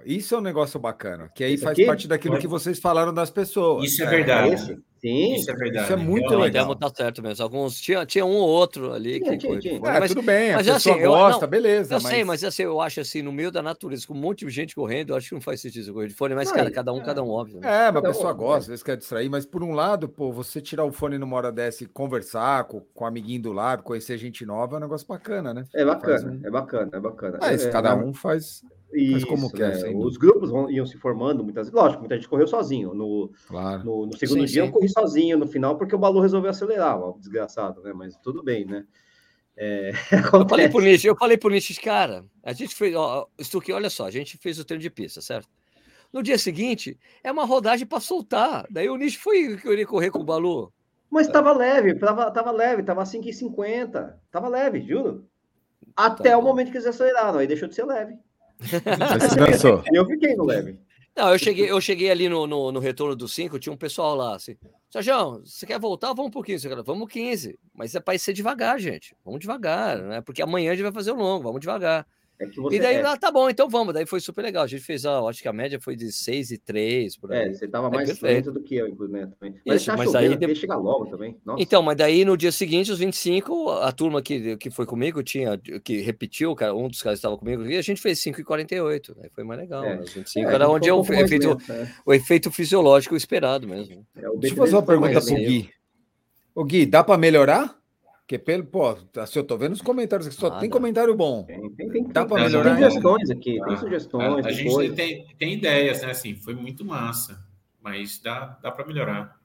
Isso 0.04 0.34
é 0.34 0.38
um 0.38 0.42
negócio 0.42 0.80
bacana, 0.80 1.30
que 1.34 1.44
aí 1.44 1.54
Isso 1.54 1.64
faz 1.64 1.76
aqui? 1.76 1.84
parte 1.84 2.08
daquilo 2.08 2.38
que 2.38 2.46
vocês 2.46 2.78
falaram 2.78 3.12
das 3.12 3.30
pessoas. 3.30 3.84
Isso 3.84 4.02
é, 4.02 4.06
é 4.06 4.08
verdade. 4.08 4.78
Sim, 5.00 5.34
isso 5.34 5.50
é 5.50 5.54
verdade. 5.54 5.84
Isso 5.84 5.92
é 5.92 5.96
muito 5.96 6.32
eu, 6.32 6.38
legal. 6.38 6.74
Tá 6.74 6.90
certo 6.94 7.22
mesmo. 7.22 7.42
Alguns 7.42 7.80
tinha, 7.80 8.04
tinha 8.04 8.24
um 8.24 8.36
ou 8.36 8.48
outro 8.48 8.92
ali 8.92 9.20
tinha, 9.20 9.32
que 9.32 9.38
tinha, 9.38 9.58
tinha. 9.58 9.76
É, 9.76 10.00
mas, 10.00 10.08
tudo 10.10 10.22
bem, 10.22 10.52
mas, 10.52 10.68
a 10.68 10.74
pessoa 10.74 10.96
assim, 10.96 11.04
gosta, 11.04 11.44
eu, 11.44 11.48
beleza. 11.48 11.94
Eu 11.94 12.00
mas... 12.00 12.12
sei, 12.12 12.24
mas 12.24 12.44
assim, 12.44 12.62
eu 12.62 12.80
acho 12.80 13.00
assim, 13.00 13.22
no 13.22 13.32
meio 13.32 13.50
da 13.50 13.62
natureza, 13.62 14.06
com 14.06 14.14
um 14.14 14.18
monte 14.18 14.44
de 14.44 14.50
gente 14.50 14.74
correndo, 14.74 15.10
eu 15.10 15.16
acho 15.16 15.28
que 15.28 15.34
não 15.34 15.40
faz 15.40 15.60
sentido 15.60 15.92
correr 15.92 16.08
de 16.08 16.14
fone, 16.14 16.34
mas, 16.34 16.48
não, 16.48 16.56
cara, 16.56 16.70
cada 16.70 16.92
um, 16.92 17.00
é, 17.00 17.04
cada 17.04 17.22
um, 17.22 17.30
óbvio. 17.30 17.60
Né? 17.60 17.86
É, 17.86 17.92
mas 17.92 17.96
a 17.96 18.08
pessoa 18.08 18.32
gosta, 18.32 18.58
às 18.58 18.66
vezes 18.66 18.82
quer 18.82 18.96
distrair, 18.96 19.28
mas 19.28 19.46
por 19.46 19.62
um 19.62 19.72
lado, 19.72 20.08
pô, 20.08 20.32
você 20.32 20.60
tirar 20.60 20.84
o 20.84 20.92
fone 20.92 21.18
numa 21.18 21.36
hora 21.36 21.52
dessa 21.52 21.84
e 21.84 21.86
conversar 21.86 22.64
com, 22.64 22.80
com 22.94 23.04
o 23.04 23.06
amiguinho 23.06 23.42
do 23.42 23.52
lado, 23.52 23.82
conhecer 23.82 24.18
gente 24.18 24.44
nova, 24.44 24.76
é 24.76 24.78
um 24.78 24.82
negócio 24.82 25.06
bacana, 25.06 25.54
né? 25.54 25.64
É 25.74 25.84
bacana, 25.84 26.32
um... 26.32 26.46
é 26.46 26.50
bacana, 26.50 26.90
é 26.92 27.00
bacana. 27.00 27.38
Mas 27.40 27.66
é, 27.66 27.70
cada 27.70 27.94
um 27.94 28.12
faz 28.12 28.62
isso, 28.92 29.26
como 29.26 29.50
quer. 29.50 29.76
Né? 29.82 29.90
Os 29.94 30.16
grupos 30.16 30.50
vão, 30.50 30.70
iam 30.70 30.86
se 30.86 30.96
formando 30.96 31.44
muitas 31.44 31.66
vezes. 31.66 31.74
Lógico, 31.74 32.00
muita 32.00 32.16
gente 32.16 32.28
correu 32.28 32.46
sozinho. 32.46 32.94
No, 32.94 33.30
claro. 33.46 33.84
no, 33.84 34.06
no 34.06 34.16
segundo 34.16 34.46
sim, 34.46 34.52
dia 34.52 34.62
sim. 34.62 34.68
eu 34.68 34.72
corri 34.72 34.88
sozinho 34.88 35.38
no 35.38 35.46
final, 35.46 35.76
porque 35.76 35.94
o 35.94 35.98
Balu 35.98 36.20
resolveu 36.20 36.50
acelerar, 36.50 36.98
ó, 36.98 37.16
desgraçado, 37.18 37.82
né? 37.82 37.92
Mas 37.92 38.16
tudo 38.16 38.42
bem, 38.42 38.64
né? 38.64 38.86
É, 39.56 39.90
eu 40.32 40.48
falei 40.48 40.68
pro 40.68 40.80
Nietzsche, 40.80 41.08
eu 41.08 41.16
falei 41.16 41.36
pro 41.36 41.50
Nietzsche, 41.50 41.80
cara, 41.80 42.24
a 42.44 42.52
gente 42.52 42.74
fez, 42.74 42.94
ó, 42.94 43.26
Stuque, 43.40 43.72
olha 43.72 43.90
só, 43.90 44.06
a 44.06 44.10
gente 44.10 44.38
fez 44.38 44.58
o 44.58 44.64
treino 44.64 44.80
de 44.80 44.88
pista, 44.88 45.20
certo? 45.20 45.48
No 46.12 46.22
dia 46.22 46.38
seguinte, 46.38 46.98
é 47.22 47.30
uma 47.30 47.44
rodagem 47.44 47.86
para 47.86 48.00
soltar. 48.00 48.66
Daí 48.70 48.88
o 48.88 48.96
Nietzsche 48.96 49.18
foi 49.18 49.56
querer 49.58 49.84
correr 49.84 50.10
com 50.10 50.20
o 50.20 50.24
Balu. 50.24 50.72
Mas 51.10 51.26
estava 51.26 51.52
leve, 51.52 51.94
tava, 51.94 52.30
tava 52.30 52.50
leve, 52.50 52.82
tava 52.82 53.02
5,50. 53.02 54.14
Tava 54.30 54.48
leve, 54.48 54.80
juro. 54.80 55.28
Até 55.96 56.30
tá 56.30 56.38
o 56.38 56.42
momento 56.42 56.70
que 56.70 56.76
eles 56.76 56.86
aceleraram, 56.86 57.38
aí 57.38 57.46
deixou 57.46 57.68
de 57.68 57.74
ser 57.74 57.84
leve. 57.84 58.16
Eu 59.92 60.06
fiquei 60.06 60.34
no 60.34 60.44
leve. 60.44 60.78
Não, 61.16 61.32
eu 61.32 61.38
cheguei, 61.38 61.68
eu 61.68 61.80
cheguei 61.80 62.10
ali 62.10 62.28
no, 62.28 62.46
no, 62.46 62.70
no 62.70 62.78
retorno 62.78 63.16
do 63.16 63.26
5, 63.26 63.58
tinha 63.58 63.72
um 63.72 63.76
pessoal 63.76 64.14
lá 64.14 64.36
assim. 64.36 64.56
Sérgio, 64.88 65.42
você 65.44 65.66
quer 65.66 65.78
voltar? 65.78 66.08
Vamos 66.08 66.28
um 66.28 66.30
pouquinho. 66.30 66.58
Você 66.60 66.68
quer... 66.68 66.80
Vamos 66.82 67.10
15. 67.10 67.58
Mas 67.74 67.94
é 67.94 68.00
para 68.00 68.16
ser 68.18 68.32
devagar, 68.32 68.78
gente. 68.78 69.16
Vamos 69.24 69.40
devagar, 69.40 69.98
né? 69.98 70.20
Porque 70.20 70.40
amanhã 70.40 70.70
a 70.70 70.74
gente 70.74 70.84
vai 70.84 70.92
fazer 70.92 71.10
o 71.10 71.16
longo, 71.16 71.42
vamos 71.42 71.60
devagar. 71.60 72.06
É 72.40 72.46
e 72.70 72.78
daí, 72.78 72.96
é. 72.96 73.02
ah, 73.04 73.16
tá 73.16 73.32
bom, 73.32 73.50
então 73.50 73.68
vamos. 73.68 73.92
Daí 73.92 74.06
foi 74.06 74.20
super 74.20 74.42
legal. 74.42 74.62
A 74.62 74.66
gente 74.68 74.84
fez, 74.84 75.04
a, 75.04 75.18
acho 75.22 75.42
que 75.42 75.48
a 75.48 75.52
média 75.52 75.80
foi 75.80 75.96
de 75.96 76.12
6 76.12 76.52
e 76.52 76.58
3. 76.58 77.16
Por 77.16 77.32
é, 77.32 77.42
aí. 77.42 77.48
É, 77.48 77.52
você 77.52 77.66
tava 77.66 77.90
mais 77.90 78.22
é 78.22 78.26
lento 78.26 78.52
do 78.52 78.62
que 78.62 78.76
eu, 78.76 78.86
inclusive, 78.86 79.18
né, 79.18 79.28
também. 79.38 79.60
Mas, 79.66 79.82
Isso, 79.82 79.96
mas 79.96 80.14
aí 80.14 80.36
de... 80.36 80.54
chegar 80.54 80.76
logo 80.76 81.06
também. 81.06 81.36
Nossa. 81.44 81.60
Então, 81.60 81.82
mas 81.82 81.96
daí 81.96 82.24
no 82.24 82.36
dia 82.36 82.52
seguinte, 82.52 82.92
os 82.92 83.00
25, 83.00 83.70
a 83.70 83.90
turma 83.90 84.22
que, 84.22 84.56
que 84.56 84.70
foi 84.70 84.86
comigo 84.86 85.20
tinha, 85.20 85.58
que 85.58 86.00
repetiu, 86.00 86.54
cara, 86.54 86.72
um 86.72 86.88
dos 86.88 87.02
caras 87.02 87.18
estava 87.18 87.36
comigo, 87.36 87.66
e 87.66 87.76
a 87.76 87.82
gente 87.82 88.00
fez 88.00 88.20
5 88.20 88.40
e 88.40 88.44
48. 88.44 89.16
Aí 89.20 89.30
foi 89.34 89.42
mais 89.42 89.58
legal. 89.58 89.82
É. 89.82 89.96
Né? 89.96 90.02
Os 90.02 90.12
25 90.12 90.48
é, 90.48 90.54
era 90.54 90.68
onde 90.68 90.92
um 90.92 90.98
o, 90.98 91.02
efeito, 91.02 91.48
lento, 91.48 91.72
é. 91.72 91.92
o 92.06 92.14
efeito 92.14 92.52
fisiológico 92.52 93.16
esperado 93.16 93.66
mesmo. 93.66 94.06
Deixa 94.38 94.54
eu 94.54 94.58
fazer 94.58 94.76
uma 94.76 94.82
pergunta 94.82 95.20
pro 95.20 95.34
Gui. 95.34 95.70
O 96.54 96.64
Gui, 96.64 96.86
dá 96.86 97.02
para 97.02 97.18
melhorar? 97.18 97.77
Porque 98.28 98.38
pelo, 98.38 98.62
pô, 98.62 98.94
assim, 99.16 99.38
eu 99.38 99.42
tô 99.42 99.56
vendo 99.56 99.72
os 99.72 99.80
comentários 99.80 100.26
aqui, 100.26 100.36
só 100.36 100.50
tem 100.50 100.68
comentário 100.68 101.16
bom. 101.16 101.44
Tem, 101.44 101.70
tem, 101.70 101.88
tem, 101.88 102.08
Dá 102.08 102.26
para 102.26 102.42
melhorar. 102.42 102.76
Tem 102.76 102.84
sugestões 102.84 103.30
aqui, 103.30 103.58
tem 103.64 103.76
sugestões. 103.78 104.44
A, 104.44 104.48
a 104.50 104.52
gente 104.52 104.92
tem, 104.92 105.26
tem 105.38 105.54
ideias, 105.54 106.02
né? 106.02 106.10
Assim, 106.10 106.34
foi 106.34 106.54
muito 106.54 106.84
massa, 106.84 107.42
mas 107.80 108.20
dá, 108.20 108.58
dá 108.62 108.70
para 108.70 108.86
melhorar. 108.86 109.40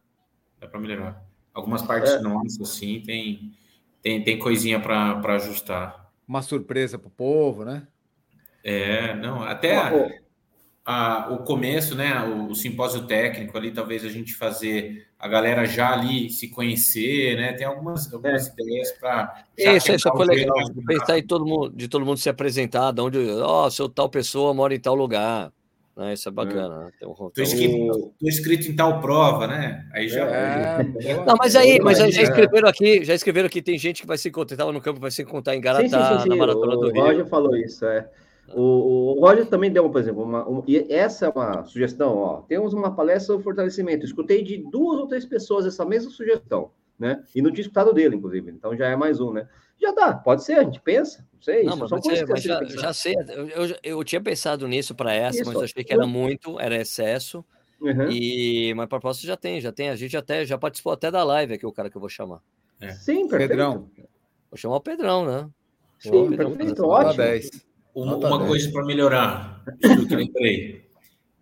Dá 0.60 0.68
para 0.68 0.82
melhorar. 0.82 1.26
Algumas 1.54 1.82
partes 1.82 2.12
é. 2.12 2.20
nossas, 2.20 2.60
assim, 2.60 3.00
tem, 3.00 3.54
tem, 4.02 4.22
tem 4.22 4.38
coisinha 4.38 4.82
para 4.82 5.36
ajustar. 5.36 6.12
Uma 6.28 6.42
surpresa 6.42 7.00
para 7.00 7.08
o 7.08 7.12
povo, 7.12 7.64
né? 7.64 7.88
É, 8.66 9.16
não, 9.16 9.44
até 9.44 9.78
a, 9.78 10.10
a, 10.84 11.30
o 11.32 11.46
começo, 11.46 11.96
né? 11.96 12.22
O, 12.26 12.50
o 12.50 12.56
simpósio 12.56 13.08
técnico 13.08 13.58
ali, 13.58 13.72
talvez 13.72 14.04
a 14.04 14.10
gente 14.10 14.34
fazer 14.34 15.08
a 15.24 15.28
galera 15.30 15.66
já 15.66 15.94
ali 15.94 16.30
se 16.30 16.50
conhecer, 16.50 17.38
né? 17.38 17.54
Tem 17.54 17.66
algumas, 17.66 18.14
algumas 18.14 18.46
é. 18.46 18.52
ideias 18.52 18.92
para. 18.92 19.46
Isso, 19.58 19.94
isso 19.94 20.10
foi 20.12 20.26
legal. 20.26 20.54
Pensar 20.86 21.18
em 21.18 21.26
todo 21.26 21.46
mundo, 21.46 21.72
de 21.74 21.88
todo 21.88 22.06
mundo 22.06 22.18
se 22.18 22.28
apresentar, 22.28 22.92
de 22.92 23.02
onde, 23.02 23.18
ó, 23.40 23.66
oh, 23.66 23.72
seu 23.72 23.88
tal 23.88 24.10
pessoa 24.10 24.54
mora 24.54 24.76
em 24.76 24.80
tal 24.82 24.94
lugar. 24.96 25.50
Né? 25.96 26.14
Isso 26.14 26.28
é 26.28 26.32
bacana. 26.32 26.92
É. 27.02 27.08
Um, 27.08 27.14
tô, 27.14 27.42
escrito, 27.42 28.14
tô, 28.20 28.28
escrito, 28.28 28.68
em 28.68 28.76
tal 28.76 29.00
prova, 29.00 29.48
né? 29.48 29.88
Aí 29.94 30.10
já. 30.10 30.26
É, 30.28 30.84
não, 31.26 31.36
mas 31.40 31.56
aí, 31.56 31.80
mas 31.80 32.02
aí 32.02 32.12
já 32.12 32.24
escreveram 32.24 32.68
aqui, 32.68 33.06
já 33.06 33.14
escreveram 33.14 33.48
aqui, 33.48 33.62
tem 33.62 33.78
gente 33.78 34.02
que 34.02 34.08
vai 34.08 34.18
se 34.18 34.28
encontrar, 34.28 34.56
estava 34.56 34.74
no 34.74 34.82
campo, 34.82 35.00
vai 35.00 35.12
se 35.12 35.22
encontrar 35.22 35.56
em 35.56 35.62
Garatá, 35.62 35.88
sim, 35.88 36.18
sim, 36.18 36.24
sim, 36.24 36.30
na 36.30 36.36
Maratona 36.36 36.76
o 36.76 36.78
do 36.82 36.92
Rio. 36.92 37.02
O 37.02 37.06
Roger 37.06 37.26
falou 37.28 37.56
isso, 37.56 37.86
é. 37.86 38.10
O, 38.50 39.16
o 39.16 39.22
Roger 39.22 39.46
também 39.46 39.72
deu, 39.72 39.90
por 39.90 40.02
exemplo, 40.02 40.24
uma, 40.24 40.46
uma, 40.46 40.64
e 40.68 40.86
essa 40.92 41.28
é 41.28 41.30
uma 41.30 41.64
sugestão, 41.64 42.18
ó. 42.18 42.42
Temos 42.42 42.74
uma 42.74 42.94
palestra 42.94 43.28
sobre 43.28 43.44
fortalecimento. 43.44 44.06
Escutei 44.06 44.44
de 44.44 44.58
duas 44.58 45.00
ou 45.00 45.08
três 45.08 45.26
pessoas 45.26 45.66
essa 45.66 45.86
mesma 45.86 46.12
sugestão, 46.12 46.72
né? 47.00 47.24
E 47.34 47.42
não 47.42 47.52
tinha 47.52 47.62
escutado 47.62 47.94
dele, 47.94 48.16
inclusive. 48.16 48.52
Então 48.52 48.76
já 48.76 48.88
é 48.88 48.96
mais 48.96 49.20
um, 49.20 49.32
né? 49.32 49.48
Já 49.82 49.92
dá, 49.92 50.14
pode 50.14 50.44
ser, 50.44 50.54
a 50.60 50.64
gente 50.64 50.80
pensa, 50.80 51.26
não 51.34 51.42
sei. 51.42 51.64
Não, 51.64 51.78
mas, 51.78 51.90
ser, 51.90 52.28
mas 52.28 52.44
já, 52.44 52.64
já, 52.64 52.94
sei, 52.94 53.16
eu, 53.16 53.48
eu, 53.48 53.76
eu, 53.84 54.04
tinha 54.04 54.22
pensado 54.22 54.68
nisso 54.68 54.94
para 54.94 55.14
essa, 55.14 55.42
isso, 55.42 55.46
mas 55.46 55.56
eu 55.56 55.64
achei 55.64 55.84
que 55.84 55.94
era 55.94 56.06
muito, 56.06 56.60
era 56.60 56.76
excesso. 56.76 57.44
Uhum. 57.82 58.10
E 58.10 58.74
mas 58.76 58.88
proposta 58.88 59.26
já 59.26 59.36
tem, 59.36 59.60
já 59.60 59.72
tem. 59.72 59.90
A 59.90 59.96
gente 59.96 60.16
até 60.16 60.46
já 60.46 60.58
participou 60.58 60.94
até 60.94 61.12
da 61.12 61.24
live 61.24 61.56
aqui, 61.56 61.66
o 61.66 61.74
cara 61.74 61.90
que 61.90 61.98
eu 61.98 62.02
vou 62.02 62.10
chamar. 62.10 62.40
É. 62.80 62.92
Sim, 62.94 63.28
perfeito. 63.28 63.50
Pedrão. 63.50 63.90
Vou 64.50 64.58
chamar 64.58 64.76
o 64.78 64.82
Pedrão, 64.82 65.26
né? 65.26 65.50
Sim, 66.00 66.30
Pedrão, 66.30 66.52
perfeito, 66.52 66.86
ótimo. 66.86 67.18
10. 67.18 67.73
Uma, 67.94 68.16
uma 68.16 68.46
coisa 68.46 68.72
para 68.72 68.86
melhorar, 68.86 69.64
eu 69.82 70.08
que 70.08 70.16
lembrei. 70.16 70.90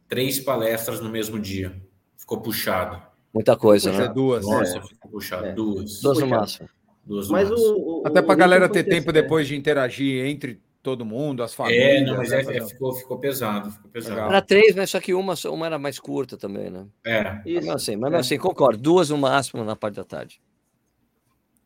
Três 0.07 0.39
palestras 0.39 0.99
no 0.99 1.09
mesmo 1.09 1.39
dia. 1.39 1.73
Ficou 2.17 2.41
puxado. 2.41 3.01
Muita 3.33 3.55
coisa, 3.55 3.91
né? 3.93 4.07
Duas. 4.09 4.45
Nossa, 4.45 4.77
é. 4.77 4.81
ficou 4.81 5.11
puxado. 5.11 5.45
É. 5.45 5.53
Duas. 5.53 6.01
Duas 6.01 6.19
no 6.19 6.27
máximo. 6.27 6.69
Duas 7.05 7.27
no 7.27 7.33
Mas 7.33 7.49
máximo. 7.49 7.69
O, 7.69 8.01
o, 8.01 8.07
Até 8.07 8.21
para 8.21 8.33
a 8.33 8.37
galera 8.37 8.69
ter 8.69 8.83
tempo 8.83 9.13
depois 9.13 9.47
de 9.47 9.55
interagir 9.55 10.25
entre 10.25 10.61
todo 10.83 11.05
mundo, 11.05 11.43
as 11.43 11.53
famílias. 11.53 12.01
É, 12.01 12.03
não, 12.03 12.17
mas 12.17 12.31
é, 12.31 12.41
é, 12.41 12.67
ficou, 12.67 12.93
ficou 12.93 13.17
pesado, 13.19 13.71
ficou 13.71 13.89
pesado. 13.89 14.19
Era 14.19 14.41
três, 14.41 14.75
mas 14.75 14.89
só 14.89 14.99
que 14.99 15.13
uma, 15.13 15.35
uma 15.45 15.65
era 15.65 15.79
mais 15.79 15.99
curta 15.99 16.37
também, 16.37 16.69
né? 16.69 16.85
É. 17.05 17.41
Isso. 17.45 17.67
Mas 17.67 17.75
assim, 17.75 17.95
mas 17.95 18.13
assim, 18.13 18.37
concordo. 18.37 18.81
Duas 18.81 19.09
no 19.09 19.17
máximo 19.17 19.63
na 19.63 19.75
parte 19.75 19.95
da 19.95 20.03
tarde. 20.03 20.41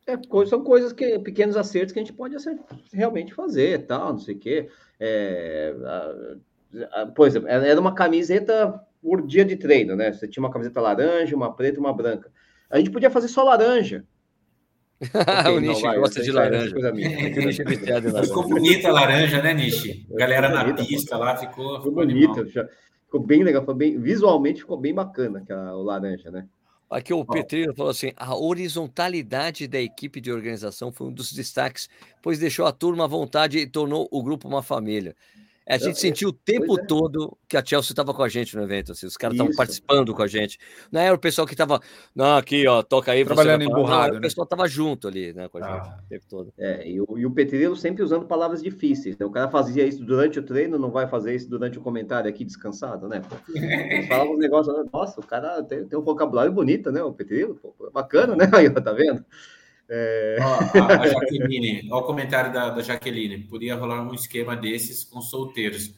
É, 0.06 0.46
são 0.46 0.62
coisas 0.62 0.92
que, 0.92 1.18
pequenos 1.18 1.56
acertos 1.56 1.92
que 1.92 1.98
a 1.98 2.02
gente 2.02 2.12
pode 2.12 2.36
acertar, 2.36 2.78
realmente 2.92 3.34
fazer, 3.34 3.86
tal, 3.86 4.12
não 4.12 4.18
sei 4.20 4.36
o 4.36 4.38
quê. 4.38 4.68
É, 5.00 5.74
a, 5.84 7.02
a, 7.02 7.06
por 7.06 7.26
exemplo, 7.26 7.48
era 7.48 7.80
uma 7.80 7.92
camiseta 7.92 8.80
por 9.02 9.26
dia 9.26 9.44
de 9.44 9.56
treino, 9.56 9.96
né? 9.96 10.12
Você 10.12 10.28
tinha 10.28 10.42
uma 10.42 10.50
camiseta 10.50 10.80
laranja, 10.80 11.34
uma 11.34 11.54
preta 11.54 11.78
e 11.78 11.80
uma 11.80 11.92
branca. 11.92 12.30
A 12.70 12.78
gente 12.78 12.90
podia 12.90 13.10
fazer 13.10 13.28
só 13.28 13.42
laranja. 13.42 14.04
Okay, 14.98 15.52
o 15.54 15.60
Nishi 15.60 15.82
gosta 15.82 16.22
de 16.22 16.32
laranja. 16.32 16.74
Ficou 18.22 18.48
bonita 18.48 18.88
a 18.88 18.92
laranja, 18.92 19.42
né, 19.42 19.52
Nishi? 19.52 20.06
Galera 20.08 20.48
na 20.48 20.72
pista 20.74 21.18
lá 21.18 21.36
ficou. 21.36 21.76
Ficou 21.76 21.92
bonita. 21.92 22.46
Ficou 22.46 23.20
bem 23.20 23.42
legal. 23.42 23.60
Ficou 23.60 23.74
bem, 23.74 24.00
visualmente 24.00 24.60
ficou 24.62 24.78
bem 24.78 24.94
bacana 24.94 25.40
aquela, 25.40 25.76
o 25.76 25.82
laranja, 25.82 26.30
né? 26.30 26.46
Aqui 26.88 27.12
o 27.12 27.24
Petrino 27.24 27.74
falou 27.74 27.90
assim: 27.90 28.12
a 28.16 28.36
horizontalidade 28.36 29.66
da 29.66 29.80
equipe 29.80 30.20
de 30.20 30.30
organização 30.32 30.92
foi 30.92 31.08
um 31.08 31.12
dos 31.12 31.32
destaques, 31.32 31.88
pois 32.22 32.38
deixou 32.38 32.64
a 32.66 32.72
turma 32.72 33.04
à 33.04 33.08
vontade 33.08 33.58
e 33.58 33.66
tornou 33.66 34.08
o 34.10 34.22
grupo 34.22 34.46
uma 34.48 34.62
família. 34.62 35.16
A 35.68 35.78
gente 35.78 35.98
sentiu 35.98 36.28
o 36.28 36.32
tempo 36.32 36.78
é. 36.78 36.86
todo 36.86 37.36
que 37.48 37.56
a 37.56 37.64
Chelsea 37.64 37.90
estava 37.90 38.14
com 38.14 38.22
a 38.22 38.28
gente 38.28 38.54
no 38.54 38.62
evento, 38.62 38.92
assim, 38.92 39.04
os 39.04 39.16
caras 39.16 39.34
estavam 39.34 39.52
participando 39.54 40.14
com 40.14 40.22
a 40.22 40.26
gente. 40.28 40.58
Não 40.92 41.00
era 41.00 41.14
o 41.14 41.18
pessoal 41.18 41.44
que 41.44 41.54
estava, 41.54 41.80
não, 42.14 42.36
aqui, 42.36 42.68
ó, 42.68 42.84
toca 42.84 43.10
aí. 43.10 43.24
Trabalhando 43.24 43.64
emburrado. 43.64 44.12
Né? 44.12 44.18
O 44.18 44.22
pessoal 44.22 44.44
estava 44.44 44.68
junto 44.68 45.08
ali, 45.08 45.32
né, 45.32 45.48
com 45.48 45.58
a 45.58 45.62
gente 45.62 45.88
ah. 45.88 45.98
o 46.04 46.08
tempo 46.08 46.24
todo. 46.28 46.52
É, 46.56 46.88
e 46.88 47.00
o, 47.00 47.18
e 47.18 47.26
o 47.26 47.30
Petrilo 47.32 47.74
sempre 47.74 48.04
usando 48.04 48.26
palavras 48.26 48.62
difíceis. 48.62 49.18
Né? 49.18 49.26
O 49.26 49.30
cara 49.30 49.48
fazia 49.48 49.84
isso 49.84 50.04
durante 50.04 50.38
o 50.38 50.42
treino, 50.42 50.78
não 50.78 50.92
vai 50.92 51.08
fazer 51.08 51.34
isso 51.34 51.50
durante 51.50 51.78
o 51.78 51.82
comentário 51.82 52.30
aqui 52.30 52.44
descansado, 52.44 53.08
né? 53.08 53.20
Eles 53.52 54.06
falavam 54.06 54.34
uns 54.34 54.38
negócios, 54.38 54.74
nossa, 54.92 55.20
o 55.20 55.26
cara 55.26 55.64
tem, 55.64 55.84
tem 55.84 55.98
um 55.98 56.02
vocabulário 56.02 56.52
bonito, 56.52 56.92
né? 56.92 57.02
O 57.02 57.12
Petrilo, 57.12 57.58
bacana, 57.92 58.36
né? 58.36 58.48
Aí, 58.54 58.70
tá 58.70 58.92
vendo? 58.92 59.24
É... 59.88 60.36
Ó, 60.40 60.80
a, 60.80 61.02
a 61.02 61.08
Jaqueline, 61.08 61.88
olha 61.90 62.02
o 62.02 62.06
comentário 62.06 62.52
da, 62.52 62.70
da 62.70 62.82
Jaqueline. 62.82 63.38
Podia 63.38 63.76
rolar 63.76 64.02
um 64.02 64.14
esquema 64.14 64.56
desses 64.56 65.04
com 65.04 65.20
solteiros. 65.20 65.94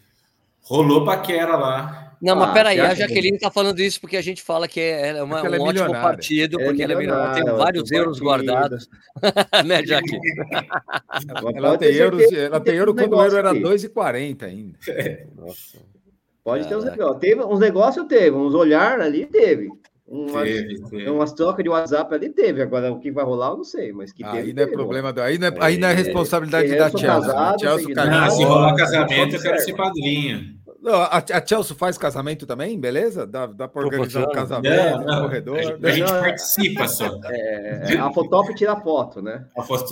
Rolou 0.63 1.05
paquera 1.05 1.57
lá. 1.57 2.17
Não, 2.21 2.35
mas 2.35 2.51
ah, 2.51 2.53
peraí, 2.53 2.81
a 2.81 2.95
Jaqueline 2.95 3.37
está 3.37 3.51
falando 3.51 3.79
isso 3.79 4.01
porque 4.01 4.17
a 4.17 4.23
gente 4.23 4.43
fala 4.43 4.67
que 4.67 4.81
é, 4.81 5.23
uma, 5.23 5.41
um 5.41 5.55
é 5.55 5.59
ótimo 5.59 5.93
partido, 5.93 6.59
porque 6.59 6.83
ela 6.83 6.93
é 6.93 6.97
milionária, 6.97 7.45
tem 7.45 7.55
vários 7.55 7.93
euros 7.93 8.21
guardados. 8.21 8.89
né, 9.65 9.87
Jaqueline? 9.87 10.43
ela, 11.55 11.79
tem 11.79 11.95
euros, 11.95 12.33
ela 12.33 12.61
tem 12.61 12.75
euro 12.75 12.95
quando 12.95 13.17
o 13.17 13.23
euro 13.23 13.37
era 13.37 13.55
2,40 13.55 14.43
ainda. 14.43 14.79
Nossa. 15.37 15.79
Pode 16.43 16.67
ter 16.67 16.77
uns 16.77 16.85
negócios. 16.85 17.21
Teve 17.21 17.45
uns 17.45 17.61
negócios, 17.61 18.07
teve, 18.07 18.37
uns 18.37 18.55
olhar 18.55 19.01
ali, 19.01 19.27
teve. 19.27 19.71
Umas, 20.11 20.45
teve, 20.45 20.81
teve. 20.89 21.11
umas 21.11 21.33
trocas 21.35 21.63
de 21.63 21.69
WhatsApp 21.69 22.15
ali 22.15 22.31
teve. 22.31 22.63
Agora, 22.63 22.91
o 22.91 22.99
que 22.99 23.11
vai 23.11 23.25
rolar, 23.25 23.51
eu 23.51 23.59
não 23.59 23.65
sei. 23.65 23.93
Mas 23.93 24.11
que 24.11 24.25
aí 24.25 24.39
teve, 24.39 24.53
não 24.55 24.63
é 24.63 24.67
problema. 24.67 25.13
Do, 25.13 25.21
aí, 25.21 25.37
não 25.37 25.49
é, 25.49 25.55
aí 25.61 25.77
não 25.77 25.89
é, 25.89 25.93
é 25.93 25.95
responsabilidade 25.95 26.69
da 26.75 26.89
Chelsea. 26.89 27.09
Né? 27.09 27.21
Casado, 27.21 27.61
Chelsea 27.61 27.95
não, 27.95 28.31
se 28.31 28.45
rolar 28.45 28.75
casamento, 28.75 29.37
eu 29.37 29.43
quero 29.43 29.61
ser 29.61 29.77
padrinho. 29.77 30.58
A, 30.95 31.19
a, 31.19 31.47
Chelsea 31.47 31.77
faz 31.77 31.99
casamento 31.99 32.47
também, 32.47 32.79
beleza? 32.79 33.27
Dá, 33.27 33.47
dá 33.47 33.69
para 33.69 33.87
organizar 33.87 34.29
um 34.29 34.33
casamento, 34.33 34.99
não, 34.99 35.05
não. 35.05 35.23
corredor. 35.23 35.59
A 35.59 35.63
gente, 35.63 35.87
a 35.87 35.91
gente 35.91 36.11
participa 36.11 36.89
só. 36.89 37.19
É, 37.25 37.97
a 37.99 38.13
fotógrafo 38.13 38.55
tira 38.57 38.77
foto, 38.77 39.21
né? 39.23 39.47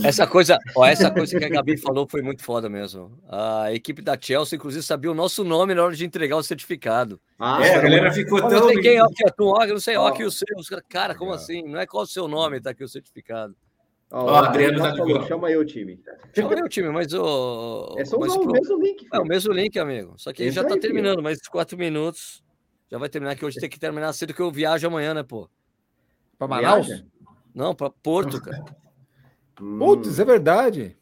Essa 0.05 0.27
coisa, 0.27 0.59
ó, 0.77 0.87
essa 0.87 1.11
coisa 1.11 1.39
que 1.39 1.45
a 1.45 1.49
Gabi 1.49 1.77
falou 1.77 2.07
foi 2.09 2.23
muito 2.23 2.43
foda 2.43 2.69
mesmo. 2.69 3.19
A 3.29 3.73
equipe 3.73 4.03
da 4.03 4.17
Chelsea, 4.21 4.57
inclusive, 4.57 4.83
sabia 4.83 5.11
o 5.11 5.15
nosso 5.15 5.45
nome 5.45 5.75
na 5.75 5.85
hora 5.85 5.95
de 5.95 6.05
entregar 6.05 6.37
o 6.37 6.43
certificado. 6.43 7.21
Ah, 7.39 7.59
é, 7.65 7.75
a 7.75 7.81
galera 7.81 8.13
ficou 8.13 8.41
tão. 8.41 8.51
Não 8.51 8.69
sei 8.69 8.81
quem 8.81 8.97
é, 8.97 9.05
o 9.05 9.09
que 9.09 9.27
é 9.27 9.31
tu, 9.31 9.55
não 9.69 9.81
sei, 9.81 9.97
ó, 9.97 10.11
que 10.11 10.25
o 10.25 10.31
seu. 10.31 10.47
Cara, 10.89 11.15
como 11.15 11.33
assim? 11.33 11.63
Não 11.63 11.79
é 11.79 11.87
qual 11.87 12.05
o 12.05 12.07
seu 12.07 12.27
nome, 12.27 12.61
tá 12.61 12.71
aqui 12.71 12.83
o 12.83 12.89
certificado. 12.89 13.55
Ó, 14.11 14.25
oh, 14.25 14.37
Adriano 14.37 14.79
tá 14.79 14.97
falou, 14.97 15.23
chama 15.25 15.49
aí 15.49 15.57
o 15.57 15.65
time. 15.65 16.01
Chama 16.33 16.55
aí 16.55 16.63
o 16.63 16.69
time, 16.69 16.91
mas 16.91 17.13
o. 17.13 17.97
É 17.99 18.05
só 18.05 18.19
mas 18.19 18.33
o 18.35 18.41
pro... 18.41 18.53
mesmo 18.53 18.81
link. 18.81 18.99
Filho. 19.01 19.11
É 19.13 19.19
o 19.19 19.25
mesmo 19.25 19.53
link, 19.53 19.79
amigo. 19.79 20.15
Só 20.17 20.33
que 20.33 20.51
já 20.51 20.63
tá 20.63 20.75
aí, 20.75 20.81
terminando, 20.81 21.15
filho. 21.15 21.25
mais 21.25 21.41
quatro 21.49 21.77
minutos. 21.77 22.43
Já 22.89 22.99
vai 22.99 23.09
terminar, 23.09 23.35
que 23.35 23.45
hoje 23.45 23.59
tem 23.59 23.69
que 23.69 23.81
terminar 23.81 24.13
cedo, 24.13 24.33
que 24.33 24.41
eu 24.41 24.51
viajo 24.51 24.87
amanhã, 24.87 25.13
né, 25.13 25.25
pô? 25.25 25.51
Pra 26.39 26.47
Manaus? 26.47 26.87
Não, 27.53 27.75
pra 27.75 27.91
Porto, 27.91 28.41
cara. 28.41 28.65
Putz, 29.57 30.21
é 30.21 30.25
verdade. 30.25 30.97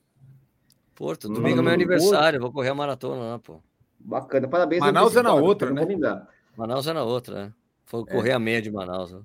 Porto, 0.94 1.28
domingo 1.28 1.56
hum, 1.56 1.60
é 1.60 1.62
meu 1.64 1.72
aniversário, 1.74 2.38
Porto. 2.38 2.52
vou 2.52 2.52
correr 2.52 2.70
a 2.70 2.74
maratona 2.74 3.22
lá, 3.22 3.38
pô. 3.38 3.60
Bacana, 3.98 4.48
parabéns. 4.48 4.80
Manaus 4.80 5.14
é 5.14 5.22
na 5.22 5.34
outra, 5.34 5.70
né? 5.70 5.82
Manaus 6.56 6.86
é 6.86 6.92
na 6.92 7.02
outra, 7.02 7.46
né? 7.46 7.52
Foi 7.84 8.04
correr 8.06 8.30
é. 8.30 8.34
a 8.34 8.38
meia 8.38 8.62
de 8.62 8.70
Manaus, 8.70 9.12
né? 9.12 9.20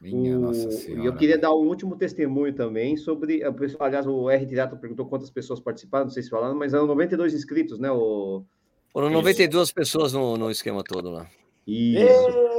Minha 0.00 0.38
o... 0.38 0.40
Nossa 0.40 0.70
Senhora. 0.70 1.02
E 1.02 1.06
eu 1.06 1.14
queria 1.14 1.36
dar 1.36 1.52
um 1.52 1.66
último 1.68 1.94
testemunho 1.96 2.54
também 2.54 2.96
sobre. 2.96 3.42
Aliás, 3.78 4.06
o 4.06 4.30
R 4.30 4.46
Tirato 4.46 4.76
perguntou 4.76 5.06
quantas 5.06 5.30
pessoas 5.30 5.60
participaram, 5.60 6.06
não 6.06 6.12
sei 6.12 6.22
se 6.22 6.30
falaram, 6.30 6.54
mas 6.54 6.72
eram 6.72 6.86
92 6.86 7.34
inscritos, 7.34 7.78
né? 7.78 7.90
O... 7.90 8.42
Foram 8.92 9.10
92 9.10 9.68
Isso. 9.68 9.74
pessoas 9.74 10.12
no, 10.12 10.36
no 10.36 10.50
esquema 10.50 10.82
todo 10.82 11.10
lá. 11.10 11.26
Isso. 11.66 12.50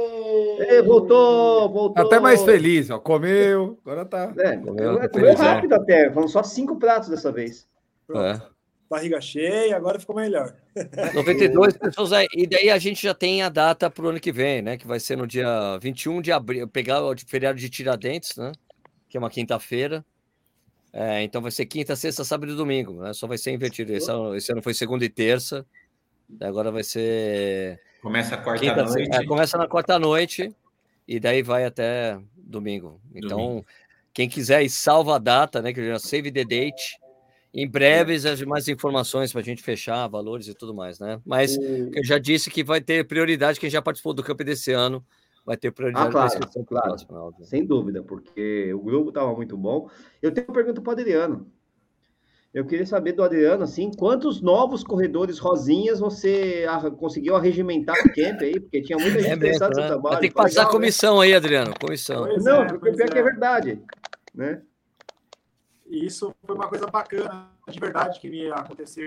Ei, 0.68 0.80
voltou, 0.82 1.68
voltou. 1.68 2.06
Até 2.06 2.20
mais 2.20 2.42
feliz, 2.42 2.88
ó. 2.90 2.98
Comeu, 2.98 3.78
agora 3.84 4.04
tá. 4.04 4.32
É, 4.38 4.56
comeu, 4.56 4.98
tá 4.98 5.08
comeu 5.08 5.34
rápido 5.34 5.74
até. 5.74 6.12
Foram 6.12 6.28
só 6.28 6.42
cinco 6.42 6.76
pratos 6.76 7.08
dessa 7.08 7.32
vez. 7.32 7.68
É 8.14 8.51
barriga 8.92 9.20
cheia, 9.20 9.76
agora 9.76 9.98
ficou 9.98 10.14
melhor. 10.14 10.54
92 11.14 11.76
pessoas 11.76 12.12
aí. 12.12 12.28
E 12.34 12.46
daí 12.46 12.70
a 12.70 12.78
gente 12.78 13.02
já 13.02 13.14
tem 13.14 13.42
a 13.42 13.48
data 13.48 13.90
para 13.90 14.04
o 14.04 14.08
ano 14.08 14.20
que 14.20 14.30
vem, 14.30 14.62
né? 14.62 14.76
Que 14.76 14.86
vai 14.86 15.00
ser 15.00 15.16
no 15.16 15.26
dia 15.26 15.78
21 15.78 16.20
de 16.20 16.30
abril, 16.30 16.68
pegar 16.68 17.02
o 17.02 17.14
feriado 17.26 17.58
de 17.58 17.68
Tiradentes, 17.68 18.36
né? 18.36 18.52
Que 19.08 19.16
é 19.16 19.20
uma 19.20 19.30
quinta-feira. 19.30 20.04
É, 20.92 21.22
então 21.22 21.40
vai 21.40 21.50
ser 21.50 21.64
quinta, 21.64 21.96
sexta, 21.96 22.22
sábado 22.22 22.52
e 22.52 22.56
domingo, 22.56 23.02
né? 23.02 23.14
Só 23.14 23.26
vai 23.26 23.38
ser 23.38 23.52
invertido. 23.52 23.92
Esse 23.92 24.10
ano, 24.10 24.36
esse 24.36 24.52
ano 24.52 24.62
foi 24.62 24.74
segunda 24.74 25.04
e 25.04 25.08
terça. 25.08 25.66
Agora 26.40 26.70
vai 26.70 26.84
ser. 26.84 27.80
Começa 28.02 28.34
a 28.34 28.38
quarta 28.38 28.84
noite. 28.84 29.10
É, 29.14 29.24
começa 29.24 29.58
na 29.58 29.66
quarta 29.66 29.98
noite 29.98 30.54
e 31.08 31.18
daí 31.18 31.42
vai 31.42 31.64
até 31.64 32.18
domingo. 32.36 33.00
Então, 33.14 33.38
domingo. 33.38 33.66
quem 34.12 34.28
quiser 34.28 34.62
e 34.62 34.68
salva 34.68 35.16
a 35.16 35.18
data, 35.18 35.62
né? 35.62 35.72
Que 35.72 35.86
já 35.86 35.98
save 35.98 36.30
the 36.30 36.44
date 36.44 37.01
em 37.54 37.68
breve, 37.68 38.16
mais 38.46 38.66
informações 38.68 39.30
para 39.30 39.40
a 39.40 39.44
gente 39.44 39.62
fechar, 39.62 40.06
valores 40.08 40.48
e 40.48 40.54
tudo 40.54 40.74
mais, 40.74 40.98
né? 40.98 41.20
Mas 41.24 41.56
eu 41.58 42.04
já 42.04 42.18
disse 42.18 42.50
que 42.50 42.64
vai 42.64 42.80
ter 42.80 43.06
prioridade, 43.06 43.60
quem 43.60 43.68
já 43.68 43.82
participou 43.82 44.14
do 44.14 44.22
campo 44.22 44.42
desse 44.42 44.72
ano 44.72 45.04
vai 45.44 45.56
ter 45.56 45.70
prioridade. 45.70 46.08
Ah, 46.08 46.10
claro, 46.10 46.40
claro. 46.66 47.06
Próximo, 47.06 47.44
sem 47.44 47.66
dúvida, 47.66 48.02
porque 48.02 48.72
o 48.72 48.80
grupo 48.80 49.08
estava 49.10 49.34
muito 49.34 49.56
bom. 49.56 49.88
Eu 50.22 50.32
tenho 50.32 50.46
uma 50.46 50.54
pergunta 50.54 50.80
para 50.80 50.90
o 50.90 50.92
Adriano. 50.92 51.46
Eu 52.54 52.66
queria 52.66 52.84
saber 52.84 53.12
do 53.12 53.22
Adriano, 53.22 53.64
assim, 53.64 53.90
quantos 53.90 54.42
novos 54.42 54.84
corredores 54.84 55.38
rosinhas 55.38 56.00
você 56.00 56.66
conseguiu 56.98 57.34
arregimentar 57.34 57.96
no 58.04 58.12
camp 58.12 58.42
aí? 58.42 58.60
Porque 58.60 58.82
tinha 58.82 58.98
muita 58.98 59.20
gente 59.20 59.30
é 59.30 59.36
interessada 59.36 59.74
no 59.74 59.80
né? 59.80 59.86
trabalho. 59.88 60.20
Tem 60.20 60.28
que 60.28 60.34
passar 60.34 60.60
legal, 60.60 60.70
comissão 60.70 61.18
né? 61.18 61.24
aí, 61.24 61.34
Adriano, 61.34 61.72
comissão. 61.80 62.26
Não, 62.42 62.62
é, 62.62 62.68
porque 62.68 62.92
pior 62.92 63.08
é. 63.08 63.10
que 63.10 63.18
é 63.18 63.22
verdade, 63.22 63.82
né? 64.34 64.62
E 65.92 66.06
isso 66.06 66.34
foi 66.46 66.56
uma 66.56 66.66
coisa 66.68 66.86
bacana, 66.86 67.50
de 67.68 67.78
verdade, 67.78 68.18
que 68.18 68.30
me 68.30 68.50
aconteceu. 68.50 69.04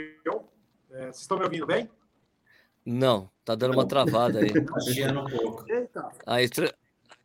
É, 0.91 1.05
vocês 1.05 1.21
estão 1.21 1.35
me 1.35 1.43
ouvindo 1.43 1.65
bem? 1.65 1.89
Não, 2.85 3.27
tá 3.43 3.55
dando 3.55 3.73
uma 3.73 3.87
travada 3.87 4.37
aí. 4.37 4.53
Tá 4.53 5.19
um 5.19 5.25
pouco. 5.25 5.65
Eita. 5.67 6.11
A, 6.27 6.35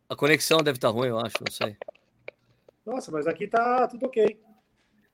a 0.08 0.16
conexão 0.16 0.62
deve 0.62 0.78
estar 0.78 0.88
tá 0.88 0.94
ruim, 0.94 1.08
eu 1.08 1.18
acho, 1.18 1.36
não 1.46 1.52
sei. 1.52 1.76
Nossa, 2.86 3.12
mas 3.12 3.26
aqui 3.26 3.46
tá 3.46 3.86
tudo 3.86 4.06
ok. 4.06 4.40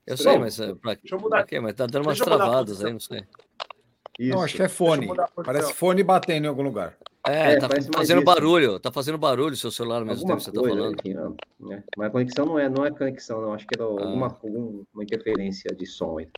Eu 0.07 0.17
sei, 0.17 0.39
mas 0.39 0.61
é, 0.61 0.73
pra, 0.77 0.95
Deixa 0.95 1.17
eu 1.17 1.21
mudar. 1.21 1.39
Pra 1.39 1.47
quê? 1.47 1.59
Mas 1.59 1.75
tá 1.75 1.85
dando 1.87 2.07
umas 2.07 2.19
travadas 2.19 2.85
aí, 2.85 2.93
não 2.93 3.01
sei. 3.01 3.27
Isso. 4.17 4.33
Não, 4.33 4.45
acho 4.45 4.55
que 4.55 4.63
é 4.63 4.69
fone. 4.69 5.09
Parece 5.45 5.75
fone 5.75 6.05
batendo 6.05 6.45
em 6.45 6.49
algum 6.49 6.63
lugar. 6.63 6.97
É, 7.29 7.55
é 7.55 7.59
tá 7.59 7.69
fazendo 7.93 8.23
barulho, 8.23 8.79
tá 8.79 8.93
fazendo 8.93 9.19
barulho 9.19 9.55
o 9.55 9.57
seu 9.57 9.71
celular 9.71 9.99
ao 9.99 10.07
mesmo 10.07 10.25
tempo 10.27 10.37
que 10.39 10.45
você 10.45 10.53
tá 10.53 10.61
falando. 10.61 10.95
Aqui, 10.95 11.13
né? 11.13 11.83
Mas 11.97 12.07
a 12.07 12.11
conexão 12.11 12.47
não 12.47 12.59
é, 12.59 12.69
não 12.69 12.87
é 12.87 12.91
conexão, 12.91 13.41
não. 13.41 13.53
Acho 13.53 13.67
que 13.67 13.75
era 13.77 13.85
ah. 13.85 13.89
alguma, 13.89 14.27
alguma 14.29 15.03
interferência 15.03 15.75
de 15.75 15.87
som 15.87 16.19
aí. 16.19 16.29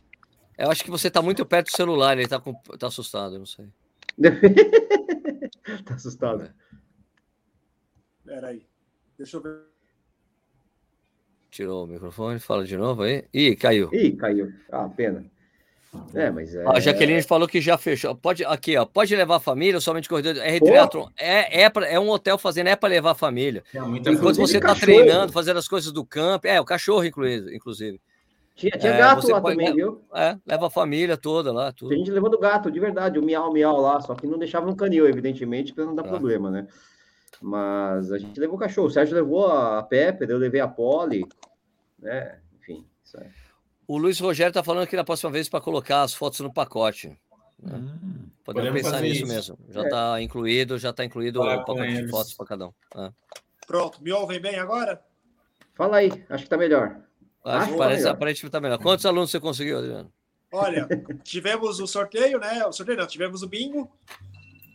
Eu 0.57 0.71
acho 0.71 0.83
que 0.83 0.89
você 0.89 1.09
tá 1.09 1.21
muito 1.21 1.45
perto 1.45 1.67
do 1.67 1.75
celular, 1.75 2.17
ele 2.17 2.27
tá, 2.27 2.39
com, 2.39 2.53
tá 2.53 2.87
assustado, 2.87 3.37
não 3.37 3.45
sei. 3.45 3.67
tá 5.85 5.93
assustado. 5.93 6.43
É. 6.43 6.51
Peraí, 8.25 8.65
deixa 9.17 9.37
eu 9.37 9.41
ver. 9.41 9.61
Tirou 11.51 11.85
o 11.85 11.87
microfone, 11.87 12.39
fala 12.39 12.65
de 12.65 12.77
novo 12.77 13.03
aí. 13.03 13.25
Ih, 13.33 13.55
caiu. 13.55 13.89
Ih, 13.93 14.15
caiu. 14.15 14.51
Ah, 14.71 14.89
pena. 14.89 15.25
É, 16.13 16.29
mas 16.29 16.53
é... 16.53 16.65
A 16.67 16.79
Jaqueline 16.79 17.21
falou 17.23 17.47
que 17.47 17.59
já 17.59 17.77
fechou. 17.77 18.15
Pode, 18.15 18.45
aqui, 18.45 18.77
ó, 18.77 18.85
pode 18.85 19.15
levar 19.15 19.37
a 19.37 19.39
família 19.39 19.79
somente 19.79 20.07
corredor? 20.07 20.37
É 20.37 20.59
triatlon. 20.59 21.07
É, 21.17 21.63
é, 21.63 21.69
pra, 21.69 21.87
é 21.87 21.99
um 21.99 22.09
hotel 22.09 22.37
fazendo, 22.37 22.67
é 22.67 22.75
para 22.75 22.89
levar 22.89 23.11
a 23.11 23.15
família. 23.15 23.63
É, 23.73 23.79
Enquanto 24.11 24.37
você 24.37 24.57
está 24.57 24.75
treinando, 24.75 25.33
fazendo 25.33 25.57
as 25.57 25.67
coisas 25.67 25.91
do 25.91 26.05
campo. 26.05 26.47
É, 26.47 26.61
o 26.61 26.65
cachorro, 26.65 27.03
inclusive. 27.05 27.99
Tinha, 28.55 28.71
tinha 28.77 28.91
é, 28.91 28.97
gato 28.97 29.27
lá 29.29 29.39
pode, 29.39 29.57
também, 29.57 29.73
viu? 29.73 30.01
É, 30.13 30.37
leva 30.45 30.67
a 30.67 30.69
família 30.69 31.15
toda 31.15 31.51
lá. 31.51 31.71
Tudo. 31.71 31.89
Tem 31.89 31.99
gente 31.99 32.11
levando 32.11 32.37
gato, 32.37 32.69
de 32.69 32.79
verdade, 32.79 33.17
o 33.17 33.23
miau 33.23 33.53
miau 33.53 33.79
lá, 33.79 34.01
só 34.01 34.13
que 34.13 34.27
não 34.27 34.37
deixava 34.37 34.65
no 34.65 34.75
canil, 34.75 35.07
evidentemente, 35.07 35.73
para 35.73 35.85
não 35.85 35.95
dar 35.95 36.05
ah. 36.05 36.09
problema, 36.09 36.51
né? 36.51 36.67
Mas 37.41 38.11
a 38.11 38.17
gente 38.17 38.37
levou 38.37 38.57
o 38.57 38.59
cachorro. 38.59 38.87
O 38.87 38.91
Sérgio 38.91 39.15
levou 39.15 39.47
a 39.47 39.81
Pepe, 39.81 40.25
eu 40.29 40.37
levei 40.37 40.59
a 40.59 40.67
Polly, 40.67 41.25
né? 41.97 42.39
Enfim, 42.59 42.85
isso 43.03 43.17
aí. 43.17 43.27
O 43.89 43.97
Luiz 43.97 44.19
Rogério 44.19 44.51
está 44.51 44.61
falando 44.61 44.85
que 44.85 44.95
na 44.95 45.03
próxima 45.03 45.31
vez 45.31 45.49
para 45.49 45.59
colocar 45.59 46.03
as 46.03 46.13
fotos 46.13 46.41
no 46.41 46.53
pacote. 46.53 47.17
Hum, 47.59 48.29
Podemos, 48.45 48.83
pensar 48.83 49.01
nisso 49.01 49.23
isso. 49.23 49.33
mesmo. 49.33 49.57
Já 49.67 49.81
está 49.81 50.19
é. 50.19 50.21
incluído, 50.21 50.77
já 50.77 50.91
está 50.91 51.03
incluído 51.03 51.41
o 51.41 51.43
pacote 51.43 51.95
de 51.95 52.07
fotos 52.07 52.35
para 52.35 52.45
cada 52.45 52.67
um. 52.67 52.73
Ah. 52.93 53.11
Pronto, 53.65 53.99
me 54.03 54.11
ouvem 54.11 54.39
bem 54.39 54.59
agora? 54.59 55.03
Fala 55.73 55.97
aí, 55.97 56.11
acho 56.29 56.43
que 56.43 56.43
está 56.43 56.55
melhor. 56.55 57.01
Acho 57.43 57.71
que 57.71 57.77
parece, 57.79 58.03
tá 58.03 58.11
aparentemente 58.11 58.45
está 58.45 58.61
melhor. 58.61 58.77
Quantos 58.77 59.07
alunos 59.07 59.31
você 59.31 59.39
conseguiu, 59.39 59.79
Adriano? 59.79 60.13
Olha, 60.51 60.87
tivemos 61.25 61.79
o 61.79 61.87
sorteio, 61.87 62.39
né? 62.39 62.63
O 62.67 62.71
sorteio 62.71 62.99
não, 62.99 63.07
tivemos 63.07 63.41
o 63.41 63.47
bingo. 63.47 63.91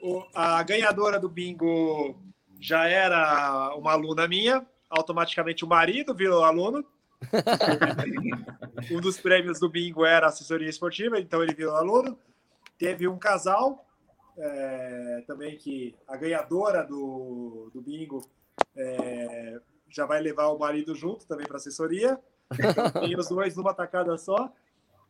O, 0.02 0.24
a 0.34 0.60
ganhadora 0.64 1.20
do 1.20 1.28
bingo 1.28 2.20
já 2.60 2.88
era 2.88 3.76
uma 3.76 3.92
aluna 3.92 4.26
minha, 4.26 4.66
automaticamente 4.90 5.64
o 5.64 5.68
marido 5.68 6.12
virou 6.12 6.42
aluno. 6.42 6.84
Um 8.90 9.00
dos 9.00 9.18
prêmios 9.18 9.58
do 9.58 9.68
bingo 9.68 10.04
era 10.04 10.26
assessoria 10.26 10.68
esportiva, 10.68 11.18
então 11.18 11.42
ele 11.42 11.54
virou 11.54 11.76
aluno. 11.76 12.18
Teve 12.78 13.06
um 13.06 13.18
casal 13.18 13.84
é, 14.36 15.24
também 15.26 15.56
que 15.56 15.94
a 16.08 16.16
ganhadora 16.16 16.84
do, 16.84 17.70
do 17.72 17.80
bingo 17.80 18.28
é, 18.76 19.60
já 19.88 20.06
vai 20.06 20.20
levar 20.20 20.48
o 20.48 20.58
marido 20.58 20.94
junto 20.94 21.26
também 21.26 21.46
para 21.46 21.56
assessoria. 21.56 22.18
Tem 23.00 23.16
os 23.18 23.28
dois 23.28 23.56
numa 23.56 23.74
tacada 23.74 24.16
só. 24.18 24.52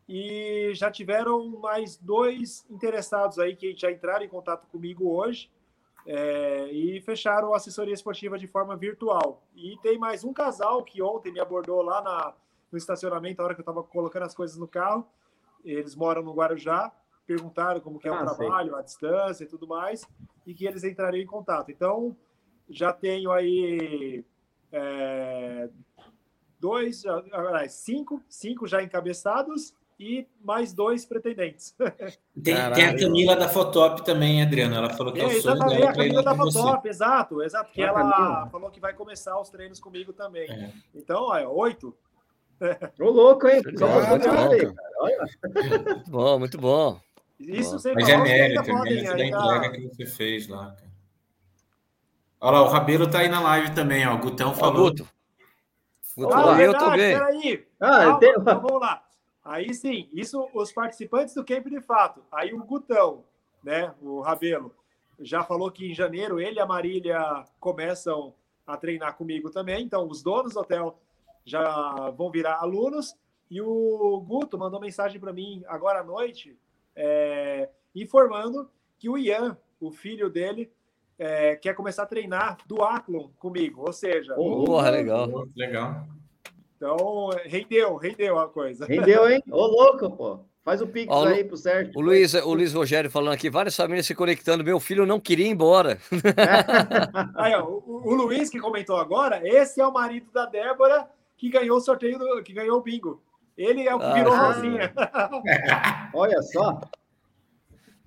E 0.07 0.73
já 0.75 0.91
tiveram 0.91 1.49
mais 1.61 1.97
dois 1.97 2.67
interessados 2.69 3.39
aí 3.39 3.57
que 3.57 3.75
já 3.75 3.91
entraram 3.91 4.25
em 4.25 4.29
contato 4.29 4.67
comigo 4.67 5.09
hoje 5.11 5.51
é, 6.07 6.71
e 6.71 7.01
fecharam 7.01 7.53
a 7.53 7.57
assessoria 7.57 7.95
esportiva 7.95 8.39
de 8.39 8.47
forma 8.47 8.77
virtual. 8.77 9.43
E 9.55 9.77
tem 9.83 9.99
mais 9.99 10.25
um 10.25 10.33
casal 10.33 10.83
que 10.85 11.03
ontem 11.03 11.33
me 11.33 11.41
abordou 11.41 11.83
lá 11.83 12.03
na, 12.03 12.35
no 12.71 12.79
estacionamento, 12.79 13.41
a 13.41 13.45
hora 13.45 13.55
que 13.55 13.61
eu 13.61 13.63
estava 13.63 13.83
colocando 13.83 14.25
as 14.25 14.35
coisas 14.35 14.57
no 14.57 14.69
carro. 14.69 15.07
Eles 15.65 15.95
moram 15.95 16.23
no 16.23 16.35
Guarujá, 16.35 16.93
perguntaram 17.27 17.81
como 17.81 17.99
que 17.99 18.07
é 18.07 18.11
o 18.11 18.15
ah, 18.15 18.25
trabalho, 18.25 18.71
sei. 18.71 18.79
a 18.79 18.83
distância 18.83 19.45
e 19.45 19.47
tudo 19.47 19.67
mais, 19.67 20.07
e 20.47 20.53
que 20.53 20.67
eles 20.67 20.85
entrariam 20.85 21.23
em 21.23 21.27
contato. 21.27 21.71
Então, 21.71 22.15
já 22.69 22.93
tenho 22.93 23.33
aí 23.33 24.25
é, 24.71 25.71
dois, 26.61 27.03
cinco, 27.69 28.23
cinco 28.29 28.67
já 28.67 28.83
encabeçados 28.83 29.75
e 29.99 30.27
mais 30.43 30.73
dois 30.73 31.07
pretendentes. 31.07 31.75
Tem, 32.43 32.57
tem, 32.73 32.87
a 32.87 32.99
Camila 32.99 33.37
da 33.37 33.49
Fotop 33.49 34.05
também, 34.05 34.43
Adriana. 34.43 34.77
Ela 34.77 34.91
falou 34.91 35.13
que 35.13 35.21
é, 35.21 35.23
é 35.23 35.27
o 35.27 35.41
sonho 35.41 35.59
dela. 35.61 35.91
A 35.91 35.95
Camila 35.95 36.23
da 36.23 36.35
Fotop, 36.35 36.89
exato, 36.89 37.43
exato. 37.43 37.73
Que 37.73 37.81
ela 37.81 38.01
Camila. 38.01 38.49
falou 38.51 38.71
que 38.71 38.81
vai 38.81 38.93
começar 38.93 39.41
os 39.41 39.49
treinos 39.49 39.79
comigo 39.79 40.13
também. 40.13 40.51
É. 40.51 40.73
Então, 40.95 41.23
olha, 41.23 41.49
oito. 41.49 41.97
Ô, 43.01 43.11
louco, 43.11 43.47
hein? 43.47 43.63
muito 43.65 43.79
bom, 46.11 46.39
muito 46.39 46.59
bom. 46.59 47.01
Isso 47.39 47.79
sem 47.79 47.95
Mas 47.95 48.09
é 48.09 48.17
mérito, 48.17 48.71
é 48.71 48.83
mérito 48.83 49.17
da 49.17 49.25
entrega 49.25 49.71
que 49.73 49.89
você 49.89 50.07
fez 50.07 50.49
lá, 50.49 50.73
cara. 50.73 50.95
Olha 52.41 52.59
lá, 52.59 52.63
o 52.63 52.69
Rabelo 52.69 53.11
tá 53.11 53.21
aí 53.21 53.29
na 53.29 53.41
live 53.41 53.75
também, 53.75 54.07
ó. 54.07 54.15
O 54.15 54.19
Gutão 54.19 54.55
falou. 54.55 54.91
Guto. 54.91 55.09
Guto, 56.17 56.35
ah, 56.35 56.61
eu 56.61 56.77
tô 56.77 56.91
bem. 56.91 57.19
Peraí. 57.19 57.67
Ah, 57.81 57.91
Calma, 57.91 58.19
tenho... 58.19 58.41
então 58.41 58.61
vamos 58.61 58.81
lá. 58.81 59.05
Aí 59.45 59.75
sim, 59.75 60.09
isso 60.13 60.49
os 60.55 60.73
participantes 60.73 61.35
do 61.35 61.45
Camp 61.45 61.67
de 61.67 61.81
fato. 61.81 62.23
Aí 62.33 62.55
o 62.55 62.65
Gutão, 62.65 63.25
né, 63.63 63.95
o 64.01 64.21
Rabelo, 64.21 64.75
já 65.21 65.43
falou 65.43 65.71
que 65.71 65.91
em 65.91 65.95
janeiro 65.95 66.41
ele 66.41 66.57
e 66.57 66.61
a 66.61 66.67
Marília 66.67 67.45
começam 67.61 68.35
a 68.67 68.77
treinar 68.77 69.17
comigo 69.17 69.51
também. 69.51 69.85
Então, 69.85 70.09
os 70.09 70.23
donos 70.23 70.55
do 70.55 70.61
hotel 70.61 70.99
já 71.45 72.11
vão 72.17 72.31
virar 72.31 72.57
alunos. 72.57 73.15
E 73.51 73.61
o 73.61 74.21
Guto 74.27 74.59
mandou 74.59 74.81
mensagem 74.81 75.21
para 75.21 75.33
mim 75.33 75.63
agora 75.67 76.01
à 76.01 76.05
noite, 76.05 76.59
é, 76.97 77.69
informando 77.95 78.69
que 78.99 79.09
o 79.09 79.19
Ian, 79.19 79.57
o 79.79 79.93
filho 79.93 80.31
dele, 80.31 80.73
é, 81.19 81.55
quer 81.57 81.75
começar 81.75 82.05
a 82.05 82.07
treinar 82.07 82.59
do 82.67 82.83
Athlon 82.83 83.29
comigo. 83.39 83.83
Ou 83.87 83.93
seja, 83.93 84.35
porra, 84.35 84.91
legal. 84.91 85.47
Legal. 85.55 86.07
Então, 86.85 87.31
rendeu, 87.47 87.97
rendeu 87.97 88.39
a 88.39 88.47
coisa. 88.47 88.85
Rendeu, 88.85 89.31
hein? 89.31 89.43
Ô, 89.51 89.67
louco, 89.67 90.11
pô. 90.11 90.41
Faz 90.63 90.83
o 90.83 90.87
pix 90.87 91.11
Ó, 91.11 91.25
aí 91.25 91.43
pro 91.43 91.57
Sérgio. 91.57 91.93
O 91.97 92.01
Luiz, 92.01 92.35
o 92.35 92.53
Luiz 92.53 92.75
Rogério 92.75 93.11
falando 93.11 93.33
aqui, 93.33 93.49
várias 93.49 93.75
famílias 93.75 94.07
se 94.07 94.15
conectando. 94.15 94.63
Meu 94.63 94.79
filho 94.79 95.07
não 95.07 95.19
queria 95.19 95.47
ir 95.47 95.51
embora. 95.51 95.99
aí, 97.37 97.55
ó, 97.55 97.65
o, 97.65 98.03
o, 98.05 98.15
Luiz 98.15 98.51
que 98.51 98.61
comentou 98.61 98.99
agora, 98.99 99.41
esse 99.47 99.81
é 99.81 99.87
o 99.87 99.93
marido 99.93 100.31
da 100.31 100.45
Débora 100.45 101.09
que 101.39 101.49
ganhou 101.49 101.79
o 101.79 101.81
sorteio, 101.81 102.19
do, 102.19 102.43
que 102.43 102.53
ganhou 102.53 102.79
o 102.79 102.83
bingo. 102.83 103.23
Ele 103.57 103.89
é 103.89 103.95
o 103.95 103.99
que 103.99 104.05
ah, 104.05 104.15
virou 104.15 104.37
Rosinha. 104.37 104.93
Olha 106.13 106.43
só. 106.43 106.81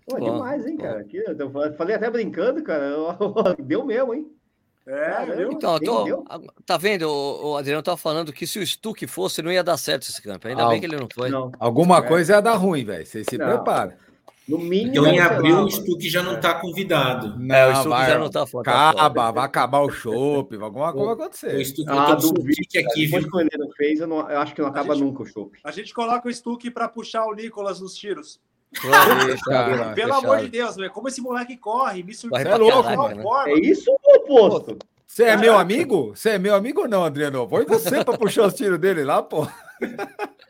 Pô, 0.08 0.18
bom, 0.20 0.34
demais, 0.34 0.68
hein, 0.68 0.78
bom. 0.78 0.84
cara? 0.84 1.00
Aqui, 1.00 1.18
eu 1.18 1.76
falei 1.76 1.96
até 1.96 2.10
brincando, 2.12 2.64
cara. 2.64 2.92
Deu 3.60 3.84
mesmo, 3.84 4.14
hein? 4.14 4.37
É, 4.88 5.36
viu? 5.36 5.52
Então, 5.52 5.78
tô, 5.80 6.24
tá 6.66 6.78
vendo? 6.78 7.10
O, 7.10 7.52
o 7.52 7.58
Adriano 7.58 7.84
tá 7.84 7.98
falando 7.98 8.32
que 8.32 8.48
se 8.48 8.58
o 8.58 8.66
Stuck 8.66 9.06
fosse, 9.06 9.42
não 9.42 9.52
ia 9.52 9.64
dar 9.64 9.76
certo 9.78 10.04
esse 10.04 10.22
campo. 10.22 10.48
Ainda 10.48 10.66
bem 10.70 10.80
que 10.80 10.86
ele 10.86 10.96
não 10.96 11.10
foi. 11.14 11.30
Não. 11.30 11.52
Alguma 11.60 11.98
é. 11.98 12.02
coisa 12.02 12.36
ia 12.36 12.42
dar 12.42 12.56
ruim, 12.56 12.86
velho. 12.86 13.06
Você 13.06 13.24
se 13.24 13.38
prepara. 13.38 13.98
No 14.48 14.58
mínimo. 14.58 14.92
Então, 14.92 15.08
em 15.08 15.20
abril, 15.20 15.64
o 15.64 15.70
Stuck 15.70 16.10
já 16.10 16.24
não 16.24 16.36
está 16.36 16.54
convidado. 16.54 17.38
Não, 17.38 17.54
é, 17.54 17.68
o 17.68 17.76
Stuck 17.76 17.90
vai, 17.90 18.10
já 18.10 18.18
não 18.18 18.28
está 18.28 18.48
fora. 18.48 18.72
Acaba, 18.72 19.32
vai 19.32 19.44
acabar 19.44 19.80
o 19.82 19.90
chopp, 19.90 20.56
alguma 20.56 20.94
coisa 20.94 21.06
vai 21.06 21.16
acontecer. 21.16 21.56
O 21.58 21.66
Stuck 21.66 21.90
ah, 21.92 22.16
duvido 22.16 22.62
que 22.70 22.78
aqui, 22.78 23.08
viu? 23.08 23.30
que 23.30 23.36
o 23.36 23.40
Heleno 23.42 23.70
fez, 23.76 24.00
eu, 24.00 24.08
não, 24.08 24.20
eu 24.30 24.40
acho 24.40 24.56
que 24.56 24.62
não 24.62 24.70
acaba 24.70 24.96
gente, 24.96 25.04
nunca 25.04 25.24
o 25.24 25.26
chopp. 25.26 25.60
A 25.62 25.72
gente 25.72 25.94
coloca 25.94 26.30
o 26.30 26.34
Stuck 26.34 26.72
para 26.72 26.88
puxar 26.88 27.26
o 27.26 27.34
Nicolas 27.34 27.82
nos 27.82 27.94
tiros. 27.94 28.40
Pelo 29.96 30.14
amor 30.14 30.40
de 30.40 30.50
Deus, 30.50 30.76
véio, 30.76 30.92
como 30.92 31.08
esse 31.08 31.22
moleque 31.22 31.56
corre, 31.58 32.04
me 32.04 32.14
surpreende. 32.14 32.50
É 32.50 32.58
louco, 32.58 32.90
né? 32.90 33.24
É 33.48 33.60
isso 33.60 33.92
o 33.92 34.16
oposto. 34.16 34.78
Você 35.06 35.24
é 35.24 35.38
meu 35.38 35.58
amigo? 35.58 36.16
Você 36.16 36.32
é 36.32 36.38
meu 36.38 36.54
amigo 36.54 36.82
ou 36.82 36.88
não, 36.88 37.04
Adriano? 37.04 37.48
Foi 37.48 37.66
você 37.66 38.04
para 38.04 38.18
puxar 38.18 38.46
os 38.46 38.54
tiros 38.54 38.78
dele 38.78 39.04
lá, 39.04 39.24
pô. 39.24 39.48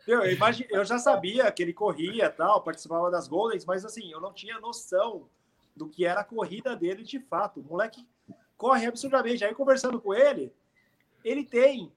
Eu, 0.06 0.28
imagine, 0.30 0.68
eu 0.70 0.84
já 0.84 0.98
sabia 0.98 1.50
que 1.52 1.62
ele 1.62 1.72
corria 1.72 2.28
tal, 2.28 2.62
participava 2.62 3.10
das 3.10 3.28
Goldens, 3.28 3.64
mas 3.64 3.84
assim, 3.84 4.10
eu 4.10 4.20
não 4.20 4.32
tinha 4.32 4.58
noção 4.58 5.28
do 5.76 5.88
que 5.88 6.04
era 6.04 6.20
a 6.20 6.24
corrida 6.24 6.74
dele 6.74 7.04
de 7.04 7.20
fato. 7.20 7.60
O 7.60 7.62
moleque 7.62 8.06
corre 8.56 8.86
absurdamente. 8.86 9.44
Aí, 9.44 9.54
conversando 9.54 10.00
com 10.00 10.12
ele, 10.12 10.52
ele 11.24 11.44
tem 11.44 11.92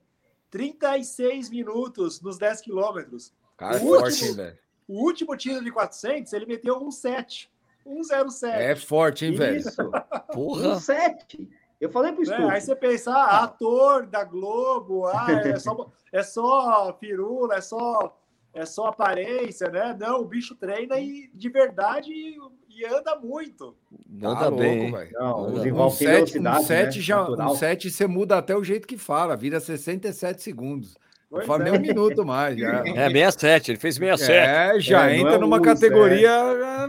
36 0.52 1.50
minutos 1.50 2.22
nos 2.22 2.38
10 2.38 2.62
quilômetros. 2.62 3.34
Cara, 3.58 3.74
o 3.74 3.78
é 3.78 3.80
forte, 3.80 4.22
último, 4.22 4.36
velho. 4.36 4.58
O 4.92 5.06
último 5.06 5.38
tiro 5.38 5.64
de 5.64 5.72
400, 5.72 6.34
ele 6.34 6.46
meteu 6.46 6.76
um 6.76 6.92
7. 6.92 7.50
Um 7.86 8.04
07. 8.04 8.62
É 8.62 8.76
forte, 8.76 9.26
hein, 9.26 9.34
velho? 9.34 9.56
Isso. 9.56 9.90
Porra. 10.34 10.74
Um 10.74 10.80
7. 10.82 11.50
Eu 11.80 11.90
falei 11.90 12.12
pro 12.12 12.30
É, 12.30 12.50
aí 12.52 12.60
você 12.60 12.76
pensa, 12.76 13.14
ah, 13.14 13.46
ator 13.46 14.06
da 14.06 14.26
Globo, 14.26 15.08
ah, 15.08 15.28
é 15.48 15.58
só, 15.58 15.90
é 16.12 16.22
só 16.22 16.94
firula, 17.00 17.56
é 17.56 17.62
só, 17.62 18.20
é 18.54 18.66
só 18.66 18.88
aparência, 18.88 19.70
né? 19.70 19.96
Não, 19.98 20.20
o 20.20 20.26
bicho 20.26 20.56
treina 20.56 21.00
e 21.00 21.32
de 21.34 21.50
verdade 21.50 22.12
e 22.12 22.86
anda 22.86 23.16
muito. 23.16 23.74
Anda 24.22 24.36
tá 24.36 24.52
bem. 24.52 24.92
Louco, 24.92 25.08
não, 25.14 25.88
um 25.88 25.90
7 25.90 26.38
um 26.38 26.64
sete 26.64 26.98
né? 26.98 27.04
já, 27.04 27.30
um 27.30 27.56
sete 27.56 27.90
você 27.90 28.06
muda 28.06 28.38
até 28.38 28.58
o 28.58 28.64
jeito 28.64 28.86
que 28.86 28.98
fala, 28.98 29.38
vira 29.38 29.62
67 29.62 30.42
segundos. 30.42 30.98
Pois 31.32 31.48
Fala 31.48 31.62
é. 31.62 31.72
nem 31.72 31.80
um 31.80 31.82
minuto 31.82 32.26
mais. 32.26 32.60
Já. 32.60 32.86
É, 32.86 33.10
67, 33.10 33.72
ele 33.72 33.80
fez 33.80 33.96
67. 33.96 34.34
É, 34.34 34.80
já 34.82 35.10
é, 35.10 35.16
entra 35.16 35.36
é 35.36 35.38
numa 35.38 35.62
categoria 35.62 36.30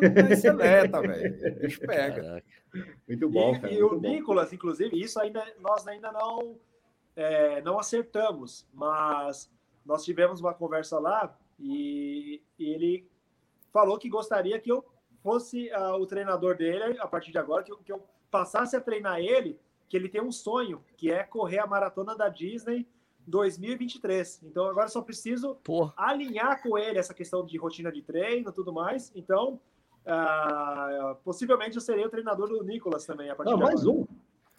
é. 0.02 0.34
seleta, 0.34 1.00
velho. 1.00 1.60
Bicho 1.60 1.80
pega. 1.80 2.42
Muito 3.06 3.28
bom, 3.28 3.54
e, 3.54 3.60
cara. 3.60 3.72
E 3.72 3.80
o 3.84 4.00
Nicolas, 4.00 4.52
inclusive, 4.52 5.00
isso 5.00 5.20
ainda 5.20 5.46
nós 5.60 5.86
ainda 5.86 6.10
não, 6.10 6.56
é, 7.14 7.62
não 7.62 7.78
acertamos, 7.78 8.66
mas 8.74 9.48
nós 9.86 10.04
tivemos 10.04 10.40
uma 10.40 10.52
conversa 10.52 10.98
lá 10.98 11.38
e, 11.56 12.42
e 12.58 12.72
ele 12.72 13.08
falou 13.72 13.96
que 13.96 14.08
gostaria 14.08 14.58
que 14.58 14.72
eu 14.72 14.84
fosse 15.22 15.70
uh, 15.70 15.94
o 16.00 16.04
treinador 16.06 16.56
dele 16.56 16.98
a 16.98 17.06
partir 17.06 17.30
de 17.30 17.38
agora, 17.38 17.62
que 17.62 17.70
eu, 17.70 17.76
que 17.76 17.92
eu 17.92 18.02
passasse 18.28 18.74
a 18.74 18.80
treinar 18.80 19.20
ele, 19.20 19.56
que 19.88 19.96
ele 19.96 20.08
tem 20.08 20.20
um 20.20 20.32
sonho, 20.32 20.84
que 20.96 21.12
é 21.12 21.22
correr 21.22 21.60
a 21.60 21.66
maratona 21.66 22.16
da 22.16 22.28
Disney 22.28 22.88
2023. 23.26 24.42
Então 24.44 24.66
agora 24.66 24.88
só 24.88 25.00
preciso 25.00 25.56
Porra. 25.62 25.92
alinhar 25.96 26.62
com 26.62 26.76
ele 26.76 26.98
essa 26.98 27.14
questão 27.14 27.44
de 27.44 27.56
rotina 27.58 27.90
de 27.90 28.02
treino 28.02 28.50
e 28.50 28.52
tudo 28.52 28.72
mais. 28.72 29.12
Então, 29.14 29.60
uh, 30.06 31.14
possivelmente 31.24 31.76
eu 31.76 31.80
serei 31.80 32.04
o 32.04 32.10
treinador 32.10 32.48
do 32.48 32.62
Nicolas 32.62 33.04
também 33.04 33.30
a 33.30 33.34
partir 33.34 33.50
Não, 33.50 33.58
de 33.58 33.64
mais 33.64 33.80
agora. 33.82 33.98
um. 33.98 34.06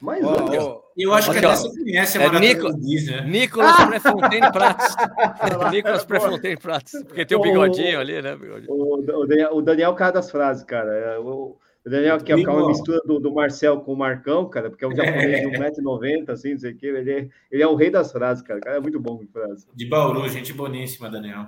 Mais 0.02 0.26
oh, 0.26 0.30
um. 0.30 0.54
Eu, 0.54 0.84
eu 0.98 1.14
acho 1.14 1.32
que 1.32 1.38
até 1.38 1.48
você 1.48 1.70
conhece 1.82 2.18
a 2.18 2.24
é 2.24 2.40
Nico, 2.40 2.70
né? 2.70 3.22
Nicolas 3.26 3.76
Prefontaine 3.88 4.52
Prats. 4.52 4.96
Nicolas 5.72 6.06
Prefontaine 6.06 6.58
Prats. 6.58 7.04
Porque 7.04 7.26
tem 7.26 7.38
o 7.38 7.42
bigodinho 7.42 8.00
ali, 8.00 8.22
né? 8.22 8.36
Bigodinho. 8.36 8.72
O, 8.72 9.00
o, 9.00 9.26
Daniel, 9.26 9.56
o 9.56 9.62
Daniel 9.62 9.94
cara 9.94 10.12
das 10.12 10.30
frases, 10.30 10.64
cara. 10.64 11.22
O, 11.22 11.58
o 11.86 11.90
Daniel, 11.90 12.18
que 12.18 12.32
é, 12.32 12.42
é 12.42 12.50
uma 12.50 12.68
mistura 12.68 13.02
do, 13.06 13.20
do, 13.20 13.34
Marcel 13.34 13.82
com 13.82 13.94
o 13.94 13.98
Marcão, 13.98 14.50
cara, 14.50 14.70
porque 14.70 14.86
é 14.86 14.88
um 14.88 14.96
japonês 14.96 15.42
de 15.42 15.48
1,90m, 15.60 16.30
assim, 16.30 16.52
não 16.52 16.60
sei 16.60 16.72
o 16.72 16.78
quê. 16.78 16.88
Ele 16.88 17.12
é, 17.12 17.30
ele 17.52 17.64
é 17.64 17.68
o 17.68 17.76
rei 17.76 17.90
das 17.90 18.12
frases, 18.12 18.42
cara. 18.42 18.60
O 18.60 18.64
cara 18.64 18.78
é 18.78 18.80
muito 18.80 19.00
bom 19.00 19.18
com 19.18 19.28
frases. 19.28 19.68
De 19.74 19.86
Bauru, 19.86 20.28
gente 20.30 20.54
boníssima, 20.54 21.10
Daniel. 21.10 21.48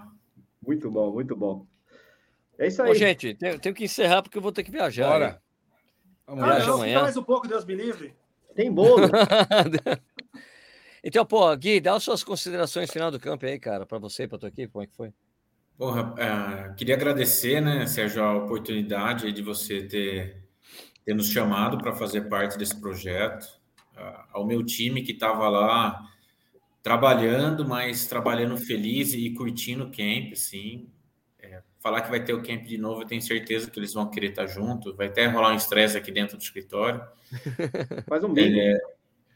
Muito 0.62 0.92
bom, 0.92 1.14
muito 1.14 1.36
bom. 1.38 1.66
É 2.58 2.68
isso 2.68 2.82
aí. 2.82 2.92
Ô, 2.92 2.96
gente, 2.96 3.34
tenho, 3.36 3.60
tenho, 3.60 3.74
que 3.74 3.86
encerrar 3.86 4.22
porque 4.22 4.38
eu 4.38 4.42
vou 4.42 4.52
ter 4.52 4.64
que 4.64 4.72
viajar. 4.72 5.08
Bora. 5.08 5.42
Vamos 6.28 6.44
ah, 6.44 6.48
viajar 6.48 6.74
amanhã. 6.74 7.02
mais 7.02 7.16
um 7.16 7.24
pouco, 7.24 7.48
Deus 7.48 7.64
me 7.64 7.76
livre. 7.76 8.14
Tem 8.56 8.72
bolo. 8.72 9.08
então, 11.04 11.26
pô, 11.26 11.56
Gui, 11.56 11.80
dá 11.80 11.96
as 11.96 12.04
suas 12.04 12.24
considerações 12.24 12.92
final 12.92 13.10
do 13.10 13.20
campo 13.20 13.46
aí, 13.46 13.58
cara, 13.58 13.86
para 13.86 14.00
você, 14.00 14.28
para 14.28 14.40
tua 14.40 14.50
equipe, 14.50 14.72
como 14.72 14.84
é 14.84 14.88
que 14.88 14.96
foi? 14.96 15.14
Porra, 15.78 16.13
é, 16.17 16.73
queria 16.76 16.95
agradecer, 16.95 17.61
né, 17.61 17.86
Sérgio, 17.86 18.23
a 18.23 18.36
oportunidade 18.36 19.32
de 19.32 19.41
você 19.41 19.82
ter, 19.84 20.43
ter 21.03 21.13
nos 21.13 21.30
chamado 21.30 21.78
para 21.78 21.93
fazer 21.93 22.21
parte 22.30 22.57
desse 22.57 22.80
projeto, 22.80 23.45
ao 24.32 24.45
meu 24.45 24.63
time 24.63 25.01
que 25.01 25.13
estava 25.13 25.47
lá 25.47 26.01
trabalhando, 26.84 27.67
mas 27.67 28.05
trabalhando 28.05 28.57
feliz 28.57 29.13
e 29.13 29.32
curtindo 29.32 29.86
o 29.86 29.91
camp, 29.91 30.34
assim. 30.34 30.88
É, 31.39 31.61
falar 31.80 32.01
que 32.01 32.09
vai 32.09 32.23
ter 32.23 32.34
o 32.34 32.43
camp 32.43 32.63
de 32.63 32.78
novo, 32.78 33.01
eu 33.01 33.07
tenho 33.07 33.21
certeza 33.21 33.71
que 33.71 33.80
eles 33.80 33.93
vão 33.93 34.09
querer 34.09 34.30
estar 34.30 34.45
junto. 34.45 34.95
Vai 34.95 35.07
até 35.07 35.26
rolar 35.26 35.51
um 35.51 35.55
estresse 35.55 35.97
aqui 35.97 36.11
dentro 36.11 36.38
do 36.38 36.43
escritório. 36.43 37.01
Faz 38.07 38.23
um 38.23 38.34
bingo. 38.34 38.59
É, 38.59 38.78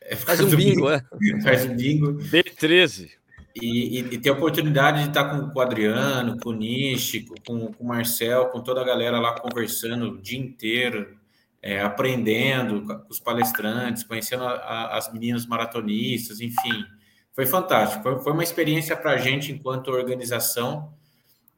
é, 0.02 0.16
faz, 0.16 0.40
faz, 0.40 0.54
um 0.54 0.56
bingo, 0.56 0.76
bingo, 0.76 0.90
é. 0.90 1.02
Faz 1.42 1.66
um 1.66 1.76
bingo. 1.76 2.14
B13. 2.14 3.10
E, 3.56 4.00
e, 4.00 4.18
ter 4.20 4.30
a 4.30 4.34
oportunidade 4.34 5.04
de 5.04 5.10
estar 5.10 5.26
com, 5.26 5.52
o 5.54 5.62
Adriano, 5.62 6.38
com 6.40 6.50
o 6.50 6.54
Nístico, 6.54 7.36
com, 7.46 7.74
com 7.74 7.84
o 7.84 7.88
Marcel, 7.88 8.48
com 8.48 8.62
toda 8.62 8.82
a 8.82 8.86
galera 8.86 9.20
lá 9.20 9.38
conversando 9.40 10.12
o 10.12 10.22
dia 10.22 10.40
inteiro, 10.40 11.18
é, 11.62 11.82
aprendendo 11.82 12.84
com 12.84 13.06
os 13.10 13.20
palestrantes, 13.20 14.04
conhecendo 14.04 14.44
a, 14.44 14.52
a, 14.52 14.98
as 14.98 15.12
meninas 15.12 15.46
maratonistas, 15.46 16.40
enfim 16.40 16.86
foi 17.40 17.46
fantástico. 17.46 18.04
Foi, 18.04 18.20
foi 18.20 18.34
uma 18.34 18.44
experiência 18.44 18.98
para 18.98 19.12
a 19.12 19.18
gente, 19.18 19.50
enquanto 19.50 19.88
organização, 19.90 20.94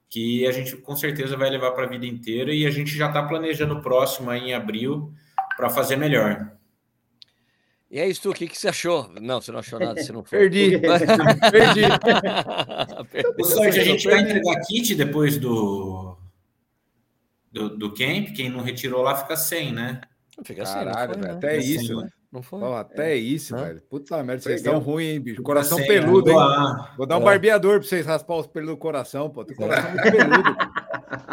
que 0.07 0.45
a 0.45 0.51
gente 0.51 0.77
com 0.77 0.95
certeza 0.95 1.35
vai 1.35 1.49
levar 1.49 1.71
para 1.71 1.85
a 1.85 1.89
vida 1.89 2.05
inteira 2.05 2.53
e 2.53 2.67
a 2.67 2.69
gente 2.69 2.95
já 2.95 3.07
está 3.07 3.23
planejando 3.23 3.73
o 3.73 3.81
próximo 3.81 4.29
aí 4.29 4.49
em 4.49 4.53
abril 4.53 5.11
para 5.57 5.71
fazer 5.71 5.95
melhor. 5.95 6.51
E 7.91 7.99
é 7.99 8.07
isso, 8.07 8.31
o 8.31 8.33
que, 8.33 8.47
que 8.47 8.57
você 8.57 8.69
achou? 8.69 9.11
Não, 9.19 9.41
você 9.41 9.51
não 9.51 9.59
achou 9.59 9.77
nada, 9.77 10.01
você 10.01 10.13
não 10.13 10.23
foi. 10.25 10.39
Perdi. 10.47 10.79
Perdi. 11.51 11.81
Ou 13.37 13.43
seja, 13.43 13.81
a 13.81 13.83
gente 13.83 14.07
vai 14.07 14.21
entregar 14.21 14.61
kit 14.61 14.95
depois 14.95 15.37
do, 15.37 16.15
do, 17.51 17.77
do 17.77 17.93
camp. 17.93 18.29
Quem 18.33 18.49
não 18.49 18.61
retirou 18.61 19.01
lá 19.01 19.17
fica 19.17 19.35
sem, 19.35 19.73
né? 19.73 19.99
Fica 20.45 20.63
Caralho, 20.63 21.15
sem, 21.15 21.21
foi, 21.21 21.31
né? 21.31 21.37
até 21.37 21.57
isso, 21.57 22.01
né? 22.01 22.09
Não 22.31 22.41
foi? 22.41 22.61
Oh, 22.61 22.75
até 22.75 23.11
é. 23.11 23.17
isso, 23.17 23.53
Hã? 23.53 23.65
velho. 23.65 23.81
Puta 23.89 24.23
merda, 24.23 24.41
vocês 24.41 24.61
estão 24.61 24.79
ruins, 24.79 25.09
hein, 25.09 25.19
bicho? 25.19 25.43
Coração 25.43 25.77
Você 25.77 25.85
peludo, 25.85 26.31
hein? 26.31 26.37
Vou 26.95 27.05
dar 27.05 27.17
um 27.17 27.21
é. 27.21 27.25
barbeador 27.25 27.79
pra 27.79 27.89
vocês 27.89 28.05
raspar 28.05 28.37
os 28.37 28.47
pelos 28.47 28.69
do 28.69 28.77
coração, 28.77 29.29
pô. 29.29 29.43
Tem 29.43 29.53
coração 29.53 29.91
muito 29.91 30.11
peludo. 30.11 30.70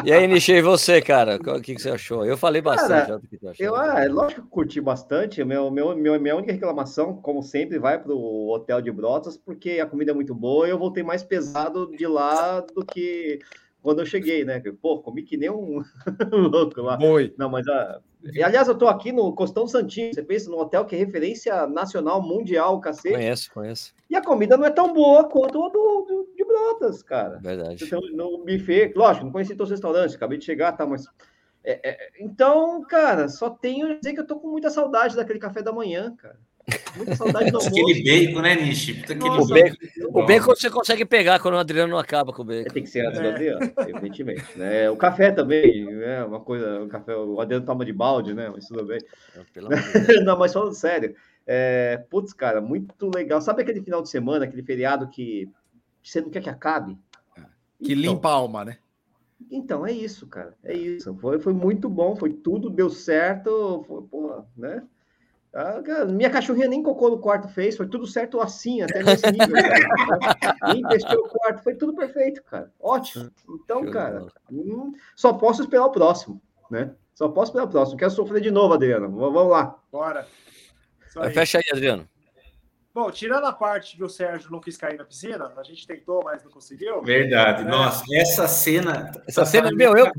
E 0.04 0.12
aí, 0.12 0.26
Nishi, 0.26 0.52
e 0.52 0.62
você, 0.62 1.00
cara? 1.00 1.36
O 1.36 1.60
que, 1.60 1.74
que 1.74 1.82
você 1.82 1.90
achou? 1.90 2.24
Eu 2.24 2.36
falei 2.36 2.60
bastante. 2.60 3.06
Cara, 3.06 3.20
que 3.20 3.46
achou, 3.46 3.66
eu, 3.66 3.76
ah, 3.76 4.04
é 4.04 4.08
lógico 4.08 4.42
que 4.42 4.48
curti 4.48 4.80
bastante. 4.80 5.44
Meu, 5.44 5.70
meu, 5.70 5.96
meu, 5.96 6.20
minha 6.20 6.36
única 6.36 6.52
reclamação, 6.52 7.16
como 7.16 7.42
sempre, 7.42 7.78
vai 7.78 8.02
pro 8.02 8.16
hotel 8.48 8.80
de 8.80 8.90
Brotas, 8.90 9.36
porque 9.36 9.80
a 9.80 9.86
comida 9.86 10.10
é 10.10 10.14
muito 10.14 10.34
boa 10.34 10.66
e 10.66 10.70
eu 10.70 10.78
voltei 10.78 11.02
mais 11.02 11.22
pesado 11.22 11.90
de 11.96 12.06
lá 12.06 12.60
do 12.60 12.84
que 12.84 13.38
quando 13.82 14.00
eu 14.00 14.06
cheguei, 14.06 14.44
né? 14.44 14.60
Pô, 14.82 14.98
comi 14.98 15.22
que 15.22 15.36
nem 15.36 15.50
um 15.50 15.82
louco 16.32 16.80
lá. 16.82 16.98
Foi. 16.98 17.32
Não, 17.38 17.48
mas 17.48 17.66
a, 17.68 18.00
e, 18.24 18.42
aliás, 18.42 18.66
eu 18.66 18.74
estou 18.74 18.88
aqui 18.88 19.12
no 19.12 19.32
Costão 19.32 19.66
Santinho, 19.66 20.12
você 20.12 20.22
pensa 20.22 20.50
no 20.50 20.58
hotel 20.58 20.84
que 20.84 20.94
é 20.94 20.98
referência 20.98 21.66
nacional, 21.66 22.20
mundial, 22.20 22.80
cacete. 22.80 23.14
Conheço, 23.14 23.50
conheço. 23.52 23.94
E 24.10 24.16
a 24.16 24.22
comida 24.22 24.56
não 24.56 24.64
é 24.64 24.70
tão 24.70 24.92
boa 24.92 25.24
quanto 25.28 25.64
a 25.64 25.68
do, 25.68 26.28
Brotas, 26.48 27.02
cara. 27.02 27.38
Verdade. 27.38 27.84
Então, 27.84 28.00
no 28.12 28.44
buffet, 28.44 28.92
lógico, 28.96 29.26
não 29.26 29.32
conheci 29.32 29.54
todos 29.54 29.70
os 29.70 29.76
restaurantes, 29.76 30.16
acabei 30.16 30.38
de 30.38 30.44
chegar, 30.44 30.72
tá, 30.72 30.86
mas... 30.86 31.04
É, 31.64 31.90
é, 31.90 32.10
então, 32.20 32.82
cara, 32.82 33.28
só 33.28 33.50
tenho 33.50 33.88
a 33.88 33.94
dizer 33.94 34.14
que 34.14 34.20
eu 34.20 34.26
tô 34.26 34.38
com 34.40 34.48
muita 34.48 34.70
saudade 34.70 35.14
daquele 35.14 35.38
café 35.38 35.60
da 35.60 35.72
manhã, 35.72 36.14
cara. 36.16 36.38
Muita 36.96 37.16
saudade 37.16 37.50
do. 37.50 37.58
Aquele 37.58 38.02
bacon, 38.02 38.42
né, 38.42 38.54
Nishi? 38.54 39.02
o, 39.02 39.46
bacon, 39.46 39.76
o 40.10 40.26
bacon 40.26 40.54
você 40.54 40.68
consegue 40.68 41.04
pegar 41.04 41.40
quando 41.40 41.54
o 41.54 41.58
Adriano 41.58 41.90
não 41.90 41.98
acaba 41.98 42.32
com 42.32 42.42
o 42.42 42.44
bacon. 42.44 42.70
Tem 42.70 42.82
que 42.82 42.90
ser 42.90 43.06
antes 43.06 43.20
do 43.20 43.28
Adriano, 43.28 43.72
evidentemente. 43.78 44.44
Né? 44.56 44.90
O 44.90 44.96
café 44.96 45.30
também, 45.30 45.88
é 46.02 46.22
uma 46.24 46.40
coisa. 46.40 46.82
O, 46.82 46.88
café, 46.88 47.16
o 47.16 47.40
Adriano 47.40 47.64
toma 47.64 47.84
de 47.84 47.92
balde, 47.92 48.34
né? 48.34 48.50
Mas 48.50 48.66
tudo 48.66 48.84
bem. 48.84 49.00
Não, 50.24 50.38
mas 50.38 50.52
falando 50.52 50.74
sério. 50.74 51.14
É, 51.46 52.04
putz, 52.10 52.34
cara, 52.34 52.60
muito 52.60 53.10
legal. 53.14 53.40
Sabe 53.40 53.62
aquele 53.62 53.80
final 53.80 54.02
de 54.02 54.10
semana, 54.10 54.44
aquele 54.44 54.62
feriado 54.62 55.08
que 55.08 55.50
você 56.02 56.20
não 56.20 56.30
quer 56.30 56.42
que 56.42 56.50
acabe? 56.50 56.98
Que 57.82 57.92
então, 57.92 58.12
limpa 58.12 58.28
a 58.28 58.32
alma, 58.32 58.64
né? 58.64 58.78
Então, 59.50 59.86
é 59.86 59.92
isso, 59.92 60.26
cara. 60.26 60.56
É 60.64 60.74
isso. 60.74 61.14
Foi, 61.16 61.38
foi 61.38 61.52
muito 61.52 61.88
bom, 61.88 62.16
foi 62.16 62.32
tudo, 62.32 62.68
deu 62.68 62.90
certo. 62.90 63.84
Foi, 63.86 64.02
pô, 64.02 64.44
né? 64.56 64.82
Ah, 65.54 65.80
minha 66.06 66.28
cachorrinha 66.28 66.68
nem 66.68 66.82
cocô 66.82 67.08
no 67.08 67.18
quarto 67.18 67.48
fez, 67.48 67.76
foi 67.76 67.88
tudo 67.88 68.06
certo 68.06 68.40
assim, 68.40 68.82
até 68.82 69.02
nesse 69.02 69.30
nível. 69.30 69.48
nem 70.74 70.82
testou 70.88 71.24
o 71.24 71.28
quarto, 71.28 71.62
foi 71.62 71.74
tudo 71.74 71.94
perfeito, 71.94 72.42
cara. 72.42 72.70
Ótimo. 72.78 73.30
Então, 73.48 73.90
cara, 73.90 74.26
hum, 74.52 74.92
só 75.16 75.32
posso 75.32 75.62
esperar 75.62 75.86
o 75.86 75.90
próximo, 75.90 76.40
né? 76.70 76.94
Só 77.14 77.28
posso 77.28 77.50
esperar 77.50 77.64
o 77.64 77.70
próximo. 77.70 77.98
Quero 77.98 78.10
sofrer 78.10 78.42
de 78.42 78.50
novo, 78.50 78.74
Adriano. 78.74 79.10
Vamos 79.10 79.50
lá. 79.50 79.76
Bora. 79.90 80.26
Fecha 81.32 81.58
aí, 81.58 81.64
Adriano. 81.72 82.06
Bom, 82.98 83.12
tirando 83.12 83.44
a 83.44 83.52
parte 83.52 83.96
que 83.96 84.02
o 84.02 84.08
Sérgio 84.08 84.50
não 84.50 84.58
quis 84.58 84.76
cair 84.76 84.98
na 84.98 85.04
piscina, 85.04 85.52
a 85.56 85.62
gente 85.62 85.86
tentou, 85.86 86.20
mas 86.24 86.42
não 86.42 86.50
conseguiu. 86.50 87.00
Verdade. 87.00 87.62
É. 87.62 87.64
Nossa, 87.64 88.02
essa 88.12 88.48
cena. 88.48 89.12
Essa 89.24 89.44
cena, 89.44 89.70
meu, 89.70 89.96
eu. 89.96 90.10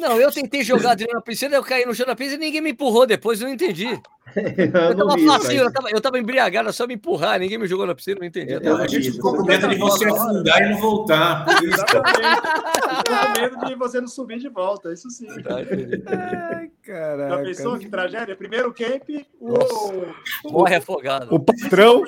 Não, 0.00 0.20
eu 0.20 0.32
tentei 0.32 0.64
jogar 0.64 0.96
dentro 0.96 1.14
na 1.14 1.22
piscina, 1.22 1.54
eu 1.54 1.62
caí 1.62 1.86
no 1.86 1.94
chão 1.94 2.04
da 2.04 2.16
piscina 2.16 2.42
e 2.42 2.46
ninguém 2.46 2.60
me 2.60 2.72
empurrou 2.72 3.06
depois, 3.06 3.40
eu 3.40 3.46
não 3.46 3.54
entendi. 3.54 3.86
Eu, 4.36 4.90
eu 4.90 4.96
tava 4.96 5.18
facinho, 5.18 5.62
eu 5.62 5.72
tava, 5.72 5.90
eu 5.90 6.00
tava 6.02 6.18
embriagado, 6.18 6.70
só 6.70 6.86
me 6.86 6.94
empurrar, 6.94 7.40
ninguém 7.40 7.56
me 7.56 7.66
jogou 7.66 7.86
na 7.86 7.94
piscina, 7.94 8.18
não 8.20 8.26
entendi. 8.26 8.52
Eu, 8.52 8.76
a 8.76 8.86
gente 8.86 9.12
ficou 9.12 9.34
com 9.34 9.42
medo 9.42 9.66
de 9.68 9.76
você 9.76 10.04
afundar 10.04 10.62
e 10.62 10.68
não 10.70 10.78
voltar. 10.78 11.46
Exatamente. 11.64 13.40
medo 13.40 13.66
de 13.66 13.74
você 13.74 14.00
não 14.02 14.08
subir 14.08 14.38
de 14.38 14.50
volta, 14.50 14.92
isso 14.92 15.08
sim. 15.10 15.26
Ai, 15.30 16.70
caraca. 16.82 17.36
Já 17.36 17.42
pensou 17.42 17.78
que 17.78 17.88
tragédia? 17.88 18.36
Primeiro 18.36 18.72
camp, 18.74 19.08
o. 19.40 20.52
Morre 20.52 20.76
afogado. 20.76 21.34
O 21.34 21.40
patrão. 21.40 22.04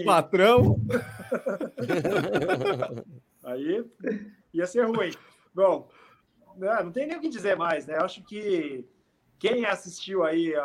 O 0.00 0.04
patrão. 0.04 0.76
Aí 3.44 3.84
ia 4.52 4.66
ser 4.66 4.86
ruim. 4.86 5.12
Bom, 5.54 5.88
né, 6.56 6.82
não 6.82 6.92
tem 6.92 7.06
nem 7.06 7.16
o 7.16 7.20
que 7.20 7.28
dizer 7.28 7.56
mais, 7.56 7.86
né? 7.86 7.96
Eu 7.96 8.04
acho 8.04 8.22
que 8.24 8.84
quem 9.38 9.66
assistiu 9.66 10.24
aí 10.24 10.54
a, 10.54 10.64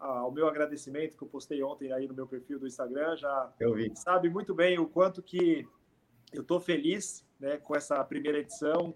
a, 0.00 0.06
ao 0.18 0.32
meu 0.32 0.48
agradecimento 0.48 1.16
que 1.16 1.22
eu 1.22 1.28
postei 1.28 1.62
ontem 1.62 1.92
aí 1.92 2.08
no 2.08 2.14
meu 2.14 2.26
perfil 2.26 2.58
do 2.58 2.66
Instagram 2.66 3.16
já 3.16 3.52
sabe 3.94 4.28
muito 4.28 4.52
bem 4.52 4.78
o 4.78 4.86
quanto 4.86 5.22
que 5.22 5.66
eu 6.32 6.42
estou 6.42 6.58
feliz 6.58 7.24
né, 7.38 7.56
com 7.58 7.76
essa 7.76 8.02
primeira 8.04 8.38
edição, 8.38 8.92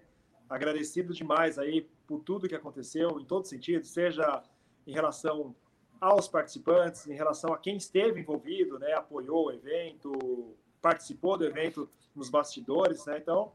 agradecido 0.49 1.13
demais 1.13 1.57
aí 1.57 1.87
por 2.05 2.19
tudo 2.19 2.49
que 2.49 2.55
aconteceu 2.55 3.19
em 3.19 3.25
todo 3.25 3.47
sentido, 3.47 3.85
seja 3.85 4.43
em 4.85 4.91
relação 4.91 5.55
aos 5.99 6.27
participantes, 6.27 7.07
em 7.07 7.13
relação 7.13 7.53
a 7.53 7.57
quem 7.57 7.77
esteve 7.77 8.21
envolvido, 8.21 8.79
né, 8.79 8.93
apoiou 8.93 9.47
o 9.47 9.51
evento, 9.51 10.55
participou 10.81 11.37
do 11.37 11.45
evento 11.45 11.89
nos 12.15 12.29
bastidores, 12.29 13.05
né? 13.05 13.17
Então, 13.17 13.51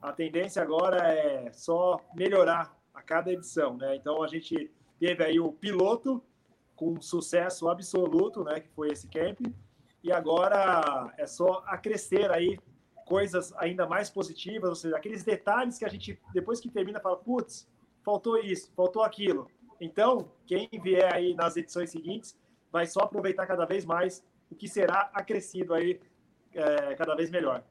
a 0.00 0.12
tendência 0.12 0.62
agora 0.62 1.12
é 1.12 1.50
só 1.52 2.00
melhorar 2.14 2.76
a 2.94 3.02
cada 3.02 3.32
edição, 3.32 3.76
né? 3.76 3.96
Então, 3.96 4.22
a 4.22 4.28
gente 4.28 4.70
teve 4.98 5.24
aí 5.24 5.40
o 5.40 5.52
piloto 5.52 6.22
com 6.76 7.00
sucesso 7.00 7.68
absoluto, 7.68 8.44
né, 8.44 8.60
que 8.60 8.68
foi 8.68 8.90
esse 8.90 9.08
camp, 9.08 9.40
e 10.02 10.12
agora 10.12 11.12
é 11.18 11.26
só 11.26 11.64
acrescer 11.66 12.30
aí 12.30 12.58
coisas 13.04 13.52
ainda 13.56 13.86
mais 13.86 14.08
positivas, 14.08 14.68
ou 14.68 14.76
seja, 14.76 14.96
aqueles 14.96 15.24
detalhes 15.24 15.78
que 15.78 15.84
a 15.84 15.88
gente 15.88 16.20
depois 16.32 16.60
que 16.60 16.70
termina 16.70 17.00
fala, 17.00 17.16
putz, 17.16 17.68
faltou 18.04 18.38
isso, 18.38 18.70
faltou 18.76 19.02
aquilo. 19.02 19.50
Então, 19.80 20.30
quem 20.46 20.68
vier 20.82 21.12
aí 21.12 21.34
nas 21.34 21.56
edições 21.56 21.90
seguintes 21.90 22.36
vai 22.70 22.86
só 22.86 23.00
aproveitar 23.00 23.46
cada 23.46 23.64
vez 23.64 23.84
mais 23.84 24.24
o 24.50 24.54
que 24.54 24.68
será 24.68 25.10
acrescido 25.12 25.74
aí 25.74 26.00
é, 26.54 26.94
cada 26.94 27.14
vez 27.14 27.30
melhor. 27.30 27.64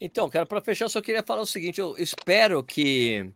Então, 0.00 0.28
cara, 0.28 0.46
para 0.46 0.60
fechar, 0.60 0.88
só 0.88 1.00
queria 1.00 1.22
falar 1.22 1.42
o 1.42 1.46
seguinte: 1.46 1.80
eu 1.80 1.94
espero 1.96 2.62
que 2.62 3.32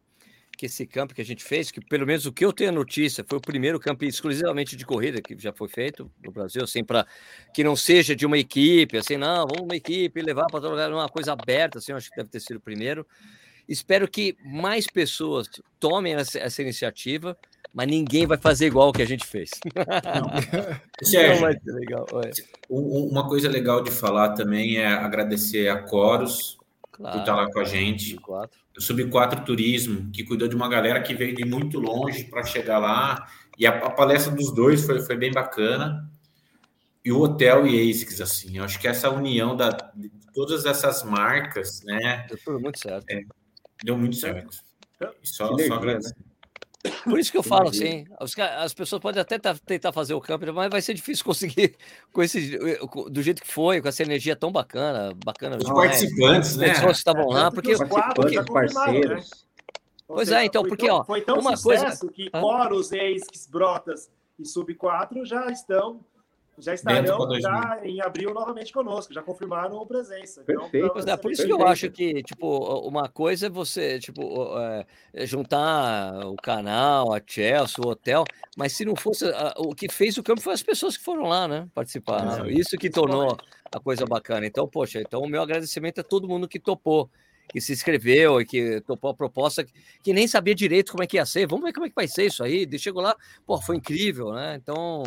que 0.57 0.67
esse 0.67 0.87
campo 0.87 1.15
que 1.15 1.21
a 1.21 1.25
gente 1.25 1.45
fez, 1.45 1.71
que 1.71 1.81
pelo 1.81 2.07
menos 2.07 2.25
o 2.25 2.33
que 2.33 2.45
eu 2.45 2.53
tenho 2.53 2.73
notícia, 2.73 3.25
foi 3.29 3.39
o 3.39 3.41
primeiro 3.41 3.79
campo 3.79 4.05
exclusivamente 4.05 4.75
de 4.75 4.87
corrida 4.87 5.21
que 5.21 5.39
já 5.39 5.53
foi 5.53 5.69
feito 5.69 6.11
no 6.25 6.33
Brasil, 6.33 6.65
assim, 6.65 6.83
para 6.83 7.07
que 7.55 7.63
não 7.63 7.77
seja 7.77 8.17
de 8.17 8.25
uma 8.25 8.39
equipe, 8.39 8.97
assim, 8.97 9.17
não, 9.17 9.47
vamos 9.47 9.65
uma 9.65 9.77
equipe 9.77 10.21
levar 10.23 10.47
para 10.47 10.61
todo 10.61 10.71
lugar, 10.71 10.91
uma 10.91 11.09
coisa 11.09 11.33
aberta, 11.33 11.79
assim, 11.79 11.93
acho 11.93 12.09
que 12.09 12.17
deve 12.17 12.31
ter 12.31 12.41
sido 12.41 12.57
o 12.57 12.61
primeiro. 12.61 13.07
Espero 13.69 14.09
que 14.09 14.37
mais 14.45 14.87
pessoas 14.87 15.49
tomem 15.81 16.15
essa, 16.15 16.39
essa 16.39 16.63
iniciativa, 16.63 17.37
mas 17.73 17.89
ninguém 17.89 18.27
vai 18.27 18.39
fazer 18.39 18.67
igual 18.67 18.89
o 18.89 18.93
que 18.93 19.03
a 19.03 19.07
gente 19.07 19.27
fez. 19.27 19.51
Sérgio, 21.03 21.47
legal. 21.75 22.07
uma 22.71 23.29
coisa 23.29 23.49
legal 23.49 23.83
de 23.83 23.91
falar 23.91 24.35
também 24.35 24.79
é 24.79 24.87
agradecer 24.87 25.69
a 25.69 25.83
Coros, 25.83 26.59
claro. 26.93 27.15
por 27.15 27.21
estar 27.21 27.37
lá 27.37 27.51
com 27.51 27.61
a 27.61 27.65
gente. 27.65 28.15
Sub-4. 28.15 28.51
O 28.77 28.81
Sub-4 28.81 29.45
Turismo, 29.45 30.11
que 30.11 30.25
cuidou 30.25 30.49
de 30.49 30.57
uma 30.57 30.69
galera 30.69 31.03
que 31.03 31.15
veio 31.15 31.35
de 31.35 31.45
muito 31.45 31.79
longe 31.79 32.25
para 32.25 32.45
chegar 32.45 32.79
lá. 32.79 33.27
E 33.59 33.67
a, 33.67 33.71
a, 33.71 33.91
palestra 33.91 34.33
dos 34.35 34.55
dois 34.55 34.85
foi, 34.85 35.01
foi 35.01 35.17
bem 35.17 35.33
bacana. 35.33 36.09
E 37.05 37.13
o 37.13 37.21
Hotel 37.21 37.67
e 37.67 37.91
ASICS, 37.91 38.21
assim, 38.21 38.59
eu 38.59 38.65
acho 38.65 38.81
que 38.81 38.89
essa 38.89 39.11
união 39.11 39.57
da, 39.57 39.71
de 39.95 40.11
todas 40.35 40.67
essas 40.67 41.03
marcas, 41.03 41.83
né? 41.85 42.27
Deu 42.29 42.61
muito 42.61 42.79
certo. 42.79 43.07
É, 43.11 43.23
deu 43.83 43.97
muito 43.97 44.17
certo. 44.17 44.57
Só, 45.23 45.57
só 45.59 45.75
agradecer. 45.75 46.15
Né? 46.17 46.37
Por 47.05 47.19
isso 47.19 47.31
que 47.31 47.39
eu 47.39 47.43
falo 47.43 47.69
assim, 47.69 48.07
as 48.19 48.73
pessoas 48.73 49.01
podem 49.03 49.21
até 49.21 49.39
tentar 49.39 49.93
fazer 49.93 50.15
o 50.15 50.21
campo, 50.21 50.53
mas 50.53 50.71
vai 50.71 50.81
ser 50.81 50.95
difícil 50.95 51.25
conseguir 51.27 51.77
com 52.13 52.23
esse 52.23 52.59
do 53.11 53.23
jeito 53.23 53.43
que 53.43 53.53
foi, 53.53 53.81
com 53.81 53.89
essa 53.89 54.03
energia 54.03 54.37
tão 54.37 54.53
bacana, 54.53 55.13
bacana. 55.25 55.57
Os 55.57 55.65
participantes, 55.65 56.57
né? 56.57 56.69
Pessoas 56.69 56.93
que 56.93 56.99
estavam 56.99 57.29
lá, 57.29 57.51
porque 57.51 57.73
os 57.73 57.79
participantes, 57.79 58.37
porque, 58.37 58.53
parceiros. 58.53 59.31
Né? 59.31 59.37
Pois 60.07 60.31
é, 60.31 60.45
então, 60.45 60.63
porque 60.63 60.89
ó, 60.89 61.05
foi 61.05 61.21
tão 61.21 61.41
uma 61.41 61.57
coisa 61.61 61.91
que 62.15 62.31
Coros, 62.31 62.93
Ex, 62.93 63.49
Brotas 63.51 64.09
e 64.39 64.45
Sub 64.45 64.73
4 64.73 65.25
já 65.25 65.47
estão 65.51 66.01
já 66.59 66.75
estarão 66.75 67.41
já 67.41 67.81
em 67.85 68.01
abril 68.01 68.33
novamente 68.33 68.73
conosco, 68.73 69.13
já 69.13 69.23
confirmaram 69.23 69.81
a 69.81 69.87
presença. 69.87 70.43
Então, 70.43 70.71
Perfeito. 70.71 70.99
Então, 70.99 71.15
é, 71.15 71.17
por 71.17 71.31
isso 71.31 71.43
perfeito. 71.43 71.47
que 71.47 71.63
eu 71.63 71.67
acho 71.67 71.91
que, 71.91 72.23
tipo, 72.23 72.89
uma 72.89 73.09
coisa 73.09 73.47
é 73.47 73.51
você, 73.51 73.99
tipo, 73.99 74.59
é, 74.59 74.87
juntar 75.27 76.27
o 76.27 76.37
canal, 76.37 77.13
a 77.13 77.21
Chelsea, 77.25 77.85
o 77.85 77.89
hotel, 77.89 78.25
mas 78.57 78.73
se 78.73 78.85
não 78.85 78.97
fosse, 78.97 79.25
o 79.57 79.75
que 79.75 79.91
fez 79.91 80.17
o 80.17 80.23
campo 80.23 80.41
foi 80.41 80.55
as 80.55 80.63
pessoas 80.63 80.97
que 80.97 81.05
foram 81.05 81.25
lá, 81.25 81.47
né, 81.47 81.69
participar. 81.75 82.43
Né? 82.43 82.53
Isso 82.53 82.77
que 82.77 82.91
tornou 82.91 83.37
a 83.73 83.81
coisa 83.81 84.07
bacana. 84.07 84.47
Então, 84.47 84.67
poxa, 84.67 85.01
então 85.01 85.21
o 85.21 85.29
meu 85.29 85.43
agradecimento 85.43 86.01
a 86.01 86.05
todo 86.05 86.29
mundo 86.29 86.49
que 86.49 86.59
topou 86.59 87.11
que 87.49 87.61
se 87.61 87.73
inscreveu 87.73 88.41
e 88.41 88.45
que 88.45 88.81
topou 88.81 89.11
a 89.11 89.15
proposta, 89.15 89.65
que 90.03 90.13
nem 90.13 90.27
sabia 90.27 90.55
direito 90.55 90.91
como 90.91 91.05
é 91.05 91.07
que 91.07 91.17
ia 91.17 91.25
ser. 91.25 91.47
Vamos 91.47 91.65
ver 91.65 91.73
como 91.73 91.87
é 91.87 91.89
que 91.89 91.95
vai 91.95 92.09
ser 92.09 92.27
isso 92.27 92.43
aí. 92.43 92.69
Chegou 92.79 93.01
lá, 93.01 93.15
pô, 93.47 93.61
foi 93.61 93.77
incrível, 93.77 94.33
né? 94.33 94.57
Então, 94.61 95.05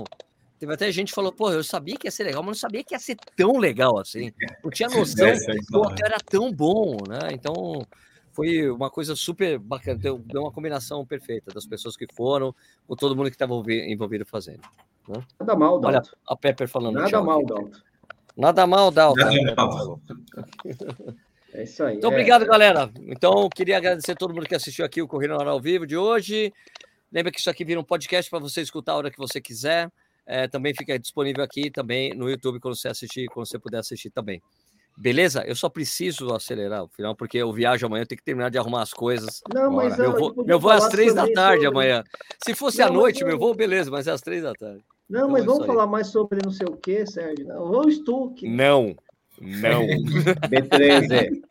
Teve 0.60 0.74
até 0.74 0.92
gente 0.92 1.08
que 1.08 1.16
falou, 1.16 1.32
pô, 1.32 1.52
eu 1.52 1.64
sabia 1.64 1.96
que 1.96 2.06
ia 2.06 2.12
ser 2.12 2.26
legal, 2.26 2.44
mas 2.44 2.48
não 2.48 2.60
sabia 2.60 2.84
que 2.84 2.94
ia 2.94 3.00
ser 3.00 3.16
tão 3.36 3.58
legal 3.58 3.98
assim. 3.98 4.30
Não 4.62 4.70
tinha 4.70 4.90
noção 4.90 5.26
é, 5.26 5.38
que 5.38 5.76
o 5.76 5.80
hotel 5.80 6.06
era 6.06 6.18
tão 6.20 6.52
bom, 6.52 6.98
né? 7.08 7.30
Então, 7.32 7.82
foi 8.34 8.70
uma 8.70 8.90
coisa 8.90 9.16
super 9.16 9.58
bacana. 9.58 9.98
Deu, 9.98 10.18
deu 10.18 10.42
uma 10.42 10.52
combinação 10.52 11.06
perfeita 11.06 11.54
das 11.54 11.66
pessoas 11.66 11.96
que 11.96 12.06
foram, 12.14 12.54
com 12.86 12.96
todo 12.96 13.16
mundo 13.16 13.30
que 13.30 13.36
estava 13.36 13.54
envolvido 13.54 14.26
fazendo. 14.26 14.62
Né? 15.08 15.24
Nada 15.40 15.56
mal, 15.56 15.80
Dalton. 15.80 15.98
Olha, 15.98 16.18
a 16.28 16.36
Pepper 16.36 16.68
falando. 16.68 16.96
Nada 16.96 17.22
mal, 17.22 17.46
Dalton. 17.46 17.80
Nada 18.36 18.68
mal, 18.68 18.92
Dalton. 18.92 19.44
Nada 19.44 19.66
mal. 19.66 20.02
É 21.52 21.64
isso 21.64 21.84
aí. 21.84 21.98
Então, 21.98 22.12
é. 22.12 22.14
obrigado, 22.14 22.46
galera. 22.46 22.92
Então, 23.08 23.50
queria 23.50 23.78
agradecer 23.78 24.12
a 24.12 24.16
todo 24.16 24.36
mundo 24.36 24.46
que 24.46 24.54
assistiu 24.54 24.86
aqui 24.86 25.02
o 25.02 25.08
Corrida 25.08 25.34
na 25.34 25.40
Hora 25.40 25.50
ao 25.50 25.60
Vivo 25.60 25.88
de 25.88 25.98
hoje. 25.98 26.54
Lembra 27.12 27.32
que 27.32 27.40
isso 27.40 27.50
aqui 27.50 27.66
vira 27.66 27.80
um 27.80 27.84
podcast 27.84 28.30
para 28.30 28.38
você 28.38 28.62
escutar 28.62 28.92
a 28.92 28.98
hora 28.98 29.10
que 29.10 29.18
você 29.18 29.42
quiser 29.42 29.90
é, 30.30 30.48
também 30.48 30.76
fica 30.76 30.98
disponível 31.00 31.44
aqui 31.44 31.72
também 31.72 32.14
no 32.14 32.30
YouTube 32.30 32.60
quando 32.60 32.76
você 32.76 32.88
assistir, 32.88 33.26
quando 33.28 33.48
você 33.48 33.58
puder 33.58 33.80
assistir 33.80 34.12
também. 34.12 34.40
Beleza? 34.96 35.44
Eu 35.48 35.56
só 35.56 35.70
preciso 35.70 36.32
acelerar 36.36 36.84
o 36.84 36.88
final, 36.88 37.16
porque 37.16 37.40
eu 37.40 37.52
viajo 37.52 37.86
amanhã, 37.86 38.04
eu 38.04 38.08
tenho 38.08 38.20
que 38.20 38.26
terminar 38.26 38.52
de 38.52 38.58
arrumar 38.60 38.84
as 38.84 38.94
coisas. 38.94 39.42
Não, 39.52 39.72
mas 39.72 39.98
meu 39.98 40.12
voo, 40.12 40.44
meu 40.46 40.60
voo 40.60 40.72
é 40.72 40.76
às 40.76 40.88
três 40.90 41.16
da 41.16 41.26
tarde 41.32 41.64
sobre... 41.64 41.80
amanhã. 41.80 42.04
Se 42.44 42.54
fosse 42.54 42.82
à 42.82 42.92
noite, 42.92 43.26
meu 43.26 43.40
vou 43.40 43.56
beleza, 43.56 43.90
mas 43.90 44.06
é 44.06 44.12
às 44.12 44.22
três 44.22 44.44
da 44.44 44.54
tarde. 44.54 44.84
Não, 45.10 45.22
então, 45.22 45.32
mas 45.32 45.44
é 45.44 45.46
vamos 45.48 45.66
falar 45.66 45.88
mais 45.88 46.08
sobre 46.08 46.40
não 46.44 46.52
sei 46.52 46.68
o 46.68 46.78
que, 46.78 47.06
Sérgio. 47.08 47.48
Não, 47.48 47.68
vamos 47.68 47.96
Stuck. 47.96 48.48
Não, 48.48 48.96
não. 49.42 49.88
B13. 50.48 51.42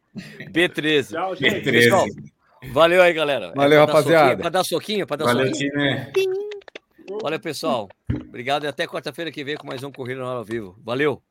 B13. 0.52 1.10
Tchau, 1.10 1.34
gente. 1.34 1.54
B13. 1.56 1.72
Pessoal, 1.72 2.06
valeu 2.72 3.02
aí, 3.02 3.12
galera. 3.12 3.52
Valeu, 3.56 3.78
é 3.78 3.80
rapaziada. 3.80 4.42
Para 4.42 4.50
dar 4.50 4.64
soquinho, 4.64 5.04
para 5.04 5.16
dar 5.16 5.24
valeu, 5.24 5.48
soquinho. 5.48 5.72
Time. 6.12 6.47
Valeu, 7.22 7.40
pessoal. 7.40 7.88
Obrigado 8.28 8.64
e 8.64 8.66
até 8.66 8.86
quarta-feira 8.86 9.32
que 9.32 9.42
vem 9.42 9.56
com 9.56 9.66
mais 9.66 9.82
um 9.82 9.90
Corrida 9.90 10.20
no 10.20 10.26
Hora 10.26 10.38
ao 10.38 10.44
Vivo. 10.44 10.78
Valeu! 10.84 11.22